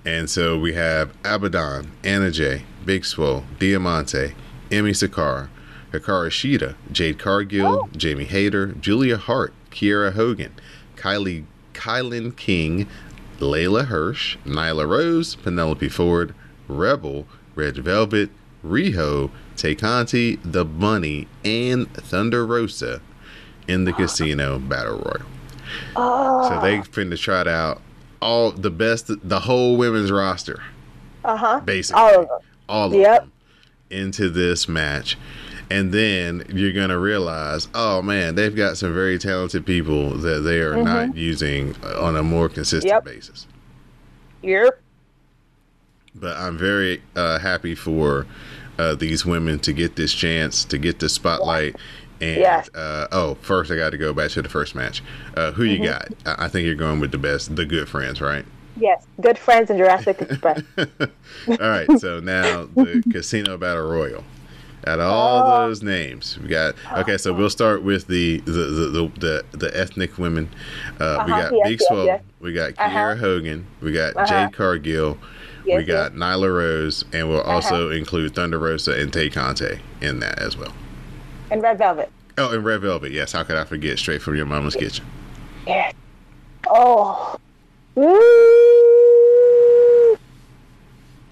And 0.06 0.30
so 0.30 0.58
we 0.58 0.74
have 0.74 1.14
Abaddon, 1.24 1.92
Anna 2.04 2.32
Jay, 2.32 2.64
Big 2.86 3.06
Swole, 3.06 3.44
Diamante, 3.60 4.34
Emi 4.70 4.96
Sakura, 4.96 5.50
Hikaru 5.92 6.30
Shida, 6.30 6.76
Jade 6.92 7.20
Cargill, 7.20 7.90
Jamie 7.96 8.26
Hayter, 8.26 8.68
Julia 8.68 9.18
Hart, 9.18 9.54
Kiera 9.72 10.14
Hogan, 10.14 10.54
Kylie 10.96 11.46
Kilynn 11.74 12.36
King, 12.36 12.88
Leyla 13.40 13.86
Hirsch, 13.86 14.38
Nyla 14.46 14.88
Rose, 14.88 15.36
Penelope 15.36 15.90
Ford, 15.90 16.34
Rebel, 16.70 17.26
Red 17.56 17.78
Velvet, 17.78 18.30
Riho, 18.66 19.32
Tay 19.58 19.76
Conti, 19.76 20.38
The 20.38 20.64
Bunny, 20.64 21.28
and 21.44 21.92
Thunder 21.94 22.46
Rosa 22.46 23.02
in 23.68 23.84
the 23.86 23.94
casino 23.94 24.60
battle 24.60 24.98
royal. 25.00 25.26
Oh. 25.96 26.50
So 26.50 26.62
they 26.62 26.78
finna 26.80 27.18
try 27.20 27.42
out 27.52 27.82
all 28.22 28.52
the 28.52 28.70
best, 28.72 29.08
the 29.28 29.40
whole 29.42 29.78
women's 29.78 30.12
roster, 30.12 30.62
Uh 31.24 31.38
huh. 31.38 31.60
basically, 31.64 32.02
All 32.02 32.10
of 32.22 32.28
them. 32.28 32.40
all 32.68 32.88
of 32.88 32.94
Yep. 32.94 33.22
them, 33.22 33.32
into 33.90 34.30
this 34.30 34.68
match. 34.68 35.18
And 35.72 35.92
then 35.92 36.44
you're 36.52 36.74
gonna 36.74 36.98
realize, 36.98 37.68
oh 37.76 38.02
man, 38.02 38.34
they've 38.36 38.56
got 38.56 38.78
some 38.78 38.94
very 38.94 39.20
talented 39.20 39.66
people 39.66 40.16
that 40.18 40.40
they 40.40 40.60
are 40.62 40.82
not 40.84 41.16
using 41.16 41.76
on 41.84 42.16
a 42.16 42.24
more 42.24 42.50
consistent 42.50 42.92
Mm-hmm. 42.92 43.08
Yep. 43.08 43.16
basis. 43.16 43.48
Yep. 44.42 44.82
But 46.16 46.38
I'm 46.38 46.58
very 46.58 47.02
uh, 47.16 47.40
happy 47.40 47.76
for 47.76 48.26
uh, 48.78 48.96
these 48.96 49.26
women 49.26 49.60
to 49.60 49.74
get 49.74 49.96
this 49.96 50.14
chance 50.14 50.64
to 50.66 50.78
get 50.78 51.00
the 51.00 51.10
spotlight. 51.10 51.76
And 52.22 52.38
Yes. 52.38 52.70
uh, 52.76 53.08
oh, 53.12 53.36
first 53.42 53.72
I 53.72 53.76
got 53.76 53.92
to 53.92 53.98
go 53.98 54.14
back 54.14 54.32
to 54.32 54.42
the 54.42 54.50
first 54.50 54.76
match. 54.76 55.02
Uh, 55.36 55.52
who 55.52 55.64
Mm-hmm. 55.64 55.84
you 55.84 55.90
got? 55.90 56.08
I-, 56.26 56.46
I 56.46 56.48
think 56.48 56.66
you're 56.66 56.76
going 56.76 57.00
with 57.00 57.12
the 57.12 57.18
best, 57.18 57.56
the 57.56 57.66
good 57.66 57.88
friends, 57.88 58.22
right? 58.22 58.46
Yes, 58.78 59.06
good 59.22 59.38
friends 59.38 59.70
in 59.70 59.78
Jurassic 59.78 60.22
Express. 60.22 60.62
All 60.78 61.58
right, 61.60 61.88
so 62.00 62.20
now 62.22 62.64
the 62.76 63.04
Casino 63.12 63.58
Battle 63.58 63.90
Royal. 63.90 64.24
Out 64.88 65.02
of 65.02 65.12
all 65.12 65.44
Oh. 65.44 65.68
those 65.68 65.84
names, 65.84 66.40
we 66.40 66.48
got 66.48 66.76
okay. 67.00 67.18
So 67.18 67.34
we'll 67.34 67.50
start 67.50 67.84
with 67.84 68.08
the 68.08 68.38
the 68.42 68.52
the 68.52 68.90
the, 68.90 69.12
the, 69.52 69.58
the 69.58 69.78
ethnic 69.78 70.18
women. 70.18 70.50
Uh, 71.02 71.24
we 71.28 71.34
Uh-huh, 71.34 71.42
got 71.42 71.52
yes, 71.54 71.68
Big 71.68 71.80
yes, 71.82 71.88
Swole, 71.90 72.06
yes. 72.06 72.24
we 72.40 72.54
got 72.54 72.70
Uh-huh. 72.78 72.88
Kiera 72.98 73.18
Hogan, 73.20 73.68
we 73.82 73.92
got 73.92 74.16
Uh-huh. 74.16 74.26
Jade 74.26 74.54
Cargill, 74.54 75.18
we 75.66 75.74
Yes, 75.74 75.86
got 75.86 76.14
Nyla 76.14 76.54
Rose, 76.56 77.06
and 77.14 77.30
we'll 77.30 77.42
Uh-huh. 77.42 77.52
also 77.52 77.90
include 77.92 78.36
Thunder 78.36 78.60
Rosa 78.60 78.94
and 79.00 79.12
Tay 79.14 79.30
Conti 79.30 79.80
in 80.02 80.20
that 80.20 80.40
as 80.40 80.58
well. 80.58 80.74
And 81.52 81.62
Red 81.62 81.78
Velvet. 81.78 82.12
Oh, 82.38 82.52
and 82.54 82.64
Red 82.64 82.82
Velvet. 82.82 83.12
Yes, 83.12 83.34
how 83.34 83.44
could 83.44 83.58
I 83.58 83.66
forget? 83.66 84.00
Straight 84.00 84.22
from 84.22 84.36
your 84.36 84.46
mama's 84.46 84.76
kitchen. 84.76 85.06
Yes. 85.68 85.94
Oh. 86.68 87.38
Woo. 87.96 88.16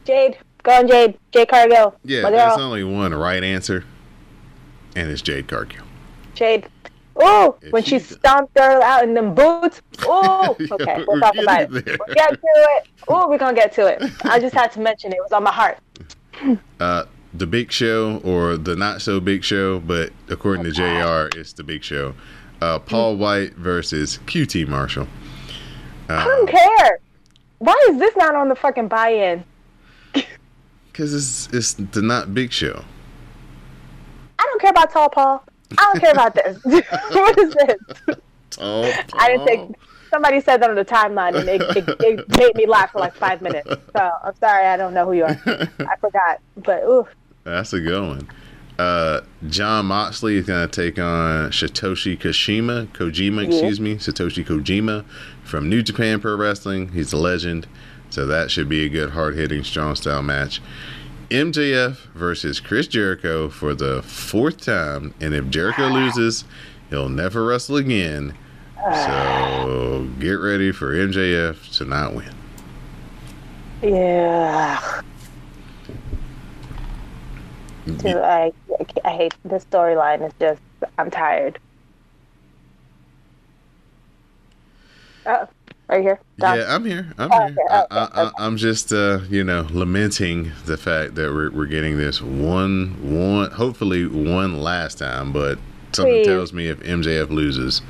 Jade. 0.05 0.37
Go 0.63 0.71
on, 0.71 0.87
Jade. 0.87 1.17
Jade 1.31 1.49
Cargill. 1.49 1.95
Yeah, 2.03 2.29
there's 2.29 2.57
only 2.57 2.83
one 2.83 3.13
right 3.13 3.43
answer, 3.43 3.83
and 4.95 5.09
it's 5.09 5.21
Jade 5.21 5.47
Cargill. 5.47 5.83
Jade. 6.33 6.67
Oh, 7.19 7.57
when 7.71 7.83
she 7.83 7.99
she- 7.99 8.13
stomped 8.15 8.57
her 8.57 8.81
out 8.81 9.03
in 9.03 9.13
them 9.13 9.33
boots. 9.35 9.81
Oh, 10.09 10.55
okay, 10.71 11.03
we'll 11.07 11.19
talk 11.19 11.35
about 11.37 11.61
it. 11.63 11.71
there. 11.85 11.97
We'll 12.05 12.15
get 12.15 12.29
to 12.29 12.39
it. 12.43 12.87
Oh, 13.07 13.27
we're 13.27 13.37
gonna 13.39 13.55
get 13.55 13.71
to 13.73 13.87
it. 13.87 14.01
I 14.23 14.39
just 14.39 14.53
had 14.53 14.71
to 14.73 14.79
mention 14.79 15.11
it. 15.11 15.15
It 15.15 15.21
was 15.21 15.31
on 15.31 15.43
my 15.43 15.51
heart. 15.51 15.77
Uh, 16.79 17.05
the 17.33 17.47
Big 17.47 17.71
Show 17.71 18.17
or 18.23 18.57
the 18.57 18.75
Not 18.75 19.01
So 19.01 19.19
Big 19.19 19.43
Show, 19.43 19.79
but 19.79 20.11
according 20.29 20.63
to 20.65 20.71
JR, 20.71 21.35
it's 21.37 21.51
the 21.53 21.63
Big 21.63 21.83
Show. 21.83 22.13
Uh, 22.61 22.77
Paul 22.77 23.17
White 23.17 23.53
versus 23.55 24.19
QT 24.27 24.67
Marshall. 24.67 25.07
I 26.09 26.23
don't 26.23 26.47
care. 26.47 26.99
Why 27.57 27.87
is 27.89 27.97
this 27.97 28.15
not 28.15 28.35
on 28.35 28.49
the 28.49 28.55
fucking 28.55 28.87
buy-in? 28.87 29.43
Because 30.91 31.13
it's 31.13 31.53
it's 31.53 31.73
the 31.73 32.01
Not 32.03 32.33
Big 32.35 32.51
Show. 32.51 32.83
I 34.39 34.43
don't 34.43 34.61
care 34.61 34.71
about 34.71 34.91
Tall 34.91 35.09
Paul. 35.09 35.43
I 35.77 35.83
don't 35.91 35.99
care 35.99 36.11
about 36.11 36.33
this. 36.35 36.57
what 36.63 37.37
is 37.39 37.53
this? 37.53 38.17
Oh, 38.59 38.91
I 39.17 39.27
didn't 39.29 39.45
think 39.45 39.75
somebody 40.09 40.39
said 40.41 40.61
that 40.61 40.69
on 40.69 40.75
the 40.75 40.85
timeline 40.85 41.35
and 41.37 41.47
it, 41.49 41.61
it, 41.61 41.95
it 42.01 42.37
made 42.37 42.55
me 42.55 42.65
laugh 42.65 42.91
for 42.91 42.99
like 42.99 43.13
five 43.15 43.41
minutes. 43.41 43.69
So 43.69 44.11
I'm 44.23 44.35
sorry, 44.37 44.65
I 44.65 44.77
don't 44.77 44.93
know 44.93 45.05
who 45.05 45.13
you 45.13 45.23
are. 45.25 45.37
I 45.45 45.95
forgot. 46.01 46.39
But 46.55 46.83
ooh, 46.83 47.05
That's 47.43 47.73
a 47.73 47.79
good 47.81 48.01
one. 48.07 48.27
Uh, 48.79 49.21
Jon 49.49 49.87
Moxley 49.87 50.37
is 50.37 50.45
going 50.45 50.67
to 50.69 50.81
take 50.83 50.99
on 50.99 51.49
Satoshi 51.49 52.17
Kojima, 52.17 52.87
Kojima, 52.89 53.41
Yeah. 53.43 53.49
excuse 53.49 53.79
me, 53.79 53.95
Satoshi 53.95 54.45
Kojima 54.45 55.03
from 55.43 55.67
New 55.67 55.81
Japan 55.81 56.19
Pro 56.21 56.35
Wrestling. 56.35 56.89
He's 56.91 57.11
a 57.11 57.17
legend, 57.17 57.67
so 58.11 58.25
that 58.27 58.51
should 58.51 58.69
be 58.69 58.85
a 58.85 58.89
good, 58.89 59.09
hard-hitting, 59.11 59.63
strong 59.63 59.95
style 59.95 60.21
match. 60.21 60.61
MJF 61.29 61.97
versus 62.13 62.59
Chris 62.59 62.87
Jericho 62.87 63.49
for 63.49 63.73
the 63.73 64.01
fourth 64.03 64.61
time, 64.61 65.13
and 65.19 65.33
if 65.33 65.49
Jericho 65.49 65.87
loses, 65.87 66.45
he'll 66.89 67.09
never 67.09 67.45
wrestle 67.45 67.75
again. 67.77 68.33
So 68.91 70.07
get 70.19 70.33
ready 70.33 70.71
for 70.71 70.93
MJF 70.93 71.77
to 71.77 71.85
not 71.85 72.13
win. 72.13 72.33
yeah. 73.81 75.01
Dude, 77.85 78.17
I, 78.17 78.51
I 79.03 79.11
hate 79.11 79.33
the 79.43 79.57
storyline. 79.57 80.21
It's 80.21 80.35
just 80.39 80.61
I'm 80.97 81.09
tired. 81.09 81.59
Oh, 85.25 85.47
right 85.87 86.01
here. 86.01 86.19
Done. 86.37 86.59
Yeah, 86.59 86.75
I'm 86.75 86.85
here. 86.85 87.07
I'm 87.17 87.31
Oh, 87.31 87.37
here. 87.47 87.55
okay, 87.69 87.73
I, 87.73 87.81
okay, 87.81 88.11
I, 88.15 88.23
I, 88.25 88.31
I'm 88.39 88.57
just, 88.57 88.91
uh, 88.91 89.19
you 89.29 89.43
know, 89.43 89.67
lamenting 89.71 90.51
the 90.65 90.77
fact 90.77 91.15
that 91.15 91.31
we're, 91.33 91.51
we're 91.51 91.65
getting 91.67 91.97
this 91.97 92.21
one, 92.21 92.95
one, 93.01 93.51
hopefully 93.51 94.05
one 94.05 94.61
last 94.61 94.97
time. 94.99 95.31
But 95.31 95.57
something 95.93 96.13
Please. 96.13 96.27
tells 96.27 96.53
me 96.53 96.67
if 96.67 96.79
MJF 96.81 97.29
loses, 97.29 97.81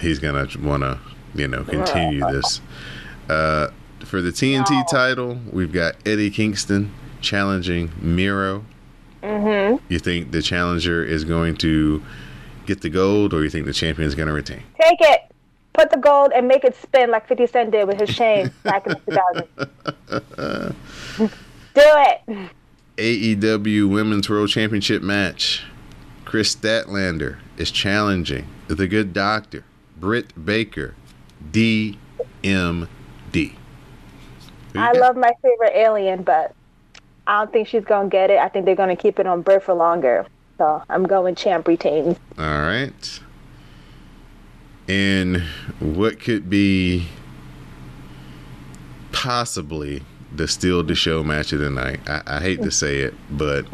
he's 0.00 0.18
gonna 0.18 0.46
want 0.62 0.82
to, 0.82 0.98
you 1.34 1.48
know, 1.48 1.64
continue 1.64 2.20
this. 2.32 2.60
Uh, 3.28 3.68
for 4.04 4.20
the 4.22 4.30
TNT 4.30 4.86
title, 4.90 5.38
we've 5.52 5.72
got 5.72 5.94
Eddie 6.06 6.30
Kingston 6.30 6.92
challenging 7.20 7.92
Miro. 8.00 8.64
Mm-hmm. 9.22 9.84
You 9.92 9.98
think 9.98 10.32
the 10.32 10.40
challenger 10.42 11.04
is 11.04 11.24
going 11.24 11.56
to 11.58 12.02
get 12.66 12.80
the 12.80 12.88
gold, 12.88 13.34
or 13.34 13.44
you 13.44 13.50
think 13.50 13.66
the 13.66 13.72
champion 13.72 14.08
is 14.08 14.14
going 14.14 14.28
to 14.28 14.32
retain? 14.34 14.62
Take 14.80 14.96
it. 15.00 15.20
Put 15.72 15.90
the 15.90 15.96
gold 15.96 16.32
and 16.34 16.48
make 16.48 16.64
it 16.64 16.74
spin 16.76 17.10
like 17.10 17.26
50 17.28 17.46
Cent 17.46 17.70
did 17.70 17.86
with 17.86 18.00
his 18.00 18.14
chain 18.14 18.50
back 18.64 18.86
in 18.86 18.96
the 19.06 19.44
2000s. 19.56 20.72
Do 21.18 21.30
it. 21.76 22.50
AEW 22.96 23.88
Women's 23.88 24.28
World 24.28 24.48
Championship 24.48 25.02
match. 25.02 25.64
Kris 26.24 26.54
Statlander 26.54 27.38
is 27.56 27.70
challenging 27.70 28.46
the 28.68 28.86
good 28.86 29.12
doctor, 29.12 29.64
Britt 29.98 30.44
Baker, 30.44 30.94
DMD. 31.50 31.96
I 34.74 34.92
love 34.92 35.16
my 35.16 35.32
favorite 35.42 35.72
alien, 35.74 36.22
but 36.22 36.54
I 37.26 37.40
don't 37.40 37.52
think 37.52 37.68
she's 37.68 37.84
gonna 37.84 38.08
get 38.08 38.30
it. 38.30 38.38
I 38.38 38.48
think 38.48 38.64
they're 38.64 38.76
gonna 38.76 38.96
keep 38.96 39.18
it 39.18 39.26
on 39.26 39.42
Britt 39.42 39.62
for 39.62 39.74
longer. 39.74 40.26
So 40.58 40.82
I'm 40.88 41.04
going 41.04 41.34
champ 41.34 41.66
retains. 41.66 42.18
All 42.38 42.44
right. 42.44 43.20
And 44.90 45.42
what 45.78 46.18
could 46.18 46.50
be 46.50 47.06
possibly 49.12 50.02
the 50.34 50.48
steal 50.48 50.82
the 50.82 50.96
show 50.96 51.22
match 51.22 51.52
of 51.52 51.60
the 51.60 51.70
night? 51.70 52.00
I, 52.08 52.22
I 52.26 52.40
hate 52.40 52.60
to 52.62 52.72
say 52.72 52.98
it, 52.98 53.14
but 53.30 53.66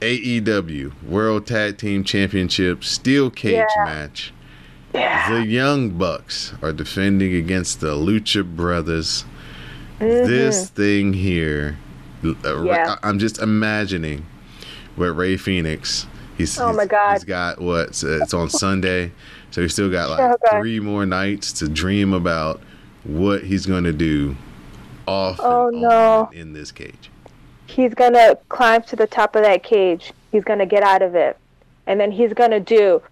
AEW 0.00 0.92
World 1.04 1.46
Tag 1.46 1.78
Team 1.78 2.04
Championship 2.04 2.84
Steel 2.84 3.30
Cage 3.30 3.52
Yeah. 3.54 3.84
match. 3.84 4.34
Yeah. 4.94 5.30
The 5.32 5.46
Young 5.46 5.90
Bucks 5.90 6.52
are 6.60 6.72
defending 6.72 7.34
against 7.34 7.80
the 7.80 7.94
Lucha 7.94 8.44
Brothers. 8.44 9.24
This 9.98 10.68
thing 10.68 11.14
here, 11.14 11.78
uh, 12.22 12.26
Mm-hmm. 12.26 12.66
Yeah. 12.66 12.96
I- 13.02 13.08
I'm 13.08 13.18
just 13.18 13.38
imagining 13.40 14.26
what 14.96 15.16
Rey 15.16 15.36
Fénix. 15.36 16.04
He's, 16.36 16.58
Oh 16.60 16.72
my 16.74 16.84
God. 16.86 17.14
He's 17.14 17.24
got 17.24 17.58
what? 17.60 17.88
It's, 17.88 18.02
it's 18.04 18.32
on 18.34 18.48
Sunday, 18.48 19.12
so 19.50 19.62
he's 19.62 19.72
still 19.72 19.90
got 19.90 20.10
like 20.10 20.20
Okay. 20.20 20.58
three 20.60 20.80
more 20.80 21.06
nights 21.06 21.52
to 21.54 21.68
dream 21.68 22.12
about 22.12 22.60
what 23.04 23.44
he's 23.44 23.66
going 23.66 23.84
to 23.84 23.92
do 23.92 24.36
off 25.06 25.38
Oh, 25.40 25.68
and 25.68 25.80
no. 25.82 25.88
on 26.28 26.34
in 26.34 26.52
this 26.52 26.70
cage. 26.72 27.10
He's 27.66 27.92
gonna 27.94 28.36
climb 28.48 28.82
to 28.84 28.96
the 28.96 29.06
top 29.06 29.36
of 29.36 29.42
that 29.42 29.62
cage. 29.62 30.12
He's 30.32 30.42
gonna 30.44 30.64
get 30.66 30.82
out 30.82 31.02
of 31.02 31.14
it, 31.14 31.36
and 31.86 32.00
then 32.00 32.10
he's 32.10 32.32
gonna 32.32 32.60
do 32.60 33.02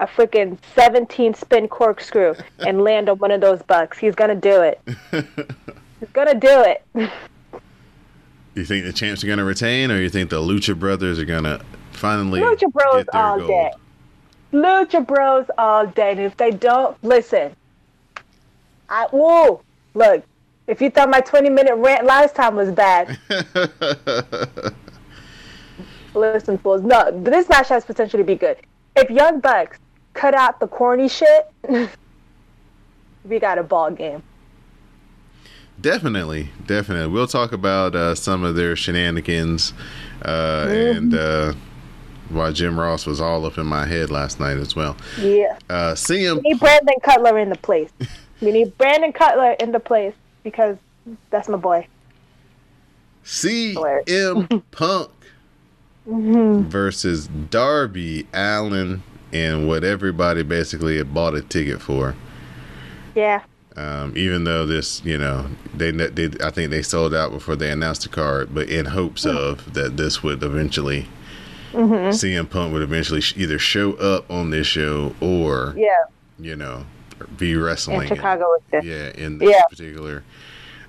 a 0.00 0.06
freaking 0.06 0.56
17 0.74 1.34
spin 1.34 1.68
corkscrew 1.68 2.34
and 2.66 2.82
land 2.82 3.08
on 3.08 3.18
one 3.18 3.30
of 3.32 3.40
those 3.40 3.62
bucks. 3.62 3.98
He's 3.98 4.14
gonna 4.14 4.34
do 4.34 4.60
it. 4.62 4.80
He's 6.00 6.08
gonna 6.12 6.34
do 6.34 6.48
it. 6.64 6.84
You 8.54 8.64
think 8.64 8.84
the 8.84 8.92
champs 8.92 9.24
are 9.24 9.26
going 9.26 9.38
to 9.40 9.44
retain, 9.44 9.90
or 9.90 10.00
you 10.00 10.08
think 10.08 10.30
the 10.30 10.36
Lucha 10.40 10.78
Brothers 10.78 11.18
are 11.18 11.24
going 11.24 11.42
to 11.44 11.60
finally 11.92 12.40
Lucha 12.40 12.70
Bros 12.72 12.96
get 13.04 13.12
their 13.12 13.20
all 13.22 13.38
gold? 13.38 13.48
day. 13.50 13.70
Lucha 14.54 15.04
Bros 15.06 15.46
all 15.58 15.86
day. 15.86 16.12
And 16.12 16.20
if 16.20 16.36
they 16.36 16.52
don't, 16.52 16.96
listen. 17.02 17.54
I 18.88 19.06
whoa, 19.10 19.60
look. 19.94 20.24
If 20.66 20.80
you 20.80 20.88
thought 20.88 21.10
my 21.10 21.20
20 21.20 21.50
minute 21.50 21.74
rant 21.74 22.06
last 22.06 22.34
time 22.34 22.56
was 22.56 22.70
bad, 22.70 23.18
listen, 26.14 26.56
fools. 26.56 26.80
No, 26.80 27.10
this 27.22 27.48
match 27.50 27.68
has 27.68 27.84
potential 27.84 28.18
to 28.18 28.24
be 28.24 28.34
good. 28.34 28.56
If 28.96 29.10
Young 29.10 29.40
Bucks 29.40 29.78
cut 30.14 30.34
out 30.34 30.60
the 30.60 30.68
corny 30.68 31.08
shit, 31.08 31.52
we 33.24 33.38
got 33.38 33.58
a 33.58 33.62
ball 33.62 33.90
game. 33.90 34.22
Definitely, 35.80 36.48
definitely. 36.66 37.12
We'll 37.12 37.26
talk 37.26 37.52
about 37.52 37.94
uh, 37.94 38.14
some 38.14 38.44
of 38.44 38.54
their 38.54 38.76
shenanigans 38.76 39.74
uh, 40.24 40.66
and 40.70 41.14
uh, 41.14 41.52
why 42.30 42.52
Jim 42.52 42.78
Ross 42.78 43.06
was 43.06 43.20
all 43.20 43.44
up 43.46 43.58
in 43.58 43.66
my 43.66 43.86
head 43.86 44.10
last 44.10 44.40
night 44.40 44.56
as 44.56 44.74
well. 44.74 44.96
Yeah. 45.18 45.58
Uh, 45.68 45.94
CM, 45.94 46.36
We 46.42 46.50
need 46.50 46.60
Brandon 46.60 46.96
Cutler 47.02 47.38
in 47.38 47.48
the 47.50 47.56
place. 47.58 47.90
we 48.40 48.52
need 48.52 48.76
Brandon 48.78 49.12
Cutler 49.12 49.52
in 49.52 49.72
the 49.72 49.80
place 49.80 50.14
because 50.42 50.76
that's 51.30 51.48
my 51.48 51.56
boy. 51.56 51.86
CM 53.24 54.62
Punk 54.70 55.10
versus 56.06 57.26
Darby 57.26 58.26
Allin 58.34 59.02
and 59.32 59.66
what 59.66 59.82
everybody 59.84 60.42
basically 60.42 60.98
had 60.98 61.14
bought 61.14 61.34
a 61.34 61.42
ticket 61.42 61.80
for. 61.80 62.14
Yeah. 63.14 63.42
Um, 63.76 64.12
even 64.16 64.44
though 64.44 64.66
this, 64.66 65.04
you 65.04 65.18
know, 65.18 65.46
they, 65.74 65.90
they 65.90 66.30
I 66.44 66.50
think 66.50 66.70
they 66.70 66.82
sold 66.82 67.12
out 67.14 67.32
before 67.32 67.56
they 67.56 67.70
announced 67.70 68.02
the 68.02 68.08
card, 68.08 68.54
but 68.54 68.68
in 68.68 68.86
hopes 68.86 69.24
of 69.26 69.74
that 69.74 69.96
this 69.96 70.22
would 70.22 70.42
eventually 70.42 71.08
CM 71.74 72.48
Punk 72.48 72.72
would 72.72 72.82
eventually 72.82 73.22
either 73.36 73.58
show 73.58 73.94
up 73.94 74.30
on 74.30 74.50
this 74.50 74.66
show 74.66 75.14
or 75.20 75.74
Yeah, 75.76 75.88
you 76.38 76.56
know 76.56 76.84
be 77.38 77.54
wrestling 77.56 78.02
in 78.02 78.08
Chicago 78.08 78.44
yeah, 78.82 79.10
in 79.10 79.38
this 79.38 79.50
Yeah. 79.50 79.62
particular 79.70 80.24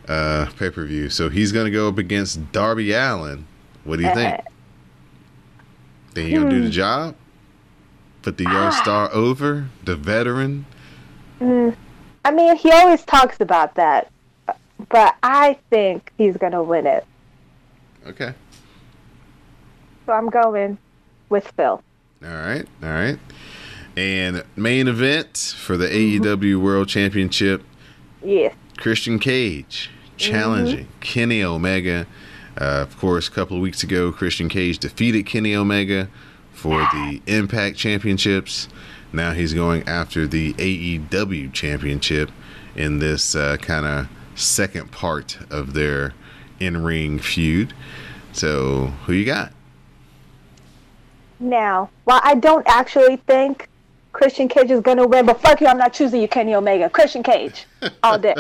uh, 0.08 0.48
pay 0.58 0.70
per 0.70 0.86
view. 0.86 1.10
So 1.10 1.30
he's 1.30 1.52
going 1.52 1.66
to 1.66 1.72
go 1.72 1.88
up 1.88 1.98
against 1.98 2.52
Darby 2.52 2.92
Allin. 2.94 3.46
What 3.84 3.98
do 4.00 4.06
you 4.06 4.14
think? 4.14 4.40
Think 6.14 6.28
he 6.30 6.34
gonna 6.36 6.46
Hmm. 6.46 6.52
do 6.52 6.64
the 6.64 6.70
job? 6.70 7.16
Put 8.22 8.38
the 8.38 8.46
Ah. 8.48 8.52
young 8.54 8.72
star 8.72 9.10
over 9.14 9.66
the 9.84 9.96
veteran. 9.96 10.66
I 11.42 12.32
mean, 12.32 12.56
he 12.56 12.72
always 12.72 13.04
talks 13.04 13.40
about 13.42 13.76
that, 13.76 14.10
but 14.90 15.16
I 15.22 15.58
think 15.70 16.12
he's 16.18 16.38
gonna 16.38 16.64
win 16.64 16.88
it. 16.88 17.06
Okay. 18.08 18.34
So 20.06 20.14
I'm 20.14 20.30
going 20.30 20.78
with 21.30 21.47
Phil. 21.56 21.82
All 22.24 22.30
right. 22.30 22.66
All 22.84 22.89
right. 22.89 23.20
And 23.97 24.43
main 24.56 24.88
event 24.88 25.56
for 25.58 25.78
the 25.78 25.88
AEW 25.88 26.62
World 26.62 26.88
Championship: 26.88 27.64
Yes. 28.24 28.53
Christian 28.78 29.20
Cage 29.20 29.89
challenging 30.18 30.88
Kenny 30.99 31.43
Omega. 31.43 32.08
Uh, 32.60 32.82
of 32.82 32.97
course, 32.97 33.28
a 33.28 33.32
couple 33.32 33.58
of 33.58 33.62
weeks 33.62 33.84
ago, 33.84 34.12
Christian 34.12 34.47
Cage 34.47 34.80
defeated 34.80 35.26
Kenny 35.26 35.56
Omega 35.56 36.10
for 36.53 36.80
the 36.93 37.22
Impact 37.28 37.78
Championships. 37.78 38.70
Now 39.12 39.34
he's 39.34 39.53
going 39.53 39.88
after 39.88 40.26
the 40.26 40.53
AEW 40.53 41.51
Championship 41.53 42.32
in 42.76 42.99
this 42.99 43.36
uh, 43.36 43.58
kind 43.58 43.86
of 43.86 44.10
second 44.36 44.91
part 44.91 45.38
of 45.49 45.74
their 45.74 46.14
in-ring 46.60 47.20
feud. 47.20 47.74
So, 48.32 48.88
who 49.06 49.14
you 49.14 49.26
got? 49.26 49.53
Now, 51.40 51.90
while 52.06 52.22
I 52.24 52.36
don't 52.36 52.66
actually 52.68 53.18
think 53.18 53.70
Christian 54.14 54.48
Cage 54.48 54.72
is 54.72 54.80
gonna 54.80 55.06
win, 55.06 55.26
but 55.26 55.42
fuck 55.42 55.60
you, 55.60 55.68
I'm 55.68 55.78
not 55.78 55.94
choosing 55.94 56.22
you, 56.22 56.28
Kenny 56.28 56.56
Omega. 56.56 56.90
Christian 56.90 57.24
Cage, 57.24 57.66
all 58.04 58.18
day, 58.18 58.36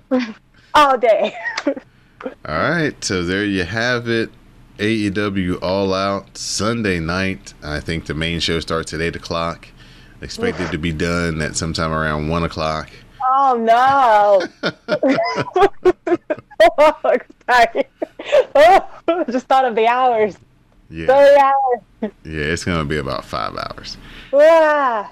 all 0.74 0.98
day. 0.98 1.34
All 2.44 2.58
right, 2.58 3.04
so 3.04 3.22
there 3.22 3.44
you 3.44 3.62
have 3.62 4.08
it. 4.08 4.30
AEW 4.78 5.62
All 5.62 5.94
Out 5.94 6.36
Sunday 6.36 6.98
night. 6.98 7.54
I 7.62 7.78
think 7.78 8.06
the 8.06 8.14
main 8.14 8.40
show 8.40 8.58
starts 8.58 8.92
at 8.92 9.00
eight 9.00 9.14
o'clock. 9.14 9.68
Expected 10.20 10.72
to 10.72 10.78
be 10.78 10.92
done 10.92 11.40
at 11.40 11.56
sometime 11.56 11.92
around 11.92 12.28
one 12.28 12.42
o'clock. 12.42 12.90
oh 13.22 13.56
no! 13.60 14.42
oh, 16.78 17.18
sorry. 17.48 17.84
Oh, 18.56 19.24
just 19.30 19.46
thought 19.46 19.66
of 19.66 19.76
the 19.76 19.86
hours. 19.86 20.36
Yeah, 20.88 21.06
Thirty 21.06 21.40
hours. 21.40 22.12
yeah, 22.24 22.40
it's 22.52 22.64
gonna 22.64 22.84
be 22.84 22.96
about 22.98 23.24
five 23.24 23.56
hours, 23.56 23.96
Ah. 24.32 25.10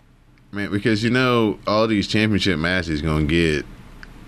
man. 0.52 0.70
Because 0.70 1.02
you 1.02 1.10
know 1.10 1.58
all 1.66 1.86
these 1.88 2.06
championship 2.06 2.58
matches 2.58 3.02
gonna 3.02 3.24
get 3.24 3.64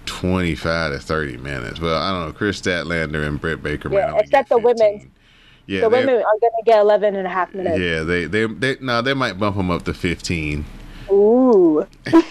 twenty-five 0.07 0.93
to 0.93 0.99
thirty 0.99 1.37
minutes. 1.37 1.81
Well, 1.81 1.97
I 2.01 2.11
don't 2.11 2.27
know. 2.29 2.33
Kris 2.33 2.61
Statlander 2.61 3.27
and 3.27 3.41
Britt 3.41 3.63
Baker. 3.63 3.93
Yeah, 3.93 4.17
except 4.19 4.49
the 4.49 4.59
women. 4.59 5.11
Yeah, 5.67 5.81
the 5.83 5.89
women 5.89 6.15
are 6.17 6.23
gonna 6.41 6.63
get 6.65 6.79
11 6.79 7.17
and 7.17 7.27
a 7.27 7.31
half 7.31 7.53
minutes. 7.55 7.79
Yeah, 7.79 8.03
they 8.05 8.27
they 8.27 8.47
they 8.47 8.77
no, 8.81 9.03
they 9.03 9.15
might 9.15 9.39
bump 9.39 9.57
them 9.57 9.71
up 9.71 9.83
to 9.85 9.95
fifteen. 9.95 10.65
Ooh. 11.11 11.87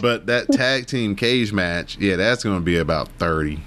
But 0.00 0.26
that 0.26 0.46
tag 0.52 0.86
team 0.86 1.16
cage 1.16 1.52
match, 1.52 1.98
yeah, 1.98 2.14
that's 2.16 2.44
gonna 2.44 2.60
be 2.60 2.76
about 2.78 3.08
thirty. 3.18 3.60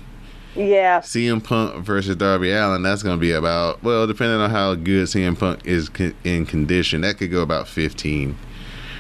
Yeah. 0.56 1.00
CM 1.02 1.44
Punk 1.44 1.84
versus 1.84 2.16
Darby 2.16 2.52
Allin, 2.52 2.84
that's 2.84 3.02
going 3.04 3.18
to 3.18 3.22
be 3.22 3.32
about, 3.32 3.82
well, 3.84 4.06
depending 4.06 4.40
on 4.40 4.50
how 4.50 4.76
good 4.76 5.08
CM 5.08 5.38
Punk 5.38 5.66
is 5.66 5.90
con- 5.90 6.14
in 6.24 6.46
condition, 6.46 7.02
that 7.02 7.18
could 7.18 7.32
go 7.32 7.42
about 7.42 7.68
15. 7.68 8.38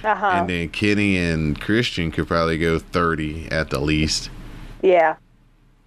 Uh 0.03 0.15
huh. 0.15 0.25
And 0.33 0.49
then 0.49 0.69
Kenny 0.69 1.17
and 1.17 1.59
Christian 1.61 2.11
could 2.11 2.27
probably 2.27 2.57
go 2.57 2.79
30 2.79 3.49
at 3.51 3.69
the 3.69 3.79
least, 3.79 4.29
Yeah. 4.81 5.15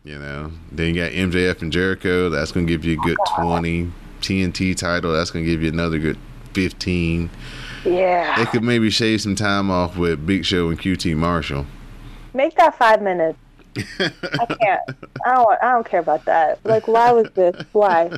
you 0.05 0.19
know. 0.19 0.53
Then 0.73 0.95
you 0.95 1.03
got 1.03 1.13
MJF 1.13 1.61
and 1.63 1.73
Jericho, 1.73 2.31
that's 2.31 2.53
going 2.53 2.67
to 2.67 2.73
give 2.73 2.85
you 2.85 2.95
a 3.01 3.05
good 3.05 3.19
20. 3.37 3.91
TNT 4.23 4.75
title, 4.77 5.13
that's 5.13 5.31
going 5.31 5.45
to 5.45 5.51
give 5.51 5.63
you 5.63 5.69
another 5.69 5.99
good 5.99 6.17
15. 6.55 7.29
Yeah. 7.85 8.35
They 8.39 8.47
could 8.47 8.65
maybe 8.65 8.89
shave 8.91 9.21
some 9.21 9.35
time 9.37 9.71
off 9.71 9.97
with 9.99 10.25
Big 10.27 10.45
Show 10.47 10.71
and 10.71 10.81
QT 10.81 11.15
Marshall. 11.17 11.67
Make 12.33 12.57
that 12.57 12.77
five 12.79 13.03
minutes. 13.03 13.39
I 13.99 14.47
can't. 14.61 14.81
I 15.25 15.35
don't. 15.35 15.63
I 15.63 15.73
don't 15.73 15.87
care 15.87 16.01
about 16.01 16.25
that. 16.25 16.65
Like, 16.65 16.89
why 16.89 17.13
was 17.13 17.29
this? 17.35 17.55
Why? 17.73 18.11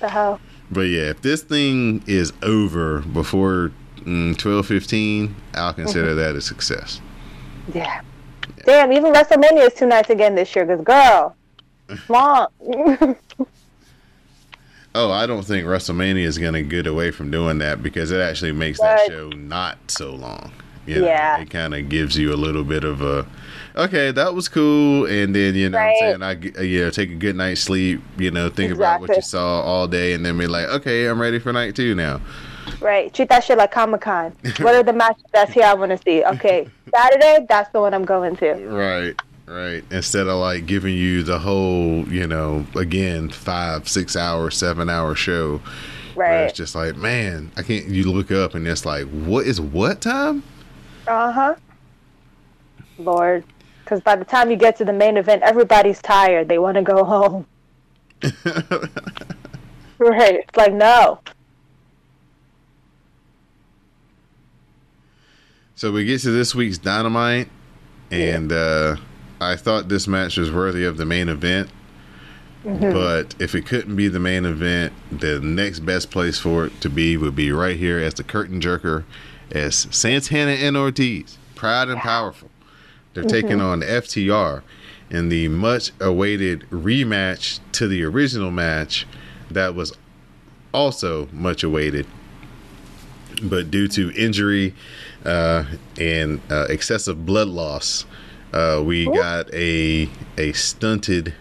The 0.00 0.08
hell? 0.08 0.40
But 0.70 0.82
yeah, 0.82 1.10
if 1.10 1.22
this 1.22 1.42
thing 1.42 2.02
is 2.06 2.32
over 2.42 3.00
before 3.00 3.72
mm, 4.00 4.36
12 4.36 4.66
15, 4.66 5.34
I'll 5.54 5.74
consider 5.74 6.14
that 6.14 6.34
a 6.34 6.40
success. 6.40 7.00
Yeah. 7.72 8.00
Damn. 8.64 8.92
Even 8.92 9.12
WrestleMania 9.12 9.66
is 9.66 9.74
two 9.74 9.86
nights 9.86 10.10
again 10.10 10.34
this 10.34 10.54
year. 10.56 10.66
Cause 10.66 10.84
girl, 10.84 11.36
long. 12.08 12.46
Oh, 14.96 15.10
I 15.10 15.26
don't 15.26 15.42
think 15.42 15.66
WrestleMania 15.66 16.22
is 16.22 16.38
going 16.38 16.52
to 16.52 16.62
get 16.62 16.86
away 16.86 17.10
from 17.10 17.28
doing 17.28 17.58
that 17.58 17.82
because 17.82 18.12
it 18.12 18.20
actually 18.20 18.52
makes 18.52 18.78
that 18.78 19.08
show 19.08 19.28
not 19.30 19.76
so 19.88 20.14
long. 20.14 20.52
You 20.86 21.00
know, 21.00 21.06
Yeah. 21.06 21.40
It 21.40 21.50
kind 21.50 21.74
of 21.74 21.88
gives 21.88 22.16
you 22.16 22.32
a 22.32 22.36
little 22.36 22.62
bit 22.62 22.84
of 22.84 23.02
a, 23.02 23.26
okay, 23.76 24.10
that 24.12 24.34
was 24.34 24.48
cool. 24.48 25.06
And 25.06 25.34
then, 25.34 25.54
you 25.54 25.68
know 25.70 25.78
what 25.78 25.86
I'm 25.86 25.96
saying, 25.98 26.22
I, 26.22 26.58
uh, 26.58 26.62
you 26.62 26.84
know, 26.84 26.90
take 26.90 27.10
a 27.10 27.14
good 27.14 27.36
night's 27.36 27.60
sleep, 27.60 28.00
you 28.16 28.30
know, 28.30 28.48
think 28.48 28.72
about 28.72 29.00
what 29.00 29.14
you 29.14 29.22
saw 29.22 29.60
all 29.62 29.86
day 29.86 30.12
and 30.12 30.24
then 30.24 30.38
be 30.38 30.46
like, 30.46 30.66
okay, 30.68 31.06
I'm 31.06 31.20
ready 31.20 31.38
for 31.38 31.52
night 31.52 31.76
two 31.76 31.94
now. 31.94 32.20
right. 32.80 33.12
Treat 33.12 33.28
that 33.28 33.44
shit 33.44 33.58
like 33.58 33.72
Comic 33.72 34.00
Con. 34.02 34.32
What 34.58 34.74
are 34.74 34.82
the 34.82 34.92
matches 35.04 35.24
that's 35.32 35.52
here 35.52 35.64
I 35.64 35.74
want 35.74 35.90
to 35.90 35.98
see? 35.98 36.24
Okay. 36.24 36.68
Saturday. 36.94 37.46
That's 37.48 37.70
the 37.72 37.80
one 37.80 37.94
I'm 37.94 38.04
going 38.04 38.36
to. 38.36 38.54
Right. 38.68 39.14
Right. 39.46 39.84
Instead 39.90 40.26
of 40.26 40.36
like 40.38 40.64
giving 40.66 40.94
you 40.94 41.22
the 41.22 41.38
whole, 41.38 42.08
you 42.08 42.26
know, 42.26 42.66
again, 42.76 43.28
five, 43.28 43.88
six 43.88 44.16
hour, 44.16 44.50
seven 44.50 44.88
hour 44.88 45.14
show. 45.14 45.60
Right. 46.16 46.42
it's 46.42 46.56
just 46.56 46.76
like, 46.76 46.96
man, 46.96 47.50
I 47.56 47.62
can't, 47.62 47.86
you 47.88 48.10
look 48.10 48.30
up 48.30 48.54
and 48.54 48.66
it's 48.68 48.86
like, 48.86 49.06
what 49.08 49.46
is 49.46 49.60
what 49.60 50.00
time? 50.00 50.44
Uh 51.08 51.32
huh. 51.32 51.54
Lord. 52.98 53.44
Because 53.84 54.00
by 54.00 54.16
the 54.16 54.24
time 54.24 54.50
you 54.50 54.56
get 54.56 54.76
to 54.76 54.84
the 54.84 54.92
main 54.92 55.18
event, 55.18 55.42
everybody's 55.42 56.00
tired. 56.00 56.48
They 56.48 56.58
want 56.58 56.76
to 56.76 56.82
go 56.82 57.04
home. 57.04 57.46
Right. 59.98 60.34
It's 60.34 60.56
like, 60.56 60.72
no. 60.72 61.20
So 65.76 65.92
we 65.92 66.04
get 66.04 66.20
to 66.22 66.30
this 66.30 66.54
week's 66.54 66.78
Dynamite, 66.78 67.48
and 68.10 68.52
uh, 68.52 68.96
I 69.40 69.56
thought 69.56 69.88
this 69.88 70.06
match 70.06 70.36
was 70.36 70.50
worthy 70.50 70.84
of 70.84 70.96
the 70.96 71.04
main 71.04 71.28
event. 71.28 71.70
But 72.64 73.34
if 73.38 73.54
it 73.54 73.66
couldn't 73.66 73.94
be 73.94 74.08
the 74.08 74.18
main 74.18 74.46
event, 74.46 74.94
the 75.10 75.38
next 75.40 75.80
best 75.80 76.10
place 76.10 76.38
for 76.38 76.66
it 76.66 76.80
to 76.80 76.88
be 76.88 77.16
would 77.16 77.36
be 77.36 77.52
right 77.52 77.76
here 77.76 77.98
as 77.98 78.14
the 78.14 78.24
curtain 78.24 78.60
jerker, 78.60 79.04
as 79.50 79.86
Santana 79.90 80.52
and 80.52 80.76
Ortiz, 80.76 81.36
proud 81.54 81.88
and 81.88 82.00
powerful. 82.00 82.48
They're 83.14 83.24
taking 83.24 83.60
on 83.60 83.80
FTR 83.80 84.62
in 85.10 85.28
the 85.28 85.48
much 85.48 85.92
awaited 86.00 86.68
rematch 86.70 87.60
to 87.72 87.86
the 87.86 88.02
original 88.04 88.50
match 88.50 89.06
that 89.50 89.74
was 89.74 89.92
also 90.72 91.28
much 91.32 91.62
awaited 91.62 92.06
but 93.42 93.70
due 93.70 93.88
to 93.88 94.10
injury 94.12 94.74
uh, 95.24 95.64
and 95.98 96.40
uh, 96.50 96.66
excessive 96.68 97.24
blood 97.26 97.48
loss, 97.48 98.06
uh, 98.52 98.82
we 98.84 99.06
got 99.06 99.52
a 99.52 100.08
a 100.38 100.52
stunted 100.52 101.34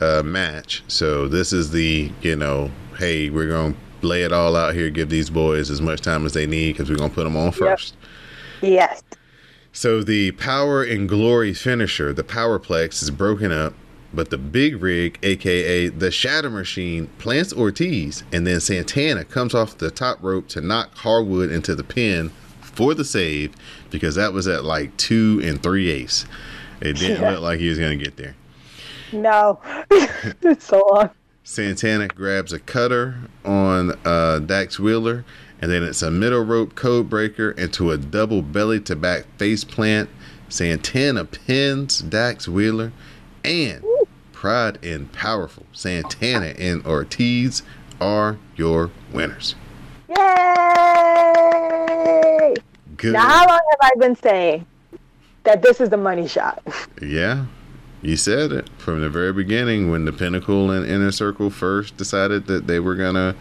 uh, 0.00 0.22
match. 0.24 0.82
So 0.88 1.28
this 1.28 1.52
is 1.52 1.70
the 1.70 2.10
you 2.22 2.36
know, 2.36 2.70
hey, 2.98 3.30
we're 3.30 3.48
gonna 3.48 3.74
lay 4.02 4.22
it 4.22 4.32
all 4.32 4.56
out 4.56 4.74
here, 4.74 4.90
give 4.90 5.08
these 5.08 5.30
boys 5.30 5.70
as 5.70 5.80
much 5.80 6.00
time 6.00 6.26
as 6.26 6.32
they 6.32 6.46
need 6.46 6.72
because 6.72 6.90
we're 6.90 6.96
gonna 6.96 7.12
put 7.12 7.24
them 7.24 7.36
on 7.36 7.52
first. 7.52 7.96
Yes. 8.62 9.02
So 9.76 10.02
the 10.02 10.30
power 10.32 10.82
and 10.82 11.06
glory 11.06 11.52
finisher, 11.52 12.14
the 12.14 12.24
powerplex, 12.24 13.02
is 13.02 13.10
broken 13.10 13.52
up, 13.52 13.74
but 14.14 14.30
the 14.30 14.38
big 14.38 14.80
rig, 14.82 15.18
aka 15.22 15.88
the 15.90 16.10
shatter 16.10 16.48
machine, 16.48 17.08
plants 17.18 17.52
Ortiz, 17.52 18.24
and 18.32 18.46
then 18.46 18.58
Santana 18.60 19.22
comes 19.26 19.54
off 19.54 19.76
the 19.76 19.90
top 19.90 20.16
rope 20.22 20.48
to 20.48 20.62
knock 20.62 20.96
Harwood 20.96 21.50
into 21.52 21.74
the 21.74 21.84
pin 21.84 22.30
for 22.62 22.94
the 22.94 23.04
save 23.04 23.52
because 23.90 24.14
that 24.14 24.32
was 24.32 24.48
at 24.48 24.64
like 24.64 24.96
two 24.96 25.42
and 25.44 25.62
three 25.62 25.90
ace. 25.90 26.24
It 26.80 26.94
didn't 26.94 27.20
Yeah. 27.20 27.32
look 27.32 27.42
like 27.42 27.60
he 27.60 27.68
was 27.68 27.78
gonna 27.78 27.96
get 27.96 28.16
there. 28.16 28.34
No. 29.12 29.60
it's 29.90 30.64
so 30.64 30.82
long. 30.90 31.10
Santana 31.44 32.08
grabs 32.08 32.54
a 32.54 32.58
cutter 32.58 33.16
on 33.44 33.92
uh, 34.06 34.38
Dax 34.38 34.80
Wheeler, 34.80 35.26
and 35.60 35.70
then 35.70 35.82
it's 35.82 36.02
a 36.02 36.10
middle 36.10 36.44
rope 36.44 36.74
code 36.74 37.08
breaker 37.08 37.50
into 37.52 37.90
a 37.90 37.96
double 37.98 38.42
belly 38.42 38.80
to 38.80 38.96
back 38.96 39.24
face 39.38 39.64
plant 39.64 40.10
Santana 40.48 41.24
pins 41.24 42.00
Dax 42.00 42.46
Wheeler, 42.46 42.92
and 43.44 43.84
Pride 44.32 44.78
and 44.84 45.12
Powerful 45.12 45.66
Santana 45.72 46.54
and 46.58 46.84
Ortiz 46.86 47.62
are 48.00 48.38
your 48.54 48.90
winners. 49.12 49.54
Yay! 50.08 50.16
Good. 52.96 53.12
Now, 53.12 53.28
how 53.28 53.46
long 53.46 53.60
have 53.70 53.80
I 53.82 53.92
been 53.98 54.16
saying 54.16 54.64
that 55.44 55.62
this 55.62 55.80
is 55.80 55.90
the 55.90 55.96
money 55.96 56.28
shot? 56.28 56.62
Yeah, 57.02 57.44
you 58.00 58.16
said 58.16 58.52
it 58.52 58.70
from 58.78 59.02
the 59.02 59.10
very 59.10 59.32
beginning 59.32 59.90
when 59.90 60.06
the 60.06 60.12
Pinnacle 60.12 60.70
and 60.70 60.86
Inner 60.86 61.12
Circle 61.12 61.50
first 61.50 61.98
decided 61.98 62.46
that 62.46 62.66
they 62.66 62.80
were 62.80 62.94
gonna 62.94 63.34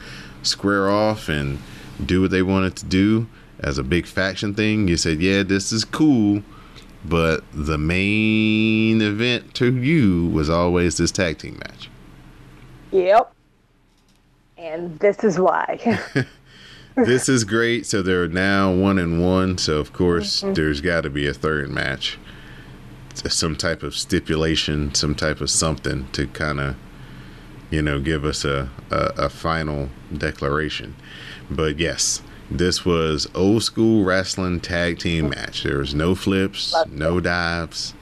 square 0.43 0.89
off 0.89 1.29
and 1.29 1.57
do 2.03 2.21
what 2.21 2.31
they 2.31 2.41
wanted 2.41 2.75
to 2.77 2.85
do 2.85 3.27
as 3.59 3.77
a 3.77 3.83
big 3.83 4.05
faction 4.05 4.53
thing. 4.53 4.87
You 4.87 4.97
said, 4.97 5.21
"Yeah, 5.21 5.43
this 5.43 5.71
is 5.71 5.85
cool," 5.85 6.43
but 7.03 7.43
the 7.53 7.77
main 7.77 9.01
event 9.01 9.53
to 9.55 9.75
you 9.75 10.27
was 10.27 10.49
always 10.49 10.97
this 10.97 11.11
tag 11.11 11.37
team 11.37 11.59
match. 11.59 11.89
Yep. 12.91 13.31
And 14.57 14.97
this 14.99 15.23
is 15.23 15.39
why. 15.39 15.79
this 16.95 17.27
is 17.27 17.43
great. 17.43 17.85
So 17.85 18.01
they're 18.01 18.27
now 18.27 18.73
one 18.73 18.97
and 18.97 19.23
one. 19.23 19.57
So 19.57 19.77
of 19.77 19.93
course, 19.93 20.41
mm-hmm. 20.41 20.53
there's 20.53 20.81
got 20.81 21.01
to 21.01 21.09
be 21.09 21.27
a 21.27 21.33
third 21.33 21.69
match, 21.69 22.17
some 23.13 23.55
type 23.55 23.83
of 23.83 23.95
stipulation, 23.95 24.93
some 24.95 25.13
type 25.13 25.41
of 25.41 25.49
something 25.49 26.07
to 26.13 26.27
kind 26.27 26.59
of, 26.59 26.75
you 27.69 27.81
know, 27.81 27.99
give 27.99 28.23
us 28.23 28.45
a, 28.45 28.69
a 28.89 29.13
a 29.17 29.29
final 29.29 29.89
declaration. 30.15 30.95
But 31.49 31.79
yes, 31.79 32.21
this 32.49 32.85
was 32.85 33.27
old 33.35 33.63
school 33.63 34.03
wrestling 34.03 34.59
tag 34.59 34.99
team 34.99 35.29
match. 35.29 35.63
There 35.63 35.77
was 35.79 35.93
no 35.93 36.15
flips, 36.15 36.75
no 36.89 37.19
dives, 37.19 37.93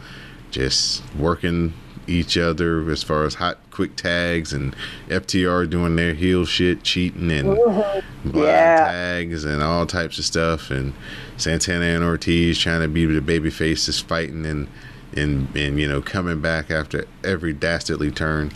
just 0.52 1.04
working 1.16 1.74
each 2.06 2.38
other 2.38 2.90
as 2.92 3.02
far 3.02 3.24
as 3.24 3.36
hot 3.36 3.58
quick 3.72 3.96
tags 3.96 4.52
and 4.52 4.76
FTR 5.08 5.70
doing 5.70 5.96
their 5.96 6.14
heel 6.14 6.46
shit, 6.46 6.84
cheating 6.84 7.32
and 7.32 7.56
blind 7.56 8.04
Yeah. 8.48 8.78
tags 8.86 9.46
and 9.46 9.64
all 9.64 9.86
types 9.86 10.20
of 10.20 10.26
stuff 10.26 10.70
and 10.70 10.94
Santana 11.38 11.86
and 11.86 12.04
Ortiz 12.04 12.60
trying 12.60 12.82
to 12.82 12.90
be 12.90 13.06
the 13.06 13.22
baby 13.22 13.50
faces 13.50 14.00
fighting 14.02 14.46
and 14.46 14.68
and 15.16 15.48
and 15.56 15.80
you 15.80 15.88
know 15.88 16.02
coming 16.02 16.42
back 16.42 16.70
after 16.70 17.06
every 17.24 17.54
dastardly 17.54 18.12
turn. 18.12 18.52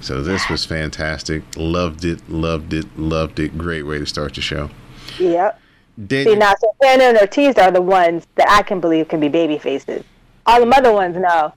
So 0.00 0.22
this 0.22 0.48
was 0.48 0.64
fantastic. 0.64 1.42
Loved 1.56 2.04
it, 2.04 2.28
loved 2.28 2.72
it, 2.72 2.86
loved 2.98 3.38
it. 3.38 3.56
Great 3.58 3.82
way 3.82 3.98
to 3.98 4.06
start 4.06 4.34
the 4.34 4.40
show. 4.40 4.70
yep. 5.18 5.60
See, 6.08 6.34
now 6.34 6.54
Santana 6.58 7.04
and 7.04 7.18
Ortiz 7.18 7.58
are 7.58 7.70
the 7.70 7.82
ones 7.82 8.26
that 8.36 8.48
I 8.48 8.62
can 8.62 8.80
believe 8.80 9.08
can 9.08 9.20
be 9.20 9.28
baby 9.28 9.58
faces. 9.58 10.02
All 10.46 10.64
the 10.64 10.76
other 10.76 10.92
ones, 10.92 11.16
no. 11.16 11.52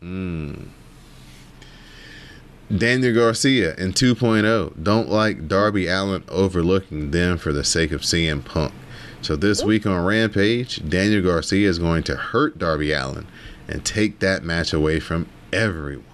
Hmm. 0.00 0.54
Daniel 2.74 3.12
Garcia 3.12 3.74
in 3.74 3.92
2.0 3.92 4.82
don't 4.82 5.08
like 5.08 5.48
Darby 5.48 5.88
Allin 5.88 6.24
overlooking 6.28 7.10
them 7.10 7.36
for 7.36 7.52
the 7.52 7.64
sake 7.64 7.90
of 7.90 8.02
CM 8.02 8.44
Punk. 8.44 8.72
So 9.22 9.36
this 9.36 9.62
week 9.62 9.84
on 9.86 10.04
Rampage, 10.04 10.88
Daniel 10.88 11.20
Garcia 11.20 11.68
is 11.68 11.78
going 11.78 12.04
to 12.04 12.16
hurt 12.16 12.58
Darby 12.58 12.92
Allin 12.92 13.26
and 13.68 13.84
take 13.84 14.20
that 14.20 14.44
match 14.44 14.72
away 14.72 15.00
from 15.00 15.28
everyone. 15.52 16.04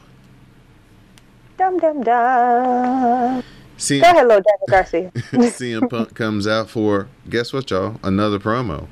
Dum 1.59 1.79
dum 1.79 2.03
dum. 2.03 3.43
CM, 3.79 4.01
Go 4.01 4.11
ahead, 4.11 4.27
little 4.27 4.43
Daniel 4.43 4.67
Garcia. 4.71 5.11
CM 5.51 5.91
Punk 5.91 6.15
comes 6.15 6.47
out 6.47 6.71
for 6.71 7.09
guess 7.29 7.53
what, 7.53 7.71
y'all? 7.71 8.01
Another 8.03 8.39
promo. 8.39 8.89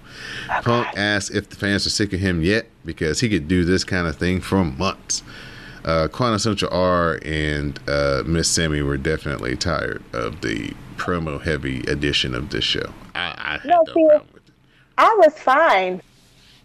Punk 0.63 0.87
asks 0.97 1.35
if 1.35 1.49
the 1.49 1.57
fans 1.57 1.87
are 1.87 1.91
sick 1.91 2.13
of 2.13 2.21
him 2.21 2.43
yet 2.43 2.67
because 2.85 3.21
he 3.21 3.29
could 3.31 3.49
do 3.49 3.65
this 3.65 3.83
kind 3.85 4.07
of 4.07 4.17
thing 4.17 4.41
for 4.41 4.63
months. 4.65 5.23
Uh, 5.87 6.09
Quantum 6.09 6.39
Central 6.39 6.71
R 6.73 7.19
and 7.25 7.79
uh, 7.89 8.23
Miss 8.27 8.49
Sammy 8.51 8.81
were 8.83 8.97
definitely 8.97 9.57
tired 9.57 10.03
of 10.15 10.41
the 10.43 10.73
promo 10.97 11.41
heavy 11.43 11.81
edition 11.81 12.35
of 12.35 12.51
this 12.51 12.65
show. 12.65 12.93
I, 13.15 13.35
I 13.37 13.53
had 13.59 13.65
No, 13.67 13.83
no, 13.87 13.93
see- 13.95 14.07
problem 14.07 14.29
with 14.33 14.49
it. 14.49 14.53
I 14.97 15.15
was 15.19 15.39
fine 15.39 16.03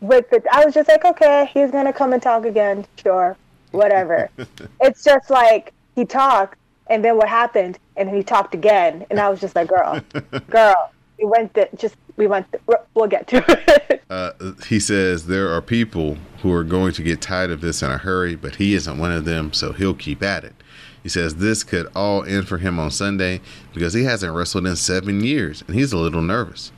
with 0.02 0.32
it. 0.34 0.46
I 0.52 0.64
was 0.64 0.74
just 0.74 0.88
like, 0.90 1.04
okay, 1.04 1.50
he's 1.54 1.72
gonna 1.72 1.92
come 1.94 2.14
and 2.14 2.22
talk 2.22 2.46
again. 2.46 2.86
Sure, 3.02 3.36
whatever. 3.72 4.30
it's 4.82 5.04
just 5.04 5.30
like 5.30 5.74
he 6.00 6.06
talked, 6.06 6.58
and 6.88 7.04
then 7.04 7.18
what 7.18 7.28
happened, 7.28 7.78
and 7.98 8.08
then 8.08 8.16
he 8.16 8.24
talked 8.24 8.54
again, 8.54 9.06
and 9.10 9.20
I 9.20 9.30
was 9.30 9.42
just 9.42 9.56
like, 9.56 9.68
girl, 9.68 10.02
girl, 10.50 10.92
we 11.18 11.26
went 11.26 11.54
to 11.56 11.68
just 11.76 11.98
we 12.16 12.26
went. 12.26 12.50
To, 12.52 12.80
we'll 12.94 13.08
get 13.08 13.28
to 13.28 13.44
it. 13.48 13.86
Uh, 14.10 14.32
he 14.68 14.80
says 14.80 15.28
there 15.28 15.54
are 15.54 15.62
people 15.62 16.18
who 16.42 16.52
are 16.52 16.64
going 16.64 16.92
to 16.92 17.04
get 17.04 17.22
tired 17.22 17.52
of 17.52 17.62
this 17.62 17.84
in 17.84 17.92
a 17.92 17.98
hurry, 18.00 18.36
but 18.36 18.56
he 18.56 18.74
isn't 18.74 18.98
one 18.98 19.12
of 19.12 19.24
them, 19.24 19.54
so 19.54 19.72
he'll 19.72 19.94
keep 19.94 20.24
at 20.24 20.44
it. 20.44 20.56
He 21.04 21.10
says 21.10 21.36
this 21.36 21.64
could 21.64 21.88
all 21.96 22.24
end 22.24 22.48
for 22.48 22.58
him 22.58 22.80
on 22.80 22.90
Sunday 22.90 23.40
because 23.72 23.94
he 23.94 24.06
hasn't 24.06 24.34
wrestled 24.34 24.66
in 24.66 24.76
seven 24.78 25.24
years 25.24 25.64
and 25.68 25.76
he's 25.76 25.94
a 25.94 25.98
little 25.98 26.24
nervous. 26.24 26.72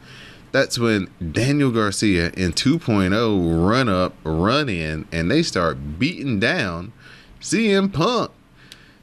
That's 0.51 0.77
when 0.77 1.09
Daniel 1.31 1.71
Garcia 1.71 2.31
in 2.35 2.51
2.0 2.51 3.69
run 3.69 3.87
up, 3.87 4.13
run 4.25 4.67
in, 4.67 5.07
and 5.09 5.31
they 5.31 5.41
start 5.41 5.97
beating 5.97 6.37
down 6.37 6.91
CM 7.39 7.93
Punk. 7.93 8.31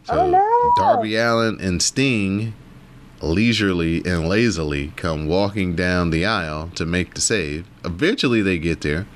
So 0.09 0.21
Oh, 0.21 0.31
no. 0.31 0.73
Darby 0.77 1.17
Allin 1.17 1.61
and 1.61 1.83
Sting 1.83 2.55
leisurely 3.21 3.99
and 4.07 4.27
lazily 4.27 4.93
come 4.97 5.27
walking 5.27 5.77
down 5.77 6.09
the 6.09 6.25
aisle 6.25 6.71
to 6.77 6.87
make 6.87 7.13
the 7.15 7.21
save. 7.21 7.67
Eventually, 7.85 8.41
they 8.41 8.59
get 8.59 8.81
there. 8.81 9.07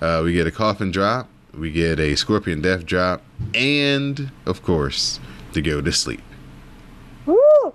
Uh, 0.00 0.20
we 0.24 0.32
get 0.32 0.46
a 0.46 0.52
coffin 0.52 0.92
drop, 0.92 1.28
we 1.54 1.72
get 1.72 1.98
a 1.98 2.14
scorpion 2.14 2.60
death 2.60 2.86
drop, 2.86 3.22
and 3.52 4.30
of 4.46 4.62
course, 4.62 5.18
to 5.54 5.60
go 5.60 5.80
to 5.80 5.90
sleep. 5.90 6.22
Woo! 7.26 7.74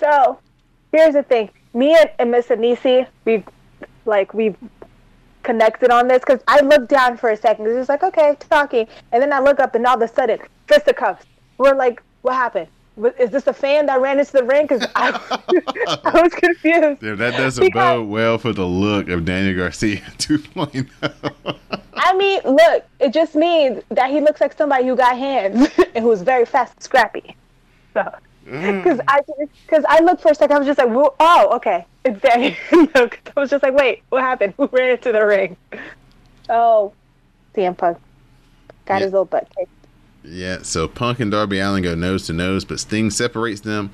So, 0.00 0.38
here's 0.92 1.14
the 1.14 1.22
thing. 1.22 1.50
Me 1.74 1.94
and, 1.94 2.10
and 2.18 2.30
Miss 2.30 2.46
Anisi, 2.46 3.06
we 3.26 3.44
like 4.06 4.32
we 4.32 4.54
connected 5.46 5.90
on 5.90 6.08
this 6.08 6.18
because 6.18 6.42
I 6.48 6.60
looked 6.60 6.88
down 6.88 7.16
for 7.16 7.30
a 7.30 7.36
second. 7.36 7.66
It 7.66 7.74
was 7.74 7.88
like, 7.88 8.02
okay, 8.02 8.36
talking, 8.50 8.86
and 9.12 9.22
then 9.22 9.32
I 9.32 9.38
look 9.38 9.60
up, 9.60 9.74
and 9.74 9.86
all 9.86 9.94
of 9.94 10.02
a 10.02 10.08
sudden, 10.12 10.40
fisticuffs. 10.66 11.24
We're 11.56 11.74
like, 11.74 12.02
what 12.20 12.34
happened? 12.34 12.66
Is 13.18 13.30
this 13.30 13.46
a 13.46 13.52
fan 13.52 13.86
that 13.86 14.00
ran 14.00 14.18
into 14.18 14.32
the 14.32 14.42
ring? 14.42 14.66
Because 14.66 14.86
I, 14.94 15.08
I 16.04 16.22
was 16.22 16.32
confused. 16.32 17.02
Yeah, 17.02 17.14
that 17.14 17.36
doesn't 17.36 17.64
Because- 17.64 17.98
bode 17.98 18.08
well 18.08 18.38
for 18.38 18.52
the 18.52 18.64
look 18.66 19.08
of 19.08 19.24
Daniel 19.24 19.56
Garcia 19.56 20.02
oh. 20.06 20.10
2.0. 20.18 21.58
I 21.94 22.14
mean, 22.14 22.40
look, 22.44 22.84
it 23.00 23.12
just 23.12 23.34
means 23.34 23.82
that 23.90 24.10
he 24.10 24.20
looks 24.20 24.40
like 24.40 24.56
somebody 24.56 24.86
who 24.86 24.96
got 24.96 25.16
hands 25.16 25.68
and 25.94 26.04
who's 26.04 26.22
very 26.22 26.44
fast 26.44 26.74
and 26.74 26.82
scrappy. 26.82 27.36
So, 27.94 28.02
mm. 28.46 28.82
because 28.82 29.00
I 29.08 29.20
because 29.66 29.84
I 29.88 30.00
looked 30.00 30.22
for 30.22 30.30
a 30.30 30.34
second, 30.34 30.56
I 30.56 30.58
was 30.58 30.66
just 30.66 30.78
like, 30.78 30.88
oh, 30.90 31.48
okay, 31.56 31.86
it's 32.06 32.20
Danny. 32.22 32.56
no, 32.72 33.08
'cause 33.08 33.18
I 33.36 33.40
was 33.40 33.50
just 33.50 33.62
like, 33.62 33.74
wait, 33.74 34.02
what 34.08 34.22
happened? 34.22 34.54
Who 34.58 34.68
ran 34.72 34.90
into 34.92 35.12
the 35.12 35.24
ring? 35.26 35.56
Oh, 36.48 36.92
CM 37.54 37.76
Punk 37.76 37.98
got 38.86 38.94
Yeah. 38.98 39.04
his 39.04 39.12
little 39.12 39.24
butt 39.24 39.48
kicked. 39.56 39.70
Yeah, 40.24 40.58
so 40.62 40.88
Punk 40.88 41.20
and 41.20 41.30
Darby 41.30 41.58
Allin 41.60 41.82
go 41.82 41.94
nose 41.94 42.26
to 42.26 42.32
nose, 42.32 42.64
but 42.64 42.80
Sting 42.80 43.10
separates 43.10 43.60
them. 43.60 43.90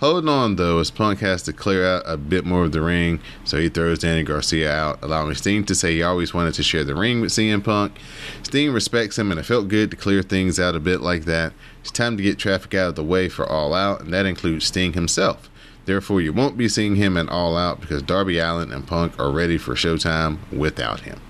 Holding 0.00 0.28
on 0.28 0.56
though, 0.56 0.78
as 0.78 0.90
Punk 0.90 1.20
has 1.20 1.42
to 1.44 1.52
clear 1.54 1.86
out 1.86 2.02
a 2.06 2.16
bit 2.18 2.44
more 2.44 2.64
of 2.64 2.72
the 2.72 2.82
ring, 2.82 3.18
so 3.44 3.56
he 3.58 3.68
throws 3.70 4.00
Danny 4.00 4.22
Garcia 4.24 4.70
out, 4.70 4.98
allowing 5.02 5.34
Sting 5.36 5.64
to 5.64 5.74
say 5.74 5.92
he 5.94 6.02
always 6.02 6.34
wanted 6.34 6.52
to 6.54 6.62
share 6.62 6.84
the 6.84 6.94
ring 6.94 7.20
with 7.22 7.32
CM 7.32 7.62
Punk. 7.64 7.96
Sting 8.42 8.72
respects 8.72 9.18
him, 9.18 9.30
and 9.30 9.40
it 9.40 9.44
felt 9.44 9.68
good 9.68 9.90
to 9.92 9.96
clear 9.96 10.22
things 10.22 10.60
out 10.60 10.74
a 10.76 10.80
bit 10.80 11.00
like 11.00 11.24
that. 11.24 11.54
It's 11.80 11.90
time 11.90 12.16
to 12.18 12.22
get 12.22 12.36
traffic 12.38 12.74
out 12.74 12.90
of 12.90 12.94
the 12.96 13.04
way 13.04 13.28
for 13.30 13.48
All 13.48 13.72
Out, 13.72 14.02
and 14.02 14.12
that 14.12 14.26
includes 14.26 14.66
Sting 14.66 14.92
himself. 14.92 15.48
Therefore, 15.86 16.20
you 16.20 16.32
won't 16.32 16.58
be 16.58 16.68
seeing 16.68 16.96
him 16.96 17.16
at 17.16 17.28
All 17.28 17.56
Out 17.56 17.80
because 17.80 18.02
Darby 18.02 18.38
Allin 18.38 18.72
and 18.72 18.86
Punk 18.86 19.18
are 19.20 19.30
ready 19.30 19.56
for 19.56 19.74
Showtime 19.74 20.38
without 20.52 21.00
him. 21.00 21.20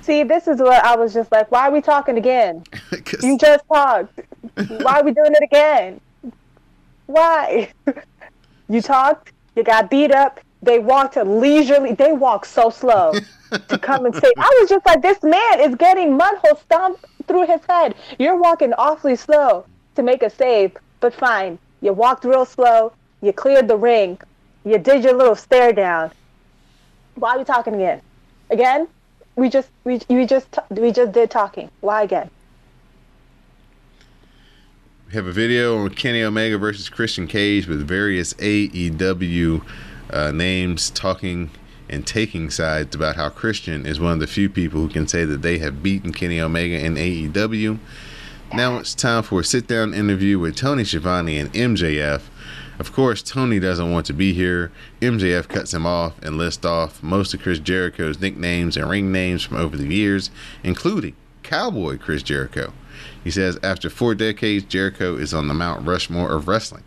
See, 0.00 0.22
this 0.24 0.48
is 0.48 0.60
what 0.60 0.82
I 0.82 0.96
was 0.96 1.12
just 1.12 1.30
like, 1.30 1.52
why 1.52 1.68
are 1.68 1.70
we 1.70 1.80
talking 1.80 2.16
again? 2.16 2.64
You 3.22 3.36
just 3.36 3.64
talked. 3.68 4.18
Why 4.54 5.00
are 5.00 5.04
we 5.04 5.12
doing 5.12 5.32
it 5.32 5.42
again? 5.42 6.00
Why? 7.06 7.72
You 8.68 8.80
talked, 8.80 9.32
you 9.56 9.64
got 9.64 9.90
beat 9.90 10.12
up, 10.12 10.38
they 10.62 10.78
walked 10.78 11.16
leisurely, 11.16 11.92
they 11.92 12.12
walked 12.12 12.46
so 12.46 12.70
slow 12.70 13.12
to 13.50 13.78
come 13.78 14.06
and 14.06 14.14
say, 14.14 14.30
I 14.38 14.58
was 14.60 14.70
just 14.70 14.86
like, 14.86 15.02
this 15.02 15.20
man 15.24 15.58
is 15.58 15.74
getting 15.74 16.16
mud 16.16 16.36
hole 16.36 16.54
stomped 16.54 17.04
through 17.26 17.48
his 17.48 17.60
head. 17.68 17.96
You're 18.20 18.36
walking 18.36 18.72
awfully 18.74 19.16
slow 19.16 19.66
to 19.96 20.04
make 20.04 20.22
a 20.22 20.30
save, 20.30 20.76
but 21.00 21.12
fine. 21.12 21.58
You 21.80 21.92
walked 21.92 22.24
real 22.24 22.44
slow, 22.44 22.92
you 23.20 23.32
cleared 23.32 23.68
the 23.68 23.76
ring, 23.76 24.18
you 24.64 24.78
did 24.78 25.04
your 25.04 25.14
little 25.14 25.36
stare 25.36 25.72
down. 25.72 26.10
Why 27.14 27.34
are 27.34 27.38
we 27.38 27.44
talking 27.44 27.74
again? 27.74 28.00
Again? 28.50 28.88
We 29.36 29.48
just 29.48 29.68
we 29.84 30.00
we 30.08 30.26
just 30.26 30.58
we 30.70 30.92
just 30.92 31.12
did 31.12 31.30
talking. 31.30 31.70
Why 31.80 32.02
again? 32.02 32.30
We 35.06 35.14
have 35.14 35.26
a 35.26 35.32
video 35.32 35.78
on 35.78 35.90
Kenny 35.90 36.22
Omega 36.22 36.56
versus 36.56 36.88
Christian 36.88 37.26
Cage 37.26 37.66
with 37.66 37.86
various 37.86 38.34
AEW 38.34 39.64
uh, 40.10 40.30
names 40.30 40.90
talking 40.90 41.50
and 41.88 42.06
taking 42.06 42.50
sides 42.50 42.94
about 42.94 43.16
how 43.16 43.28
Christian 43.28 43.86
is 43.86 43.98
one 43.98 44.12
of 44.12 44.20
the 44.20 44.26
few 44.28 44.48
people 44.48 44.80
who 44.80 44.88
can 44.88 45.08
say 45.08 45.24
that 45.24 45.42
they 45.42 45.58
have 45.58 45.82
beaten 45.82 46.12
Kenny 46.12 46.40
Omega 46.40 46.78
in 46.78 46.94
AEW. 46.94 47.78
Now 48.54 48.78
it's 48.78 48.94
time 48.94 49.24
for 49.24 49.40
a 49.40 49.44
sit 49.44 49.66
down 49.66 49.94
interview 49.94 50.38
with 50.38 50.56
Tony 50.56 50.84
Schiavone 50.84 51.38
and 51.38 51.52
MJF. 51.52 52.22
Of 52.80 52.94
course, 52.94 53.20
Tony 53.20 53.60
doesn't 53.60 53.92
want 53.92 54.06
to 54.06 54.14
be 54.14 54.32
here. 54.32 54.72
MJF 55.02 55.48
cuts 55.48 55.74
him 55.74 55.84
off 55.84 56.18
and 56.22 56.38
lists 56.38 56.64
off 56.64 57.02
most 57.02 57.34
of 57.34 57.42
Chris 57.42 57.58
Jericho's 57.58 58.18
nicknames 58.18 58.74
and 58.74 58.88
ring 58.88 59.12
names 59.12 59.42
from 59.42 59.58
over 59.58 59.76
the 59.76 59.94
years, 59.94 60.30
including 60.64 61.14
Cowboy 61.42 61.98
Chris 61.98 62.22
Jericho. 62.22 62.72
He 63.22 63.30
says 63.30 63.58
after 63.62 63.90
four 63.90 64.14
decades, 64.14 64.64
Jericho 64.64 65.14
is 65.14 65.34
on 65.34 65.46
the 65.46 65.52
Mount 65.52 65.86
Rushmore 65.86 66.32
of 66.32 66.48
wrestling. 66.48 66.82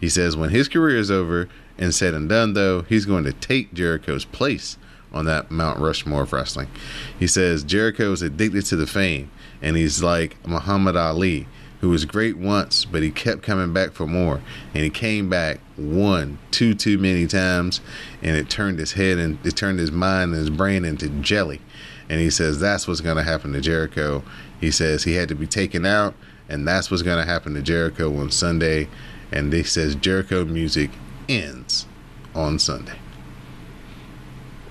He 0.00 0.08
says 0.08 0.36
when 0.36 0.50
his 0.50 0.66
career 0.66 0.96
is 0.96 1.12
over 1.12 1.48
and 1.78 1.94
said 1.94 2.12
and 2.12 2.28
done, 2.28 2.54
though, 2.54 2.82
he's 2.82 3.06
going 3.06 3.22
to 3.22 3.32
take 3.32 3.72
Jericho's 3.72 4.24
place 4.24 4.76
on 5.12 5.26
that 5.26 5.52
Mount 5.52 5.78
Rushmore 5.78 6.22
of 6.22 6.32
wrestling. 6.32 6.68
He 7.16 7.28
says 7.28 7.62
Jericho 7.62 8.10
is 8.10 8.20
addicted 8.20 8.66
to 8.66 8.74
the 8.74 8.88
fame, 8.88 9.30
and 9.62 9.76
he's 9.76 10.02
like 10.02 10.44
Muhammad 10.44 10.96
Ali, 10.96 11.46
who 11.80 11.90
was 11.90 12.04
great 12.04 12.36
once, 12.36 12.84
but 12.84 13.02
he 13.02 13.10
kept 13.10 13.42
coming 13.42 13.72
back 13.72 13.92
for 13.92 14.06
more. 14.06 14.40
And 14.74 14.82
he 14.82 14.90
came 14.90 15.28
back 15.28 15.60
one, 15.76 16.38
two, 16.50 16.74
too 16.74 16.98
many 16.98 17.26
times, 17.26 17.80
and 18.22 18.36
it 18.36 18.48
turned 18.48 18.78
his 18.78 18.92
head 18.92 19.18
and 19.18 19.38
it 19.44 19.56
turned 19.56 19.78
his 19.78 19.92
mind 19.92 20.32
and 20.32 20.40
his 20.40 20.50
brain 20.50 20.84
into 20.84 21.08
jelly. 21.08 21.60
And 22.08 22.20
he 22.20 22.30
says 22.30 22.60
that's 22.60 22.88
what's 22.88 23.00
going 23.00 23.16
to 23.16 23.22
happen 23.22 23.52
to 23.52 23.60
Jericho. 23.60 24.22
He 24.60 24.70
says 24.70 25.04
he 25.04 25.14
had 25.14 25.28
to 25.28 25.34
be 25.34 25.46
taken 25.46 25.84
out, 25.84 26.14
and 26.48 26.66
that's 26.66 26.90
what's 26.90 27.02
going 27.02 27.18
to 27.18 27.30
happen 27.30 27.54
to 27.54 27.62
Jericho 27.62 28.16
on 28.16 28.30
Sunday. 28.30 28.88
And 29.32 29.52
he 29.52 29.64
says 29.64 29.94
Jericho 29.96 30.44
music 30.44 30.90
ends 31.28 31.86
on 32.34 32.58
Sunday. 32.58 32.98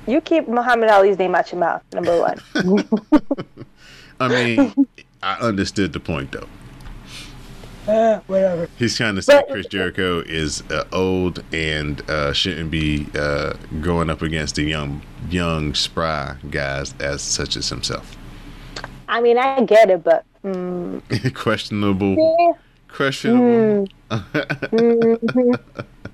You 0.08 0.22
keep 0.22 0.48
Muhammad 0.48 0.90
Ali's 0.90 1.18
name 1.18 1.36
out 1.36 1.52
your 1.52 1.60
mouth, 1.60 1.84
number 1.94 2.20
one. 2.20 2.40
I 4.20 4.28
mean, 4.28 4.88
I 5.22 5.38
understood 5.40 5.94
the 5.94 6.00
point 6.00 6.32
though. 6.32 6.48
Uh, 7.88 8.20
whatever. 8.28 8.70
He's 8.78 8.96
trying 8.98 9.16
to 9.16 9.22
say 9.22 9.42
But- 9.42 9.50
Chris 9.50 9.68
Jericho 9.68 10.20
is 10.22 10.62
uh, 10.72 10.86
old 10.92 11.44
and 11.54 12.08
uh, 12.10 12.34
shouldn't 12.34 12.72
be 12.72 13.08
uh, 13.16 13.54
going 13.82 14.10
up 14.10 14.22
against 14.22 14.56
the 14.56 14.64
young, 14.64 15.02
young, 15.30 15.74
spry 15.74 16.36
guys 16.50 16.94
as 17.00 17.22
such 17.22 17.56
as 17.56 17.70
himself. 17.70 18.18
I 19.08 19.22
mean, 19.22 19.38
I 19.38 19.64
get 19.64 19.90
it, 19.90 20.04
but 20.04 20.26
mm, 20.44 21.34
questionable, 21.36 22.16
yeah. 22.18 22.54
questionable. 22.88 23.88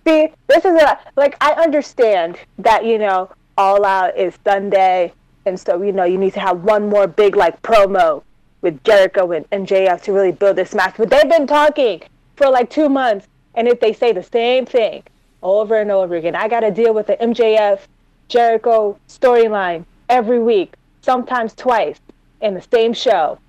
See, 0.08 0.30
this 0.48 0.66
is 0.66 0.82
a 0.82 1.00
like 1.16 1.38
I 1.42 1.54
understand 1.54 2.38
that 2.58 2.86
you 2.86 2.98
know 2.98 3.30
All 3.58 3.86
Out 3.86 4.18
is 4.18 4.38
Sunday, 4.44 5.14
and 5.46 5.60
so 5.60 5.82
you 5.82 5.92
know 5.92 6.04
you 6.04 6.18
need 6.18 6.34
to 6.34 6.40
have 6.40 6.64
one 6.64 6.90
more 6.90 7.08
big 7.08 7.36
like 7.36 7.62
promo 7.62 8.24
with 8.62 8.84
Jericho 8.84 9.32
and, 9.32 9.46
and 9.52 9.68
JF 9.68 10.02
to 10.04 10.14
really 10.14 10.32
build 10.32 10.56
this 10.56 10.74
match. 10.74 10.96
But 10.98 11.10
they've 11.10 11.30
been 11.30 11.48
talking 11.48 12.02
for 12.36 12.50
like 12.50 12.70
two 12.70 12.90
months, 12.90 13.28
and 13.56 13.68
if 13.68 13.80
they 13.80 13.94
say 13.94 14.12
the 14.12 14.24
same 14.24 14.66
thing 14.66 15.04
over 15.44 15.80
and 15.80 15.92
over 15.92 16.16
again, 16.16 16.36
I 16.36 16.48
got 16.48 16.62
to 16.62 16.72
deal 16.72 16.94
with 16.94 17.08
the 17.08 17.18
MJF 17.18 17.82
Jericho 18.28 18.98
storyline 19.08 19.86
every 20.10 20.40
week, 20.40 20.76
sometimes 21.02 21.54
twice 21.54 22.00
in 22.42 22.54
the 22.54 22.66
same 22.74 22.94
show, 22.94 23.40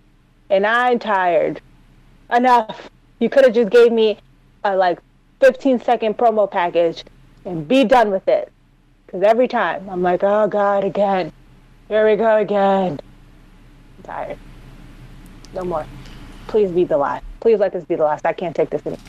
and 0.51 0.67
I'm 0.67 0.99
tired. 0.99 1.61
Enough. 2.31 2.91
You 3.19 3.29
could 3.29 3.45
have 3.45 3.55
just 3.55 3.71
gave 3.71 3.93
me 3.93 4.19
a 4.65 4.75
like 4.75 4.99
15 5.41 5.81
second 5.81 6.17
promo 6.17 6.51
package 6.51 7.05
and 7.45 7.67
be 7.67 7.85
done 7.85 8.11
with 8.11 8.27
it. 8.29 8.51
Because 9.07 9.23
every 9.23 9.49
time 9.49 9.89
I'm 9.91 10.03
like, 10.03 10.23
oh 10.23 10.49
God, 10.49 10.85
again. 10.85 11.33
Here 11.89 12.09
we 12.09 12.17
go 12.17 12.37
again. 12.37 12.99
I'm 13.99 14.03
tired. 14.03 14.39
No 15.55 15.65
more. 15.65 15.87
Please 16.49 16.71
be 16.71 16.85
the 16.85 16.97
last. 16.97 17.25
Please 17.41 17.59
let 17.59 17.73
this 17.73 17.85
be 17.85 17.95
the 17.97 18.05
last. 18.05 18.25
I 18.27 18.33
can't 18.33 18.55
take 18.55 18.71
this 18.71 18.83
anymore. 18.87 19.05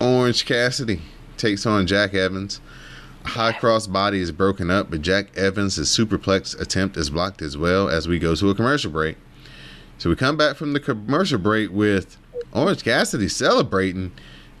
Orange 0.00 0.44
Cassidy 0.46 1.02
takes 1.36 1.66
on 1.66 1.86
Jack 1.86 2.14
Evans. 2.14 2.60
High 3.24 3.52
cross 3.52 3.86
body 3.86 4.20
is 4.20 4.32
broken 4.32 4.70
up, 4.70 4.90
but 4.90 5.02
Jack 5.02 5.36
Evans' 5.36 5.78
superplex 5.78 6.58
attempt 6.58 6.96
is 6.96 7.10
blocked 7.10 7.42
as 7.42 7.56
well 7.56 7.88
as 7.88 8.08
we 8.08 8.18
go 8.18 8.34
to 8.34 8.48
a 8.50 8.54
commercial 8.54 8.90
break. 8.90 9.16
So 9.98 10.08
we 10.08 10.16
come 10.16 10.36
back 10.38 10.56
from 10.56 10.72
the 10.72 10.80
commercial 10.80 11.38
break 11.38 11.70
with 11.70 12.16
Orange 12.52 12.82
Cassidy 12.82 13.28
celebrating. 13.28 14.12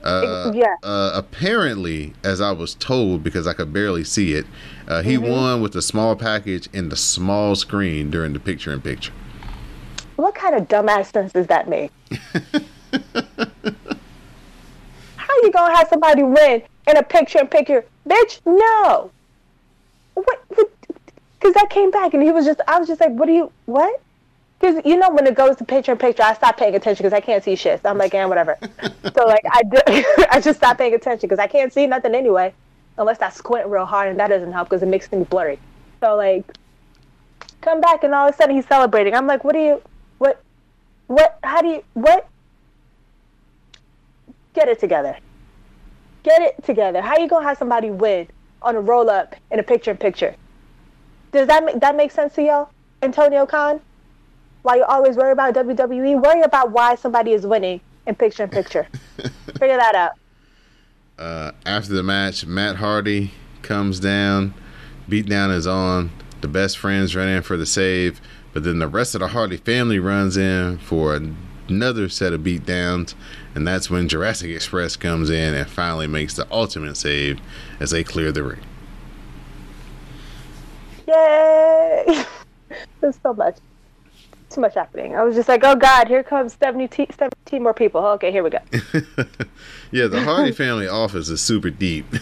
Uh, 0.02 0.52
Yeah. 0.54 0.76
uh, 0.82 1.12
apparently, 1.14 2.12
as 2.24 2.40
I 2.40 2.52
was 2.52 2.74
told, 2.74 3.22
because 3.22 3.46
I 3.46 3.52
could 3.54 3.72
barely 3.72 4.04
see 4.04 4.34
it, 4.34 4.46
uh, 4.88 5.02
he 5.02 5.16
won 5.18 5.60
with 5.62 5.74
a 5.76 5.82
small 5.82 6.16
package 6.16 6.68
in 6.72 6.88
the 6.88 6.96
small 6.96 7.54
screen 7.54 8.10
during 8.10 8.32
the 8.32 8.40
picture 8.40 8.72
in 8.72 8.80
picture. 8.80 9.12
What 10.20 10.34
kind 10.34 10.54
of 10.54 10.68
dumbass 10.68 11.12
sense 11.12 11.32
does 11.32 11.46
that 11.46 11.66
make? 11.66 11.90
How 15.16 15.32
are 15.32 15.42
you 15.42 15.50
gonna 15.50 15.74
have 15.74 15.88
somebody 15.88 16.22
win 16.22 16.62
in 16.86 16.96
a 16.98 17.02
picture 17.02 17.38
and 17.38 17.50
picture? 17.50 17.86
Bitch, 18.06 18.40
no. 18.44 19.10
What? 20.12 20.44
Because 20.50 21.56
I 21.56 21.64
came 21.70 21.90
back 21.90 22.12
and 22.12 22.22
he 22.22 22.32
was 22.32 22.44
just, 22.44 22.60
I 22.68 22.78
was 22.78 22.86
just 22.86 23.00
like, 23.00 23.12
what 23.12 23.26
do 23.26 23.32
you, 23.32 23.50
what? 23.64 24.02
Because 24.58 24.84
you 24.84 24.98
know 24.98 25.08
when 25.08 25.26
it 25.26 25.34
goes 25.34 25.56
to 25.56 25.64
picture 25.64 25.92
in 25.92 25.98
picture, 25.98 26.22
I 26.22 26.34
stop 26.34 26.58
paying 26.58 26.74
attention 26.74 27.02
because 27.02 27.14
I 27.16 27.20
can't 27.20 27.42
see 27.42 27.56
shit. 27.56 27.80
So 27.80 27.88
I'm 27.88 27.96
like, 27.96 28.12
yeah, 28.12 28.26
whatever. 28.26 28.58
so 28.82 29.24
like 29.24 29.44
I 29.50 29.62
do, 29.62 29.78
I 30.30 30.38
just 30.38 30.58
stop 30.58 30.76
paying 30.76 30.92
attention 30.92 31.28
because 31.30 31.38
I 31.38 31.46
can't 31.46 31.72
see 31.72 31.86
nothing 31.86 32.14
anyway, 32.14 32.52
unless 32.98 33.22
I 33.22 33.30
squint 33.30 33.68
real 33.68 33.86
hard 33.86 34.10
and 34.10 34.20
that 34.20 34.28
doesn't 34.28 34.52
help 34.52 34.68
because 34.68 34.82
it 34.82 34.88
makes 34.88 35.06
things 35.06 35.26
blurry. 35.28 35.58
So 36.00 36.14
like, 36.14 36.44
come 37.62 37.80
back 37.80 38.04
and 38.04 38.14
all 38.14 38.28
of 38.28 38.34
a 38.34 38.36
sudden 38.36 38.54
he's 38.54 38.66
celebrating. 38.66 39.14
I'm 39.14 39.26
like, 39.26 39.44
what 39.44 39.54
do 39.54 39.60
you, 39.60 39.82
what? 41.10 41.38
How 41.42 41.60
do 41.60 41.68
you, 41.68 41.84
what? 41.94 42.28
Get 44.54 44.68
it 44.68 44.78
together. 44.78 45.16
Get 46.22 46.40
it 46.40 46.62
together. 46.62 47.00
How 47.00 47.18
you 47.18 47.26
gonna 47.26 47.46
have 47.46 47.58
somebody 47.58 47.90
win 47.90 48.28
on 48.62 48.76
a 48.76 48.80
roll 48.80 49.10
up 49.10 49.34
in 49.50 49.58
a 49.58 49.62
picture 49.64 49.90
in 49.90 49.96
picture? 49.96 50.36
Does 51.32 51.48
that 51.48 51.64
make 51.64 51.80
that 51.80 51.96
make 51.96 52.12
sense 52.12 52.34
to 52.34 52.42
y'all, 52.42 52.70
Antonio 53.02 53.44
Khan? 53.44 53.80
Why 54.62 54.76
you 54.76 54.84
always 54.84 55.16
worry 55.16 55.32
about 55.32 55.52
WWE? 55.54 56.22
Worry 56.22 56.42
about 56.42 56.70
why 56.70 56.94
somebody 56.94 57.32
is 57.32 57.44
winning 57.44 57.80
in 58.06 58.14
picture 58.14 58.44
in 58.44 58.50
picture. 58.50 58.86
Figure 59.58 59.78
that 59.78 59.96
out. 59.96 60.12
Uh, 61.18 61.50
after 61.66 61.92
the 61.92 62.04
match, 62.04 62.46
Matt 62.46 62.76
Hardy 62.76 63.32
comes 63.62 63.98
down, 63.98 64.54
beatdown 65.08 65.52
is 65.52 65.66
on. 65.66 66.12
The 66.40 66.48
best 66.48 66.78
friends 66.78 67.16
run 67.16 67.28
in 67.28 67.42
for 67.42 67.56
the 67.56 67.66
save, 67.66 68.20
but 68.52 68.64
then 68.64 68.78
the 68.78 68.88
rest 68.88 69.14
of 69.14 69.20
the 69.20 69.28
Hardy 69.28 69.56
family 69.56 69.98
runs 69.98 70.36
in 70.36 70.78
for 70.78 71.18
another 71.68 72.08
set 72.08 72.32
of 72.32 72.40
beatdowns, 72.40 73.14
and 73.54 73.66
that's 73.66 73.90
when 73.90 74.08
Jurassic 74.08 74.50
Express 74.50 74.96
comes 74.96 75.30
in 75.30 75.54
and 75.54 75.68
finally 75.68 76.06
makes 76.06 76.34
the 76.34 76.46
ultimate 76.50 76.96
save 76.96 77.40
as 77.78 77.90
they 77.90 78.04
clear 78.04 78.32
the 78.32 78.42
ring. 78.42 78.60
Yay! 81.06 82.24
There's 83.00 83.18
so 83.22 83.34
much. 83.34 83.56
Too 84.50 84.60
much 84.60 84.74
happening. 84.74 85.14
I 85.14 85.22
was 85.22 85.36
just 85.36 85.48
like, 85.48 85.62
oh 85.62 85.76
God, 85.76 86.08
here 86.08 86.24
comes 86.24 86.56
70, 86.60 86.88
17 87.16 87.62
more 87.62 87.72
people. 87.72 88.04
Okay, 88.04 88.32
here 88.32 88.42
we 88.42 88.50
go. 88.50 88.58
yeah, 89.92 90.08
the 90.08 90.22
Hardy 90.24 90.50
family 90.50 90.88
office 90.88 91.28
is 91.28 91.40
super 91.40 91.70
deep. 91.70 92.06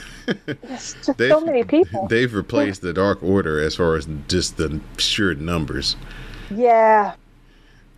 So 0.76 1.40
many 1.40 1.64
people. 1.64 2.06
They've 2.06 2.32
replaced 2.32 2.82
the 2.82 2.92
Dark 2.92 3.22
Order 3.22 3.62
as 3.62 3.74
far 3.74 3.96
as 3.96 4.06
just 4.28 4.58
the 4.58 4.78
sheer 4.98 5.34
numbers. 5.34 5.96
Yeah. 6.50 7.14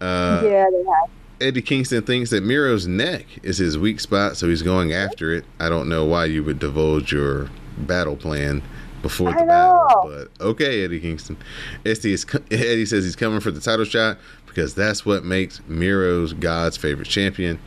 Uh, 0.01 0.41
yeah, 0.45 0.67
they 0.71 0.85
have. 0.85 1.11
Eddie 1.41 1.63
Kingston 1.63 2.03
thinks 2.05 2.31
that 2.31 2.45
Miro's 2.45 2.87
neck 2.87 3.27
is 3.43 3.59
his 3.59 3.77
weak 3.77 3.99
spot, 3.99 4.37
so 4.37 4.49
he's 4.49 4.63
going 4.63 4.93
after 4.93 5.33
it. 5.35 5.45
I 5.59 5.69
don't 5.69 5.89
know 5.89 6.05
why 6.05 6.27
you 6.27 6.45
would 6.45 6.61
divulge 6.61 7.11
your 7.13 7.51
battle 7.79 8.15
plan 8.15 8.63
before 9.03 9.33
the 9.33 9.45
battle, 9.45 9.89
but 10.05 10.45
okay, 10.45 10.85
Eddie 10.85 11.01
Kingston. 11.01 11.37
Eddie, 11.85 12.13
is, 12.13 12.27
Eddie 12.51 12.87
says 12.87 13.05
he's 13.05 13.17
coming 13.17 13.41
for 13.41 13.51
the 13.51 13.61
title 13.61 13.85
shot 13.85 14.19
because 14.47 14.75
that's 14.75 15.07
what 15.07 15.25
makes 15.25 15.61
Miro's 15.69 16.33
God's 16.33 16.77
favorite 16.77 17.09
champion. 17.09 17.59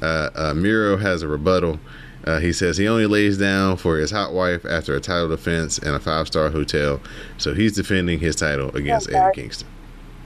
Uh, 0.00 0.30
uh, 0.34 0.54
Miro 0.54 0.96
has 0.96 1.22
a 1.22 1.28
rebuttal. 1.28 1.80
Uh, 2.24 2.38
he 2.38 2.52
says 2.52 2.76
he 2.76 2.86
only 2.86 3.06
lays 3.06 3.38
down 3.38 3.76
for 3.76 3.96
his 3.96 4.10
hot 4.10 4.32
wife 4.32 4.64
after 4.66 4.94
a 4.94 5.00
title 5.00 5.28
defense 5.28 5.78
in 5.78 5.94
a 5.94 6.00
five 6.00 6.26
star 6.26 6.50
hotel, 6.50 7.00
so 7.38 7.54
he's 7.54 7.74
defending 7.74 8.18
his 8.18 8.36
title 8.36 8.74
against 8.76 9.10
Eddie 9.10 9.34
Kingston. 9.34 9.68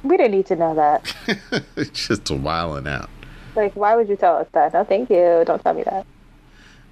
We 0.02 0.16
didn't 0.16 0.32
need 0.32 0.46
to 0.46 0.56
know 0.56 0.74
that. 0.74 1.14
Just 1.92 2.28
wilding 2.30 2.92
out. 2.92 3.08
Like, 3.54 3.76
why 3.76 3.94
would 3.94 4.08
you 4.08 4.16
tell 4.16 4.36
us 4.36 4.48
that? 4.52 4.72
No, 4.72 4.82
thank 4.82 5.10
you. 5.10 5.44
Don't 5.46 5.62
tell 5.62 5.74
me 5.74 5.84
that. 5.84 6.06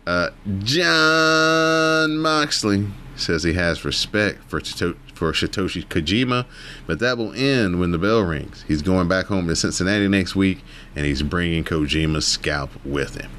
Uh, 0.07 0.31
Jon 0.61 2.19
Moxley 2.19 2.87
says 3.21 3.43
he 3.43 3.53
has 3.55 3.85
respect 3.85 4.43
for 4.49 4.61
Chito- 4.61 4.97
for 5.15 5.33
Satoshi 5.33 5.87
Kojima, 5.87 6.47
but 6.87 6.99
that 7.01 7.19
will 7.19 7.33
end 7.35 7.79
when 7.79 7.91
the 7.91 7.99
bell 7.99 8.23
rings. 8.23 8.65
He's 8.67 8.83
going 8.83 9.07
back 9.09 9.27
home 9.27 9.47
to 9.49 9.57
Cincinnati 9.57 10.09
next 10.09 10.35
week, 10.35 10.63
and 10.97 11.05
he's 11.05 11.23
bringing 11.23 11.63
Kojima's 11.65 12.27
scalp 12.27 12.71
with 12.85 13.17
him. 13.21 13.31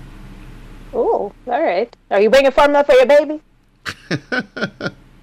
Oh, 0.93 1.33
all 1.47 1.61
right. 1.63 1.95
Are 2.11 2.21
you 2.21 2.29
bringing 2.29 2.51
formula 2.51 2.83
for 2.83 2.93
your 2.93 3.05
baby? 3.05 3.41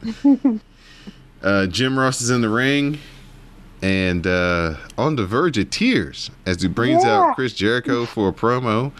Uh, 1.40 1.66
Jim 1.66 1.96
Ross 1.96 2.20
is 2.20 2.30
in 2.30 2.40
the 2.40 2.48
ring 2.48 2.98
and 3.80 4.26
uh, 4.26 4.74
on 4.98 5.14
the 5.14 5.24
verge 5.24 5.56
of 5.56 5.70
tears 5.70 6.32
as 6.46 6.60
he 6.62 6.66
brings 6.66 7.04
Yeah. 7.04 7.28
out 7.28 7.36
Chris 7.36 7.52
Jericho 7.52 8.06
for 8.06 8.28
a 8.30 8.32
promo. 8.32 8.90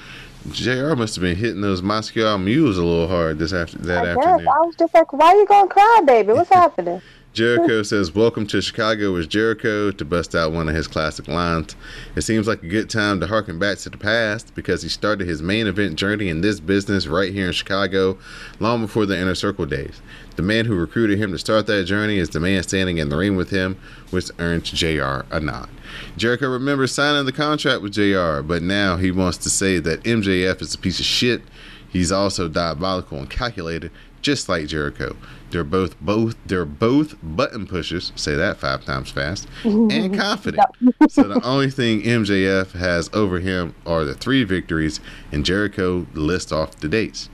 JR 0.52 0.94
must 0.94 1.14
have 1.16 1.22
been 1.22 1.36
hitting 1.36 1.60
those 1.60 1.82
Moscow 1.82 2.36
mules 2.38 2.78
a 2.78 2.84
little 2.84 3.08
hard 3.08 3.38
this 3.38 3.52
after 3.52 3.78
that 3.78 3.98
I 4.00 4.14
guess. 4.14 4.16
afternoon. 4.16 4.48
I 4.48 4.60
was 4.60 4.76
just 4.76 4.94
like, 4.94 5.12
why 5.12 5.26
are 5.26 5.36
you 5.36 5.46
going 5.46 5.68
to 5.68 5.74
cry, 5.74 6.00
baby? 6.04 6.32
What's 6.32 6.50
happening? 6.52 7.00
Jericho 7.34 7.82
says, 7.82 8.14
Welcome 8.14 8.46
to 8.48 8.60
Chicago 8.60 9.12
with 9.12 9.28
Jericho 9.28 9.92
to 9.92 10.04
bust 10.04 10.34
out 10.34 10.50
one 10.50 10.68
of 10.68 10.74
his 10.74 10.88
classic 10.88 11.28
lines. 11.28 11.76
It 12.16 12.22
seems 12.22 12.48
like 12.48 12.62
a 12.62 12.68
good 12.68 12.90
time 12.90 13.20
to 13.20 13.26
harken 13.26 13.58
back 13.58 13.78
to 13.78 13.90
the 13.90 13.98
past 13.98 14.54
because 14.54 14.82
he 14.82 14.88
started 14.88 15.28
his 15.28 15.40
main 15.40 15.66
event 15.66 15.96
journey 15.96 16.30
in 16.30 16.40
this 16.40 16.58
business 16.58 17.06
right 17.06 17.32
here 17.32 17.46
in 17.46 17.52
Chicago 17.52 18.18
long 18.58 18.80
before 18.80 19.06
the 19.06 19.16
Inner 19.16 19.36
Circle 19.36 19.66
days. 19.66 20.00
The 20.38 20.44
man 20.44 20.66
who 20.66 20.76
recruited 20.76 21.18
him 21.18 21.32
to 21.32 21.38
start 21.38 21.66
that 21.66 21.82
journey 21.86 22.18
is 22.18 22.28
the 22.28 22.38
man 22.38 22.62
standing 22.62 22.98
in 22.98 23.08
the 23.08 23.16
ring 23.16 23.34
with 23.34 23.50
him, 23.50 23.76
which 24.10 24.30
earns 24.38 24.70
JR 24.70 25.26
a 25.32 25.40
nod. 25.40 25.68
Jericho 26.16 26.48
remembers 26.48 26.92
signing 26.92 27.26
the 27.26 27.32
contract 27.32 27.82
with 27.82 27.94
JR, 27.94 28.40
but 28.42 28.62
now 28.62 28.98
he 28.98 29.10
wants 29.10 29.36
to 29.38 29.50
say 29.50 29.80
that 29.80 30.04
MJF 30.04 30.62
is 30.62 30.76
a 30.76 30.78
piece 30.78 31.00
of 31.00 31.06
shit. 31.06 31.42
He's 31.88 32.12
also 32.12 32.46
diabolical 32.46 33.18
and 33.18 33.28
calculated, 33.28 33.90
just 34.22 34.48
like 34.48 34.68
Jericho. 34.68 35.16
They're 35.50 35.64
both 35.64 36.00
both 36.00 36.36
they're 36.46 36.64
both 36.64 37.16
button 37.20 37.66
pushers, 37.66 38.12
say 38.14 38.36
that 38.36 38.58
five 38.58 38.84
times 38.84 39.10
fast, 39.10 39.48
and 39.64 40.14
confident. 40.20 40.68
so 41.08 41.24
the 41.24 41.44
only 41.44 41.70
thing 41.70 42.02
MJF 42.02 42.78
has 42.78 43.10
over 43.12 43.40
him 43.40 43.74
are 43.84 44.04
the 44.04 44.14
three 44.14 44.44
victories, 44.44 45.00
and 45.32 45.44
Jericho 45.44 46.06
lists 46.14 46.52
off 46.52 46.76
the 46.76 46.86
dates. 46.86 47.28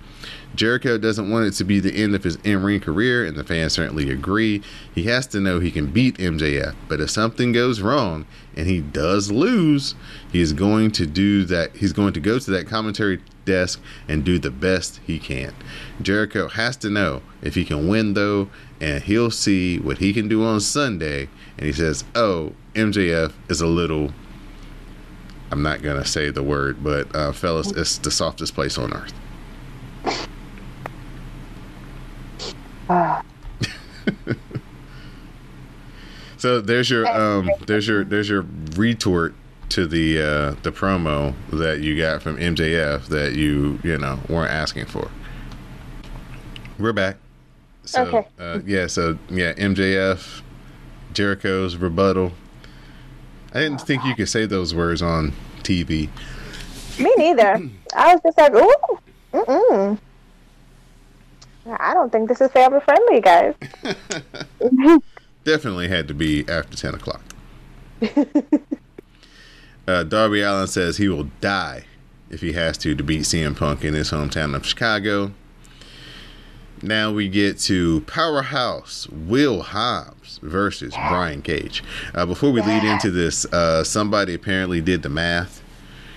Jericho 0.54 0.98
doesn't 0.98 1.30
want 1.30 1.46
it 1.46 1.52
to 1.52 1.64
be 1.64 1.80
the 1.80 1.94
end 1.94 2.14
of 2.14 2.22
his 2.22 2.36
in-ring 2.44 2.80
career, 2.80 3.24
and 3.24 3.36
the 3.36 3.44
fans 3.44 3.72
certainly 3.72 4.10
agree. 4.10 4.62
He 4.94 5.04
has 5.04 5.26
to 5.28 5.40
know 5.40 5.58
he 5.58 5.70
can 5.70 5.86
beat 5.86 6.18
MJF, 6.18 6.74
but 6.88 7.00
if 7.00 7.10
something 7.10 7.52
goes 7.52 7.80
wrong 7.80 8.26
and 8.56 8.66
he 8.66 8.80
does 8.80 9.32
lose, 9.32 9.94
he 10.30 10.40
is 10.40 10.52
going 10.52 10.92
to 10.92 11.06
do 11.06 11.44
that. 11.46 11.74
He's 11.76 11.92
going 11.92 12.12
to 12.12 12.20
go 12.20 12.38
to 12.38 12.50
that 12.52 12.68
commentary 12.68 13.20
desk 13.44 13.80
and 14.08 14.24
do 14.24 14.38
the 14.38 14.50
best 14.50 15.00
he 15.04 15.18
can. 15.18 15.54
Jericho 16.00 16.48
has 16.48 16.76
to 16.78 16.90
know 16.90 17.22
if 17.42 17.54
he 17.54 17.64
can 17.64 17.88
win 17.88 18.14
though, 18.14 18.48
and 18.80 19.02
he'll 19.02 19.30
see 19.30 19.78
what 19.78 19.98
he 19.98 20.12
can 20.12 20.28
do 20.28 20.44
on 20.44 20.60
Sunday. 20.60 21.28
And 21.58 21.66
he 21.66 21.72
says, 21.72 22.04
"Oh, 22.14 22.52
MJF 22.74 23.32
is 23.48 23.60
a 23.60 23.66
little." 23.66 24.12
I'm 25.50 25.62
not 25.62 25.82
gonna 25.82 26.04
say 26.04 26.30
the 26.30 26.42
word, 26.42 26.82
but 26.82 27.14
uh, 27.14 27.32
fellas, 27.32 27.70
it's 27.72 27.98
the 27.98 28.10
softest 28.10 28.54
place 28.54 28.78
on 28.78 28.92
earth. 28.92 29.14
So 36.36 36.60
there's 36.60 36.90
your 36.90 37.06
um 37.06 37.48
there's 37.66 37.88
your 37.88 38.04
there's 38.04 38.28
your 38.28 38.44
retort 38.76 39.34
to 39.70 39.86
the 39.86 40.18
uh 40.20 40.54
the 40.62 40.70
promo 40.72 41.34
that 41.50 41.80
you 41.80 41.96
got 41.96 42.20
from 42.22 42.36
MJF 42.36 43.06
that 43.06 43.34
you 43.34 43.78
you 43.82 43.96
know 43.96 44.18
weren't 44.28 44.50
asking 44.52 44.84
for. 44.86 45.10
We're 46.78 46.92
back. 46.92 47.16
So 47.84 48.02
Okay. 48.04 48.26
uh, 48.38 48.60
yeah, 48.66 48.88
so 48.88 49.18
yeah, 49.30 49.54
MJF 49.54 50.42
Jericho's 51.14 51.76
rebuttal. 51.76 52.32
I 53.54 53.60
didn't 53.60 53.80
think 53.80 54.04
you 54.04 54.14
could 54.14 54.28
say 54.28 54.44
those 54.46 54.74
words 54.74 55.00
on 55.00 55.32
TV. 55.62 56.08
me 56.98 57.10
neither. 57.16 57.70
I 57.96 58.14
was 58.14 58.20
just 58.22 58.36
like, 58.36 58.52
ooh, 58.52 58.98
mm-mm. 59.32 59.98
I 61.66 61.94
don't 61.94 62.12
think 62.12 62.28
this 62.28 62.40
is 62.40 62.50
family 62.50 62.80
friendly, 62.80 63.20
guys. 63.20 63.54
Definitely 65.44 65.88
had 65.88 66.08
to 66.08 66.14
be 66.14 66.44
after 66.48 66.76
10 66.76 66.94
o'clock. 66.94 67.22
uh, 69.88 70.02
Darby 70.04 70.42
Allin 70.42 70.66
says 70.66 70.98
he 70.98 71.08
will 71.08 71.28
die 71.40 71.84
if 72.30 72.40
he 72.40 72.52
has 72.52 72.76
to 72.78 72.94
to 72.94 73.02
beat 73.02 73.22
CM 73.22 73.56
Punk 73.56 73.84
in 73.84 73.94
his 73.94 74.10
hometown 74.10 74.54
of 74.54 74.66
Chicago. 74.66 75.32
Now 76.82 77.12
we 77.12 77.28
get 77.28 77.58
to 77.60 78.02
Powerhouse 78.02 79.08
Will 79.08 79.62
Hobbs 79.62 80.38
versus 80.42 80.92
Brian 81.08 81.40
Cage. 81.40 81.82
Uh, 82.14 82.26
before 82.26 82.50
we 82.50 82.60
lead 82.60 82.84
into 82.84 83.10
this, 83.10 83.46
uh, 83.46 83.84
somebody 83.84 84.34
apparently 84.34 84.82
did 84.82 85.02
the 85.02 85.08
math, 85.08 85.62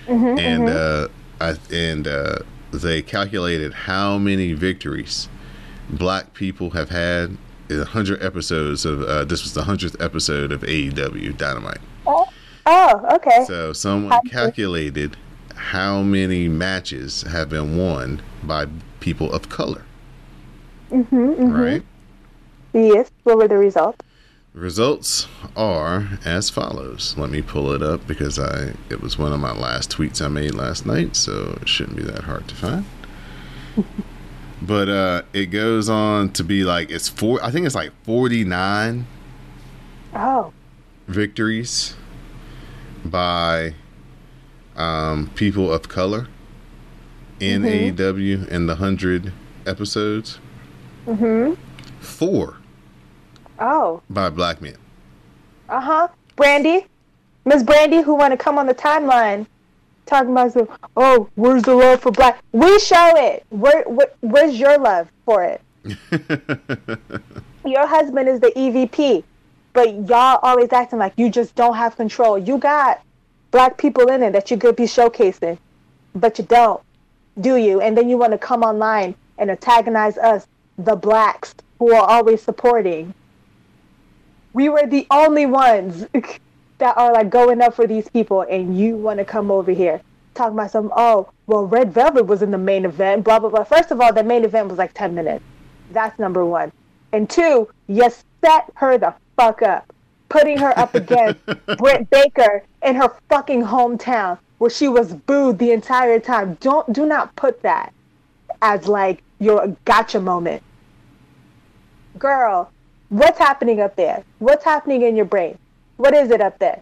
and 0.06 0.68
uh, 0.68 1.08
I, 1.40 1.54
and 1.72 2.06
uh, 2.06 2.40
they 2.70 3.00
calculated 3.00 3.72
how 3.72 4.18
many 4.18 4.52
victories 4.52 5.28
black 5.90 6.34
people 6.34 6.70
have 6.70 6.90
had 6.90 7.36
in 7.68 7.78
100 7.78 8.22
episodes 8.22 8.84
of 8.84 9.02
uh, 9.02 9.24
this 9.24 9.42
was 9.42 9.54
the 9.54 9.62
100th 9.62 10.02
episode 10.02 10.52
of 10.52 10.62
AEW 10.62 11.36
Dynamite. 11.36 11.80
Oh, 12.06 12.26
oh 12.66 13.16
okay. 13.16 13.44
So 13.46 13.72
someone 13.72 14.20
calculated 14.28 15.16
how 15.54 16.02
many 16.02 16.48
matches 16.48 17.22
have 17.22 17.50
been 17.50 17.76
won 17.76 18.22
by 18.42 18.66
people 19.00 19.32
of 19.32 19.48
color, 19.48 19.84
mm-hmm, 20.90 21.50
right? 21.50 21.82
Yes. 22.72 23.10
What 23.24 23.38
were 23.38 23.48
the 23.48 23.58
results? 23.58 23.98
Results 24.54 25.28
are 25.56 26.18
as 26.24 26.50
follows. 26.50 27.14
Let 27.16 27.30
me 27.30 27.42
pull 27.42 27.72
it 27.72 27.82
up 27.82 28.06
because 28.06 28.38
I 28.38 28.74
it 28.88 29.00
was 29.00 29.18
one 29.18 29.32
of 29.32 29.40
my 29.40 29.52
last 29.52 29.90
tweets 29.90 30.22
I 30.22 30.28
made 30.28 30.54
last 30.54 30.86
night, 30.86 31.16
so 31.16 31.58
it 31.60 31.68
shouldn't 31.68 31.96
be 31.96 32.02
that 32.04 32.24
hard 32.24 32.48
to 32.48 32.54
find. 32.54 32.84
but 34.62 34.88
uh 34.88 35.22
it 35.32 35.46
goes 35.46 35.88
on 35.88 36.30
to 36.32 36.42
be 36.44 36.64
like 36.64 36.90
it's 36.90 37.08
four 37.08 37.42
I 37.44 37.50
think 37.50 37.64
it's 37.66 37.74
like 37.74 37.92
49 38.04 39.06
Oh, 40.14 40.52
victories 41.06 41.94
by 43.04 43.74
um, 44.76 45.30
people 45.34 45.72
of 45.72 45.88
color 45.88 46.28
in 47.40 47.62
AEW 47.62 48.48
in 48.48 48.66
the 48.66 48.74
100 48.74 49.32
episodes. 49.66 50.38
mm-hmm. 51.06 51.54
Four 52.00 52.56
Oh, 53.60 54.02
by 54.08 54.30
black 54.30 54.60
men. 54.62 54.76
uh 55.68 55.80
huh. 55.80 56.08
Brandy, 56.36 56.86
Miss 57.44 57.62
Brandy, 57.62 58.00
who 58.02 58.14
want 58.14 58.32
to 58.32 58.36
come 58.36 58.56
on 58.58 58.66
the 58.66 58.74
timeline, 58.74 59.46
talking 60.08 60.32
about 60.32 60.52
some. 60.52 60.68
Oh, 60.96 61.28
where's 61.36 61.62
the 61.62 61.74
love 61.74 62.00
for 62.00 62.10
black? 62.10 62.42
We 62.52 62.78
show 62.78 63.12
it. 63.16 63.44
Where, 63.50 63.84
where 63.84 64.10
where's 64.20 64.58
your 64.58 64.78
love 64.78 65.08
for 65.24 65.44
it? 65.44 65.60
Your 67.64 67.86
husband 67.86 68.28
is 68.28 68.40
the 68.40 68.50
EVP, 68.56 69.22
but 69.74 70.08
y'all 70.08 70.38
always 70.42 70.72
acting 70.72 70.98
like 70.98 71.12
you 71.16 71.30
just 71.30 71.54
don't 71.54 71.74
have 71.74 71.96
control. 71.96 72.38
You 72.38 72.56
got 72.56 73.02
black 73.50 73.76
people 73.76 74.08
in 74.08 74.22
it 74.22 74.32
that 74.32 74.50
you 74.50 74.56
could 74.56 74.76
be 74.76 74.84
showcasing, 74.84 75.58
but 76.14 76.38
you 76.38 76.44
don't, 76.44 76.80
do 77.40 77.56
you? 77.56 77.80
And 77.80 77.96
then 77.96 78.08
you 78.08 78.16
want 78.16 78.32
to 78.32 78.38
come 78.38 78.62
online 78.62 79.14
and 79.36 79.50
antagonize 79.50 80.16
us, 80.16 80.46
the 80.78 80.96
blacks, 80.96 81.54
who 81.78 81.94
are 81.94 82.08
always 82.08 82.42
supporting. 82.42 83.12
We 84.52 84.68
were 84.68 84.86
the 84.86 85.06
only 85.10 85.46
ones 85.46 86.06
that 86.78 86.96
are 86.96 87.12
like 87.12 87.30
going 87.30 87.60
up 87.60 87.74
for 87.74 87.86
these 87.86 88.08
people, 88.08 88.42
and 88.42 88.78
you 88.78 88.96
want 88.96 89.18
to 89.18 89.24
come 89.24 89.50
over 89.50 89.72
here 89.72 90.00
talking 90.34 90.54
about 90.54 90.70
some. 90.70 90.92
Oh, 90.96 91.28
well, 91.46 91.66
Red 91.66 91.92
Velvet 91.92 92.26
was 92.26 92.42
in 92.42 92.50
the 92.50 92.58
main 92.58 92.84
event. 92.84 93.24
Blah 93.24 93.40
blah 93.40 93.50
blah. 93.50 93.64
First 93.64 93.90
of 93.90 94.00
all, 94.00 94.12
the 94.12 94.24
main 94.24 94.44
event 94.44 94.68
was 94.68 94.78
like 94.78 94.94
ten 94.94 95.14
minutes. 95.14 95.44
That's 95.92 96.18
number 96.18 96.44
one. 96.44 96.72
And 97.12 97.28
two, 97.28 97.68
you 97.86 98.10
set 98.44 98.70
her 98.74 98.98
the 98.98 99.14
fuck 99.36 99.62
up, 99.62 99.92
putting 100.28 100.58
her 100.58 100.78
up 100.78 100.94
against 100.94 101.40
Britt 101.78 102.10
Baker 102.10 102.62
in 102.82 102.96
her 102.96 103.14
fucking 103.28 103.62
hometown 103.62 104.38
where 104.58 104.70
she 104.70 104.88
was 104.88 105.12
booed 105.14 105.58
the 105.58 105.72
entire 105.72 106.20
time. 106.20 106.56
Don't 106.60 106.92
do 106.92 107.06
not 107.06 107.34
put 107.36 107.62
that 107.62 107.92
as 108.60 108.88
like 108.88 109.22
your 109.38 109.76
gotcha 109.84 110.20
moment. 110.20 110.62
Girl, 112.18 112.70
what's 113.08 113.38
happening 113.38 113.80
up 113.80 113.96
there? 113.96 114.24
What's 114.40 114.64
happening 114.64 115.02
in 115.02 115.16
your 115.16 115.24
brain? 115.24 115.58
What 115.98 116.14
is 116.14 116.30
it 116.30 116.40
up 116.40 116.58
there? 116.58 116.80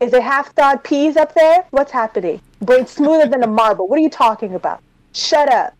Is 0.00 0.12
it 0.12 0.22
half 0.22 0.54
thawed 0.54 0.84
peas 0.84 1.16
up 1.16 1.34
there? 1.34 1.64
What's 1.70 1.90
happening? 1.90 2.40
Brain 2.62 2.86
smoother 2.86 3.26
than 3.28 3.42
a 3.42 3.46
marble. 3.48 3.88
What 3.88 3.98
are 3.98 4.02
you 4.02 4.10
talking 4.10 4.54
about? 4.54 4.80
Shut 5.12 5.48
up. 5.52 5.74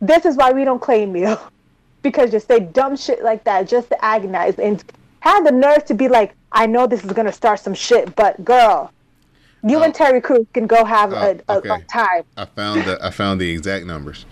This 0.00 0.26
is 0.26 0.36
why 0.36 0.52
we 0.52 0.64
don't 0.64 0.80
claim 0.82 1.16
you. 1.16 1.36
because 2.02 2.32
you 2.32 2.40
say 2.40 2.60
dumb 2.60 2.96
shit 2.96 3.24
like 3.24 3.42
that 3.44 3.66
just 3.68 3.88
to 3.88 4.04
agonize 4.04 4.58
and 4.58 4.84
have 5.20 5.44
the 5.44 5.50
nerve 5.52 5.84
to 5.86 5.94
be 5.94 6.08
like, 6.08 6.34
I 6.52 6.66
know 6.66 6.86
this 6.86 7.04
is 7.04 7.12
gonna 7.12 7.32
start 7.32 7.60
some 7.60 7.74
shit, 7.74 8.14
but 8.16 8.44
girl, 8.44 8.92
you 9.64 9.78
Oh. 9.78 9.82
and 9.82 9.94
Terry 9.94 10.20
Crews 10.20 10.46
can 10.54 10.66
go 10.66 10.84
have 10.84 11.12
Oh, 11.12 11.16
a, 11.48 11.52
a, 11.54 11.56
okay. 11.58 11.68
a 11.70 11.80
time. 11.82 12.22
I 12.36 12.44
found 12.44 12.84
the 12.84 12.98
I 13.04 13.10
found 13.10 13.40
the 13.40 13.50
exact 13.50 13.84
numbers. 13.86 14.26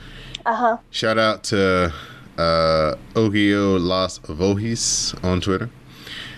Uh 0.45 0.55
huh. 0.55 0.77
Shout 0.91 1.19
out 1.19 1.43
to 1.45 1.93
uh, 2.39 2.95
Ogio 3.15 3.79
Los 3.81 4.19
Vojis 4.21 5.13
on 5.25 5.41
Twitter. 5.41 5.71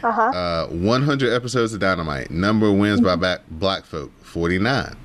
Uh 0.03 0.13
huh. 0.13 0.23
Uh, 0.31 0.67
100 0.69 1.33
episodes 1.33 1.75
of 1.75 1.81
Dynamite. 1.81 2.31
Number 2.31 2.73
wins 2.73 3.01
by 3.01 3.17
black, 3.17 3.41
black 3.51 3.85
folk, 3.85 4.13
49. 4.23 4.97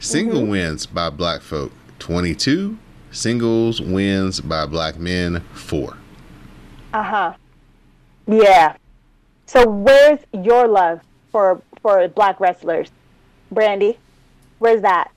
Single 0.00 0.46
wins 0.46 0.86
by 0.86 1.10
black 1.10 1.42
folk, 1.42 1.72
22. 1.98 2.78
Singles 3.10 3.80
wins 3.80 4.40
by 4.40 4.66
black 4.66 4.98
men, 4.98 5.40
4. 5.54 5.96
Uh 6.94 7.02
huh. 7.02 7.34
Yeah. 8.26 8.76
So 9.46 9.68
where's 9.68 10.20
your 10.32 10.68
love 10.68 11.00
for 11.30 11.60
for 11.82 12.06
black 12.08 12.40
wrestlers, 12.40 12.90
Brandy? 13.50 13.98
Where's 14.58 14.82
that? 14.82 15.10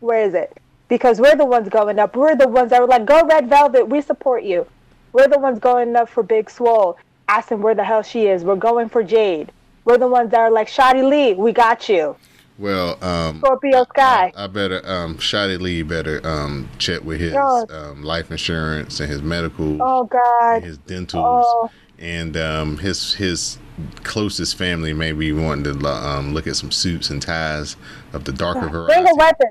Where 0.00 0.24
is 0.24 0.34
it? 0.34 0.56
Because 0.88 1.20
we're 1.20 1.36
the 1.36 1.44
ones 1.44 1.68
going 1.68 1.98
up. 1.98 2.16
We're 2.16 2.36
the 2.36 2.48
ones 2.48 2.70
that 2.70 2.80
were 2.80 2.88
like, 2.88 3.04
"Go 3.04 3.24
Red 3.26 3.48
Velvet, 3.48 3.88
we 3.88 4.00
support 4.00 4.42
you." 4.42 4.66
We're 5.12 5.28
the 5.28 5.38
ones 5.38 5.58
going 5.58 5.94
up 5.94 6.08
for 6.08 6.22
Big 6.22 6.50
Swole, 6.50 6.96
asking 7.28 7.62
where 7.62 7.74
the 7.74 7.84
hell 7.84 8.02
she 8.02 8.26
is. 8.26 8.44
We're 8.44 8.56
going 8.56 8.88
for 8.88 9.02
Jade. 9.02 9.52
We're 9.84 9.98
the 9.98 10.08
ones 10.08 10.30
that 10.30 10.40
are 10.40 10.50
like, 10.50 10.68
"Shotty 10.68 11.02
Lee, 11.08 11.34
we 11.34 11.52
got 11.52 11.88
you." 11.88 12.16
Well, 12.58 13.02
um, 13.02 13.38
Scorpio 13.38 13.84
Sky. 13.84 14.32
I 14.36 14.46
better 14.46 14.80
um 14.84 15.16
Shotty 15.16 15.58
Lee 15.60 15.82
better 15.82 16.20
um 16.26 16.68
check 16.78 17.02
with 17.02 17.20
his 17.20 17.34
um 17.34 18.02
life 18.04 18.30
insurance 18.30 19.00
and 19.00 19.10
his 19.10 19.22
medical 19.22 19.82
Oh 19.82 20.00
and 20.02 20.10
God. 20.10 20.62
his 20.62 20.78
dentals 20.78 21.44
Oh. 21.48 21.70
and 21.98 22.36
um 22.36 22.78
his 22.78 23.14
his 23.14 23.58
closest 24.04 24.56
family 24.56 24.92
may 24.92 25.12
be 25.12 25.32
wanting 25.32 25.64
to 25.80 25.86
um 25.88 26.34
look 26.34 26.46
at 26.46 26.54
some 26.56 26.70
suits 26.70 27.08
and 27.10 27.20
ties 27.22 27.76
of 28.12 28.24
the 28.24 28.32
darker 28.32 28.60
Bring 28.60 28.72
variety. 28.72 29.08
a 29.10 29.14
weapon. 29.16 29.48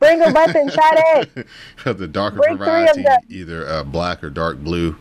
Bring 0.00 0.20
a 0.22 0.32
weapon, 0.32 0.68
Shotty. 0.68 1.46
of 1.86 1.98
the 1.98 2.08
darker 2.08 2.38
Bring 2.38 2.56
variety, 2.56 3.04
either 3.28 3.68
uh, 3.68 3.84
black 3.84 4.24
or 4.24 4.30
dark 4.30 4.58
blue. 4.58 4.96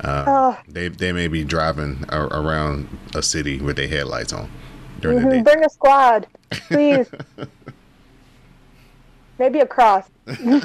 Uh, 0.00 0.24
Oh. 0.26 0.58
They 0.68 0.88
they 0.88 1.10
may 1.12 1.26
be 1.26 1.42
driving 1.42 2.04
a- 2.10 2.26
around 2.26 2.86
a 3.14 3.22
city 3.22 3.58
with 3.60 3.76
their 3.76 3.88
headlights 3.88 4.32
on 4.32 4.50
during 5.00 5.20
Mhm, 5.20 5.24
the 5.24 5.30
day. 5.38 5.42
Bring 5.42 5.64
a 5.64 5.70
squad, 5.70 6.26
please. 6.50 7.10
Maybe 9.38 9.60
a 9.60 9.66
cross. 9.66 10.08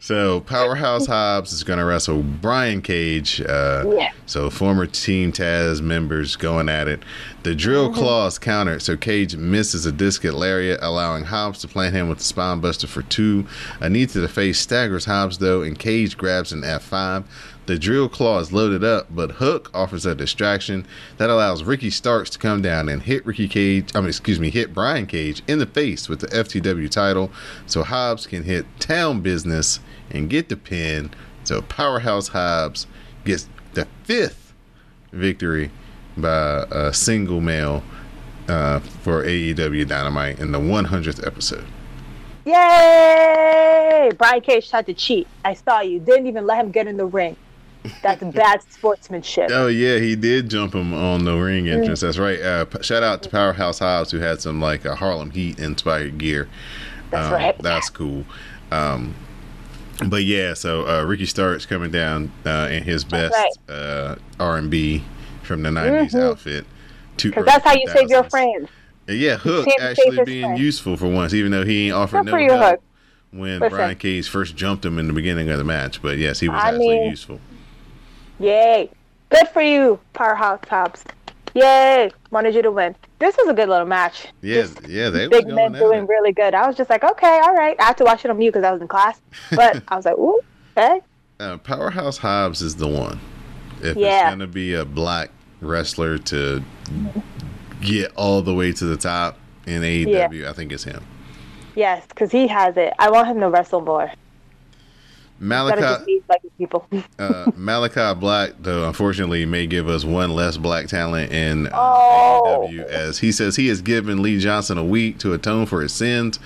So 0.00 0.40
Powerhouse 0.42 1.06
Hobbs 1.06 1.52
is 1.52 1.64
going 1.64 1.80
to 1.80 1.84
wrestle 1.84 2.22
Brian 2.22 2.80
Cage. 2.82 3.40
Uh, 3.40 3.84
Yeah. 3.96 4.12
So 4.26 4.48
former 4.48 4.86
Team 4.86 5.32
Taz 5.32 5.82
members 5.82 6.36
going 6.36 6.68
at 6.68 6.86
it. 6.86 7.02
The 7.42 7.54
drill 7.54 7.88
Mm-hmm. 7.90 7.98
claws 7.98 8.38
counter. 8.38 8.78
so 8.78 8.96
Cage 8.96 9.34
misses 9.36 9.86
a 9.86 9.92
discus 9.92 10.32
lariat, 10.32 10.78
allowing 10.82 11.24
Hobbs 11.24 11.58
to 11.60 11.68
plant 11.68 11.94
him 11.96 12.08
with 12.08 12.18
the 12.18 12.24
spine 12.24 12.60
buster 12.60 12.86
for 12.86 13.02
two. 13.02 13.46
A 13.80 13.90
knee 13.90 14.06
to 14.06 14.20
the 14.20 14.28
face 14.28 14.60
staggers 14.60 15.04
Hobbs 15.06 15.38
though, 15.38 15.62
and 15.62 15.76
Cage 15.78 16.16
grabs 16.16 16.52
an 16.52 16.62
F5. 16.62 17.24
The 17.68 17.78
drill 17.78 18.08
claw 18.08 18.38
is 18.38 18.50
loaded 18.50 18.82
up, 18.82 19.08
but 19.10 19.32
Hook 19.32 19.70
offers 19.74 20.06
a 20.06 20.14
distraction 20.14 20.86
that 21.18 21.28
allows 21.28 21.64
Ricky 21.64 21.90
Starks 21.90 22.30
to 22.30 22.38
come 22.38 22.62
down 22.62 22.88
and 22.88 23.02
hit 23.02 23.26
Ricky 23.26 23.46
Cage. 23.46 23.90
I 23.94 24.00
mean, 24.00 24.08
excuse 24.08 24.40
me, 24.40 24.48
hit 24.48 24.72
Brian 24.72 25.04
Cage 25.04 25.42
in 25.46 25.58
the 25.58 25.66
face 25.66 26.08
with 26.08 26.20
the 26.20 26.28
FTW 26.28 26.90
title, 26.90 27.30
so 27.66 27.82
Hobbs 27.82 28.26
can 28.26 28.44
hit 28.44 28.64
Town 28.80 29.20
Business 29.20 29.80
and 30.10 30.30
get 30.30 30.48
the 30.48 30.56
pin. 30.56 31.10
So 31.44 31.60
Powerhouse 31.60 32.28
Hobbs 32.28 32.86
gets 33.26 33.50
the 33.74 33.86
fifth 34.02 34.54
victory 35.12 35.70
by 36.16 36.66
a 36.70 36.94
single 36.94 37.42
male 37.42 37.84
uh, 38.48 38.80
for 38.80 39.24
AEW 39.24 39.86
Dynamite 39.86 40.38
in 40.38 40.52
the 40.52 40.58
100th 40.58 41.26
episode. 41.26 41.66
Yay! 42.46 44.10
Brian 44.16 44.40
Cage 44.40 44.70
tried 44.70 44.86
to 44.86 44.94
cheat. 44.94 45.28
I 45.44 45.52
saw 45.52 45.80
you. 45.80 46.00
Didn't 46.00 46.28
even 46.28 46.46
let 46.46 46.64
him 46.64 46.70
get 46.70 46.86
in 46.86 46.96
the 46.96 47.04
ring. 47.04 47.36
That's 48.02 48.22
bad 48.34 48.62
sportsmanship. 48.70 49.50
Oh 49.52 49.66
yeah, 49.68 49.98
he 49.98 50.16
did 50.16 50.48
jump 50.50 50.74
him 50.74 50.92
on 50.94 51.24
the 51.24 51.34
ring 51.36 51.68
entrance. 51.68 52.00
That's 52.00 52.18
right. 52.18 52.40
Uh, 52.40 52.66
shout 52.82 53.02
out 53.02 53.22
to 53.22 53.28
Powerhouse 53.28 53.78
Hobbs 53.78 54.10
who 54.10 54.18
had 54.18 54.40
some 54.40 54.60
like 54.60 54.84
uh, 54.86 54.94
Harlem 54.94 55.30
Heat 55.30 55.58
inspired 55.58 56.18
gear. 56.18 56.48
That's 57.10 57.26
Um, 57.28 57.32
right. 57.32 57.58
That's 57.62 57.90
cool. 57.90 58.24
Um, 58.70 59.14
but 60.06 60.24
yeah, 60.24 60.54
so 60.54 60.86
uh, 60.86 61.04
Ricky 61.04 61.26
Starks 61.26 61.66
coming 61.66 61.90
down 61.90 62.30
uh, 62.46 62.68
in 62.70 62.82
his 62.84 63.02
best 63.04 63.34
right. 63.34 63.74
uh, 63.74 64.16
R 64.38 64.56
and 64.56 64.70
B 64.70 65.02
from 65.42 65.62
the 65.62 65.70
'90s 65.70 66.12
Mhm. 66.12 66.22
outfit. 66.22 66.64
Because 67.16 67.44
that's 67.46 67.64
how 67.64 67.72
you 67.74 67.88
save 67.88 68.08
your 68.10 68.22
2000s. 68.22 68.30
friends. 68.30 68.68
Yeah, 69.08 69.36
Hook 69.38 69.66
actually 69.80 70.22
being 70.24 70.44
friend. 70.44 70.58
useful 70.58 70.96
for 70.96 71.08
once, 71.08 71.32
even 71.34 71.50
though 71.50 71.64
he 71.64 71.86
ain't 71.86 71.94
offered 71.96 72.26
Good 72.26 72.32
no 72.32 72.54
help 72.56 72.70
Hook. 72.72 72.82
when 73.32 73.58
Listen. 73.58 73.76
Brian 73.76 73.96
Cage 73.96 74.28
first 74.28 74.54
jumped 74.54 74.84
him 74.84 74.98
in 74.98 75.06
the 75.08 75.12
beginning 75.14 75.48
of 75.48 75.56
the 75.58 75.64
match. 75.64 76.00
But 76.02 76.18
yes, 76.18 76.38
he 76.40 76.48
was 76.48 76.62
I 76.62 76.68
actually 76.68 76.88
mean- 76.88 77.10
useful. 77.10 77.40
Yay! 78.38 78.90
Good 79.30 79.48
for 79.48 79.62
you, 79.62 79.98
Powerhouse 80.12 80.60
Tops. 80.66 81.04
Yay! 81.54 82.10
Wanted 82.30 82.54
you 82.54 82.62
to 82.62 82.70
win. 82.70 82.94
This 83.18 83.36
was 83.36 83.48
a 83.48 83.54
good 83.54 83.68
little 83.68 83.86
match. 83.86 84.28
Yeah, 84.42 84.62
Just 84.62 84.86
yeah, 84.88 85.10
they 85.10 85.26
big 85.28 85.48
men 85.48 85.72
doing 85.72 86.04
it. 86.04 86.08
really 86.08 86.32
good. 86.32 86.54
I 86.54 86.66
was 86.66 86.76
just 86.76 86.88
like, 86.88 87.02
okay, 87.02 87.40
all 87.42 87.54
right. 87.54 87.76
I 87.80 87.84
had 87.86 87.96
to 87.98 88.04
watch 88.04 88.24
it 88.24 88.30
on 88.30 88.38
mute 88.38 88.52
because 88.52 88.64
I 88.64 88.70
was 88.72 88.80
in 88.80 88.88
class, 88.88 89.20
but 89.54 89.82
I 89.88 89.96
was 89.96 90.04
like, 90.04 90.16
ooh, 90.18 90.40
okay. 90.76 91.00
Uh, 91.40 91.56
Powerhouse 91.58 92.18
Hobbs 92.18 92.62
is 92.62 92.76
the 92.76 92.86
one. 92.88 93.18
If 93.82 93.96
Yeah. 93.96 94.20
it's 94.22 94.30
gonna 94.30 94.46
be 94.46 94.74
a 94.74 94.84
black 94.84 95.30
wrestler 95.60 96.18
to 96.18 96.62
get 97.80 98.12
all 98.16 98.42
the 98.42 98.54
way 98.54 98.72
to 98.72 98.84
the 98.84 98.96
top 98.96 99.38
in 99.66 99.82
AEW, 99.82 100.46
I 100.46 100.52
think 100.52 100.72
it's 100.72 100.84
him. 100.84 101.02
Yes, 101.74 102.04
because 102.08 102.30
he 102.32 102.46
has 102.48 102.76
it. 102.76 102.92
I 102.98 103.10
want 103.10 103.28
him 103.28 103.40
to 103.40 103.48
wrestle 103.50 103.80
more. 103.80 104.10
Malachi 105.40 106.20
people. 106.58 106.84
uh, 107.18 107.46
Malakai 107.56 108.18
Black, 108.18 108.52
though, 108.60 108.86
unfortunately, 108.88 109.46
may 109.46 109.66
give 109.66 109.88
us 109.88 110.04
one 110.04 110.30
less 110.30 110.56
black 110.56 110.86
talent 110.88 111.32
in 111.32 111.68
uh, 111.68 111.70
Oh. 111.74 112.66
AEW, 112.68 112.84
as 112.86 113.18
he 113.20 113.30
says 113.30 113.56
he 113.56 113.68
has 113.68 113.80
given 113.80 114.20
Lee 114.22 114.38
Johnson 114.38 114.76
a 114.76 114.84
week 114.84 115.18
to 115.18 115.32
atone 115.32 115.66
for 115.66 115.80
his 115.80 115.92
sins, 115.92 116.38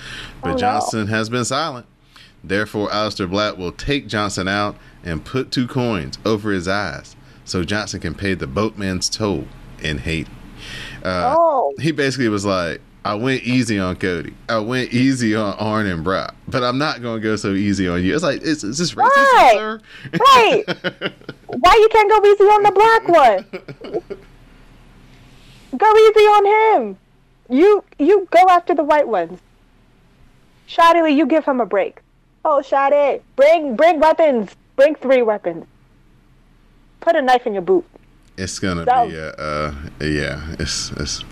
but 0.42 0.48
Oh, 0.50 0.52
no. 0.52 0.58
Johnson 0.58 1.06
has 1.06 1.28
been 1.30 1.44
silent. 1.44 1.86
Therefore, 2.44 2.88
Aleister 2.88 3.28
Black 3.30 3.56
will 3.56 3.72
take 3.72 4.06
Johnson 4.08 4.48
out 4.48 4.76
and 5.04 5.24
put 5.24 5.50
two 5.50 5.66
coins 5.66 6.18
over 6.24 6.50
his 6.52 6.68
eyes 6.68 7.16
so 7.44 7.64
Johnson 7.64 8.00
can 8.00 8.14
pay 8.14 8.34
the 8.34 8.46
boatman's 8.46 9.08
toll 9.08 9.46
in 9.80 9.98
Hades. 9.98 10.28
Uh, 11.04 11.34
oh, 11.36 11.74
he 11.80 11.90
basically 11.90 12.28
was 12.28 12.44
like, 12.44 12.80
I 13.04 13.14
went 13.14 13.42
easy 13.42 13.78
on 13.80 13.96
Cody. 13.96 14.32
I 14.48 14.58
went 14.58 14.92
easy 14.92 15.34
on 15.34 15.54
Arn 15.54 15.86
and 15.86 16.04
Brock, 16.04 16.34
but 16.46 16.62
I'm 16.62 16.78
not 16.78 17.02
going 17.02 17.20
to 17.20 17.22
go 17.22 17.34
so 17.36 17.52
easy 17.52 17.88
on 17.88 18.02
you. 18.04 18.14
It's 18.14 18.22
like, 18.22 18.42
is, 18.42 18.62
is 18.62 18.78
this 18.78 18.94
racist, 18.94 19.08
Right. 19.16 19.52
sir? 19.54 19.80
right. 20.12 20.64
Why 21.48 21.74
you 21.74 21.88
can't 21.90 22.08
go 22.10 22.24
easy 22.28 22.44
on 22.44 22.62
the 22.62 22.70
black 22.70 23.08
one? 23.08 23.44
Go 25.76 25.96
easy 25.96 26.20
on 26.20 26.80
him. 26.84 26.98
You 27.48 27.82
you 27.98 28.28
go 28.30 28.46
after 28.48 28.74
the 28.74 28.84
white 28.84 29.08
ones. 29.08 29.40
Shadi 30.68 31.02
Lee, 31.02 31.12
you 31.12 31.26
give 31.26 31.44
him 31.44 31.60
a 31.60 31.66
break. 31.66 32.00
Oh, 32.44 32.62
Shadi, 32.64 33.20
bring 33.36 33.74
bring 33.76 33.98
weapons. 34.00 34.54
Bring 34.76 34.94
three 34.94 35.22
weapons. 35.22 35.66
Put 37.00 37.16
a 37.16 37.22
knife 37.22 37.46
in 37.46 37.52
your 37.54 37.62
boot. 37.62 37.84
It's 38.38 38.58
gonna 38.58 38.84
So- 38.84 39.08
be 39.08 39.16
a, 39.16 39.30
uh, 39.32 39.74
yeah. 40.00 40.40
It's 40.58 40.92
it's. 40.92 41.24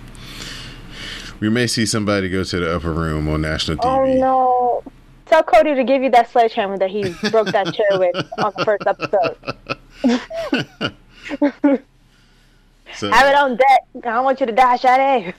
We 1.40 1.48
may 1.48 1.66
see 1.66 1.86
somebody 1.86 2.28
go 2.28 2.44
to 2.44 2.60
the 2.60 2.76
upper 2.76 2.92
room 2.92 3.28
on 3.28 3.40
national 3.40 3.78
TV. 3.78 3.84
Oh 3.84 4.84
no. 4.84 4.92
Tell 5.26 5.42
Cody 5.42 5.74
to 5.74 5.84
give 5.84 6.02
you 6.02 6.10
that 6.10 6.30
sledgehammer 6.30 6.76
that 6.78 6.90
he 6.90 7.14
broke 7.30 7.48
that 7.48 7.72
chair 7.72 7.98
with 7.98 8.16
on 8.38 8.52
the 8.56 8.64
first 8.64 8.86
episode. 8.86 9.36
So 12.96 13.10
Have 13.10 13.26
it 13.28 13.34
on 13.36 13.56
deck. 13.56 13.84
I 14.04 14.14
don't 14.14 14.24
want 14.24 14.40
you 14.40 14.46
to 14.46 14.52
dash 14.52 14.82
die, 14.82 15.22
Shadi. 15.22 15.34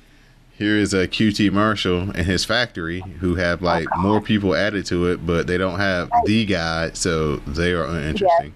here 0.58 0.78
is 0.78 0.94
uh, 0.94 1.00
a 1.00 1.08
QT 1.08 1.52
Marshall 1.52 2.10
and 2.12 2.26
his 2.26 2.46
factory 2.46 3.02
who 3.20 3.36
have 3.36 3.62
like 3.62 3.88
more 3.98 4.22
people 4.22 4.56
added 4.56 4.86
to 4.88 5.08
it, 5.08 5.26
but 5.26 5.48
they 5.48 5.58
don't 5.58 5.80
have 5.80 6.10
the 6.26 6.46
guy, 6.46 6.92
so 6.94 7.38
they 7.38 7.74
are 7.74 7.84
uninteresting. 7.84 8.54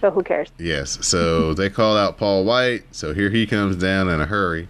So 0.00 0.10
who 0.10 0.22
cares? 0.22 0.48
Yes. 0.58 0.98
So 1.06 1.54
they 1.54 1.70
call 1.70 1.96
out 1.96 2.18
Paul 2.18 2.44
White. 2.44 2.82
So 2.90 3.14
here 3.14 3.30
he 3.30 3.46
comes 3.46 3.76
down 3.76 4.08
in 4.08 4.20
a 4.20 4.26
hurry. 4.26 4.68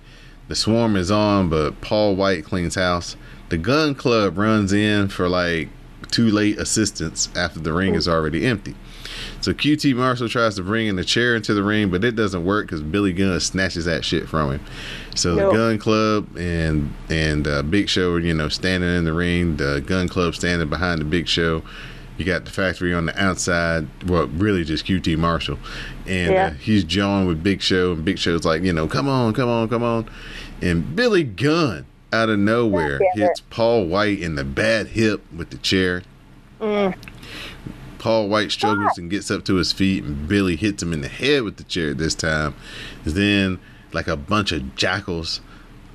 The 0.49 0.55
swarm 0.55 0.97
is 0.97 1.11
on, 1.11 1.49
but 1.49 1.81
Paul 1.81 2.17
White 2.17 2.45
cleans 2.45 2.75
house. 2.75 3.17
The 3.49 3.59
gun 3.59 3.95
club 3.95 4.37
runs 4.39 4.73
in 4.73 5.09
for 5.09 5.29
like 5.29 5.69
too 6.11 6.31
late 6.31 6.59
assistance 6.59 7.29
after 7.35 7.59
the 7.61 7.73
ring 7.73 7.95
is 7.95 8.07
already 8.07 8.47
empty. 8.47 8.75
So 9.41 9.53
QT 9.53 9.95
Marshall 9.97 10.29
tries 10.29 10.55
to 10.57 10.63
bring 10.63 10.87
in 10.87 10.97
the 10.97 11.05
chair 11.05 11.35
into 11.37 11.55
the 11.55 11.63
ring, 11.63 11.91
but 11.91 12.05
it 12.05 12.17
doesn't 12.17 12.45
work 12.45 12.67
because 12.67 12.83
Billy 12.83 13.13
Gunn 13.13 13.39
snatches 13.41 13.85
that 13.85 14.05
shit 14.05 14.29
from 14.29 14.53
him. 14.53 14.61
So 15.15 15.35
No. 15.35 15.51
the 15.51 15.57
Gun 15.57 15.79
Club 15.79 16.37
and 16.37 16.93
and 17.09 17.47
uh, 17.47 17.63
Big 17.63 17.89
Show, 17.89 18.15
are, 18.15 18.21
you 18.21 18.35
know, 18.35 18.49
standing 18.49 18.89
in 18.97 19.05
the 19.05 19.13
ring. 19.13 19.57
The 19.57 19.83
Gun 19.87 20.09
Club 20.09 20.35
standing 20.35 20.69
behind 20.69 21.01
the 21.01 21.05
Big 21.05 21.29
Show. 21.29 21.63
You 22.17 22.25
got 22.25 22.45
the 22.45 22.51
factory 22.51 22.95
on 22.95 23.07
the 23.07 23.23
outside. 23.23 23.89
Well, 24.07 24.27
really 24.29 24.63
just 24.65 24.87
QT 24.87 25.17
Marshall, 25.19 25.59
and 26.07 26.33
Yeah. 26.33 26.47
uh, 26.47 26.51
he's 26.53 26.85
jawing 26.85 27.27
with 27.27 27.43
Big 27.43 27.61
Show, 27.61 27.93
and 27.93 28.05
Big 28.05 28.19
Show's 28.19 28.45
like, 28.45 28.63
you 28.63 28.73
know, 28.73 28.87
come 28.87 29.09
on, 29.09 29.33
come 29.35 29.49
on, 29.49 29.69
come 29.69 29.83
on, 29.83 30.09
and 30.63 30.95
Billy 30.95 31.25
Gunn 31.25 31.87
out 32.13 32.29
of 32.29 32.39
nowhere 32.39 33.01
hits 33.15 33.41
Paul 33.51 33.87
White 33.87 34.21
in 34.21 34.37
the 34.37 34.45
bad 34.45 34.89
hip 34.89 35.23
with 35.37 35.51
the 35.51 35.57
chair. 35.59 36.03
Mm. 36.61 36.95
Paul 37.99 38.29
White 38.29 38.53
struggles 38.53 38.97
and 38.99 39.11
gets 39.11 39.31
up 39.31 39.45
to 39.47 39.55
his 39.57 39.73
feet, 39.73 40.05
and 40.05 40.29
Billy 40.29 40.55
hits 40.57 40.83
him 40.83 40.93
in 40.93 41.01
the 41.01 41.09
head 41.09 41.43
with 41.43 41.57
the 41.57 41.65
chair 41.65 41.95
this 41.95 42.15
time. 42.15 42.55
Then, 43.03 43.59
like 43.93 44.07
a 44.07 44.17
bunch 44.17 44.53
of 44.53 44.77
jackals, 44.77 45.41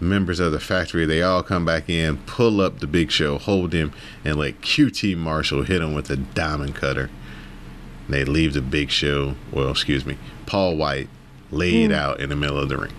members 0.01 0.39
of 0.39 0.51
the 0.51 0.59
factory, 0.59 1.05
they 1.05 1.21
all 1.21 1.43
come 1.43 1.65
back 1.65 1.89
in, 1.89 2.17
pull 2.19 2.61
up 2.61 2.79
the 2.79 2.87
big 2.87 3.11
show, 3.11 3.37
hold 3.37 3.73
him, 3.73 3.93
and 4.23 4.37
let 4.37 4.61
QT 4.61 5.17
Marshall 5.17 5.63
hit 5.63 5.81
him 5.81 5.93
with 5.93 6.09
a 6.09 6.15
diamond 6.15 6.75
cutter. 6.75 7.09
They 8.07 8.25
leave 8.25 8.53
the 8.53 8.61
big 8.61 8.89
show, 8.89 9.35
well, 9.51 9.69
excuse 9.69 10.05
me, 10.05 10.17
Paul 10.45 10.77
White 10.77 11.09
laid 11.51 11.91
hmm. 11.91 11.95
out 11.95 12.19
in 12.19 12.29
the 12.29 12.35
middle 12.35 12.57
of 12.57 12.69
the 12.69 12.77
ring. 12.77 12.93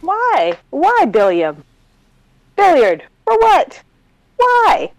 Why? 0.00 0.56
Why 0.70 1.04
billiard? 1.10 1.56
Billiard 2.56 3.02
for 3.24 3.38
what? 3.38 3.82
Why? 4.36 4.90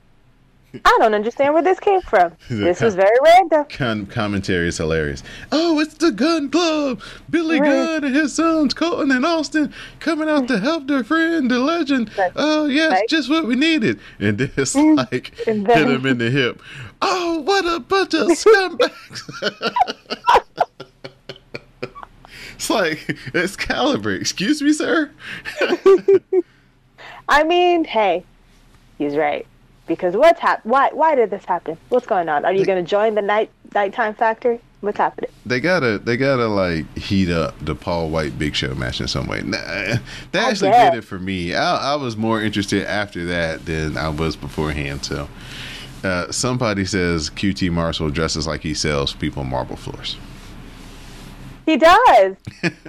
I 0.84 0.97
don't 0.99 1.14
understand 1.14 1.53
where 1.53 1.64
this 1.64 1.80
came 1.80 2.02
from. 2.02 2.34
This 2.49 2.81
was 2.81 2.95
very 2.95 3.15
random. 3.23 4.07
Commentary 4.07 4.68
is 4.68 4.77
hilarious. 4.77 5.23
Oh, 5.52 5.80
it's 5.80 5.93
the 5.93 6.11
Gun 6.11 6.49
Club. 6.49 7.02
Billy 7.30 7.60
Right. 7.60 7.69
Gunn 7.69 8.03
and 8.03 8.15
his 8.15 8.34
sons 8.34 8.73
Colton 8.73 9.11
and 9.11 9.26
Austin 9.26 9.73
coming 9.99 10.27
out 10.27 10.47
to 10.47 10.60
help 10.60 10.88
their 10.88 11.03
friend, 11.03 11.49
the 11.49 11.60
legend. 11.60 12.15
Right. 12.18 12.31
Oh, 12.35 12.65
yes, 12.65 12.91
Right. 12.91 13.10
just 13.10 13.30
what 13.30 13.45
we 13.45 13.56
needed. 13.56 13.99
And 14.19 14.38
then 14.38 14.52
it's 14.57 14.73
mm. 14.76 14.97
like 14.97 15.34
And 15.47 15.68
hit 15.68 15.88
him 15.88 16.06
in 16.06 16.18
the 16.18 16.30
hip. 16.31 16.61
Oh, 17.02 17.39
what 17.41 17.65
a 17.65 17.80
bunch 17.80 18.14
of 18.14 18.27
scumbags. 18.30 19.73
it's 22.56 22.69
like 22.69 23.18
it's 23.34 23.56
caliber. 23.56 24.14
Excuse 24.14 24.61
me, 24.61 24.73
sir. 24.73 25.11
I 27.27 27.43
mean, 27.43 27.84
hey, 27.85 28.23
he's 28.97 29.15
right. 29.15 29.45
Because 29.88 30.16
what's 30.16 30.40
hap- 30.40 30.66
Why? 30.66 30.90
Why 30.91 31.16
did 31.16 31.30
this 31.30 31.45
happen? 31.45 31.78
What's 31.90 32.06
going 32.06 32.30
on? 32.30 32.45
Are 32.45 32.53
you 32.53 32.66
going 32.66 32.84
to 32.84 32.90
join 32.90 33.16
the 33.16 33.22
night 33.22 33.49
nighttime 33.74 34.16
factory? 34.16 34.60
What's 34.82 34.98
happening? 34.98 35.32
They 35.45 35.60
gotta, 35.60 35.98
they 35.98 36.16
gotta 36.16 36.48
like 36.48 36.95
heat 36.95 37.32
up 37.32 37.56
the 37.60 37.74
Paul 37.74 38.10
White 38.10 38.38
Big 38.38 38.56
Show 38.56 38.76
match 38.76 39.02
in 39.02 39.07
some 39.07 39.26
way. 39.26 39.41
Nah, 39.41 39.57
that 39.57 40.02
actually 40.34 40.70
guess. 40.70 40.91
did 40.91 40.99
it 40.99 41.02
for 41.03 41.18
me. 41.18 41.56
I, 41.56 41.94
I 41.94 41.95
was 41.95 42.16
more 42.16 42.40
interested 42.41 42.86
after 42.86 43.26
that 43.26 43.66
than 43.66 43.98
I 43.98 44.10
was 44.10 44.36
beforehand. 44.36 45.03
So, 45.03 45.28
uh, 46.03 46.32
somebody 46.32 46.86
says 46.86 47.32
QT 47.32 47.72
Marshall 47.72 48.12
dresses 48.12 48.45
like 48.45 48.62
he 48.62 48.76
sells 48.76 49.14
people 49.14 49.44
marble 49.44 49.76
floors. 49.76 50.18
He 51.66 51.78
does. 51.78 52.36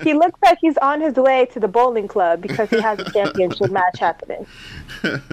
he 0.03 0.13
looks 0.13 0.39
like 0.45 0.59
he's 0.61 0.77
on 0.79 1.01
his 1.01 1.15
way 1.15 1.47
to 1.53 1.61
the 1.61 1.69
bowling 1.69 2.09
club 2.09 2.43
because 2.43 2.69
he 2.69 2.81
has 2.81 2.99
a 2.99 3.11
championship 3.13 3.71
match 3.71 3.99
happening. 3.99 4.47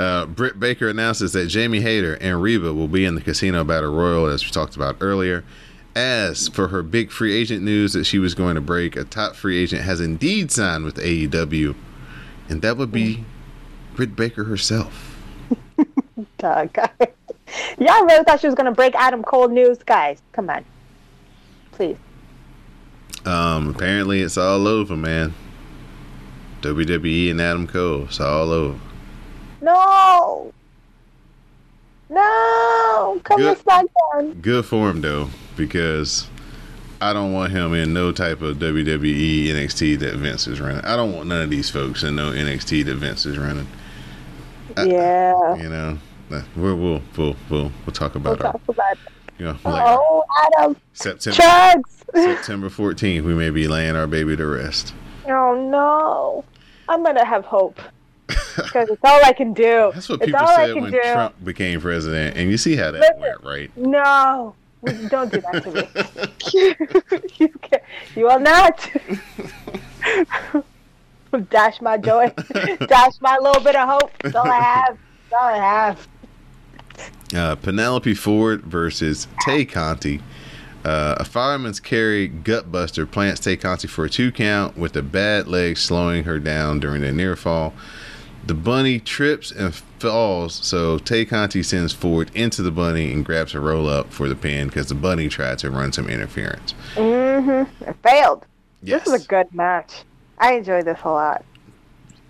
Uh, 0.00 0.24
Britt 0.24 0.58
Baker 0.58 0.88
announces 0.88 1.34
that 1.34 1.48
Jamie 1.48 1.82
Hayter 1.82 2.14
and 2.22 2.40
Reba 2.40 2.72
will 2.72 2.88
be 2.88 3.04
in 3.04 3.16
the 3.16 3.20
Casino 3.20 3.64
Battle 3.64 3.94
Royal, 3.94 4.24
as 4.30 4.42
we 4.42 4.50
talked 4.50 4.74
about 4.74 4.96
earlier. 5.00 5.44
As 5.94 6.48
for 6.48 6.68
her 6.68 6.82
big 6.82 7.10
free 7.10 7.36
agent 7.36 7.62
news 7.62 7.92
that 7.92 8.04
she 8.04 8.18
was 8.18 8.34
going 8.34 8.54
to 8.54 8.62
break, 8.62 8.96
a 8.96 9.04
top 9.04 9.34
free 9.36 9.62
agent 9.62 9.82
has 9.82 10.00
indeed 10.00 10.50
signed 10.50 10.84
with 10.84 10.96
AEW, 10.96 11.74
and 12.48 12.62
that 12.62 12.78
would 12.78 12.90
be 12.90 13.26
Britt 13.94 14.16
Baker 14.16 14.44
herself. 14.44 15.22
Doug. 16.38 16.74
Y'all 17.78 18.06
really 18.06 18.24
thought 18.24 18.40
she 18.40 18.46
was 18.46 18.54
going 18.54 18.70
to 18.70 18.72
break 18.72 18.94
Adam 18.94 19.22
Cole 19.22 19.48
news? 19.48 19.82
Guys, 19.82 20.22
come 20.32 20.48
on. 20.48 20.64
Please. 21.72 21.98
Um, 23.26 23.68
apparently, 23.68 24.22
it's 24.22 24.38
all 24.38 24.66
over, 24.66 24.96
man. 24.96 25.34
WWE 26.62 27.32
and 27.32 27.40
Adam 27.42 27.66
Cole, 27.66 28.04
it's 28.04 28.18
all 28.18 28.50
over. 28.50 28.80
No. 29.60 30.52
No. 32.08 33.20
Come 33.24 33.38
Good. 33.38 33.56
to 33.58 33.64
SmackDown. 33.64 34.42
Good 34.42 34.64
for 34.64 34.90
him 34.90 35.00
though, 35.00 35.28
because 35.56 36.28
I 37.00 37.12
don't 37.12 37.32
want 37.32 37.52
him 37.52 37.72
in 37.74 37.92
no 37.92 38.12
type 38.12 38.42
of 38.42 38.56
WWE 38.58 39.46
NXT 39.46 39.98
that 40.00 40.14
Vince 40.16 40.46
is 40.46 40.60
running. 40.60 40.84
I 40.84 40.96
don't 40.96 41.12
want 41.12 41.28
none 41.28 41.42
of 41.42 41.50
these 41.50 41.70
folks 41.70 42.02
in 42.02 42.16
no 42.16 42.30
NXT 42.32 42.84
that 42.86 42.96
Vince 42.96 43.26
is 43.26 43.38
running. 43.38 43.66
I- 44.76 44.84
yeah. 44.84 45.54
You 45.56 45.68
know, 45.68 45.98
we'll 46.56 46.76
we'll 46.76 47.02
we'll 47.16 47.36
we'll, 47.48 47.72
we'll 47.86 47.92
talk 47.92 48.14
We'll 48.14 48.32
about 48.34 48.44
our 48.44 48.52
talk 48.52 48.62
about 48.68 48.92
it. 48.92 48.98
you 49.38 49.44
know 49.46 49.52
later. 49.64 49.84
Oh, 49.86 50.24
Adam. 50.58 50.76
September 50.92 51.40
Chugs. 51.40 51.82
September 52.14 52.68
fourteenth. 52.68 53.24
We 53.24 53.34
may 53.34 53.50
be 53.50 53.68
laying 53.68 53.94
our 53.96 54.06
baby 54.06 54.36
to 54.36 54.46
rest. 54.46 54.94
Oh, 55.28 55.54
no. 55.70 56.44
I'm 56.88 57.04
going 57.04 57.14
to 57.16 57.24
have 57.24 57.44
hope. 57.44 57.78
Because 58.56 58.88
it's 58.88 59.00
all 59.04 59.24
I 59.24 59.32
can 59.32 59.52
do. 59.52 59.90
That's 59.94 60.08
what 60.08 60.22
it's 60.22 60.26
people 60.26 60.46
said 60.46 60.74
can 60.74 60.82
when 60.82 60.92
do. 60.92 61.00
Trump 61.00 61.44
became 61.44 61.80
president, 61.80 62.36
and 62.36 62.50
you 62.50 62.56
see 62.56 62.76
how 62.76 62.90
that 62.90 63.00
Listen. 63.00 63.20
went, 63.20 63.44
right? 63.44 63.76
No. 63.76 64.54
Don't 65.08 65.30
do 65.30 65.40
that 65.40 65.62
to 65.62 65.70
me. 65.72 67.28
you, 67.38 67.48
can't, 67.48 67.82
you 68.16 68.24
will 68.24 68.40
not. 68.40 68.90
Dash 71.50 71.80
my 71.80 71.98
joy. 71.98 72.32
Dash 72.88 73.20
my 73.20 73.38
little 73.40 73.62
bit 73.62 73.76
of 73.76 73.88
hope. 73.88 74.10
That's 74.22 74.34
all 74.34 74.50
I 74.50 74.60
have. 74.60 74.98
That's 75.30 75.42
all 75.42 75.48
I 75.48 75.56
have. 75.56 76.08
Uh, 77.34 77.54
Penelope 77.56 78.14
Ford 78.14 78.62
versus 78.62 79.28
Tay 79.44 79.64
Conti. 79.64 80.20
Uh, 80.84 81.14
a 81.18 81.24
fireman's 81.24 81.78
carry 81.78 82.28
gutbuster 82.28 83.10
plants 83.10 83.38
Tay 83.40 83.56
Conti 83.56 83.86
for 83.86 84.06
a 84.06 84.10
two 84.10 84.32
count 84.32 84.78
with 84.78 84.96
a 84.96 85.02
bad 85.02 85.46
leg 85.46 85.76
slowing 85.76 86.24
her 86.24 86.38
down 86.38 86.80
during 86.80 87.04
a 87.04 87.12
near 87.12 87.36
fall. 87.36 87.74
The 88.46 88.54
bunny 88.54 88.98
trips 88.98 89.50
and 89.52 89.74
falls, 89.74 90.54
so 90.54 90.98
Tay 90.98 91.24
Conti 91.24 91.62
sends 91.62 91.92
Ford 91.92 92.30
into 92.34 92.62
the 92.62 92.70
bunny 92.70 93.12
and 93.12 93.24
grabs 93.24 93.54
a 93.54 93.60
roll 93.60 93.88
up 93.88 94.10
for 94.12 94.28
the 94.28 94.34
pin 94.34 94.68
because 94.68 94.86
the 94.88 94.94
bunny 94.94 95.28
tried 95.28 95.58
to 95.60 95.70
run 95.70 95.92
some 95.92 96.08
interference. 96.08 96.74
Mm-hmm. 96.94 97.84
It 97.88 97.96
failed. 98.02 98.46
Yes, 98.82 99.04
This 99.04 99.12
was 99.12 99.24
a 99.24 99.28
good 99.28 99.54
match. 99.54 100.02
I 100.38 100.54
enjoyed 100.54 100.86
this 100.86 100.98
a 101.04 101.10
lot. 101.10 101.44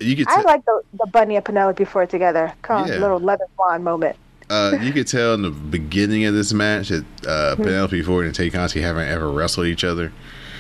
you 0.01 0.17
could 0.17 0.27
I 0.29 0.41
like 0.43 0.65
the, 0.65 0.83
the 0.95 1.07
Bunny 1.07 1.37
and 1.37 1.45
Penelope 1.45 1.85
Ford 1.85 2.11
together. 2.11 2.53
Come 2.63 2.83
on, 2.83 2.89
Yeah. 2.89 2.99
little 2.99 3.21
leather 3.21 3.45
swan 3.55 3.85
moment. 3.85 4.17
uh, 4.51 4.77
you 4.83 4.93
could 4.93 5.07
tell 5.07 5.35
in 5.35 5.43
the 5.43 5.51
beginning 5.51 6.25
of 6.25 6.35
this 6.35 6.53
match 6.53 6.89
that 6.89 7.05
uh, 7.27 7.55
Hmm. 7.55 7.63
Penelope 7.63 8.03
Ford 8.03 8.27
and 8.27 8.35
Tay 8.35 8.51
Conti 8.51 8.81
haven't 8.81 9.07
ever 9.09 9.31
wrestled 9.31 9.69
each 9.69 9.85
other. 9.85 10.13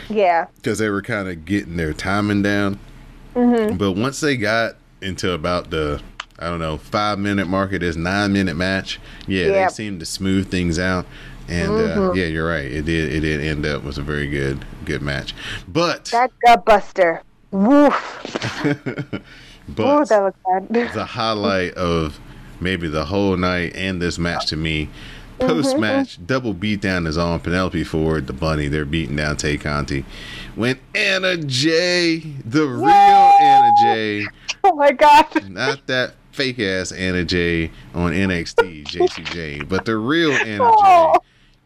Yeah. 0.08 0.46
because 0.56 0.78
they 0.78 0.88
were 0.90 1.02
kind 1.02 1.28
of 1.28 1.44
getting 1.44 1.76
their 1.76 1.92
timing 1.92 2.42
down. 2.42 2.78
Mm-hmm. 3.34 3.76
But 3.76 3.92
once 3.92 4.20
they 4.20 4.36
got 4.36 4.76
into 5.02 5.32
about 5.32 5.70
the 5.70 6.02
I 6.38 6.48
don't 6.48 6.58
know 6.60 6.78
five 6.78 7.18
minute 7.18 7.46
mark 7.48 7.72
of 7.72 7.80
this 7.80 7.96
nine 7.96 8.32
minute 8.32 8.56
match, 8.56 8.98
yeah, 9.26 9.46
Yeah. 9.46 9.68
they 9.68 9.72
seemed 9.72 10.00
to 10.00 10.06
smooth 10.06 10.50
things 10.50 10.78
out. 10.78 11.06
And 11.48 11.70
uh, 11.72 12.12
yeah, 12.12 12.26
you're 12.26 12.48
right. 12.48 12.64
It 12.70 12.84
did. 12.84 13.12
It 13.12 13.20
did 13.20 13.40
end 13.40 13.66
up 13.66 13.82
was 13.82 13.98
a 13.98 14.02
very 14.02 14.28
good 14.28 14.64
good 14.84 15.02
match. 15.02 15.34
But 15.66 16.04
That 16.06 16.30
gut 16.44 16.64
buster. 16.64 17.22
Woof. 17.50 17.94
But 19.68 20.08
that 20.08 20.22
was 20.22 20.34
bad. 20.68 20.92
the 20.94 21.04
highlight 21.04 21.74
of 21.74 22.18
maybe 22.60 22.88
the 22.88 23.04
whole 23.04 23.36
night 23.36 23.74
and 23.76 24.00
this 24.02 24.18
match 24.18 24.46
to 24.46 24.56
me. 24.56 24.88
Post 25.38 25.78
match, 25.78 26.18
double 26.26 26.52
beatdown 26.54 27.06
is 27.06 27.16
on 27.16 27.40
Penelope 27.40 27.82
Ford, 27.84 28.26
the 28.26 28.34
bunny. 28.34 28.68
They're 28.68 28.84
beating 28.84 29.16
down 29.16 29.38
Tay 29.38 29.56
Conti. 29.56 30.04
When 30.54 30.78
Anna 30.94 31.38
Jay, 31.38 32.18
the 32.44 32.66
real 32.66 32.90
Anna 32.90 33.72
Jay, 33.82 34.26
oh 34.64 34.74
my 34.74 34.92
god. 34.92 35.48
not 35.50 35.86
that 35.86 36.14
fake 36.32 36.58
ass 36.60 36.92
Anna 36.92 37.24
Jay 37.24 37.70
on 37.94 38.12
NXT, 38.12 38.84
JCJ, 38.86 39.68
but 39.68 39.84
the 39.84 39.96
real 39.96 40.32
Anna 40.32 40.58
Jay 40.58 40.60
Oh. 40.62 41.14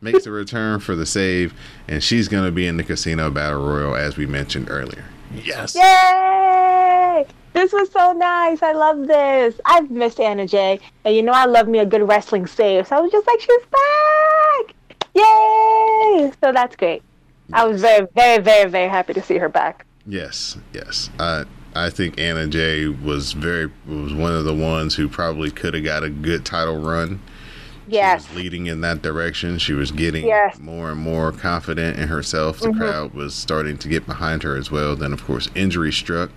makes 0.00 0.26
a 0.26 0.30
return 0.30 0.80
for 0.80 0.94
the 0.94 1.06
save, 1.06 1.54
and 1.88 2.02
she's 2.02 2.28
going 2.28 2.44
to 2.44 2.50
be 2.52 2.66
in 2.66 2.76
the 2.76 2.84
Casino 2.84 3.30
Battle 3.30 3.66
Royal 3.66 3.94
as 3.94 4.16
we 4.16 4.26
mentioned 4.26 4.68
earlier. 4.70 5.04
Yes. 5.34 5.74
Yay! 5.74 7.26
This 7.52 7.72
was 7.72 7.90
so 7.92 8.12
nice. 8.12 8.62
I 8.62 8.72
love 8.72 9.06
this. 9.06 9.60
I've 9.64 9.90
missed 9.90 10.18
Anna 10.20 10.46
Jay. 10.46 10.80
And 11.04 11.14
you 11.14 11.22
know 11.22 11.32
I 11.32 11.44
love 11.46 11.68
me 11.68 11.78
a 11.80 11.86
good 11.86 12.06
wrestling 12.06 12.46
save. 12.46 12.86
So 12.88 12.96
I 12.96 13.00
was 13.00 13.10
just 13.12 13.26
like, 13.26 13.40
she's 13.40 13.62
back! 13.70 14.74
Yay! 15.14 16.32
So 16.42 16.52
that's 16.52 16.74
great. 16.76 17.02
I 17.52 17.64
was 17.66 17.80
very, 17.80 18.06
very, 18.14 18.42
very, 18.42 18.70
very 18.70 18.88
happy 18.88 19.12
to 19.14 19.22
see 19.22 19.38
her 19.38 19.48
back. 19.48 19.84
Yes, 20.06 20.56
yes. 20.72 21.10
I 21.18 21.44
I 21.74 21.90
think 21.90 22.20
Anna 22.20 22.46
Jay 22.46 22.86
was 22.86 23.32
very 23.32 23.70
was 23.86 24.12
one 24.14 24.32
of 24.32 24.44
the 24.44 24.54
ones 24.54 24.94
who 24.94 25.08
probably 25.08 25.50
could 25.50 25.74
have 25.74 25.84
got 25.84 26.02
a 26.04 26.10
good 26.10 26.44
title 26.44 26.78
run. 26.78 27.20
Yes. 27.86 28.24
She 28.26 28.32
was 28.34 28.42
leading 28.42 28.66
in 28.66 28.80
that 28.80 29.02
direction. 29.02 29.58
She 29.58 29.72
was 29.74 29.90
getting 29.90 30.24
Yes. 30.26 30.58
more 30.58 30.90
and 30.92 31.00
more 31.00 31.32
confident 31.32 31.98
in 31.98 32.08
herself. 32.08 32.60
The 32.60 32.72
crowd 32.72 33.12
was 33.12 33.34
starting 33.34 33.76
to 33.78 33.88
get 33.88 34.06
behind 34.06 34.42
her 34.42 34.56
as 34.56 34.70
well. 34.70 34.96
Then, 34.96 35.12
of 35.12 35.24
course, 35.24 35.50
injury 35.54 35.92
struck 35.92 36.30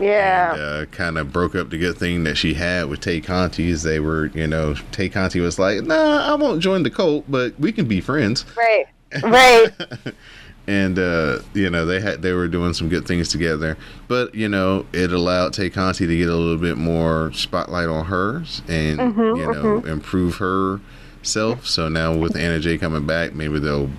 Yeah. 0.00 0.52
and 0.54 0.60
uh, 0.62 0.84
kind 0.86 1.18
of 1.18 1.30
broke 1.32 1.54
up 1.54 1.68
the 1.68 1.76
good 1.76 1.98
thing 1.98 2.24
that 2.24 2.36
she 2.38 2.54
had 2.54 2.88
with 2.88 3.00
Tay 3.00 3.20
Conti. 3.20 3.70
As 3.70 3.82
they 3.82 4.00
were, 4.00 4.26
you 4.32 4.46
know, 4.46 4.76
Tay 4.92 5.10
Conti 5.10 5.40
was 5.40 5.58
like, 5.58 5.82
"Nah, 5.82 6.32
I 6.32 6.34
won't 6.36 6.62
join 6.62 6.84
the 6.84 6.90
cult, 6.90 7.24
but 7.28 7.52
we 7.60 7.70
can 7.72 7.84
be 7.86 8.00
friends." 8.00 8.44
Right. 8.56 8.86
Right. 9.22 9.70
and 10.68 10.98
uh, 10.98 11.38
you 11.54 11.70
know 11.70 11.84
they 11.86 11.98
had 11.98 12.20
they 12.22 12.32
were 12.32 12.46
doing 12.46 12.74
some 12.74 12.88
good 12.88 13.06
things 13.06 13.28
together. 13.30 13.76
But 14.06 14.34
you 14.34 14.48
know 14.48 14.86
it 14.92 15.10
allowed 15.12 15.54
Tay 15.54 15.70
Conti 15.70 16.06
to 16.06 16.16
get 16.16 16.28
a 16.28 16.34
little 16.36 16.58
bit 16.58 16.76
more 16.76 17.32
spotlight 17.32 17.88
on 17.88 18.04
hers 18.04 18.62
and 18.68 18.98
Mm-hmm, 19.00 19.36
you 19.36 19.52
know 19.52 19.78
improve 19.86 20.36
herself. 20.36 21.66
So 21.66 21.88
now 21.88 22.14
with 22.14 22.36
Anna 22.36 22.60
Jay 22.60 22.76
coming 22.78 23.06
back, 23.06 23.34
maybe 23.34 23.58
they'll 23.58 23.90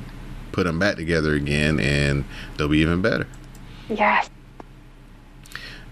put 0.51 0.65
them 0.65 0.77
back 0.79 0.95
together 0.95 1.33
again, 1.33 1.79
and 1.79 2.23
they'll 2.57 2.67
be 2.69 2.79
even 2.79 3.01
better. 3.01 3.27
yes. 3.89 4.29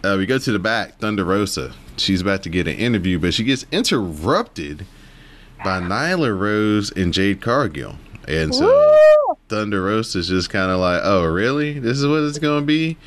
Uh, 0.03 0.15
we 0.17 0.27
go 0.27 0.37
to 0.37 0.51
the 0.51 0.59
back. 0.59 0.99
Thunder 0.99 1.23
Rosa. 1.25 1.73
She's 1.97 2.21
about 2.21 2.43
to 2.43 2.49
get 2.49 2.67
an 2.67 2.75
interview, 2.77 3.17
but 3.17 3.33
she 3.33 3.43
gets 3.43 3.65
interrupted 3.71 4.85
by 5.63 5.79
Nyla 5.81 6.39
Rose 6.39 6.91
and 6.91 7.11
Jade 7.11 7.41
Cargill. 7.41 7.95
And 8.27 8.53
so 8.53 8.67
Woo! 8.67 8.97
Thunder 9.49 9.83
Rosa's 9.83 10.27
just 10.27 10.49
kind 10.49 10.71
of 10.71 10.79
like, 10.79 11.01
oh, 11.03 11.25
really? 11.25 11.79
This 11.79 11.97
is 11.97 12.05
what 12.05 12.23
it's 12.23 12.39
gonna 12.39 12.65
be? 12.65 12.97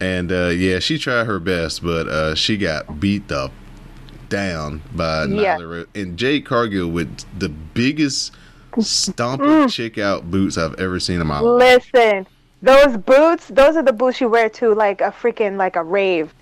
And 0.00 0.30
uh, 0.30 0.48
yeah, 0.48 0.78
she 0.78 0.98
tried 0.98 1.24
her 1.24 1.38
best, 1.40 1.82
but 1.82 2.08
uh, 2.08 2.34
she 2.34 2.56
got 2.56 3.00
beat 3.00 3.30
up 3.32 3.52
down 4.28 4.82
by 4.94 5.24
Yeah. 5.24 5.56
Nyla 5.56 5.70
Rose 5.70 5.86
and 5.94 6.16
Jade 6.16 6.44
Cargill 6.44 6.88
with 6.88 7.24
the 7.38 7.48
biggest 7.48 8.32
stomping 8.80 9.68
chick 9.68 9.98
out 9.98 10.30
boots 10.30 10.56
I've 10.56 10.74
ever 10.74 11.00
seen 11.00 11.20
in 11.20 11.26
my 11.26 11.40
life. 11.40 11.90
Listen, 11.94 12.26
those 12.62 12.96
boots, 12.96 13.48
those 13.48 13.76
are 13.76 13.82
the 13.82 13.92
boots 13.92 14.20
you 14.20 14.28
wear 14.28 14.48
to 14.50 14.74
like 14.74 15.00
a 15.00 15.10
freaking 15.10 15.56
like 15.56 15.76
a 15.76 15.82
rave. 15.82 16.32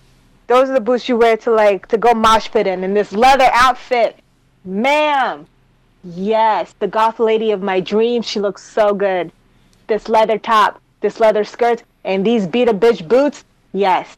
Those 0.48 0.68
are 0.68 0.74
the 0.74 0.80
boots 0.80 1.08
you 1.08 1.16
wear 1.16 1.36
to 1.38 1.50
like 1.50 1.88
to 1.88 1.98
go 1.98 2.12
mosh 2.12 2.50
pit 2.50 2.66
in 2.66 2.84
in 2.84 2.94
this 2.94 3.12
leather 3.12 3.48
outfit. 3.52 4.18
Ma'am. 4.64 5.46
Yes, 6.04 6.74
the 6.78 6.86
goth 6.86 7.18
lady 7.18 7.50
of 7.50 7.62
my 7.62 7.80
dreams. 7.80 8.26
She 8.26 8.38
looks 8.38 8.62
so 8.62 8.94
good. 8.94 9.32
This 9.86 10.08
leather 10.08 10.38
top, 10.38 10.80
this 11.00 11.20
leather 11.20 11.44
skirt, 11.44 11.82
and 12.04 12.24
these 12.24 12.46
beat 12.46 12.68
a 12.68 12.74
bitch 12.74 13.06
boots. 13.06 13.44
Yes. 13.72 14.16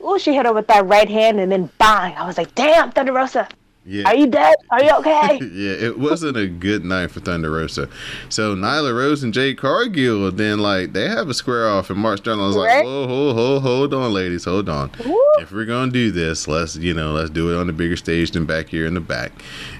Ooh, 0.00 0.18
she 0.18 0.34
hit 0.34 0.46
her 0.46 0.52
with 0.52 0.66
that 0.68 0.86
right 0.86 1.08
hand 1.08 1.40
and 1.40 1.50
then 1.50 1.70
bang. 1.78 2.14
I 2.14 2.26
was 2.26 2.38
like, 2.38 2.54
damn, 2.54 2.92
Thunder 2.92 3.12
Rosa. 3.12 3.48
Yeah. 3.88 4.04
Are 4.06 4.14
you 4.14 4.26
dead? 4.26 4.54
Are 4.68 4.84
you 4.84 4.90
okay? 4.98 5.38
yeah, 5.52 5.72
it 5.88 5.98
wasn't 5.98 6.36
a 6.36 6.46
good 6.46 6.84
night 6.84 7.10
for 7.10 7.20
Thunder 7.20 7.50
Rosa. 7.50 7.88
So 8.28 8.54
Nyla 8.54 8.94
Rose 8.94 9.22
and 9.22 9.32
Jade 9.32 9.56
Cargill 9.56 10.30
then 10.30 10.58
like 10.58 10.92
they 10.92 11.08
have 11.08 11.30
a 11.30 11.34
square 11.34 11.66
off 11.66 11.88
and 11.88 11.98
Mark 11.98 12.18
Sterling 12.18 12.46
was 12.46 12.54
like. 12.56 12.84
Whoa, 12.84 13.06
hold, 13.08 13.34
hold, 13.36 13.62
hold 13.62 13.94
on, 13.94 14.12
ladies, 14.12 14.44
hold 14.44 14.68
on. 14.68 14.90
Woo. 15.06 15.18
If 15.38 15.52
we're 15.52 15.64
gonna 15.64 15.90
do 15.90 16.10
this, 16.10 16.46
let's 16.46 16.76
you 16.76 16.92
know, 16.92 17.12
let's 17.12 17.30
do 17.30 17.50
it 17.50 17.58
on 17.58 17.66
the 17.66 17.72
bigger 17.72 17.96
stage 17.96 18.32
than 18.32 18.44
back 18.44 18.68
here 18.68 18.84
in 18.84 18.92
the 18.92 19.00
back. 19.00 19.32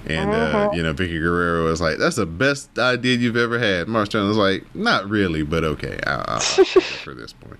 And 0.07 0.31
uh, 0.31 0.69
Mhm. 0.69 0.75
you 0.77 0.81
know, 0.81 0.93
Vickie 0.95 1.19
Guerrero 1.19 1.65
was 1.65 1.79
like, 1.79 1.99
That's 1.99 2.15
the 2.15 2.25
best 2.25 2.79
idea 2.79 3.15
you've 3.15 3.37
ever 3.37 3.59
had. 3.59 3.87
Mark 3.87 4.07
Sterling 4.07 4.29
was 4.29 4.37
like, 4.37 4.63
Not 4.73 5.07
really, 5.07 5.43
but 5.43 5.63
okay, 5.63 5.99
I'll, 6.07 6.17
I'll, 6.27 6.33
I'll 6.35 6.39
take 6.41 6.77
it 6.77 6.81
for 6.83 7.13
this 7.13 7.33
point. 7.33 7.59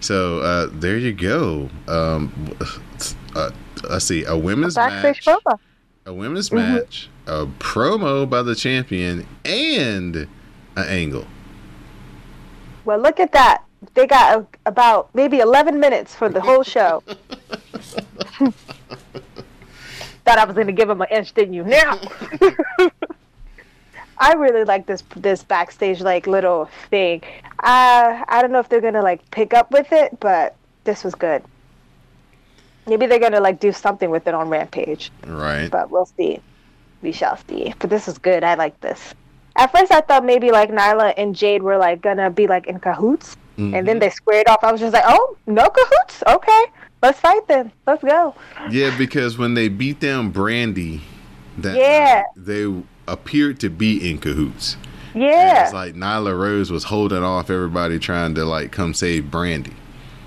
So 0.00 0.38
uh, 0.40 0.68
there 0.72 0.96
you 0.96 1.12
go. 1.12 1.68
Um, 1.88 2.56
uh, 3.34 3.50
let's 3.88 4.06
see, 4.06 4.24
a 4.24 4.36
women's 4.36 4.76
Backstage 4.76 5.26
match. 5.26 5.60
A 6.06 6.12
women's 6.12 6.50
Mm-hmm. 6.50 6.74
match, 6.74 7.08
a 7.26 7.46
promo 7.46 8.28
by 8.28 8.42
the 8.42 8.54
champion, 8.54 9.26
and 9.44 10.16
an 10.16 10.28
angle. 10.88 11.26
Well, 12.84 12.98
look 12.98 13.20
at 13.20 13.32
that. 13.32 13.64
They 13.94 14.06
got 14.06 14.38
a, 14.40 14.46
about 14.66 15.14
maybe 15.14 15.38
11 15.38 15.78
minutes 15.80 16.14
for 16.14 16.28
the 16.28 16.40
whole 16.40 16.62
show. 16.62 17.02
Thought 20.24 20.38
I 20.38 20.44
was 20.44 20.54
going 20.54 20.66
to 20.66 20.72
give 20.72 20.88
them 20.88 21.00
an 21.00 21.08
inch, 21.10 21.32
didn't 21.32 21.54
you? 21.54 21.64
Now, 21.64 21.98
I 24.18 24.34
really 24.34 24.64
like 24.64 24.86
this 24.86 25.02
this 25.16 25.42
backstage 25.42 26.00
like 26.02 26.26
little 26.26 26.68
thing. 26.90 27.22
Uh, 27.62 28.22
I 28.28 28.40
don't 28.42 28.52
know 28.52 28.58
if 28.58 28.68
they're 28.68 28.82
gonna 28.82 29.00
like 29.02 29.28
pick 29.30 29.54
up 29.54 29.70
with 29.70 29.92
it, 29.92 30.20
but 30.20 30.56
this 30.84 31.02
was 31.04 31.14
good. 31.14 31.42
Maybe 32.90 33.06
they're 33.06 33.18
gonna 33.20 33.40
like 33.40 33.60
do 33.60 33.72
something 33.72 34.10
with 34.10 34.26
it 34.26 34.34
on 34.34 34.48
Rampage, 34.50 35.10
Right. 35.26 35.70
but 35.70 35.90
we'll 35.90 36.04
see. 36.18 36.40
We 37.02 37.12
shall 37.12 37.38
see. 37.48 37.72
But 37.78 37.88
this 37.88 38.08
is 38.08 38.18
good. 38.18 38.44
I 38.44 38.54
like 38.56 38.78
this. 38.80 39.14
At 39.56 39.72
first, 39.72 39.90
I 39.92 40.00
thought 40.02 40.24
maybe 40.24 40.50
like 40.50 40.70
Nyla 40.70 41.14
and 41.16 41.34
Jade 41.34 41.62
were 41.62 41.78
like 41.78 42.02
gonna 42.02 42.28
be 42.30 42.46
like 42.46 42.66
in 42.66 42.78
cahoots, 42.80 43.36
and 43.56 43.72
Mm-hmm. 43.72 43.86
then 43.86 43.98
they 44.00 44.10
squared 44.10 44.48
off. 44.48 44.62
I 44.64 44.72
was 44.72 44.80
just 44.80 44.92
like, 44.92 45.04
oh, 45.06 45.36
no 45.46 45.68
cahoots. 45.70 46.22
Okay, 46.26 46.64
let's 47.02 47.20
fight 47.20 47.46
then. 47.46 47.70
Let's 47.86 48.02
go. 48.02 48.34
Yeah, 48.70 48.96
because 48.98 49.38
when 49.38 49.54
they 49.54 49.68
beat 49.68 50.00
down 50.00 50.30
Brandy, 50.30 51.00
that 51.58 51.76
Yeah. 51.76 52.22
night, 52.22 52.24
they 52.36 52.82
appeared 53.06 53.60
to 53.60 53.70
be 53.70 54.10
in 54.10 54.18
cahoots. 54.18 54.76
Yeah. 55.14 55.64
It's 55.64 55.72
like 55.74 55.94
Nyla 55.94 56.38
Rose 56.38 56.70
was 56.70 56.84
holding 56.84 57.22
off 57.22 57.50
everybody 57.50 57.98
trying 57.98 58.34
to 58.36 58.44
like 58.44 58.72
come 58.72 58.94
save 58.94 59.30
Brandy. 59.30 59.72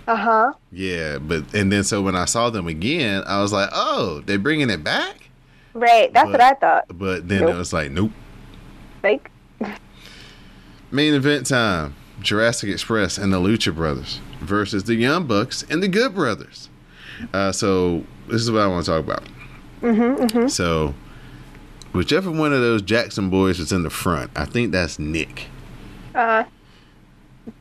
Uh 0.07 0.15
huh. 0.15 0.53
Yeah, 0.71 1.17
but 1.19 1.53
and 1.53 1.71
then 1.71 1.83
so 1.83 2.01
when 2.01 2.15
I 2.15 2.25
saw 2.25 2.49
them 2.49 2.67
again, 2.67 3.23
I 3.25 3.41
was 3.41 3.53
like, 3.53 3.69
oh, 3.71 4.21
they're 4.25 4.37
bringing 4.39 4.69
it 4.69 4.83
back. 4.83 5.29
Right. 5.73 6.11
That's 6.13 6.25
But- 6.25 6.31
what 6.33 6.41
I 6.41 6.53
thought. 6.53 6.85
But 6.89 7.27
then 7.29 7.41
Nope. 7.41 7.51
it 7.55 7.57
was 7.57 7.73
like, 7.73 7.89
nope. 7.91 8.11
Like, 9.03 9.31
Main 10.91 11.13
event 11.13 11.47
time: 11.47 11.95
Jurassic 12.21 12.69
Express 12.69 13.17
and 13.17 13.33
the 13.33 13.37
Lucha 13.37 13.73
Brothers 13.73 14.19
versus 14.41 14.83
the 14.83 14.95
Young 14.95 15.25
Bucks 15.25 15.63
and 15.69 15.81
the 15.81 15.87
Good 15.87 16.13
Brothers. 16.13 16.69
Uh, 17.33 17.51
so 17.51 18.03
this 18.27 18.41
is 18.41 18.51
what 18.51 18.61
I 18.61 18.67
want 18.67 18.85
to 18.85 18.91
talk 18.91 18.99
about. 19.03 19.23
mm-hmm, 19.81 20.23
mm-hmm. 20.25 20.47
So 20.47 20.93
whichever 21.93 22.29
one 22.29 22.53
of 22.53 22.59
those 22.61 22.81
Jackson 22.81 23.29
boys 23.29 23.59
is 23.59 23.71
in 23.71 23.83
the 23.83 23.89
front, 23.89 24.31
I 24.35 24.45
think 24.45 24.71
that's 24.71 24.99
Nick. 24.99 25.47
Uh, 26.13 26.43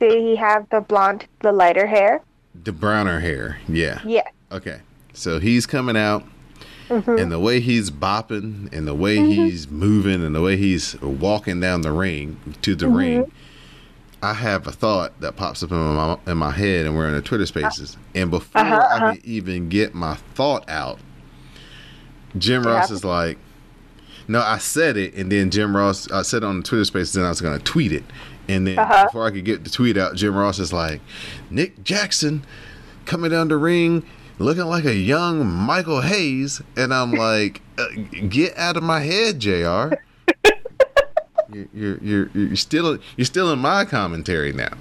did 0.00 0.12
he 0.20 0.36
have 0.36 0.68
the 0.70 0.80
blonde, 0.80 1.26
the 1.40 1.52
lighter 1.52 1.86
hair? 1.86 2.20
The 2.54 2.72
browner 2.72 3.20
hair, 3.20 3.58
yeah. 3.68 4.00
Yeah. 4.04 4.28
Okay, 4.50 4.80
so 5.12 5.38
he's 5.40 5.66
coming 5.66 5.96
out, 5.96 6.24
Mm-hmm. 6.88 7.16
and 7.16 7.32
the 7.32 7.38
way 7.38 7.60
he's 7.60 7.90
bopping, 7.90 8.70
and 8.72 8.86
the 8.86 8.94
way 8.94 9.16
he's 9.16 9.70
moving, 9.70 10.22
and 10.22 10.34
the 10.34 10.42
way 10.42 10.56
he's 10.58 11.00
walking 11.00 11.58
down 11.60 11.80
the 11.80 11.92
ring 11.92 12.36
to 12.60 12.74
the 12.74 12.84
Mm-hmm. 12.86 12.96
ring, 12.96 13.32
I 14.22 14.34
have 14.34 14.66
a 14.66 14.72
thought 14.72 15.18
that 15.20 15.36
pops 15.36 15.62
up 15.62 15.70
in 15.72 15.78
my 15.78 16.18
in 16.26 16.36
my 16.36 16.50
head, 16.50 16.84
and 16.86 16.94
we're 16.94 17.08
in 17.08 17.14
the 17.14 17.22
Twitter 17.22 17.46
Spaces, 17.46 17.96
and 18.14 18.30
before 18.30 18.60
Uh-huh, 18.60 18.74
I 18.74 18.96
uh-huh. 18.96 19.12
can 19.14 19.20
even 19.24 19.68
get 19.70 19.94
my 19.94 20.14
thought 20.34 20.68
out, 20.68 20.98
Jim 22.36 22.62
Ross 22.64 22.82
happened? 22.82 22.96
is 22.96 23.04
like, 23.04 23.38
"No, 24.28 24.40
I 24.42 24.58
said 24.58 24.96
it," 24.96 25.14
and 25.14 25.30
then 25.32 25.50
Jim 25.50 25.74
Ross, 25.76 26.10
I 26.10 26.22
said 26.22 26.42
it 26.42 26.46
on 26.46 26.58
the 26.58 26.62
Twitter 26.62 26.84
Spaces, 26.84 27.14
then 27.14 27.24
I 27.24 27.28
was 27.30 27.40
going 27.40 27.56
to 27.56 27.64
tweet 27.64 27.92
it, 27.92 28.04
and 28.48 28.66
then 28.66 28.78
Uh-huh. 28.78 29.04
before 29.06 29.26
I 29.26 29.30
could 29.30 29.44
get 29.44 29.64
the 29.64 29.70
tweet 29.70 29.96
out, 29.96 30.14
Jim 30.16 30.34
Ross 30.34 30.58
is 30.58 30.72
like, 30.72 31.00
"Nick 31.50 31.82
Jackson." 31.84 32.44
coming 33.04 33.32
down 33.32 33.48
the 33.48 33.56
ring 33.56 34.04
looking 34.38 34.62
like 34.64 34.84
a 34.84 34.94
young 34.94 35.44
Michael 35.44 36.02
Hayes, 36.02 36.62
and 36.76 36.94
I'm 36.94 37.10
like, 37.28 37.60
uh, 37.76 37.86
get 38.28 38.56
out 38.56 38.76
of 38.76 38.84
my 38.84 39.00
head, 39.00 39.40
JR. 39.40 39.94
You're 41.52 41.66
you're 41.74 41.98
you're, 41.98 42.28
you're 42.32 42.56
still 42.56 42.98
you're 43.16 43.24
still 43.26 43.52
in 43.52 43.58
my 43.58 43.84
commentary 43.84 44.52
now. 44.52 44.72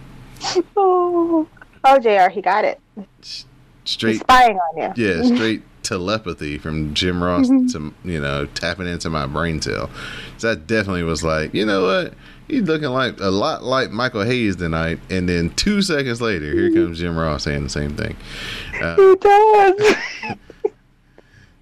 Oh, 0.77 1.47
oh, 1.83 1.99
JR. 1.99 2.29
He 2.29 2.41
got 2.41 2.63
it. 2.65 2.79
He's 3.19 3.45
Straight 3.83 4.19
spying 4.21 4.57
on 4.57 4.95
you. 4.95 5.03
yeah, 5.05 5.23
straight 5.23 5.63
telepathy 5.83 6.57
from 6.59 6.93
Jim 6.93 7.21
Ross 7.23 7.47
to 7.47 7.93
you 8.05 8.21
know 8.21 8.45
tapping 8.53 8.87
into 8.87 9.09
my 9.09 9.25
brain 9.25 9.61
cell. 9.61 9.89
So 10.37 10.49
that 10.53 10.67
definitely 10.67 11.03
was 11.03 11.23
like, 11.23 11.53
you 11.53 11.65
know 11.65 11.83
what? 11.85 12.13
He's 12.47 12.63
looking 12.63 12.89
like 12.89 13.19
a 13.19 13.29
lot 13.29 13.63
like 13.63 13.91
Michael 13.91 14.23
Hayes 14.23 14.57
tonight, 14.57 14.99
and 15.09 15.27
then 15.29 15.51
two 15.51 15.81
seconds 15.81 16.21
later, 16.21 16.51
here 16.51 16.71
comes 16.73 16.99
Jim 16.99 17.17
Ross 17.17 17.43
saying 17.43 17.63
the 17.63 17.69
same 17.69 17.95
thing. 17.95 18.15
Uh, 18.81 18.95
He 18.95 19.15
does. 19.15 19.95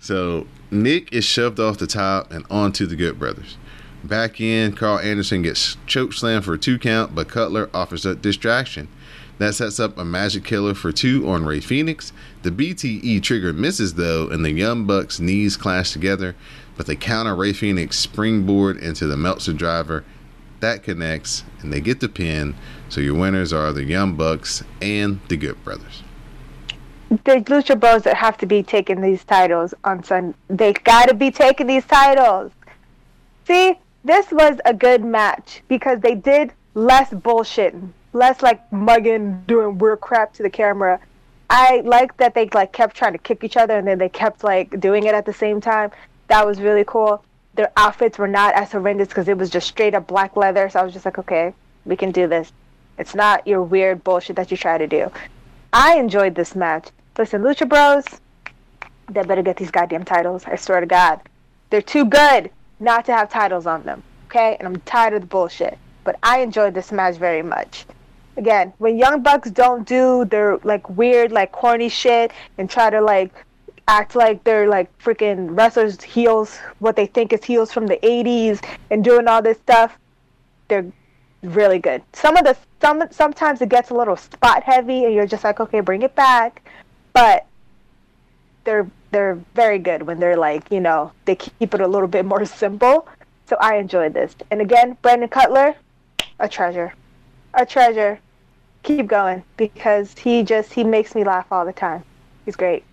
So 0.02 0.48
Nick 0.72 1.12
is 1.14 1.26
shoved 1.26 1.60
off 1.60 1.78
the 1.78 1.86
top 1.86 2.32
and 2.32 2.46
onto 2.50 2.86
the 2.86 2.96
Good 2.96 3.20
Brothers. 3.20 3.58
Back 4.04 4.40
in, 4.40 4.74
Karl 4.74 4.98
Anderson 5.00 5.42
gets 5.42 5.76
choke 5.88 6.14
slammed 6.14 6.46
for 6.46 6.54
a 6.54 6.58
two 6.58 6.80
count, 6.80 7.14
but 7.14 7.28
Cutler 7.28 7.70
offers 7.74 8.06
a 8.06 8.16
distraction. 8.16 8.88
That 9.40 9.56
sets 9.56 9.80
up 9.80 9.98
a 9.98 10.06
magic 10.06 10.44
killer 10.46 10.74
for 10.74 10.92
two 10.92 11.28
on 11.30 11.46
Rey 11.46 11.60
Fénix. 11.60 12.12
The 12.44 12.50
BTE 12.52 13.22
trigger 13.22 13.52
misses 13.54 13.96
though, 13.96 14.30
and 14.30 14.44
the 14.44 14.52
Young 14.52 14.86
Bucks 14.86 15.20
knees 15.20 15.58
clash 15.58 15.92
together, 15.92 16.36
but 16.78 16.86
they 16.88 16.96
counter 16.96 17.36
Rey 17.36 17.52
Fénix 17.52 17.94
springboard 17.94 18.78
into 18.78 19.06
the 19.06 19.18
Meltzer 19.18 19.54
driver. 19.54 20.06
That 20.60 20.84
connects, 20.84 21.44
and 21.62 21.72
they 21.72 21.80
get 21.82 22.00
the 22.00 22.10
pin. 22.10 22.56
So 22.90 23.02
your 23.02 23.16
winners 23.16 23.54
are 23.54 23.72
the 23.72 23.84
Young 23.84 24.16
Bucks 24.16 24.64
and 24.82 25.20
the 25.30 25.38
Good 25.38 25.64
Brothers. 25.64 26.04
the 27.10 27.42
Lucha 27.48 27.80
Bros 27.80 28.04
that 28.04 28.16
have 28.18 28.38
to 28.38 28.46
be 28.46 28.62
taking 28.62 29.02
these 29.02 29.24
titles 29.24 29.74
on 29.84 30.04
Sunday. 30.04 30.36
They 30.50 30.74
got 30.74 31.08
to 31.08 31.14
be 31.16 31.32
taking 31.32 31.68
these 31.68 31.86
titles. 31.86 32.52
See, 33.48 33.80
this 34.04 34.32
was 34.32 34.60
a 34.66 34.74
good 34.74 35.04
match 35.04 35.64
because 35.68 36.00
they 36.02 36.16
did 36.16 36.54
less 36.74 37.10
bullshit, 37.12 37.76
less 38.14 38.42
like 38.42 38.72
mugging, 38.72 39.44
doing 39.48 39.78
weird 39.78 40.02
crap 40.02 40.34
to 40.34 40.44
the 40.44 40.50
camera. 40.50 41.00
I 41.50 41.82
like 41.84 42.16
that 42.18 42.36
they 42.36 42.48
like 42.54 42.74
kept 42.74 42.96
trying 42.96 43.14
to 43.14 43.18
kick 43.18 43.44
each 43.44 43.58
other 43.58 43.78
and 43.78 43.88
then 43.88 43.98
they 43.98 44.10
kept 44.10 44.44
like 44.44 44.80
doing 44.80 45.06
it 45.06 45.16
at 45.16 45.26
the 45.26 45.34
same 45.34 45.62
time. 45.62 45.90
That 46.28 46.46
was 46.46 46.62
really 46.62 46.84
cool. 46.86 47.24
Their 47.60 47.74
outfits 47.76 48.18
were 48.18 48.30
not 48.30 48.54
as 48.56 48.72
horrendous 48.72 49.10
because 49.10 49.28
it 49.28 49.38
was 49.38 49.50
just 49.50 49.68
straight 49.68 49.94
up 49.94 50.08
black 50.08 50.38
leather. 50.38 50.70
So 50.70 50.80
I 50.80 50.84
was 50.84 50.94
just 50.94 51.04
like, 51.04 51.20
okay, 51.20 51.54
we 51.84 51.98
can 51.98 52.10
do 52.10 52.26
this. 52.26 52.54
It's 52.98 53.14
not 53.14 53.46
your 53.46 53.62
weird 53.64 54.02
bullshit 54.02 54.38
that 54.38 54.50
you 54.50 54.56
try 54.56 54.78
to 54.78 54.88
do. 54.88 55.12
I 55.74 55.98
enjoyed 55.98 56.36
this 56.36 56.56
match. 56.56 56.88
Listen, 57.18 57.42
Lucha 57.42 57.68
Bros, 57.68 58.06
they 59.10 59.24
better 59.24 59.42
get 59.42 59.58
these 59.58 59.72
goddamn 59.72 60.06
titles. 60.06 60.46
I 60.46 60.56
swear 60.56 60.80
to 60.80 60.86
God. 60.86 61.20
They're 61.70 61.82
too 61.82 62.06
good 62.06 62.50
not 62.80 63.04
to 63.08 63.12
have 63.12 63.30
titles 63.30 63.66
on 63.66 63.84
them. 63.84 64.04
Okay? 64.28 64.56
And 64.58 64.66
I'm 64.66 64.80
tired 64.84 65.16
of 65.16 65.20
the 65.20 65.28
bullshit. 65.28 65.78
But 66.06 66.16
I 66.24 66.40
enjoyed 66.40 66.74
this 66.74 66.94
match 66.94 67.18
very 67.18 67.42
much. 67.42 67.86
Again, 68.38 68.72
when 68.78 68.98
Young 68.98 69.22
Bucks 69.22 69.52
don't 69.52 69.86
do 69.86 70.24
their 70.24 70.60
like 70.64 70.90
weird, 70.90 71.34
like 71.34 71.52
corny 71.52 71.90
shit 71.90 72.32
and 72.58 72.70
try 72.70 72.90
to 72.90 73.02
like 73.02 73.34
act 73.90 74.16
like 74.16 74.44
they're 74.44 74.70
like 74.70 74.88
freaking 75.00 75.58
wrestlers 75.58 76.00
heels, 76.02 76.60
what 76.78 76.96
they 76.96 77.08
think 77.08 77.34
is 77.34 77.44
heels 77.44 77.74
from 77.74 77.88
the 77.88 77.98
80s 78.04 78.64
and 78.92 79.04
doing 79.04 79.28
all 79.28 79.42
this 79.42 79.58
stuff, 79.58 79.98
they're 80.68 80.86
really 81.42 81.80
good. 81.80 82.04
Some 82.14 82.38
of 82.38 82.46
the 82.46 82.56
some 82.82 83.04
sometimes 83.10 83.62
it 83.62 83.70
gets 83.70 83.90
a 83.90 83.96
little 83.96 84.16
spot 84.16 84.64
heavy, 84.64 85.06
and 85.06 85.14
you're 85.14 85.26
just 85.26 85.44
like, 85.44 85.60
okay, 85.60 85.80
bring 85.80 86.04
it 86.04 86.16
back. 86.16 86.62
But 87.14 87.48
they're 88.64 88.90
they're 89.12 89.40
very 89.56 89.80
good 89.80 90.04
when 90.04 90.20
they're 90.20 90.38
like, 90.38 90.72
you 90.72 90.80
know, 90.80 91.12
they 91.26 91.36
keep 91.36 91.74
it 91.74 91.82
a 91.82 91.88
little 91.88 92.08
bit 92.08 92.26
more 92.26 92.46
simple. 92.46 93.08
So 93.48 93.58
I 93.60 93.78
enjoyed 93.78 94.14
this. 94.14 94.36
And 94.52 94.62
again, 94.62 94.98
Brandon 95.02 95.30
Cutler, 95.30 95.76
a 96.40 96.48
treasure, 96.48 96.94
a 97.56 97.66
treasure. 97.66 98.20
Keep 98.84 99.08
going 99.08 99.44
because 99.58 100.14
he 100.18 100.44
just 100.44 100.72
he 100.72 100.84
makes 100.84 101.16
me 101.16 101.24
laugh 101.24 101.48
all 101.52 101.66
the 101.66 101.74
time. 101.74 102.04
He's 102.46 102.56
great. 102.56 102.84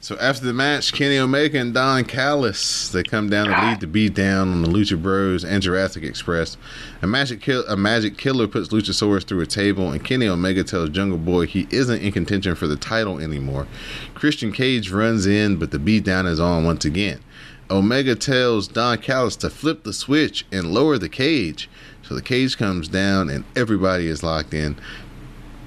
So 0.00 0.16
after 0.20 0.46
the 0.46 0.52
match, 0.52 0.92
Kenny 0.92 1.18
Omega 1.18 1.58
and 1.58 1.74
Don 1.74 2.04
Callis 2.04 2.88
they 2.90 3.02
come 3.02 3.28
down 3.28 3.52
and 3.52 3.68
lead 3.68 3.80
the 3.80 3.88
beat 3.88 4.14
down 4.14 4.52
on 4.52 4.62
the 4.62 4.68
Lucha 4.68 5.00
Bros 5.00 5.44
and 5.44 5.60
Jurassic 5.60 6.04
Express. 6.04 6.56
A 7.02 7.06
magic 7.08 7.40
kill, 7.40 7.66
a 7.66 7.76
magic 7.76 8.16
killer 8.16 8.46
puts 8.46 8.68
Luchasaurus 8.68 9.24
through 9.24 9.40
a 9.40 9.46
table, 9.46 9.90
and 9.90 10.04
Kenny 10.04 10.28
Omega 10.28 10.62
tells 10.62 10.90
Jungle 10.90 11.18
Boy 11.18 11.46
he 11.46 11.66
isn't 11.70 12.00
in 12.00 12.12
contention 12.12 12.54
for 12.54 12.68
the 12.68 12.76
title 12.76 13.18
anymore. 13.18 13.66
Christian 14.14 14.52
Cage 14.52 14.92
runs 14.92 15.26
in, 15.26 15.56
but 15.56 15.72
the 15.72 15.80
beat 15.80 16.04
down 16.04 16.28
is 16.28 16.38
on 16.38 16.64
once 16.64 16.84
again. 16.84 17.18
Omega 17.68 18.14
tells 18.14 18.68
Don 18.68 18.98
Callis 18.98 19.34
to 19.36 19.50
flip 19.50 19.82
the 19.82 19.92
switch 19.92 20.46
and 20.52 20.72
lower 20.72 20.96
the 20.96 21.08
cage. 21.08 21.68
So 22.02 22.14
the 22.14 22.22
cage 22.22 22.56
comes 22.56 22.88
down 22.88 23.28
and 23.28 23.44
everybody 23.54 24.06
is 24.06 24.22
locked 24.22 24.54
in. 24.54 24.76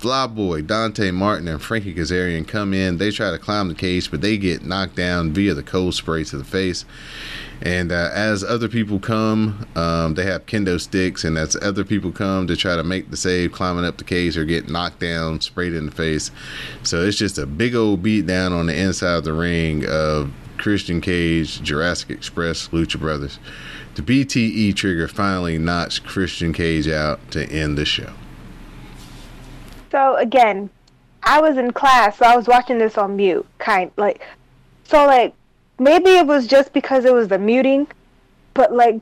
Flyboy, 0.02 0.66
Dante 0.66 1.12
Martin, 1.12 1.48
and 1.48 1.62
Frankie 1.62 1.94
Kazarian 1.94 2.48
come 2.48 2.74
in. 2.74 2.98
They 2.98 3.12
try 3.12 3.30
to 3.30 3.38
climb 3.38 3.68
the 3.68 3.76
cage, 3.76 4.10
but 4.10 4.22
they 4.22 4.36
get 4.36 4.66
knocked 4.66 4.96
down 4.96 5.32
via 5.32 5.54
the 5.54 5.62
cold 5.62 5.94
spray 5.94 6.24
to 6.24 6.38
the 6.38 6.44
face. 6.44 6.86
And 7.62 7.92
uh, 7.92 8.10
as 8.12 8.44
other 8.44 8.68
people 8.68 9.00
come, 9.00 9.68
um, 9.76 10.16
they 10.16 10.24
have 10.24 10.48
kendo 10.48 10.82
sticks, 10.82 11.24
and 11.24 11.38
as 11.38 11.56
other 11.62 11.84
people 11.84 12.12
come 12.12 12.48
to 12.48 12.58
try 12.58 12.76
to 12.76 12.84
make 12.84 13.12
the 13.12 13.18
save, 13.18 13.52
climbing 13.52 13.86
up 13.86 14.00
the 14.00 14.04
cage, 14.04 14.36
or 14.36 14.44
get 14.44 14.68
knocked 14.68 15.00
down, 15.00 15.40
sprayed 15.40 15.76
in 15.76 15.86
the 15.86 15.92
face. 15.92 16.32
So 16.82 17.04
it's 17.04 17.18
just 17.18 17.38
a 17.38 17.46
big 17.46 17.76
old 17.76 18.02
beat 18.02 18.26
down 18.26 18.54
on 18.54 18.66
the 18.66 18.76
inside 18.76 19.18
of 19.18 19.24
the 19.24 19.34
ring 19.34 19.86
of 19.88 20.32
Christian 20.58 21.00
Cage, 21.02 21.62
Jurassic 21.62 22.10
Express, 22.10 22.70
Lucha 22.70 23.00
Brothers. 23.00 23.38
The 23.94 24.02
BTE 24.02 24.76
trigger 24.76 25.08
finally 25.08 25.60
knocks 25.60 26.00
Christian 26.00 26.54
Cage 26.54 26.88
out 26.88 27.20
to 27.32 27.48
end 27.52 27.78
the 27.78 27.86
show. 27.86 28.14
So 29.92 30.16
again, 30.18 30.70
I 31.24 31.42
was 31.42 31.58
in 31.58 31.72
class, 31.72 32.18
so 32.18 32.26
I 32.26 32.36
was 32.36 32.48
watching 32.48 32.78
this 32.80 32.98
on 32.98 33.16
mute, 33.18 33.46
kind 33.60 33.92
like. 33.98 34.22
So 34.86 35.06
like, 35.06 35.34
maybe 35.80 36.12
it 36.12 36.28
was 36.28 36.48
just 36.48 36.74
because 36.74 37.06
it 37.06 37.14
was 37.14 37.28
the 37.30 37.38
muting, 37.40 37.88
but 38.54 38.74
like, 38.74 39.00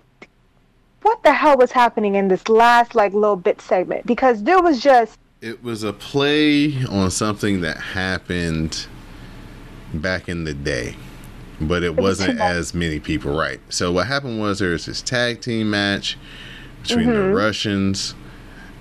what 1.02 1.24
the 1.24 1.34
hell 1.34 1.58
was 1.58 1.72
happening 1.72 2.16
in 2.16 2.28
this 2.28 2.48
last 2.50 2.96
like 2.96 3.14
little 3.14 3.36
bit 3.36 3.62
segment? 3.62 4.06
Because 4.06 4.44
there 4.44 4.62
was 4.62 4.82
just 4.82 5.18
It 5.42 5.64
was 5.64 5.84
a 5.84 5.94
play 5.94 6.84
on 6.86 7.12
something 7.12 7.62
that 7.62 7.78
happened 7.78 8.88
back 9.94 10.30
in 10.30 10.44
the 10.44 10.54
day, 10.54 10.96
but 11.62 11.84
it 11.84 11.96
was 11.96 12.20
wasn't 12.20 12.38
much. 12.40 12.56
as 12.58 12.74
many 12.74 13.00
people, 13.00 13.36
right? 13.38 13.60
So 13.70 13.92
what 13.92 14.08
happened 14.08 14.40
was 14.40 14.60
there 14.60 14.72
was 14.72 14.86
this 14.86 15.02
tag 15.02 15.42
team 15.42 15.70
match 15.70 16.18
between 16.84 17.14
the 17.14 17.20
Mm-hmm. 17.20 17.34
Russians, 17.34 18.16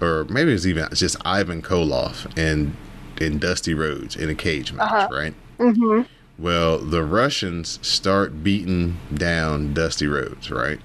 or 0.01 0.25
maybe 0.29 0.53
it's 0.53 0.67
even 0.67 0.89
just 0.95 1.17
Ivan 1.25 1.63
Koloff 1.63 2.31
and 2.37 2.75
and 3.21 3.41
Dusty 3.41 3.75
Rhodes 3.75 4.15
in 4.17 4.29
a 4.31 4.35
cage 4.35 4.73
match, 4.73 4.91
Uh-huh. 4.93 5.09
right? 5.11 5.35
hmm 5.59 6.03
Well, 6.39 6.79
the 6.79 7.03
Russians 7.03 7.81
start 7.83 8.45
beating 8.45 8.97
down 9.13 9.75
Dusty 9.75 10.07
Rhodes, 10.07 10.51
right? 10.51 10.79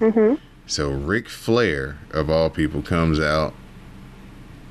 hmm 0.00 0.34
So 0.66 0.90
Ric 0.90 1.28
Flair, 1.28 1.98
of 2.10 2.28
all 2.28 2.50
people, 2.50 2.82
comes 2.82 3.20
out, 3.20 3.54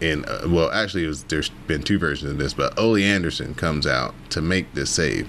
and 0.02 0.26
uh, 0.28 0.42
well, 0.48 0.70
actually, 0.72 1.06
it 1.06 1.08
was 1.08 1.24
there's 1.24 1.50
been 1.68 1.84
two 1.84 2.00
versions 2.00 2.32
of 2.32 2.38
this, 2.38 2.54
but 2.54 2.78
Ole 2.78 2.98
Anderson 2.98 3.54
comes 3.54 3.86
out 3.88 4.14
to 4.32 4.42
make 4.42 4.74
this 4.74 4.90
save. 4.90 5.28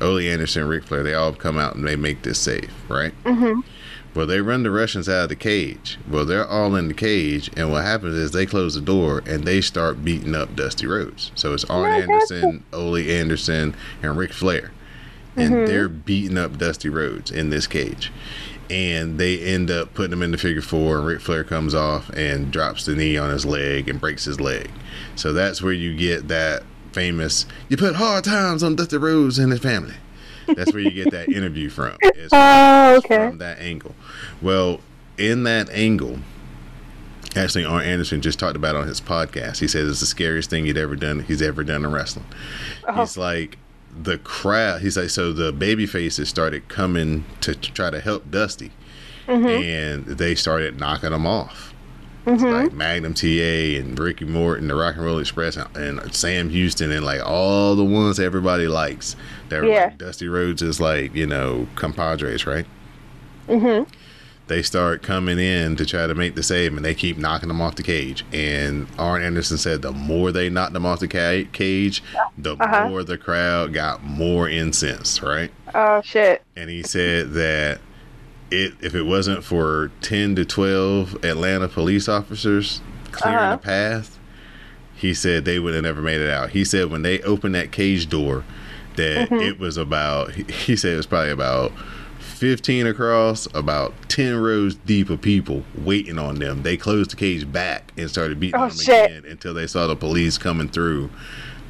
Ole 0.00 0.18
Anderson, 0.18 0.66
Ric 0.66 0.84
Flair, 0.84 1.02
they 1.02 1.14
all 1.14 1.32
come 1.32 1.58
out 1.58 1.74
and 1.76 1.86
they 1.86 1.96
make 1.96 2.22
this 2.22 2.38
save, 2.38 2.70
right? 2.88 3.12
hmm 3.24 3.60
Well, 4.14 4.26
they 4.26 4.40
run 4.42 4.62
the 4.62 4.70
Russians 4.70 5.08
out 5.08 5.24
of 5.24 5.28
the 5.30 5.36
cage. 5.36 5.98
Well, 6.08 6.26
they're 6.26 6.46
all 6.46 6.74
in 6.76 6.88
the 6.88 6.94
cage, 6.94 7.50
and 7.56 7.70
what 7.70 7.84
happens 7.84 8.14
is 8.14 8.32
they 8.32 8.44
close 8.44 8.74
the 8.74 8.80
door 8.82 9.22
and 9.26 9.44
they 9.44 9.62
start 9.62 10.04
beating 10.04 10.34
up 10.34 10.54
Dusty 10.54 10.86
Rhodes. 10.86 11.32
So 11.34 11.54
it's 11.54 11.64
Arn 11.64 12.06
that's 12.06 12.30
Anderson, 12.30 12.64
Ole 12.72 12.98
Anderson, 12.98 13.74
and 14.02 14.18
Ric 14.18 14.32
Flair, 14.32 14.72
and 15.34 15.54
mm-hmm. 15.54 15.66
they're 15.66 15.88
beating 15.88 16.36
up 16.36 16.58
Dusty 16.58 16.90
Rhodes 16.90 17.30
in 17.30 17.48
this 17.50 17.66
cage. 17.66 18.12
And 18.68 19.18
they 19.18 19.38
end 19.38 19.70
up 19.70 19.92
putting 19.92 20.12
him 20.12 20.22
in 20.22 20.30
the 20.30 20.38
figure 20.38 20.62
four, 20.62 20.98
and 20.98 21.06
Ric 21.06 21.20
Flair 21.20 21.44
comes 21.44 21.74
off 21.74 22.10
and 22.10 22.50
drops 22.50 22.84
the 22.84 22.94
knee 22.94 23.16
on 23.16 23.30
his 23.30 23.44
leg 23.46 23.88
and 23.88 24.00
breaks 24.00 24.24
his 24.24 24.40
leg. 24.40 24.70
So 25.14 25.32
that's 25.32 25.62
where 25.62 25.72
you 25.72 25.96
get 25.96 26.28
that 26.28 26.64
famous 26.92 27.46
"You 27.70 27.78
put 27.78 27.96
hard 27.96 28.24
times 28.24 28.62
on 28.62 28.76
Dusty 28.76 28.98
Rhodes 28.98 29.38
and 29.38 29.52
his 29.52 29.60
family." 29.60 29.94
That's 30.46 30.72
where 30.72 30.82
you 30.82 30.90
get 30.90 31.10
that 31.12 31.28
interview 31.28 31.68
from. 31.68 31.96
It's 32.00 32.30
Oh, 32.32 32.96
okay. 32.98 33.28
from 33.28 33.38
that 33.38 33.58
angle. 33.60 33.94
Well, 34.40 34.80
in 35.18 35.44
that 35.44 35.68
angle, 35.70 36.18
actually, 37.36 37.64
Arn 37.64 37.84
Anderson 37.84 38.20
just 38.20 38.38
talked 38.38 38.56
about 38.56 38.74
it 38.74 38.78
on 38.78 38.86
his 38.88 39.00
podcast. 39.00 39.58
He 39.58 39.68
said 39.68 39.86
it's 39.86 40.00
the 40.00 40.06
scariest 40.06 40.50
thing 40.50 40.64
he'd 40.66 40.78
ever 40.78 40.96
done. 40.96 41.20
He's 41.20 41.42
ever 41.42 41.64
done 41.64 41.84
in 41.84 41.92
wrestling. 41.92 42.26
Oh. 42.88 43.00
He's 43.00 43.16
like 43.16 43.58
the 44.02 44.18
crowd. 44.18 44.80
He's 44.80 44.96
like 44.96 45.10
so 45.10 45.32
the 45.32 45.52
baby 45.52 45.86
faces 45.86 46.28
started 46.28 46.68
coming 46.68 47.24
to, 47.42 47.54
to 47.54 47.72
try 47.72 47.90
to 47.90 48.00
help 48.00 48.30
Dusty, 48.30 48.72
Mm-hmm. 49.28 49.46
and 49.46 50.04
they 50.18 50.34
started 50.34 50.80
knocking 50.80 51.12
him 51.12 51.26
off. 51.26 51.71
It's 52.24 52.42
like 52.42 52.72
Magnum 52.72 53.14
TA 53.14 53.26
and 53.80 53.98
Ricky 53.98 54.24
Morton, 54.24 54.68
the 54.68 54.74
Rock 54.76 54.94
and 54.96 55.04
Roll 55.04 55.18
Express, 55.18 55.56
and, 55.56 55.98
and 55.98 56.14
Sam 56.14 56.50
Houston, 56.50 56.92
and 56.92 57.04
like 57.04 57.20
all 57.24 57.74
the 57.74 57.84
ones 57.84 58.20
everybody 58.20 58.68
likes. 58.68 59.16
They're 59.48 59.64
Yeah. 59.64 59.84
like 59.86 59.98
Dusty 59.98 60.28
Rhodes 60.28 60.62
is 60.62 60.80
like 60.80 61.14
you 61.14 61.26
know 61.26 61.66
compadres, 61.74 62.46
right? 62.46 62.66
hmm 63.48 63.82
they 64.48 64.60
start 64.60 65.02
coming 65.02 65.38
in 65.38 65.76
to 65.76 65.86
try 65.86 66.06
to 66.06 66.14
make 66.14 66.34
the 66.34 66.42
save 66.42 66.76
and 66.76 66.84
they 66.84 66.94
keep 66.94 67.16
knocking 67.16 67.48
them 67.48 67.60
off 67.60 67.76
the 67.76 67.82
cage 67.82 68.24
and 68.32 68.86
arn 68.98 69.22
anderson 69.22 69.56
said 69.56 69.80
the 69.82 69.92
more 69.92 70.30
they 70.32 70.50
knocked 70.50 70.72
them 70.74 70.84
off 70.84 70.98
the 71.00 71.08
ca- 71.08 71.48
cage 71.52 72.02
the 72.36 72.54
Uh-huh. 72.56 72.88
more 72.88 73.02
the 73.04 73.16
crowd 73.16 73.72
got 73.72 74.02
more 74.04 74.48
incensed 74.48 75.22
right 75.22 75.50
Oh 75.74 76.02
shit. 76.02 76.42
and 76.56 76.68
he 76.68 76.82
said 76.82 77.32
that 77.32 77.80
it 78.52 78.74
if 78.80 78.94
it 78.94 79.02
wasn't 79.04 79.42
for 79.42 79.90
10 80.02 80.36
to 80.36 80.44
12 80.44 81.24
atlanta 81.24 81.68
police 81.68 82.08
officers 82.08 82.80
clearing 83.10 83.38
Uh-huh. 83.38 83.56
the 83.56 83.62
path 83.62 84.18
he 84.94 85.12
said 85.14 85.44
they 85.44 85.58
would 85.58 85.74
have 85.74 85.82
never 85.82 86.00
made 86.02 86.20
it 86.20 86.30
out 86.30 86.50
he 86.50 86.64
said 86.64 86.90
when 86.90 87.02
they 87.02 87.20
opened 87.22 87.54
that 87.54 87.72
cage 87.72 88.08
door 88.08 88.44
that 88.96 89.28
Mm-hmm. 89.30 89.36
it 89.42 89.58
was 89.58 89.76
about 89.76 90.32
he- 90.32 90.76
said 90.76 90.92
it 90.92 90.96
was 90.96 91.06
probably 91.06 91.30
about 91.30 91.72
15 92.18 92.86
across, 92.88 93.46
about 93.54 93.94
10 94.08 94.36
rows 94.36 94.74
deep 94.74 95.10
of 95.10 95.20
people 95.20 95.62
waiting 95.78 96.18
on 96.18 96.36
them. 96.36 96.62
They 96.64 96.76
closed 96.76 97.12
the 97.12 97.16
cage 97.16 97.50
back 97.52 97.92
and 97.96 98.10
started 98.10 98.40
beating 98.40 98.58
Oh, 98.60 98.68
them 98.68 98.76
shit. 98.76 99.10
again 99.12 99.30
until 99.30 99.54
they 99.54 99.68
saw 99.68 99.86
the 99.86 99.94
police 99.94 100.38
coming 100.38 100.68
through 100.68 101.08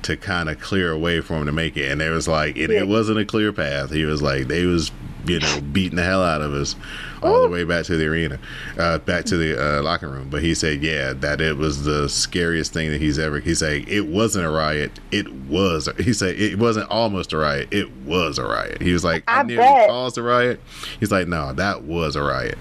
to 0.03 0.17
kind 0.17 0.49
of 0.49 0.59
clear 0.61 0.91
a 0.93 0.99
way 0.99 1.21
for 1.21 1.35
them 1.35 1.45
to 1.47 1.53
make 1.53 1.77
it. 1.77 1.91
And 1.93 2.01
it 2.01 2.09
was 2.09 2.27
like, 2.27 2.57
and 2.57 2.73
Yeah. 2.73 2.81
it 2.81 2.89
wasn't 2.89 3.19
a 3.19 3.25
clear 3.27 3.53
path. 3.53 3.91
He 3.91 4.05
was 4.07 4.23
like, 4.23 4.49
they 4.49 4.65
was, 4.65 4.91
you 5.27 5.41
know, 5.41 5.61
beating 5.61 5.97
the 5.97 6.03
hell 6.03 6.23
out 6.23 6.41
of 6.43 6.53
us 6.53 6.77
all 7.23 7.43
the 7.43 7.49
way 7.49 7.65
back 7.65 7.85
to 7.87 7.97
the 7.97 8.07
arena, 8.07 8.39
uh, 8.79 8.99
back 8.99 9.25
to 9.27 9.37
the 9.37 9.79
uh, 9.79 9.83
locker 9.83 10.09
room. 10.09 10.29
But 10.29 10.43
he 10.43 10.55
said, 10.55 10.83
yeah, 10.83 11.13
that 11.15 11.41
it 11.41 11.57
was 11.57 11.85
the 11.85 12.09
scariest 12.09 12.73
thing 12.73 12.91
that 12.91 13.01
he's 13.01 13.19
ever. 13.19 13.41
He 13.41 13.55
said 13.55 13.89
it 13.89 14.07
wasn't 14.07 14.47
a 14.47 14.51
riot. 14.51 14.99
It 15.11 15.33
was. 15.33 15.89
He 15.99 16.13
said 16.13 16.37
it 16.39 16.59
wasn't 16.59 16.91
almost 16.91 17.33
a 17.33 17.37
riot. 17.37 17.69
It 17.73 17.91
was 18.05 18.39
a 18.39 18.45
riot. 18.45 18.83
He 18.83 18.93
was 18.93 19.05
like, 19.05 19.25
I, 19.27 19.41
I 19.41 19.43
nearly 19.43 19.77
bet. 19.83 19.87
caused 19.87 20.19
a 20.19 20.23
riot. 20.23 20.61
He's 21.01 21.13
like, 21.13 21.29
no, 21.29 21.53
that 21.53 21.83
was 21.83 22.17
a 22.17 22.23
riot. 22.23 22.59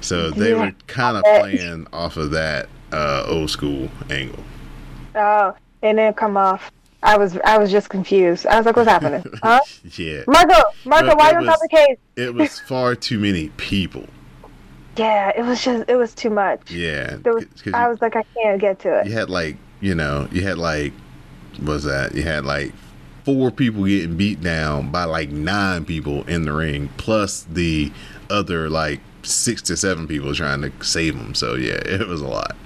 So 0.00 0.30
they 0.30 0.54
Yeah, 0.54 0.54
were 0.54 0.72
kind 0.86 1.16
of 1.16 1.28
playing 1.30 1.86
off 1.92 2.16
of 2.16 2.30
that 2.32 2.68
uh, 2.92 3.24
old 3.26 3.50
school 3.50 3.90
angle. 4.10 4.44
Oh, 5.14 5.54
and 5.82 5.98
then 5.98 6.12
come 6.14 6.36
off. 6.36 6.70
I 7.02 7.16
was 7.16 7.36
I 7.44 7.58
was 7.58 7.70
just 7.70 7.88
confused. 7.88 8.46
I 8.46 8.56
was 8.56 8.66
like, 8.66 8.76
what's 8.76 8.88
happening? 8.88 9.24
Huh? 9.42 9.60
Yeah, 9.96 10.22
Marco, 10.26 10.62
Marco, 10.84 11.06
But 11.08 11.18
why 11.18 11.30
you 11.30 11.36
on 11.38 11.46
was- 11.46 11.54
top 11.54 11.56
of 11.56 11.70
the 11.70 11.76
case? 11.76 11.98
it 12.16 12.34
was 12.34 12.60
far 12.60 12.94
too 12.94 13.18
many 13.18 13.48
people. 13.56 14.06
Yeah, 14.96 15.32
it 15.36 15.42
was 15.42 15.62
just 15.64 15.88
it 15.88 15.96
was 15.96 16.14
too 16.14 16.30
much. 16.30 16.70
Yeah, 16.70 17.16
was, 17.24 17.46
I 17.74 17.84
you- 17.84 17.90
was 17.90 18.00
like, 18.02 18.14
I 18.16 18.22
can't 18.34 18.60
get 18.60 18.78
to 18.80 19.00
it. 19.00 19.06
you 19.06 19.12
had 19.12 19.30
like 19.30 19.56
you 19.80 19.94
know 19.94 20.28
you 20.30 20.42
had 20.42 20.58
like 20.58 20.92
what 21.58 21.68
was 21.74 21.84
that 21.84 22.14
you 22.14 22.22
had 22.22 22.44
like 22.44 22.72
four 23.24 23.50
people 23.50 23.84
getting 23.84 24.16
beat 24.16 24.40
down 24.40 24.90
by 24.90 25.04
like 25.04 25.30
nine 25.30 25.84
people 25.84 26.24
in 26.28 26.42
the 26.44 26.52
ring 26.52 26.88
plus 26.98 27.42
the 27.50 27.90
other 28.30 28.68
like 28.68 29.00
six 29.22 29.62
to 29.62 29.76
seven 29.76 30.06
people 30.08 30.34
trying 30.34 30.60
to 30.60 30.72
save 30.84 31.16
them 31.16 31.32
so 31.34 31.54
yeah 31.54 31.74
it 31.84 32.06
was 32.08 32.20
a 32.20 32.26
lot 32.26 32.56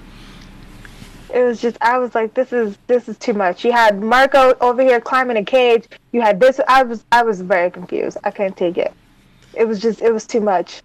It 1.37 1.43
was 1.43 1.61
just 1.61 1.77
I 1.83 1.99
was 1.99 2.15
like, 2.15 2.33
this 2.33 2.51
is 2.51 2.79
this 2.87 3.11
is 3.11 3.19
too 3.19 3.35
much. 3.35 3.63
You 3.63 3.71
had 3.71 4.03
Marco 4.03 4.55
over 4.63 4.83
here 4.83 5.03
climbing 5.03 5.37
a 5.37 5.45
cage. 5.45 5.85
You 6.11 6.23
had 6.23 6.41
this. 6.41 6.59
I 6.67 6.83
was 6.83 7.05
I 7.13 7.23
was 7.25 7.43
very 7.43 7.71
confused. 7.71 8.17
I 8.25 8.31
couldn't 8.31 8.57
take 8.57 8.79
it. 8.79 8.95
It 9.53 9.69
was 9.69 9.79
just 9.79 10.01
it 10.01 10.15
was 10.15 10.27
too 10.27 10.41
much. 10.41 10.81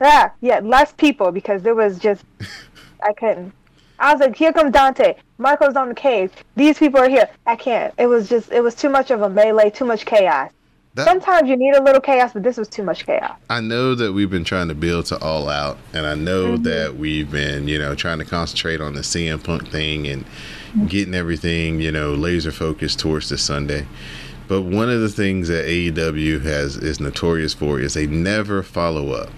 Yeah, 0.00 0.30
yeah, 0.40 0.60
less 0.60 0.94
people 0.94 1.30
because 1.30 1.60
there 1.60 1.74
was 1.74 1.98
just 1.98 2.24
I 3.02 3.12
couldn't. 3.12 3.52
I 3.98 4.14
was 4.14 4.20
like, 4.20 4.34
here 4.34 4.54
comes 4.54 4.72
Dante. 4.72 5.16
Marco's 5.36 5.76
on 5.76 5.90
the 5.90 5.94
cage. 5.94 6.30
These 6.54 6.78
people 6.78 6.98
are 7.00 7.08
here. 7.08 7.28
I 7.44 7.54
can't. 7.54 7.92
It 7.98 8.06
was 8.06 8.30
just 8.30 8.50
it 8.50 8.62
was 8.62 8.74
too 8.74 8.88
much 8.88 9.10
of 9.10 9.20
a 9.20 9.28
melee, 9.28 9.68
too 9.68 9.84
much 9.84 10.06
chaos. 10.06 10.52
That- 10.96 11.04
Sometimes 11.04 11.46
you 11.46 11.58
need 11.58 11.74
a 11.74 11.82
little 11.82 12.00
chaos, 12.00 12.32
but 12.32 12.42
this 12.42 12.56
was 12.56 12.68
too 12.68 12.82
much 12.82 13.04
chaos. 13.04 13.36
I 13.50 13.60
know 13.60 13.94
that 13.94 14.14
we've 14.14 14.30
been 14.30 14.44
trying 14.44 14.68
to 14.68 14.74
build 14.74 15.04
to 15.06 15.18
all 15.22 15.50
out, 15.50 15.76
and 15.92 16.06
I 16.06 16.14
know 16.14 16.54
mm-hmm. 16.54 16.62
that 16.62 16.96
we've 16.96 17.30
been, 17.30 17.68
you 17.68 17.78
know, 17.78 17.94
trying 17.94 18.18
to 18.18 18.24
concentrate 18.24 18.80
on 18.80 18.94
the 18.94 19.02
CM 19.02 19.44
Punk 19.44 19.68
thing 19.68 20.06
and 20.06 20.24
mm-hmm. 20.24 20.86
getting 20.86 21.12
everything, 21.12 21.82
you 21.82 21.92
know, 21.92 22.14
laser 22.14 22.50
focused 22.50 22.98
towards 22.98 23.28
this 23.28 23.42
Sunday. 23.42 23.86
But 24.48 24.62
one 24.62 24.88
of 24.88 25.02
the 25.02 25.10
things 25.10 25.48
that 25.48 25.66
AEW 25.66 26.40
has 26.44 26.78
is 26.78 26.98
notorious 26.98 27.52
for 27.52 27.78
is 27.78 27.92
they 27.92 28.06
never 28.06 28.62
follow 28.62 29.10
up. 29.10 29.28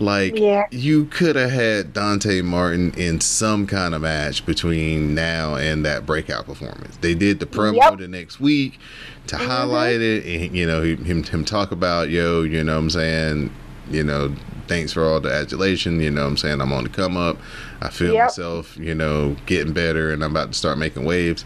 Like 0.00 0.38
Yeah. 0.38 0.66
you 0.70 1.06
could 1.06 1.36
have 1.36 1.50
had 1.50 1.92
Dante 1.92 2.40
Martin 2.42 2.92
in 2.96 3.20
some 3.20 3.66
kind 3.66 3.94
of 3.94 4.02
match 4.02 4.46
between 4.46 5.14
now 5.14 5.56
and 5.56 5.84
that 5.84 6.06
breakout 6.06 6.46
performance. 6.46 6.96
They 7.00 7.14
did 7.14 7.40
the 7.40 7.46
promo 7.46 7.76
Yep. 7.76 7.98
the 7.98 8.08
next 8.08 8.40
week 8.40 8.78
to 9.26 9.36
mm-hmm. 9.36 9.46
highlight 9.46 10.00
it 10.00 10.24
and 10.24 10.56
you 10.56 10.66
know 10.66 10.82
him 10.82 11.24
him 11.24 11.44
talk 11.44 11.72
about 11.72 12.10
yo, 12.10 12.42
you 12.42 12.62
know 12.62 12.74
what 12.74 12.82
I'm 12.82 12.90
saying, 12.90 13.50
you 13.90 14.04
know, 14.04 14.34
thanks 14.68 14.92
for 14.92 15.04
all 15.04 15.18
the 15.20 15.32
adulation, 15.32 16.00
you 16.00 16.10
know 16.10 16.22
what 16.22 16.28
I'm 16.28 16.36
saying, 16.36 16.60
I'm 16.60 16.72
on 16.72 16.84
the 16.84 16.90
come 16.90 17.16
up. 17.16 17.38
I 17.80 17.88
feel 17.90 18.12
Yep. 18.14 18.24
myself, 18.26 18.76
you 18.76 18.94
know, 18.94 19.36
getting 19.46 19.72
better 19.72 20.10
and 20.12 20.22
I'm 20.22 20.30
about 20.30 20.52
to 20.52 20.58
start 20.58 20.78
making 20.78 21.04
waves. 21.04 21.44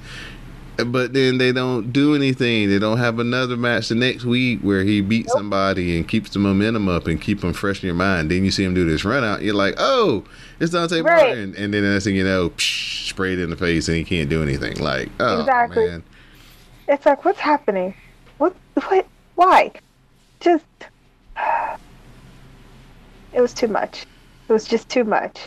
But 0.85 1.13
then 1.13 1.39
they 1.39 1.53
don't 1.53 1.93
do 1.93 2.15
anything. 2.15 2.69
They 2.69 2.79
don't 2.79 2.99
have 2.99 3.19
another 3.19 3.57
match 3.57 3.89
the 3.89 3.95
next 3.95 4.25
week 4.25 4.61
where 4.61 4.83
he 4.83 5.01
beats 5.01 5.33
somebody 5.33 5.97
and 5.97 6.09
keeps 6.09 6.31
the 6.31 6.39
momentum 6.39 6.89
up 6.89 7.07
and 7.07 7.21
keep 7.21 7.41
them 7.41 7.53
fresh 7.53 7.83
in 7.83 7.87
your 7.87 7.95
mind. 7.95 8.31
Then 8.31 8.45
you 8.45 8.51
see 8.51 8.65
him 8.65 8.75
do 8.75 8.85
this 8.89 9.05
run 9.05 9.23
out. 9.25 9.43
You're 9.43 9.55
like, 9.55 9.75
oh, 9.79 10.25
it's 10.61 10.73
Dante 10.73 11.01
Right. 11.01 11.27
Martin. 11.27 11.55
And 11.57 11.73
then 11.75 11.83
the 11.83 11.91
next 11.93 12.05
thing 12.05 12.17
you 12.17 12.25
know, 12.25 12.51
psh, 12.51 13.09
sprayed 13.09 13.39
in 13.39 13.51
the 13.51 13.57
face 13.57 13.89
and 13.89 13.97
he 13.97 14.05
can't 14.05 14.29
do 14.29 14.43
anything. 14.43 14.77
Like, 14.79 15.09
oh, 15.21 15.41
Exactly. 15.41 15.87
man. 15.87 16.03
It's 16.89 17.07
like, 17.07 17.25
what's 17.25 17.39
happening? 17.39 17.95
What? 18.39 18.55
What? 18.75 19.07
Why? 19.37 19.73
Just. 20.41 20.65
It 23.35 23.41
was 23.41 23.55
too 23.55 23.69
much. 23.69 24.05
It 24.49 24.53
was 24.53 24.67
just 24.67 24.91
too 24.91 25.05
much. 25.05 25.47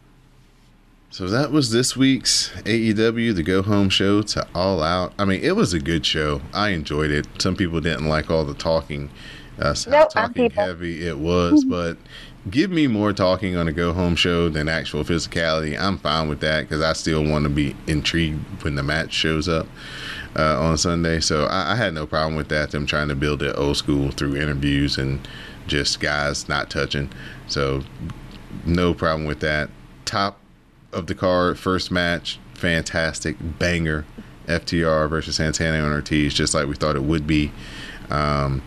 So 1.10 1.28
that 1.28 1.52
was 1.52 1.72
this 1.72 1.96
week's 1.96 2.50
AEW, 2.64 3.36
the 3.36 3.44
Go 3.44 3.62
Home 3.62 3.90
show 3.90 4.22
to 4.22 4.46
All 4.54 4.84
Out. 4.84 5.14
I 5.18 5.24
mean, 5.24 5.42
it 5.42 5.56
was 5.56 5.74
a 5.74 5.80
good 5.80 6.06
show. 6.06 6.42
I 6.54 6.70
enjoyed 6.70 7.12
it. 7.12 7.26
Some 7.42 7.56
people 7.56 7.80
didn't 7.80 8.08
like 8.08 8.30
all 8.30 8.44
the 8.44 8.54
talking, 8.54 9.10
uh, 9.58 9.74
Nope, 9.88 10.10
talking 10.10 10.50
heavy 10.52 11.08
it 11.08 11.18
was, 11.18 11.64
but 11.70 11.98
give 12.50 12.70
me 12.70 12.88
more 12.88 13.14
talking 13.14 13.56
on 13.56 13.68
a 13.68 13.72
Go 13.72 13.94
Home 13.94 14.16
show 14.16 14.50
than 14.50 14.68
actual 14.68 15.04
physicality. 15.06 15.80
I'm 15.80 15.98
fine 16.00 16.28
with 16.28 16.42
that 16.42 16.62
because 16.62 16.82
I 16.82 16.92
still 16.94 17.24
want 17.24 17.44
to 17.44 17.50
be 17.50 17.76
intrigued 17.88 18.64
when 18.64 18.76
the 18.76 18.84
match 18.84 19.14
shows 19.14 19.48
up 19.48 19.68
uh, 20.36 20.60
on 20.60 20.78
Sunday. 20.78 21.22
So 21.22 21.46
I, 21.46 21.74
I 21.74 21.76
had 21.76 21.94
no 21.94 22.06
problem 22.06 22.36
with 22.36 22.50
that. 22.50 22.72
Them 22.72 22.86
trying 22.86 23.08
to 23.08 23.16
build 23.16 23.42
it 23.42 23.58
old 23.58 23.78
school 23.78 24.12
through 24.12 24.36
interviews 24.36 24.98
and 24.98 25.26
just 25.66 26.02
guys 26.02 26.50
not 26.50 26.70
touching. 26.70 27.10
So 27.48 27.84
no 28.66 28.94
problem 28.94 29.26
with 29.26 29.40
that. 29.40 29.70
Top 30.04 30.40
of 30.96 31.08
the 31.08 31.14
card, 31.16 31.60
first 31.60 31.92
match, 31.92 32.40
fantastic 32.56 33.36
banger. 33.60 34.06
FTR 34.48 35.10
versus 35.10 35.38
Santana 35.38 35.84
and 35.84 35.92
Ortiz, 35.92 36.32
just 36.32 36.54
like 36.54 36.68
we 36.68 36.76
thought 36.76 36.96
it 36.96 37.02
would 37.02 37.26
be. 37.26 37.52
Um, 38.12 38.62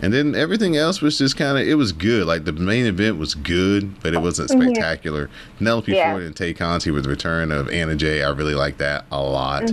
and 0.00 0.12
then 0.12 0.36
everything 0.36 0.76
else 0.76 1.00
was 1.00 1.18
just 1.18 1.36
kind 1.36 1.58
of, 1.58 1.66
it 1.66 1.74
was 1.74 1.90
good. 1.90 2.24
Like 2.26 2.44
the 2.44 2.52
main 2.52 2.86
event 2.86 3.18
was 3.18 3.34
good, 3.34 4.00
but 4.00 4.14
it 4.14 4.18
wasn't 4.18 4.50
spectacular. 4.50 5.28
Penelope 5.58 5.90
Yeah. 5.92 6.12
Ford 6.12 6.22
and 6.22 6.36
Tay 6.36 6.54
Conti 6.54 6.92
with 6.92 7.02
the 7.02 7.10
return 7.10 7.50
of 7.50 7.68
Anna 7.70 7.96
Jay, 7.96 8.22
I 8.22 8.30
really 8.30 8.54
like 8.54 8.78
that 8.78 9.06
a 9.10 9.20
lot. 9.20 9.68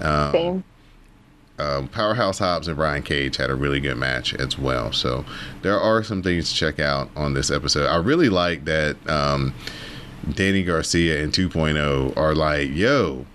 Um, 0.00 0.32
Same. 0.32 0.64
um, 1.58 1.88
Powerhouse 1.88 2.38
Hobbs 2.38 2.66
and 2.66 2.76
Brian 2.78 3.02
Cage 3.02 3.36
had 3.36 3.50
a 3.50 3.54
really 3.54 3.80
good 3.80 3.98
match 3.98 4.32
as 4.32 4.58
well. 4.58 4.90
So 4.92 5.26
there 5.60 5.78
are 5.78 6.02
some 6.02 6.22
things 6.22 6.48
to 6.48 6.54
check 6.56 6.80
out 6.80 7.10
on 7.14 7.34
this 7.34 7.50
episode. 7.50 7.88
I 7.88 7.96
really 7.96 8.30
like 8.30 8.64
that 8.64 8.96
um, 9.06 9.54
Danny 10.32 10.62
Garcia 10.62 11.22
and 11.22 11.32
2.0 11.32 12.16
are 12.16 12.34
like, 12.34 12.70
yo, 12.70 13.26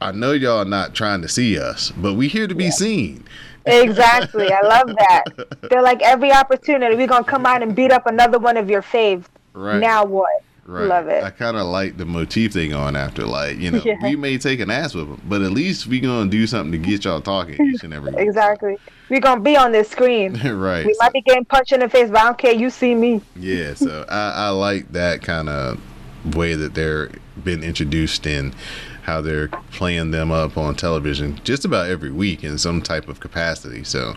I 0.00 0.12
know 0.12 0.32
y'all 0.32 0.64
not 0.64 0.94
trying 0.94 1.22
to 1.22 1.28
see 1.28 1.58
us, 1.58 1.90
but 1.96 2.14
we 2.14 2.28
here 2.28 2.46
to 2.46 2.54
be 2.54 2.70
seen. 2.70 3.24
Exactly. 3.66 4.50
I 4.52 4.60
love 4.62 4.88
that. 4.96 5.24
They're 5.70 5.82
like 5.82 6.00
every 6.02 6.32
opportunity 6.32 6.94
we're 6.96 7.06
gonna 7.06 7.24
come 7.24 7.44
out 7.46 7.62
and 7.62 7.74
beat 7.74 7.92
up 7.92 8.06
another 8.06 8.38
one 8.38 8.56
of 8.56 8.70
your 8.70 8.82
faves. 8.82 9.24
Right. 9.52 9.78
Now 9.78 10.04
what? 10.04 10.30
Right. 10.64 10.86
Love 10.86 11.08
it. 11.08 11.24
I 11.24 11.30
kind 11.30 11.56
of 11.56 11.66
like 11.66 11.96
the 11.96 12.04
motif 12.04 12.52
they 12.52 12.68
going 12.68 12.94
after. 12.94 13.24
Like, 13.24 13.56
you 13.58 13.70
know, 13.70 13.80
Yeah. 13.84 13.96
we 14.02 14.16
may 14.16 14.36
take 14.36 14.60
an 14.60 14.70
ass 14.70 14.94
with 14.94 15.08
them, 15.08 15.20
but 15.26 15.40
at 15.42 15.50
least 15.50 15.86
we 15.86 15.98
gonna 15.98 16.30
do 16.30 16.46
something 16.46 16.72
to 16.72 16.78
get 16.78 17.04
y'all 17.04 17.20
talking 17.22 17.54
each 17.74 17.84
and 17.84 17.92
every. 17.94 18.12
Exactly. 18.18 18.76
We're 19.08 19.20
gonna 19.20 19.40
be 19.40 19.56
on 19.56 19.72
this 19.72 19.88
screen. 19.88 20.34
right. 20.44 20.84
We 20.86 20.94
might 21.00 21.12
be 21.12 21.22
getting 21.22 21.44
punched 21.46 21.72
in 21.72 21.80
the 21.80 21.88
face, 21.88 22.10
but 22.10 22.20
I 22.20 22.24
don't 22.24 22.38
care. 22.38 22.52
You 22.52 22.68
see 22.70 22.94
me. 22.94 23.22
Yeah, 23.34 23.74
so 23.74 24.04
I, 24.08 24.30
I 24.30 24.48
like 24.50 24.92
that 24.92 25.22
kind 25.22 25.48
of 25.48 25.80
way 26.24 26.54
that 26.54 26.74
they're 26.74 27.10
been 27.42 27.62
introduced 27.62 28.26
in 28.26 28.54
how 29.02 29.20
they're 29.22 29.48
playing 29.70 30.10
them 30.10 30.30
up 30.30 30.58
on 30.58 30.74
television 30.74 31.40
just 31.44 31.64
about 31.64 31.88
every 31.88 32.10
week 32.10 32.44
in 32.44 32.58
some 32.58 32.82
type 32.82 33.08
of 33.08 33.20
capacity. 33.20 33.82
So, 33.82 34.14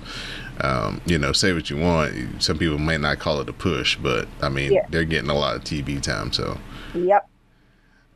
um, 0.61 0.99
you 1.05 1.17
know, 1.17 1.31
say 1.31 1.53
what 1.53 1.69
you 1.69 1.77
want. 1.77 2.43
Some 2.43 2.57
people 2.57 2.77
might 2.77 2.99
not 2.99 3.19
call 3.19 3.39
it 3.39 3.47
a 3.47 3.53
push, 3.53 3.95
but 3.95 4.27
I 4.41 4.49
mean, 4.49 4.73
Yeah. 4.73 4.85
they're 4.89 5.05
getting 5.05 5.29
a 5.29 5.33
lot 5.35 5.55
of 5.55 5.63
TV 5.63 6.01
time. 6.01 6.33
So, 6.33 6.57
Yep. 6.93 7.27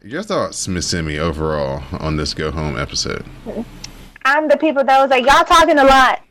your 0.04 0.22
thoughts, 0.24 0.68
Miss 0.68 0.88
Simi, 0.88 1.18
overall 1.18 1.84
on 2.00 2.18
this 2.18 2.34
go 2.34 2.52
home 2.52 2.78
episode? 2.78 3.24
I'm 4.26 4.48
the 4.50 4.58
people 4.58 4.84
that 4.84 5.00
was 5.02 5.10
like, 5.10 5.26
y'all 5.26 5.46
talking 5.46 5.78
a 5.80 5.84
lot. 5.86 6.22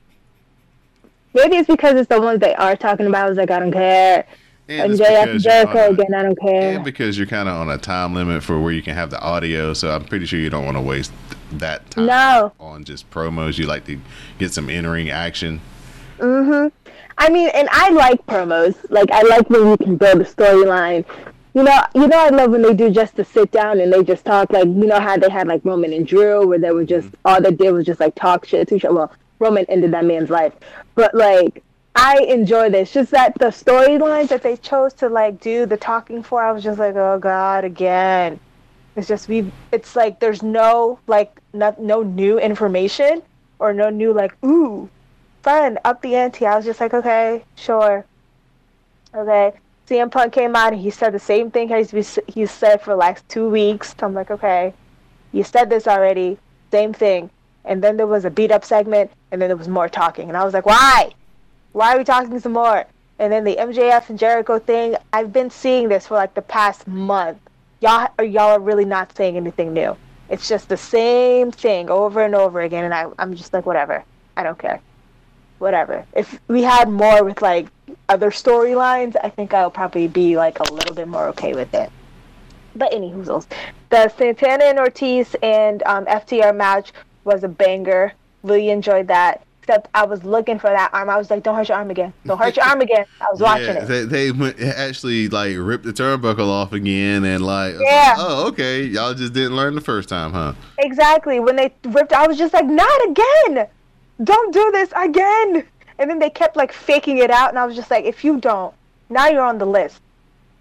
Maybe 1.32 1.56
it's 1.56 1.68
because 1.68 1.94
it's 1.96 2.08
the 2.08 2.20
ones 2.20 2.40
they 2.40 2.54
are 2.54 2.76
talking 2.76 3.06
about. 3.06 3.26
I 3.26 3.28
was 3.28 3.38
like, 3.38 3.50
I 3.50 3.58
don't 3.60 3.72
care. 3.72 4.26
And 4.68 4.92
And 4.92 4.98
because 4.98 5.42
Jericho 5.42 5.90
again, 5.92 6.14
I 6.14 6.22
don't 6.22 6.40
care. 6.40 6.74
And 6.76 6.84
because 6.84 7.18
you're 7.18 7.26
kind 7.26 7.48
of 7.48 7.54
on 7.56 7.68
a 7.70 7.76
time 7.78 8.14
limit 8.14 8.42
for 8.42 8.58
where 8.58 8.72
you 8.72 8.80
can 8.82 8.94
have 8.94 9.10
the 9.10 9.20
audio, 9.20 9.74
so 9.74 9.90
I'm 9.90 10.04
pretty 10.04 10.24
sure 10.26 10.38
you 10.40 10.48
don't 10.50 10.64
want 10.64 10.76
to 10.76 10.80
waste 10.80 11.12
that 11.52 11.90
time 11.90 12.06
No. 12.06 12.52
on 12.58 12.84
just 12.84 13.10
promos. 13.10 13.58
You 13.58 13.66
like 13.66 13.84
to 13.86 13.98
get 14.38 14.52
some 14.52 14.70
in-ring 14.70 15.10
action. 15.10 15.60
Mhm. 16.18 16.72
I 17.18 17.28
mean, 17.28 17.48
and 17.54 17.68
I 17.70 17.90
like 17.90 18.24
promos. 18.26 18.74
Like 18.88 19.10
I 19.12 19.22
like 19.22 19.48
when 19.50 19.68
you 19.68 19.76
can 19.76 19.96
build 19.96 20.20
a 20.20 20.24
storyline. 20.24 21.04
You 21.52 21.62
know, 21.62 21.80
you 21.94 22.08
know, 22.08 22.18
I 22.18 22.30
love 22.30 22.50
when 22.50 22.62
they 22.62 22.74
do 22.74 22.90
just 22.90 23.14
to 23.16 23.24
sit 23.24 23.52
down 23.52 23.78
and 23.80 23.92
they 23.92 24.02
just 24.02 24.24
talk. 24.24 24.50
Like 24.52 24.64
you 24.64 24.86
know 24.86 24.98
how 24.98 25.16
they 25.16 25.28
had 25.30 25.46
like 25.46 25.60
Roman 25.64 25.92
and 25.92 26.06
Drew, 26.06 26.46
where 26.48 26.58
they 26.58 26.70
were 26.72 26.84
just 26.84 27.08
all 27.24 27.40
they 27.40 27.52
did 27.52 27.70
was 27.70 27.84
just 27.86 28.00
like 28.00 28.14
talk 28.16 28.44
shit 28.46 28.68
to 28.68 28.76
each 28.76 28.84
other. 28.84 28.94
Well, 28.94 29.12
Roman 29.38 29.64
ended 29.68 29.92
that 29.92 30.04
man's 30.04 30.30
life, 30.30 30.52
but 30.94 31.14
like 31.14 31.62
I 31.94 32.18
enjoy 32.28 32.70
this. 32.70 32.92
Just 32.92 33.10
that 33.12 33.38
the 33.38 33.46
storylines 33.46 34.28
that 34.28 34.42
they 34.42 34.56
chose 34.56 34.92
to 34.94 35.08
like 35.08 35.40
do 35.40 35.66
the 35.66 35.76
talking 35.76 36.22
for, 36.22 36.42
I 36.42 36.52
was 36.52 36.62
just 36.62 36.78
like, 36.78 36.96
oh 36.96 37.18
god, 37.18 37.64
again. 37.64 38.40
It's 38.96 39.08
just 39.08 39.28
we. 39.28 39.50
It's 39.72 39.96
like 39.96 40.20
there's 40.20 40.42
no 40.42 40.98
like 41.06 41.40
not 41.52 41.80
no 41.80 42.02
new 42.02 42.38
information 42.38 43.22
or 43.58 43.72
no 43.72 43.90
new 43.90 44.12
like 44.12 44.34
ooh 44.44 44.88
fun, 45.44 45.78
up 45.84 46.00
the 46.00 46.16
ante. 46.16 46.46
I 46.46 46.56
was 46.56 46.64
just 46.64 46.80
like, 46.80 46.94
okay, 46.94 47.44
sure. 47.54 48.04
Okay. 49.14 49.52
CM 49.86 50.10
Punk 50.10 50.32
came 50.32 50.56
out 50.56 50.72
and 50.72 50.80
he 50.80 50.90
said 50.90 51.12
the 51.12 51.18
same 51.18 51.50
thing 51.50 51.68
he's 51.68 52.18
he 52.26 52.46
said 52.46 52.80
for 52.80 52.94
like 52.94 53.26
two 53.28 53.50
weeks. 53.50 53.94
I'm 54.00 54.14
like, 54.14 54.30
okay, 54.30 54.72
you 55.32 55.44
said 55.44 55.68
this 55.68 55.86
already. 55.86 56.38
Same 56.72 56.94
thing. 56.94 57.30
And 57.66 57.84
then 57.84 57.96
there 57.96 58.06
was 58.06 58.24
a 58.24 58.30
beat 58.30 58.50
up 58.50 58.64
segment, 58.64 59.10
and 59.30 59.40
then 59.40 59.48
there 59.48 59.56
was 59.56 59.68
more 59.68 59.88
talking. 59.88 60.28
And 60.28 60.36
I 60.36 60.44
was 60.44 60.54
like, 60.54 60.66
why? 60.66 61.12
Why 61.74 61.94
are 61.94 61.98
we 61.98 62.04
talking 62.04 62.40
some 62.40 62.52
more? 62.52 62.86
And 63.18 63.30
then 63.30 63.44
the 63.44 63.56
MJF 63.56 64.08
and 64.08 64.18
Jericho 64.18 64.58
thing, 64.58 64.96
I've 65.12 65.32
been 65.32 65.50
seeing 65.50 65.88
this 65.90 66.06
for 66.06 66.14
like 66.14 66.32
the 66.32 66.42
past 66.42 66.88
month. 66.88 67.38
Y'all, 67.80 68.08
or 68.18 68.24
y'all 68.24 68.52
are 68.52 68.60
really 68.60 68.86
not 68.86 69.14
saying 69.14 69.36
anything 69.36 69.74
new. 69.74 69.94
It's 70.30 70.48
just 70.48 70.70
the 70.70 70.76
same 70.78 71.52
thing 71.52 71.90
over 71.90 72.22
and 72.22 72.34
over 72.34 72.62
again. 72.62 72.84
And 72.84 72.94
I, 72.94 73.06
I'm 73.18 73.34
just 73.34 73.52
like, 73.52 73.66
whatever. 73.66 74.02
I 74.38 74.42
don't 74.42 74.58
care 74.58 74.80
whatever. 75.58 76.06
If 76.14 76.38
we 76.48 76.62
had 76.62 76.90
more 76.90 77.24
with 77.24 77.42
like 77.42 77.68
other 78.08 78.30
storylines, 78.30 79.16
I 79.22 79.30
think 79.30 79.54
I'll 79.54 79.70
probably 79.70 80.08
be 80.08 80.36
like 80.36 80.60
a 80.60 80.72
little 80.72 80.94
bit 80.94 81.08
more 81.08 81.28
okay 81.28 81.54
with 81.54 81.72
it. 81.74 81.90
But 82.76 82.92
any 82.92 83.10
hoozles. 83.10 83.46
The 83.90 84.08
Santana 84.08 84.64
and 84.64 84.78
Ortiz 84.78 85.34
and 85.42 85.82
um, 85.84 86.06
FTR 86.06 86.54
match 86.54 86.92
was 87.24 87.44
a 87.44 87.48
banger. 87.48 88.12
Really 88.42 88.70
enjoyed 88.70 89.08
that. 89.08 89.42
Except 89.66 89.88
I 89.94 90.04
was 90.04 90.22
looking 90.24 90.58
for 90.58 90.68
that 90.68 90.92
arm. 90.92 91.08
I 91.08 91.16
was 91.16 91.30
like, 91.30 91.42
don't 91.42 91.54
hurt 91.56 91.70
your 91.70 91.78
arm 91.78 91.90
again. 91.90 92.12
Don't 92.26 92.36
hurt 92.36 92.54
your 92.54 92.66
arm 92.66 92.80
again. 92.82 93.06
I 93.18 93.26
was 93.30 93.40
watching 93.40 93.74
it. 93.76 93.86
they, 93.86 94.04
they 94.04 94.30
went, 94.30 94.60
actually 94.60 95.28
like 95.28 95.56
ripped 95.56 95.84
the 95.84 95.92
turnbuckle 95.92 96.48
off 96.50 96.74
again, 96.74 97.24
and 97.24 97.42
like, 97.42 97.74
Yeah. 97.80 98.14
oh, 98.18 98.48
okay, 98.48 98.82
y'all 98.84 99.14
just 99.14 99.32
didn't 99.32 99.56
learn 99.56 99.74
the 99.74 99.80
first 99.80 100.10
time, 100.10 100.34
huh? 100.34 100.52
Exactly. 100.78 101.40
When 101.40 101.56
they 101.56 101.72
ripped, 101.84 102.12
I 102.12 102.26
was 102.26 102.36
just 102.36 102.52
like, 102.52 102.66
not 102.66 103.08
again. 103.08 103.66
Don't 104.22 104.52
do 104.52 104.70
this 104.70 104.90
again. 104.94 105.66
And 105.98 106.10
then 106.10 106.18
they 106.18 106.28
kept 106.28 106.56
like 106.56 106.70
faking 106.70 107.16
it 107.18 107.30
out, 107.30 107.48
and 107.48 107.58
I 107.58 107.64
was 107.64 107.74
just 107.74 107.90
like, 107.90 108.04
if 108.04 108.22
you 108.22 108.38
don't, 108.40 108.74
now 109.08 109.28
you're 109.28 109.44
on 109.44 109.56
the 109.56 109.64
list. 109.66 109.98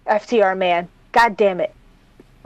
FTR 0.06 0.56
man. 0.56 0.88
God 1.12 1.36
damn 1.36 1.60
it. 1.60 1.74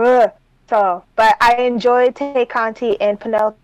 Ugh. 0.00 0.32
So, 0.68 1.04
but 1.14 1.36
I 1.40 1.54
enjoyed 1.54 2.16
Tay 2.16 2.46
Conti 2.46 3.00
and 3.00 3.20
Penelope. 3.20 3.56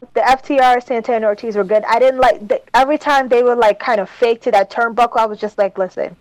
The 0.00 0.20
FTR 0.20 0.84
Santana 0.84 1.26
Ortiz 1.26 1.56
were 1.56 1.64
good. 1.64 1.84
I 1.84 1.98
didn't 1.98 2.20
like 2.20 2.46
the, 2.46 2.62
every 2.74 2.98
time 2.98 3.28
they 3.28 3.42
would 3.42 3.58
like 3.58 3.80
kind 3.80 4.00
of 4.00 4.08
fake 4.08 4.42
to 4.42 4.50
that 4.52 4.70
turnbuckle. 4.70 5.16
I 5.16 5.26
was 5.26 5.40
just 5.40 5.58
like, 5.58 5.76
listen, 5.76 6.16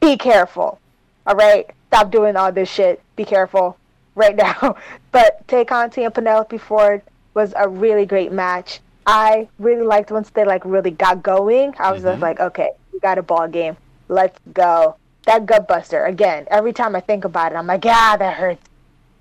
be 0.00 0.16
careful. 0.16 0.80
All 1.26 1.36
right, 1.36 1.70
stop 1.88 2.10
doing 2.10 2.36
all 2.36 2.50
this 2.50 2.68
shit. 2.68 3.00
Be 3.16 3.24
careful 3.24 3.76
right 4.14 4.34
now. 4.34 4.76
but 5.12 5.46
Tay 5.46 5.64
Conti 5.64 6.04
and 6.04 6.14
Penelope 6.14 6.58
Ford 6.58 7.02
was 7.34 7.52
a 7.56 7.68
really 7.68 8.06
great 8.06 8.32
match. 8.32 8.80
I 9.06 9.48
really 9.58 9.84
liked 9.84 10.10
once 10.10 10.30
they 10.30 10.44
like 10.44 10.64
really 10.64 10.90
got 10.90 11.22
going. 11.22 11.74
I 11.78 11.92
was 11.92 12.02
just 12.02 12.14
mm-hmm. 12.14 12.22
like, 12.22 12.40
okay, 12.40 12.70
we 12.92 12.98
got 13.00 13.16
a 13.16 13.22
ball 13.22 13.48
game. 13.48 13.76
Let's 14.08 14.38
go. 14.52 14.96
That 15.24 15.46
gut 15.46 15.68
buster 15.68 16.04
again. 16.04 16.46
Every 16.50 16.72
time 16.72 16.96
I 16.96 17.00
think 17.00 17.24
about 17.24 17.52
it, 17.52 17.54
I'm 17.54 17.66
like, 17.66 17.84
yeah, 17.84 18.16
that 18.16 18.36
hurts. 18.36 18.62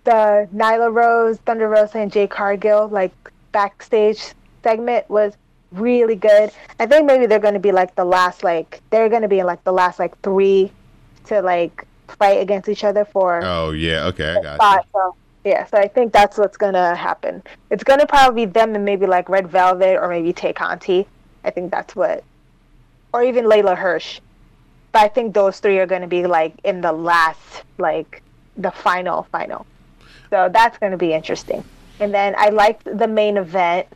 The 0.03 0.47
Nyla 0.53 0.93
Rose, 0.93 1.37
Thunder 1.37 1.69
Rosa, 1.69 1.99
and 1.99 2.11
Jade 2.11 2.29
Cargill 2.29 2.87
like 2.87 3.13
backstage 3.57 4.21
segment 4.61 5.09
was 5.09 5.33
really 5.71 6.15
good. 6.15 6.51
I 6.79 6.85
think 6.85 7.07
maybe 7.07 7.25
they're 7.25 7.45
going 7.47 7.55
to 7.55 7.59
be 7.59 7.71
like 7.71 7.95
the 7.95 8.05
last 8.05 8.43
like 8.43 8.81
they're 8.91 9.09
going 9.09 9.23
to 9.23 9.27
be 9.27 9.39
in 9.39 9.47
like 9.47 9.63
the 9.63 9.71
last 9.71 9.97
like 9.97 10.13
three 10.21 10.71
to 11.25 11.41
like 11.41 11.87
fight 12.19 12.39
against 12.39 12.69
each 12.69 12.83
other 12.83 13.03
for 13.03 13.41
Oh 13.43 13.71
yeah, 13.71 14.05
okay, 14.11 14.35
I 14.37 14.41
got 14.41 14.55
spot. 14.57 14.85
So 14.93 15.15
yeah, 15.43 15.65
so 15.65 15.77
I 15.77 15.87
think 15.87 16.13
that's 16.13 16.37
what's 16.37 16.57
gonna 16.57 16.95
happen. 16.95 17.41
It's 17.71 17.83
gonna 17.83 18.05
probably 18.05 18.45
be 18.45 18.51
them 18.51 18.75
and 18.75 18.85
maybe 18.85 19.07
like 19.07 19.27
Red 19.27 19.47
Velvet 19.47 19.97
or 20.01 20.07
maybe 20.07 20.33
Tay 20.33 20.53
Conti. 20.53 21.07
I 21.43 21.49
think 21.49 21.71
that's 21.71 21.95
what, 21.95 22.23
or 23.13 23.23
even 23.23 23.45
Leyla 23.45 23.75
Hirsch. 23.75 24.19
But 24.91 25.01
I 25.05 25.07
think 25.07 25.33
those 25.33 25.59
three 25.59 25.79
are 25.79 25.87
gonna 25.87 26.07
be 26.19 26.27
like 26.27 26.53
in 26.63 26.81
the 26.81 26.91
last, 26.91 27.63
like 27.77 28.21
the 28.55 28.71
final, 28.71 29.23
final. 29.31 29.65
So 30.29 30.49
that's 30.53 30.77
gonna 30.77 30.97
be 31.07 31.11
interesting. 31.13 31.63
And 31.99 32.13
then 32.13 32.35
I 32.37 32.49
liked 32.49 32.83
the 32.85 33.07
main 33.07 33.37
event. 33.37 33.87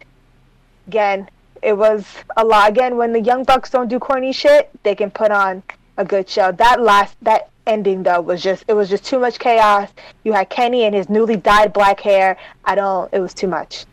Again, 0.87 1.29
it 1.61 1.77
was 1.77 2.05
a 2.37 2.43
lot. 2.43 2.69
Again, 2.69 2.97
when 2.97 3.13
the 3.13 3.21
Young 3.21 3.43
Bucks 3.43 3.69
don't 3.69 3.87
do 3.87 3.99
corny 3.99 4.33
shit, 4.33 4.69
they 4.83 4.95
can 4.95 5.11
put 5.11 5.31
on 5.31 5.63
a 5.97 6.05
good 6.05 6.27
show. 6.27 6.51
That 6.51 6.81
last 6.81 7.15
that 7.21 7.49
ending 7.67 8.01
though 8.03 8.21
was 8.21 8.41
just 8.41 8.65
it 8.67 8.73
was 8.73 8.89
just 8.89 9.05
too 9.05 9.19
much 9.19 9.37
chaos. 9.37 9.89
You 10.23 10.33
had 10.33 10.49
Kenny 10.49 10.83
and 10.83 10.95
his 10.95 11.09
newly 11.09 11.37
dyed 11.37 11.73
black 11.73 11.99
hair. 11.99 12.37
I 12.65 12.75
don't. 12.75 13.13
It 13.13 13.19
was 13.19 13.33
too 13.33 13.47
much. 13.47 13.85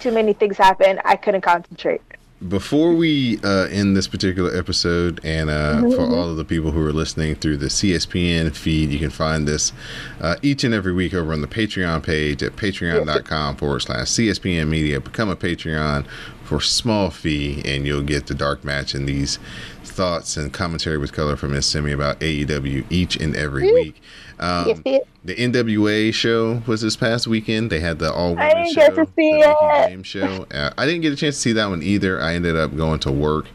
Too 0.00 0.12
many 0.12 0.32
things 0.32 0.56
happened. 0.56 1.00
I 1.04 1.16
couldn't 1.16 1.42
concentrate. 1.42 2.00
Before 2.46 2.94
we 2.94 3.40
uh, 3.42 3.66
end 3.66 3.96
this 3.96 4.06
particular 4.06 4.56
episode, 4.56 5.20
and 5.24 5.50
uh, 5.50 5.80
for 5.80 6.02
all 6.02 6.30
of 6.30 6.36
the 6.36 6.44
people 6.44 6.70
who 6.70 6.86
are 6.86 6.92
listening 6.92 7.34
through 7.34 7.56
the 7.56 7.66
CSPN 7.66 8.54
feed, 8.54 8.90
you 8.90 9.00
can 9.00 9.10
find 9.10 9.48
this 9.48 9.72
uh, 10.20 10.36
each 10.40 10.62
and 10.62 10.72
every 10.72 10.92
week 10.92 11.14
over 11.14 11.32
on 11.32 11.40
the 11.40 11.48
Patreon 11.48 12.00
page 12.00 12.40
at 12.44 12.54
patreon.com 12.54 13.56
forward 13.56 13.80
slash 13.80 14.06
CSPN 14.06 14.68
Media. 14.68 15.00
Become 15.00 15.30
a 15.30 15.36
Patreon 15.36 16.06
for 16.48 16.56
a 16.56 16.62
small 16.62 17.10
fee, 17.10 17.60
and 17.66 17.86
you'll 17.86 18.02
get 18.02 18.26
the 18.26 18.34
dark 18.34 18.64
match 18.64 18.94
and 18.94 19.06
these 19.06 19.38
thoughts 19.84 20.36
and 20.36 20.50
commentary 20.52 20.96
with 20.96 21.12
color 21.12 21.36
from 21.36 21.52
Miss 21.52 21.66
Simi 21.66 21.92
about 21.92 22.18
AEW 22.20 22.86
each 22.88 23.16
and 23.16 23.36
every 23.36 23.70
week. 23.70 24.00
Um, 24.40 24.82
the 25.24 25.34
NWA 25.34 26.14
show 26.14 26.62
was 26.66 26.80
this 26.80 26.96
past 26.96 27.26
weekend. 27.26 27.70
They 27.70 27.80
had 27.80 27.98
the 27.98 28.10
all 28.10 28.38
I 28.38 28.48
women 28.48 28.64
didn't 28.64 28.74
show, 28.74 28.86
get 28.86 28.94
to 28.94 29.12
see 29.14 29.30
it. 29.40 29.88
James 29.88 30.06
show. 30.06 30.46
Uh, 30.58 30.70
I 30.78 30.86
didn't 30.86 31.02
get 31.02 31.12
a 31.12 31.16
chance 31.16 31.34
to 31.34 31.40
see 31.40 31.52
that 31.52 31.68
one 31.68 31.82
either. 31.82 32.20
I 32.20 32.34
ended 32.34 32.56
up 32.56 32.74
going 32.74 33.00
to 33.00 33.12
work, 33.12 33.46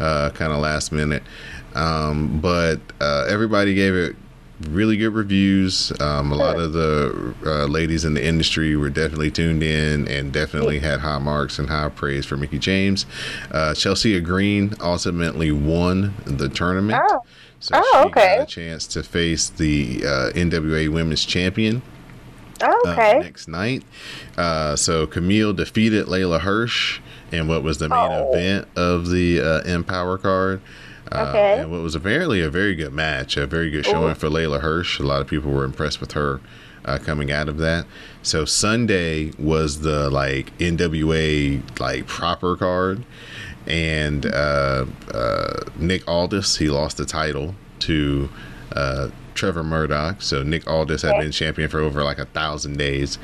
uh, 0.00 0.30
kind 0.30 0.52
of 0.52 0.58
last 0.58 0.90
minute. 0.90 1.22
Um, 1.74 2.40
but 2.40 2.80
uh, 3.00 3.26
everybody 3.28 3.74
gave 3.74 3.94
it 3.94 4.16
really 4.68 4.96
good 4.96 5.14
reviews. 5.14 5.92
Um, 6.00 6.32
a 6.32 6.34
lot 6.34 6.58
of 6.58 6.72
the 6.72 7.34
uh, 7.44 7.64
ladies 7.66 8.04
in 8.04 8.14
the 8.14 8.24
industry 8.24 8.76
were 8.76 8.90
definitely 8.90 9.30
tuned 9.30 9.62
in 9.62 10.06
and 10.08 10.32
definitely 10.32 10.80
had 10.80 11.00
high 11.00 11.18
marks 11.18 11.58
and 11.58 11.68
high 11.68 11.88
praise 11.88 12.26
for 12.26 12.36
Mickie 12.36 12.58
James. 12.58 13.06
Uh, 13.50 13.74
Chelsea 13.74 14.18
Green 14.20 14.74
ultimately 14.80 15.50
won 15.50 16.14
the 16.24 16.48
tournament. 16.48 17.02
Oh. 17.10 17.20
So 17.62 17.74
Oh, 17.76 18.02
she 18.04 18.08
okay. 18.08 18.36
got 18.38 18.42
a 18.42 18.46
chance 18.46 18.86
to 18.88 19.02
face 19.02 19.48
the 19.50 20.02
uh, 20.04 20.30
NWA 20.34 20.88
Women's 20.88 21.24
Champion 21.26 21.82
Oh, 22.62 22.82
uh, 22.86 22.92
okay. 22.92 23.18
next 23.20 23.48
night. 23.48 23.82
Uh, 24.36 24.76
so 24.76 25.06
Camille 25.06 25.52
defeated 25.52 26.06
Leyla 26.06 26.40
Hirsch 26.40 27.00
in 27.32 27.48
what 27.48 27.62
was 27.62 27.78
the 27.78 27.88
main 27.88 27.98
Oh. 28.12 28.32
event 28.32 28.66
of 28.76 29.10
the 29.10 29.40
uh, 29.40 29.62
EmPowerrr 29.62 30.20
card. 30.22 30.60
Uh, 31.12 31.16
And 31.62 31.70
what 31.70 31.80
was 31.82 31.94
apparently 31.94 32.40
a 32.40 32.50
very 32.50 32.74
good 32.74 32.92
match, 32.92 33.36
a 33.36 33.46
very 33.46 33.70
good 33.70 33.84
showing 33.84 34.14
for 34.14 34.28
Leyla 34.28 34.60
Hirsch. 34.60 34.98
A 34.98 35.02
lot 35.02 35.20
of 35.20 35.26
people 35.26 35.50
were 35.50 35.64
impressed 35.64 36.00
with 36.00 36.12
her 36.12 36.40
uh, 36.84 36.98
coming 36.98 37.30
out 37.32 37.48
of 37.48 37.58
that. 37.58 37.84
So 38.22 38.44
Sunday 38.44 39.32
was 39.38 39.80
the 39.80 40.08
like 40.10 40.56
NWA 40.58 41.62
like 41.80 42.06
proper 42.06 42.56
card, 42.56 43.04
and 43.66 44.26
uh, 44.26 44.86
uh, 45.12 45.60
Nick 45.76 46.06
Aldis 46.08 46.56
he 46.56 46.70
lost 46.70 46.96
the 46.96 47.04
title 47.04 47.54
to 47.80 48.28
uh, 48.72 49.08
Trevor 49.34 49.64
Murdoch. 49.64 50.22
So 50.22 50.42
Nick 50.42 50.68
Aldis 50.68 51.02
had 51.02 51.18
been 51.18 51.32
champion 51.32 51.68
for 51.68 51.80
over 51.80 52.02
like 52.04 52.18
a 52.18 52.26
thousand 52.26 52.76
days. 52.78 53.18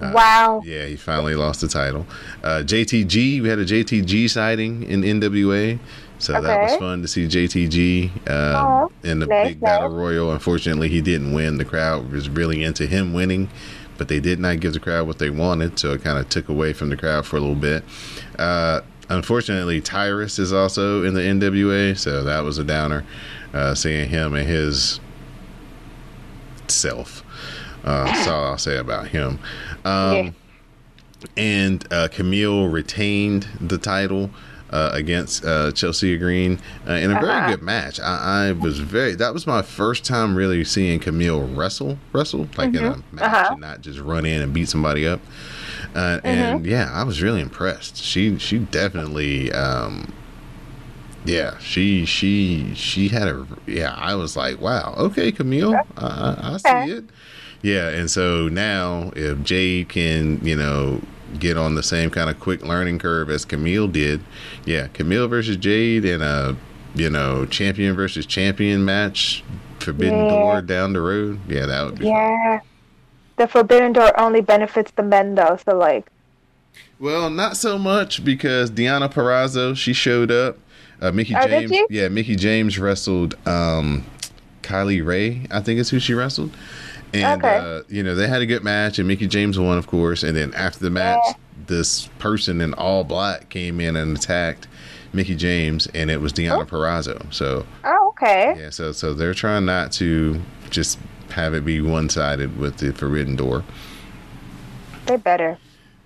Uh, 0.00 0.12
wow. 0.14 0.62
Yeah, 0.64 0.86
he 0.86 0.96
finally 0.96 1.34
lost 1.34 1.60
the 1.60 1.68
title. 1.68 2.06
Uh, 2.42 2.62
JTG, 2.64 3.42
we 3.42 3.48
had 3.48 3.58
a 3.58 3.64
JTG 3.64 4.28
sighting 4.30 4.82
in 4.84 5.02
NWA. 5.02 5.78
So 6.22 6.40
that 6.40 6.62
was 6.62 6.76
fun 6.76 7.02
to 7.02 7.08
see 7.08 7.26
JTG 7.26 8.30
um, 8.30 8.54
Aw, 8.54 8.88
in 9.02 9.18
the 9.18 9.26
nice, 9.26 9.48
big 9.48 9.60
battle 9.60 9.88
nice. 9.90 9.98
royal. 9.98 10.32
Unfortunately, 10.32 10.88
he 10.88 11.00
didn't 11.00 11.32
win. 11.32 11.58
The 11.58 11.64
crowd 11.64 12.12
was 12.12 12.28
really 12.28 12.62
into 12.62 12.86
him 12.86 13.12
winning, 13.12 13.50
but 13.98 14.06
they 14.08 14.20
did 14.20 14.38
not 14.38 14.60
give 14.60 14.72
the 14.72 14.80
crowd 14.80 15.06
what 15.08 15.18
they 15.18 15.30
wanted, 15.30 15.78
so 15.78 15.92
it 15.92 16.02
kind 16.02 16.18
of 16.18 16.28
took 16.28 16.48
away 16.48 16.72
from 16.72 16.90
the 16.90 16.96
crowd 16.96 17.26
for 17.26 17.36
a 17.36 17.40
little 17.40 17.56
bit. 17.56 17.82
Uh, 18.38 18.82
unfortunately, 19.08 19.80
Tyrus 19.80 20.38
is 20.38 20.52
also 20.52 21.02
in 21.04 21.14
the 21.14 21.20
NWA, 21.20 21.98
so 21.98 22.22
that 22.22 22.44
was 22.44 22.58
a 22.58 22.64
downer. 22.64 23.04
Uh, 23.52 23.74
seeing 23.74 24.08
him 24.08 24.34
and 24.34 24.48
his 24.48 24.98
self. 26.68 27.24
Uh, 27.84 28.04
that's 28.04 28.28
all 28.28 28.44
I'll 28.44 28.58
say 28.58 28.78
about 28.78 29.08
him. 29.08 29.38
Um, 29.84 30.14
Yeah. 30.14 30.30
And 31.36 31.86
uh, 31.92 32.08
Camille 32.10 32.68
retained 32.68 33.46
the 33.60 33.78
title 33.78 34.30
uh, 34.72 34.90
against 34.92 35.44
uh, 35.44 35.70
Chelsea 35.72 36.16
Green 36.18 36.58
uh, 36.88 36.92
in 36.92 37.10
a 37.10 37.14
very 37.20 37.28
Uh-huh. 37.32 37.50
good 37.50 37.62
match. 37.62 38.00
I, 38.00 38.48
I 38.48 38.52
was 38.52 38.78
very. 38.80 39.14
That 39.14 39.32
was 39.34 39.46
my 39.46 39.62
first 39.62 40.04
time 40.04 40.34
really 40.34 40.64
seeing 40.64 40.98
Camille 41.00 41.42
wrestle, 41.48 41.98
wrestle 42.12 42.48
like 42.56 42.70
in 42.74 42.84
a 42.84 42.90
match 43.12 43.22
Uh-huh. 43.22 43.48
and 43.52 43.60
not 43.60 43.80
just 43.82 43.98
run 44.00 44.24
in 44.26 44.40
and 44.42 44.52
beat 44.52 44.68
somebody 44.68 45.06
up. 45.06 45.20
Uh, 45.94 46.20
And 46.24 46.64
yeah, 46.66 46.90
I 46.92 47.02
was 47.04 47.22
really 47.22 47.40
impressed. 47.40 47.96
She 47.98 48.38
she 48.38 48.58
definitely. 48.58 49.52
Um, 49.52 50.12
yeah, 51.24 51.56
she 51.58 52.04
she 52.04 52.72
she 52.74 53.08
had 53.08 53.28
a 53.28 53.46
yeah. 53.66 53.94
I 53.96 54.14
was 54.16 54.36
like, 54.36 54.60
wow, 54.60 54.94
okay, 54.98 55.30
Camille, 55.30 55.74
I, 55.96 56.06
I, 56.06 56.54
I 56.54 56.56
see 56.56 56.92
it. 56.92 57.04
Yeah, 57.62 57.88
and 57.90 58.10
so 58.10 58.48
now 58.48 59.12
if 59.14 59.40
Jade 59.44 59.88
can, 59.88 60.44
you 60.44 60.56
know, 60.56 61.00
get 61.38 61.56
on 61.56 61.74
the 61.74 61.82
same 61.82 62.10
kind 62.10 62.28
of 62.30 62.38
quick 62.40 62.62
learning 62.62 62.98
curve 62.98 63.30
as 63.30 63.44
Camille 63.44 63.88
did, 63.88 64.20
yeah, 64.64 64.88
Camille 64.88 65.28
versus 65.28 65.56
Jade 65.56 66.04
in 66.04 66.22
a 66.22 66.56
you 66.94 67.08
know 67.10 67.46
champion 67.46 67.94
versus 67.94 68.26
champion 68.26 68.84
match, 68.84 69.42
Forbidden 69.80 70.18
Yeah. 70.24 70.28
Door 70.30 70.62
down 70.62 70.92
the 70.92 71.00
road, 71.00 71.40
yeah, 71.48 71.66
that 71.66 71.84
would 71.84 71.94
be 71.98 72.04
fun. 72.04 72.12
Yeah. 72.12 72.60
The 73.36 73.48
Forbidden 73.48 73.92
Door 73.94 74.18
only 74.20 74.40
benefits 74.42 74.90
the 74.92 75.02
men 75.02 75.34
though, 75.34 75.58
so 75.64 75.76
like 75.76 76.06
Well, 77.00 77.30
not 77.30 77.56
so 77.56 77.78
much 77.78 78.24
because 78.24 78.70
Deonna 78.70 79.12
Purrazzo 79.12 79.76
she 79.76 79.92
showed 79.92 80.30
up. 80.30 80.58
Uh, 81.00 81.10
Mickie 81.10 81.34
Oh, 81.34 81.48
did 81.48 81.68
James, 81.68 81.86
yeah, 81.90 82.06
Mickie 82.08 82.36
James 82.36 82.78
wrestled 82.78 83.34
um, 83.48 84.04
Kylie 84.62 85.04
Rae, 85.04 85.46
I 85.50 85.60
think 85.60 85.80
is 85.80 85.90
who 85.90 85.98
she 85.98 86.14
wrestled. 86.14 86.50
And 87.14 87.44
Okay. 87.44 87.56
uh, 87.56 87.82
you 87.88 88.02
know 88.02 88.14
they 88.14 88.28
had 88.28 88.42
a 88.42 88.46
good 88.46 88.64
match, 88.64 88.98
and 88.98 89.06
Mickie 89.06 89.26
James 89.26 89.58
won, 89.58 89.78
of 89.78 89.86
course. 89.86 90.22
And 90.22 90.36
then 90.36 90.54
after 90.54 90.78
the 90.80 90.90
match, 90.90 91.22
Yeah. 91.26 91.32
this 91.66 92.06
person 92.18 92.60
in 92.60 92.74
all 92.74 93.04
black 93.04 93.48
came 93.50 93.80
in 93.80 93.96
and 93.96 94.16
attacked 94.16 94.66
Mickie 95.12 95.36
James, 95.36 95.86
and 95.94 96.10
it 96.10 96.20
was 96.20 96.32
Deonna 96.32 96.66
Purrazzo. 96.66 97.32
So 97.32 97.66
Oh, 97.84 98.08
okay. 98.08 98.54
yeah, 98.56 98.70
so 98.70 98.92
so 98.92 99.12
they're 99.14 99.34
trying 99.34 99.64
not 99.66 99.92
to 99.92 100.40
just 100.70 100.98
have 101.30 101.54
it 101.54 101.64
be 101.64 101.80
one 101.80 102.08
sided 102.08 102.58
with 102.58 102.78
the 102.78 102.92
Forbidden 102.92 103.36
Door. 103.36 103.64
They 105.06 105.16
better. 105.16 105.58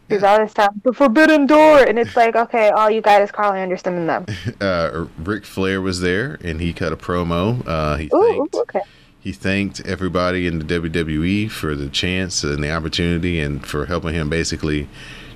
Because 0.08 0.22
all 0.22 0.38
this 0.38 0.54
time, 0.54 0.80
the 0.84 0.92
Forbidden 0.92 1.46
Door, 1.46 1.80
and 1.88 1.98
it's 1.98 2.14
like, 2.14 2.36
okay, 2.36 2.70
all 2.70 2.88
you 2.88 3.00
got 3.00 3.22
is 3.22 3.32
Karl 3.32 3.52
Anderson 3.52 3.94
and 3.96 4.08
them. 4.08 4.26
uh, 4.60 5.06
Ric 5.18 5.44
Flair 5.44 5.80
was 5.80 6.00
there, 6.00 6.38
and 6.44 6.60
he 6.60 6.72
cut 6.72 6.92
a 6.92 6.96
promo. 6.96 7.66
Uh, 7.66 7.96
he 7.96 8.08
Ooh, 8.14 8.20
thanked 8.22 8.54
ooh, 8.54 8.60
okay. 8.60 8.80
He 9.26 9.32
thanked 9.32 9.80
everybody 9.80 10.46
in 10.46 10.60
the 10.60 10.64
WWE 10.64 11.50
for 11.50 11.74
the 11.74 11.88
chance 11.88 12.44
and 12.44 12.62
the 12.62 12.70
opportunity, 12.70 13.40
and 13.40 13.66
for 13.66 13.86
helping 13.86 14.14
him 14.14 14.30
basically 14.30 14.88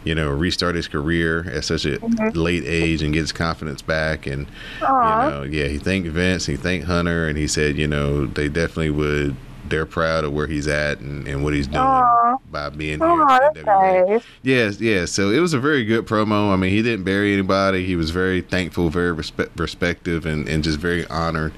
you 0.04 0.14
know, 0.14 0.30
restart 0.30 0.76
his 0.76 0.86
career 0.86 1.44
at 1.50 1.64
such 1.64 1.84
a 1.84 1.98
mm-hmm. 1.98 2.38
late 2.38 2.62
age 2.64 3.02
and 3.02 3.12
get 3.12 3.20
his 3.20 3.32
confidence 3.32 3.82
back. 3.82 4.28
And 4.28 4.46
Aw. 4.80 5.24
you 5.24 5.30
know, 5.30 5.42
yeah, 5.42 5.66
he 5.66 5.78
thanked 5.78 6.08
Vince, 6.08 6.46
he 6.46 6.56
thanked 6.56 6.86
Hunter, 6.86 7.26
and 7.26 7.36
he 7.36 7.48
said, 7.48 7.76
you 7.76 7.88
know, 7.88 8.26
they 8.26 8.48
definitely 8.48 8.90
would. 8.90 9.34
They're 9.68 9.86
proud 9.86 10.22
of 10.24 10.32
where 10.32 10.46
he's 10.46 10.68
at 10.68 11.00
and, 11.00 11.26
and 11.26 11.42
what 11.42 11.52
he's 11.52 11.66
doing 11.66 11.82
Aw. 11.82 12.36
by 12.50 12.70
being 12.70 13.00
here. 13.00 13.22
At 13.22 13.54
that's 13.54 13.66
nice. 13.66 14.22
Yes, 14.42 14.80
yes. 14.80 15.10
So 15.10 15.30
it 15.30 15.40
was 15.40 15.52
a 15.52 15.58
very 15.58 15.84
good 15.84 16.06
promo. 16.06 16.52
I 16.52 16.56
mean, 16.56 16.70
he 16.70 16.82
didn't 16.82 17.04
bury 17.04 17.32
anybody. 17.32 17.84
He 17.84 17.96
was 17.96 18.10
very 18.10 18.40
thankful, 18.40 18.88
very 18.88 19.14
respe- 19.14 19.50
respective, 19.56 20.26
and, 20.26 20.48
and 20.48 20.62
just 20.62 20.78
very 20.78 21.06
honored 21.08 21.52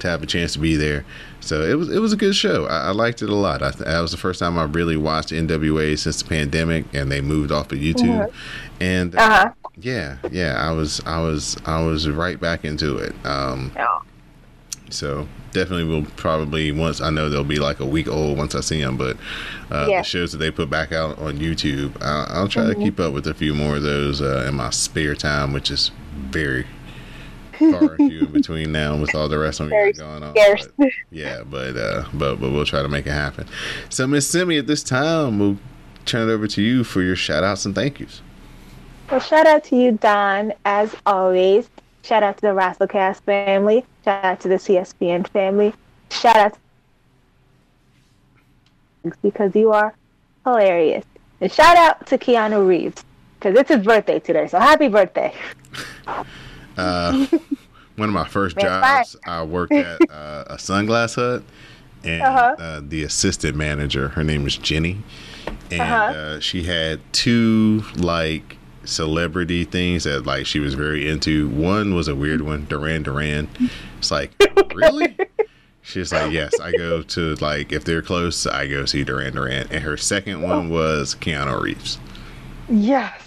to 0.00 0.08
have 0.08 0.22
a 0.22 0.26
chance 0.26 0.52
to 0.52 0.58
be 0.58 0.76
there. 0.76 1.04
So 1.48 1.62
it 1.62 1.74
was 1.78 1.88
it 1.88 1.98
was 2.00 2.12
a 2.12 2.16
good 2.16 2.36
show. 2.36 2.66
I, 2.66 2.88
I 2.88 2.90
liked 2.90 3.22
it 3.22 3.30
a 3.30 3.34
lot. 3.34 3.62
I 3.62 3.70
that 3.70 4.00
was 4.00 4.10
the 4.10 4.18
first 4.18 4.38
time 4.40 4.58
I 4.58 4.64
really 4.64 4.98
watched 4.98 5.30
NWA 5.30 5.98
since 5.98 6.22
the 6.22 6.28
pandemic, 6.28 6.84
and 6.92 7.10
they 7.10 7.22
moved 7.22 7.50
off 7.50 7.72
of 7.72 7.78
YouTube. 7.78 8.30
And 8.80 9.14
uh, 9.14 9.18
Uh-huh. 9.18 9.50
yeah, 9.80 10.18
yeah, 10.30 10.56
I 10.62 10.72
was 10.72 11.00
I 11.06 11.20
was 11.22 11.56
I 11.64 11.80
was 11.80 12.06
right 12.06 12.38
back 12.38 12.66
into 12.66 12.98
it. 12.98 13.14
Um, 13.24 13.72
Yeah. 13.74 13.86
so 14.90 15.26
definitely 15.52 15.84
will 15.84 16.04
probably 16.16 16.70
once 16.70 17.00
I 17.00 17.08
know 17.08 17.30
they'll 17.30 17.44
be 17.44 17.58
like 17.58 17.80
a 17.80 17.86
week 17.86 18.08
old 18.08 18.36
once 18.36 18.54
I 18.54 18.60
see 18.60 18.82
them, 18.82 18.98
but 18.98 19.16
uh, 19.70 19.86
Yeah. 19.88 20.00
the 20.00 20.04
shows 20.04 20.32
that 20.32 20.38
they 20.38 20.50
put 20.50 20.68
back 20.68 20.92
out 20.92 21.18
on 21.18 21.38
YouTube, 21.38 21.92
I'll, 22.02 22.26
I'll 22.42 22.48
try 22.48 22.64
Mm-hmm. 22.64 22.78
to 22.80 22.84
keep 22.84 23.00
up 23.00 23.14
with 23.14 23.26
a 23.26 23.32
few 23.32 23.54
more 23.54 23.76
of 23.76 23.82
those 23.82 24.20
uh, 24.20 24.44
in 24.46 24.54
my 24.56 24.68
spare 24.68 25.14
time, 25.14 25.54
which 25.54 25.70
is 25.70 25.92
very 26.14 26.66
far 27.58 27.94
and 27.94 28.10
few 28.10 28.20
in 28.20 28.32
between 28.32 28.72
now 28.72 28.96
with 28.96 29.14
all 29.14 29.28
the 29.28 29.38
rest 29.38 29.60
of 29.60 29.68
me 29.68 29.92
going 29.92 30.22
on. 30.22 30.34
But, 30.34 30.88
yeah, 31.10 31.42
but 31.44 31.76
uh, 31.76 32.04
but 32.14 32.36
but 32.36 32.50
we'll 32.50 32.64
try 32.64 32.82
to 32.82 32.88
make 32.88 33.06
it 33.06 33.12
happen. 33.12 33.46
So 33.88 34.06
Miss 34.06 34.28
Simi, 34.28 34.58
at 34.58 34.66
this 34.66 34.82
time 34.82 35.38
we'll 35.38 35.58
turn 36.04 36.28
it 36.28 36.32
over 36.32 36.46
to 36.46 36.62
you 36.62 36.84
for 36.84 37.02
your 37.02 37.16
shout 37.16 37.44
outs 37.44 37.64
and 37.64 37.74
thank 37.74 38.00
yous. 38.00 38.22
Well, 39.10 39.20
shout 39.20 39.46
out 39.46 39.64
to 39.64 39.76
you, 39.76 39.92
Don, 39.92 40.52
as 40.64 40.94
always. 41.06 41.70
Shout 42.02 42.22
out 42.22 42.36
to 42.38 42.42
the 42.42 42.48
Rasslecast 42.48 43.22
family. 43.22 43.84
Shout 44.04 44.24
out 44.24 44.40
to 44.40 44.48
the 44.48 44.56
CSPN 44.56 45.28
family. 45.28 45.74
Shout 46.10 46.36
out 46.36 46.52
to 46.54 46.58
because 49.22 49.54
you 49.54 49.72
are 49.72 49.94
hilarious. 50.44 51.04
And 51.40 51.50
shout 51.50 51.76
out 51.76 52.06
to 52.08 52.18
Keanu 52.18 52.66
Reeves 52.66 53.04
because 53.38 53.56
it's 53.58 53.68
his 53.68 53.84
birthday 53.84 54.18
today. 54.18 54.48
So 54.48 54.58
happy 54.58 54.88
birthday. 54.88 55.34
Uh, 56.78 57.26
one 57.96 58.08
of 58.08 58.14
my 58.14 58.26
first 58.28 58.56
jobs, 58.58 59.16
I 59.26 59.42
worked 59.42 59.72
at 59.72 60.00
uh, 60.10 60.44
a 60.46 60.54
sunglass 60.56 61.16
hut, 61.16 61.42
and 62.04 62.22
Uh-huh. 62.22 62.54
uh, 62.58 62.80
the 62.82 63.02
assistant 63.04 63.56
manager, 63.56 64.08
her 64.10 64.22
name 64.24 64.44
was 64.44 64.56
Jenny, 64.56 64.98
and 65.70 65.80
Uh-huh. 65.80 65.94
uh, 66.18 66.40
she 66.40 66.62
had 66.64 67.00
two 67.12 67.82
like 67.96 68.56
celebrity 68.84 69.64
things 69.64 70.04
that 70.04 70.24
like 70.24 70.46
she 70.46 70.60
was 70.60 70.74
very 70.74 71.08
into. 71.08 71.48
One 71.48 71.94
was 71.94 72.08
a 72.08 72.14
weird 72.14 72.40
one, 72.42 72.66
Duran 72.66 73.02
Duran. 73.02 73.48
It's 73.98 74.10
like 74.10 74.32
really. 74.74 75.16
She's 75.82 76.12
like, 76.12 76.32
yes, 76.32 76.52
I 76.60 76.72
go 76.72 77.00
to 77.02 77.34
like 77.36 77.72
if 77.72 77.84
they're 77.84 78.02
close, 78.02 78.46
I 78.46 78.66
go 78.66 78.84
see 78.84 79.04
Duran 79.04 79.32
Duran. 79.32 79.68
And 79.70 79.82
her 79.84 79.96
second 79.96 80.42
one 80.42 80.68
was 80.68 81.14
Keanu 81.14 81.58
Reeves. 81.62 81.98
Yes. 82.68 83.22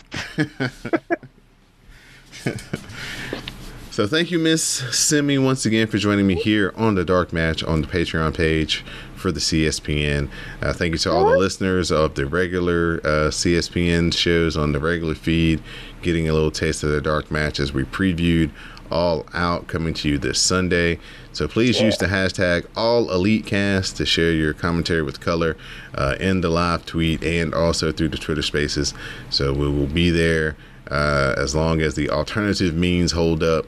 So 3.92 4.08
thank 4.08 4.32
you, 4.32 4.40
Miss 4.40 4.64
Simi, 4.64 5.38
once 5.38 5.66
again 5.66 5.86
for 5.88 5.98
joining 5.98 6.26
me 6.26 6.36
here 6.36 6.72
on 6.78 6.96
the 6.96 7.04
Dark 7.04 7.34
Match 7.34 7.62
on 7.62 7.82
the 7.82 7.88
Patreon 7.88 8.34
page 8.34 8.86
for 9.18 9.34
the 9.34 9.42
CSPN. 9.42 10.30
Uh, 10.62 10.72
thank 10.72 10.94
you 10.94 10.98
to 11.00 11.12
all 11.12 11.30
the 11.30 11.38
listeners 11.38 11.92
of 11.92 12.16
the 12.16 12.26
regular 12.26 13.02
uh, 13.04 13.28
CSPN 13.28 14.16
shows 14.16 14.56
on 14.56 14.72
the 14.72 14.80
regular 14.80 15.14
feed, 15.14 15.62
getting 16.02 16.30
a 16.30 16.32
little 16.32 16.52
taste 16.52 16.84
of 16.84 16.92
the 16.92 17.02
Dark 17.02 17.32
Match 17.32 17.60
as 17.60 17.74
we 17.74 17.84
previewed 17.84 18.50
All 18.90 19.26
Out 19.34 19.68
coming 19.68 19.94
to 19.96 20.08
you 20.08 20.18
this 20.18 20.40
Sunday. 20.40 20.98
So 21.34 21.50
please 21.50 21.82
use 21.82 21.98
the 21.98 22.06
hashtag 22.06 22.68
All 22.78 23.12
Elite 23.12 23.46
Cast 23.46 23.98
to 23.98 24.06
share 24.06 24.32
your 24.32 24.54
commentary 24.54 25.02
with 25.02 25.20
color 25.20 25.58
uh, 25.96 26.16
in 26.18 26.40
the 26.40 26.50
live 26.50 26.86
tweet 26.86 27.26
and 27.26 27.54
also 27.54 27.92
through 27.92 28.10
the 28.10 28.18
Twitter 28.18 28.42
Spaces. 28.42 28.94
So 29.30 29.52
we 29.52 29.68
will 29.68 29.88
be 29.88 30.12
there 30.12 30.56
uh, 30.90 31.36
as 31.38 31.54
long 31.54 31.82
as 31.82 31.96
the 31.96 32.10
alternative 32.10 32.74
means 32.74 33.12
hold 33.12 33.44
up 33.44 33.66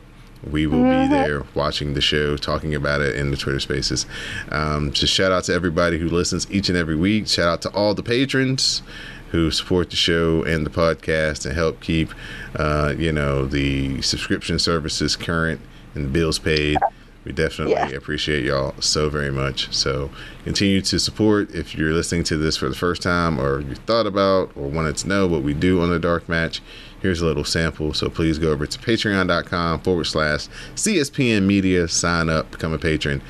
we 0.49 0.68
will 0.68 0.84
be 0.84 1.07
there 1.07 1.44
watching 1.53 1.94
the 1.94 2.02
show, 2.02 2.38
talking 2.38 2.76
about 2.76 3.02
it 3.02 3.15
in 3.15 3.32
the 3.32 3.38
Twitter 3.38 3.60
spaces. 3.60 4.06
Um, 4.52 4.91
just 4.91 5.14
shout 5.14 5.32
out 5.32 5.45
to 5.45 5.53
everybody 5.53 5.98
who 5.98 6.10
listens 6.10 6.49
each 6.52 6.70
and 6.70 6.78
every 6.78 6.95
week. 6.95 7.28
Shout 7.28 7.48
out 7.48 7.61
to 7.64 7.70
all 7.72 7.94
the 7.94 8.03
patrons 8.03 8.82
who 9.32 9.49
support 9.52 9.90
the 9.90 9.95
show 9.95 10.44
and 10.44 10.65
the 10.65 10.70
podcast 10.70 11.45
and 11.45 11.56
help 11.56 11.82
keep, 11.82 12.10
uh, 12.56 12.94
you 12.98 13.11
know, 13.11 13.45
the 13.45 14.02
subscription 14.02 14.60
services 14.60 15.15
current 15.15 15.60
and 15.95 16.14
bills 16.14 16.38
paid. 16.40 16.78
We 17.26 17.32
definitely 17.32 17.74
Yeah. 17.76 17.88
appreciate 17.95 18.44
y'all 18.44 18.76
so 18.82 19.10
very 19.10 19.32
much. 19.32 19.74
So 19.74 20.10
continue 20.44 20.82
to 20.82 20.99
support 20.99 21.49
if 21.56 21.74
you're 21.74 21.94
listening 21.94 22.26
to 22.26 22.38
this 22.38 22.57
for 22.57 22.68
the 22.68 22.76
first 22.76 23.02
time 23.02 23.40
or 23.40 23.61
you 23.61 23.76
thought 23.76 24.06
about 24.06 24.52
or 24.56 24.68
wanted 24.68 24.98
to 24.98 25.07
know 25.07 25.26
what 25.26 25.41
we 25.41 25.53
do 25.53 25.82
on 25.82 25.90
the 25.90 25.99
Dark 25.99 26.28
Match. 26.28 26.61
Here's 27.04 27.22
a 27.22 27.26
little 27.26 27.44
sample. 27.44 27.94
So 27.94 28.10
please 28.10 28.40
go 28.40 28.52
over 28.52 28.66
to 28.66 28.80
patreon.com 28.80 29.82
forward 29.82 30.06
slash 30.06 30.48
CSPN 30.76 31.44
Media, 31.44 31.90
sign 31.90 32.30
up, 32.30 32.50
become 32.52 32.72
a 32.72 32.78
patron, 32.80 33.22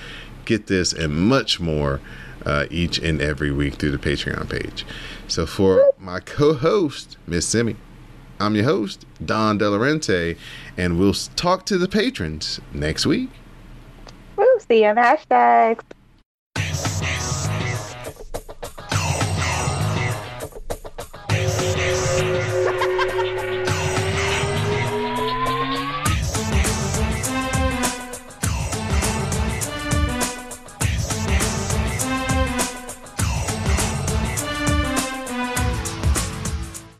get 0.45 0.67
this 0.67 0.93
and 0.93 1.11
much 1.11 1.59
more 1.59 1.99
uh, 2.45 2.67
each 2.69 2.99
and 2.99 3.19
every 3.19 3.49
week 3.49 3.73
through 3.75 3.89
the 3.89 3.97
Patreon 3.97 4.47
page. 4.47 4.85
So 5.27 5.47
for 5.47 5.91
my 5.97 6.19
co 6.19 6.53
host, 6.53 7.17
Miss 7.25 7.47
Simi, 7.47 7.75
I'm 8.39 8.53
your 8.53 8.65
host, 8.65 9.07
Don 9.25 9.57
Delarente, 9.57 10.37
and 10.77 10.99
we'll 10.99 11.13
talk 11.13 11.65
to 11.65 11.79
the 11.79 11.87
patrons 11.87 12.59
next 12.73 13.07
week. 13.07 13.31
We'll 14.35 14.59
see 14.59 14.83
you 14.83 14.89
on 14.89 14.97
hashtags. 14.97 15.81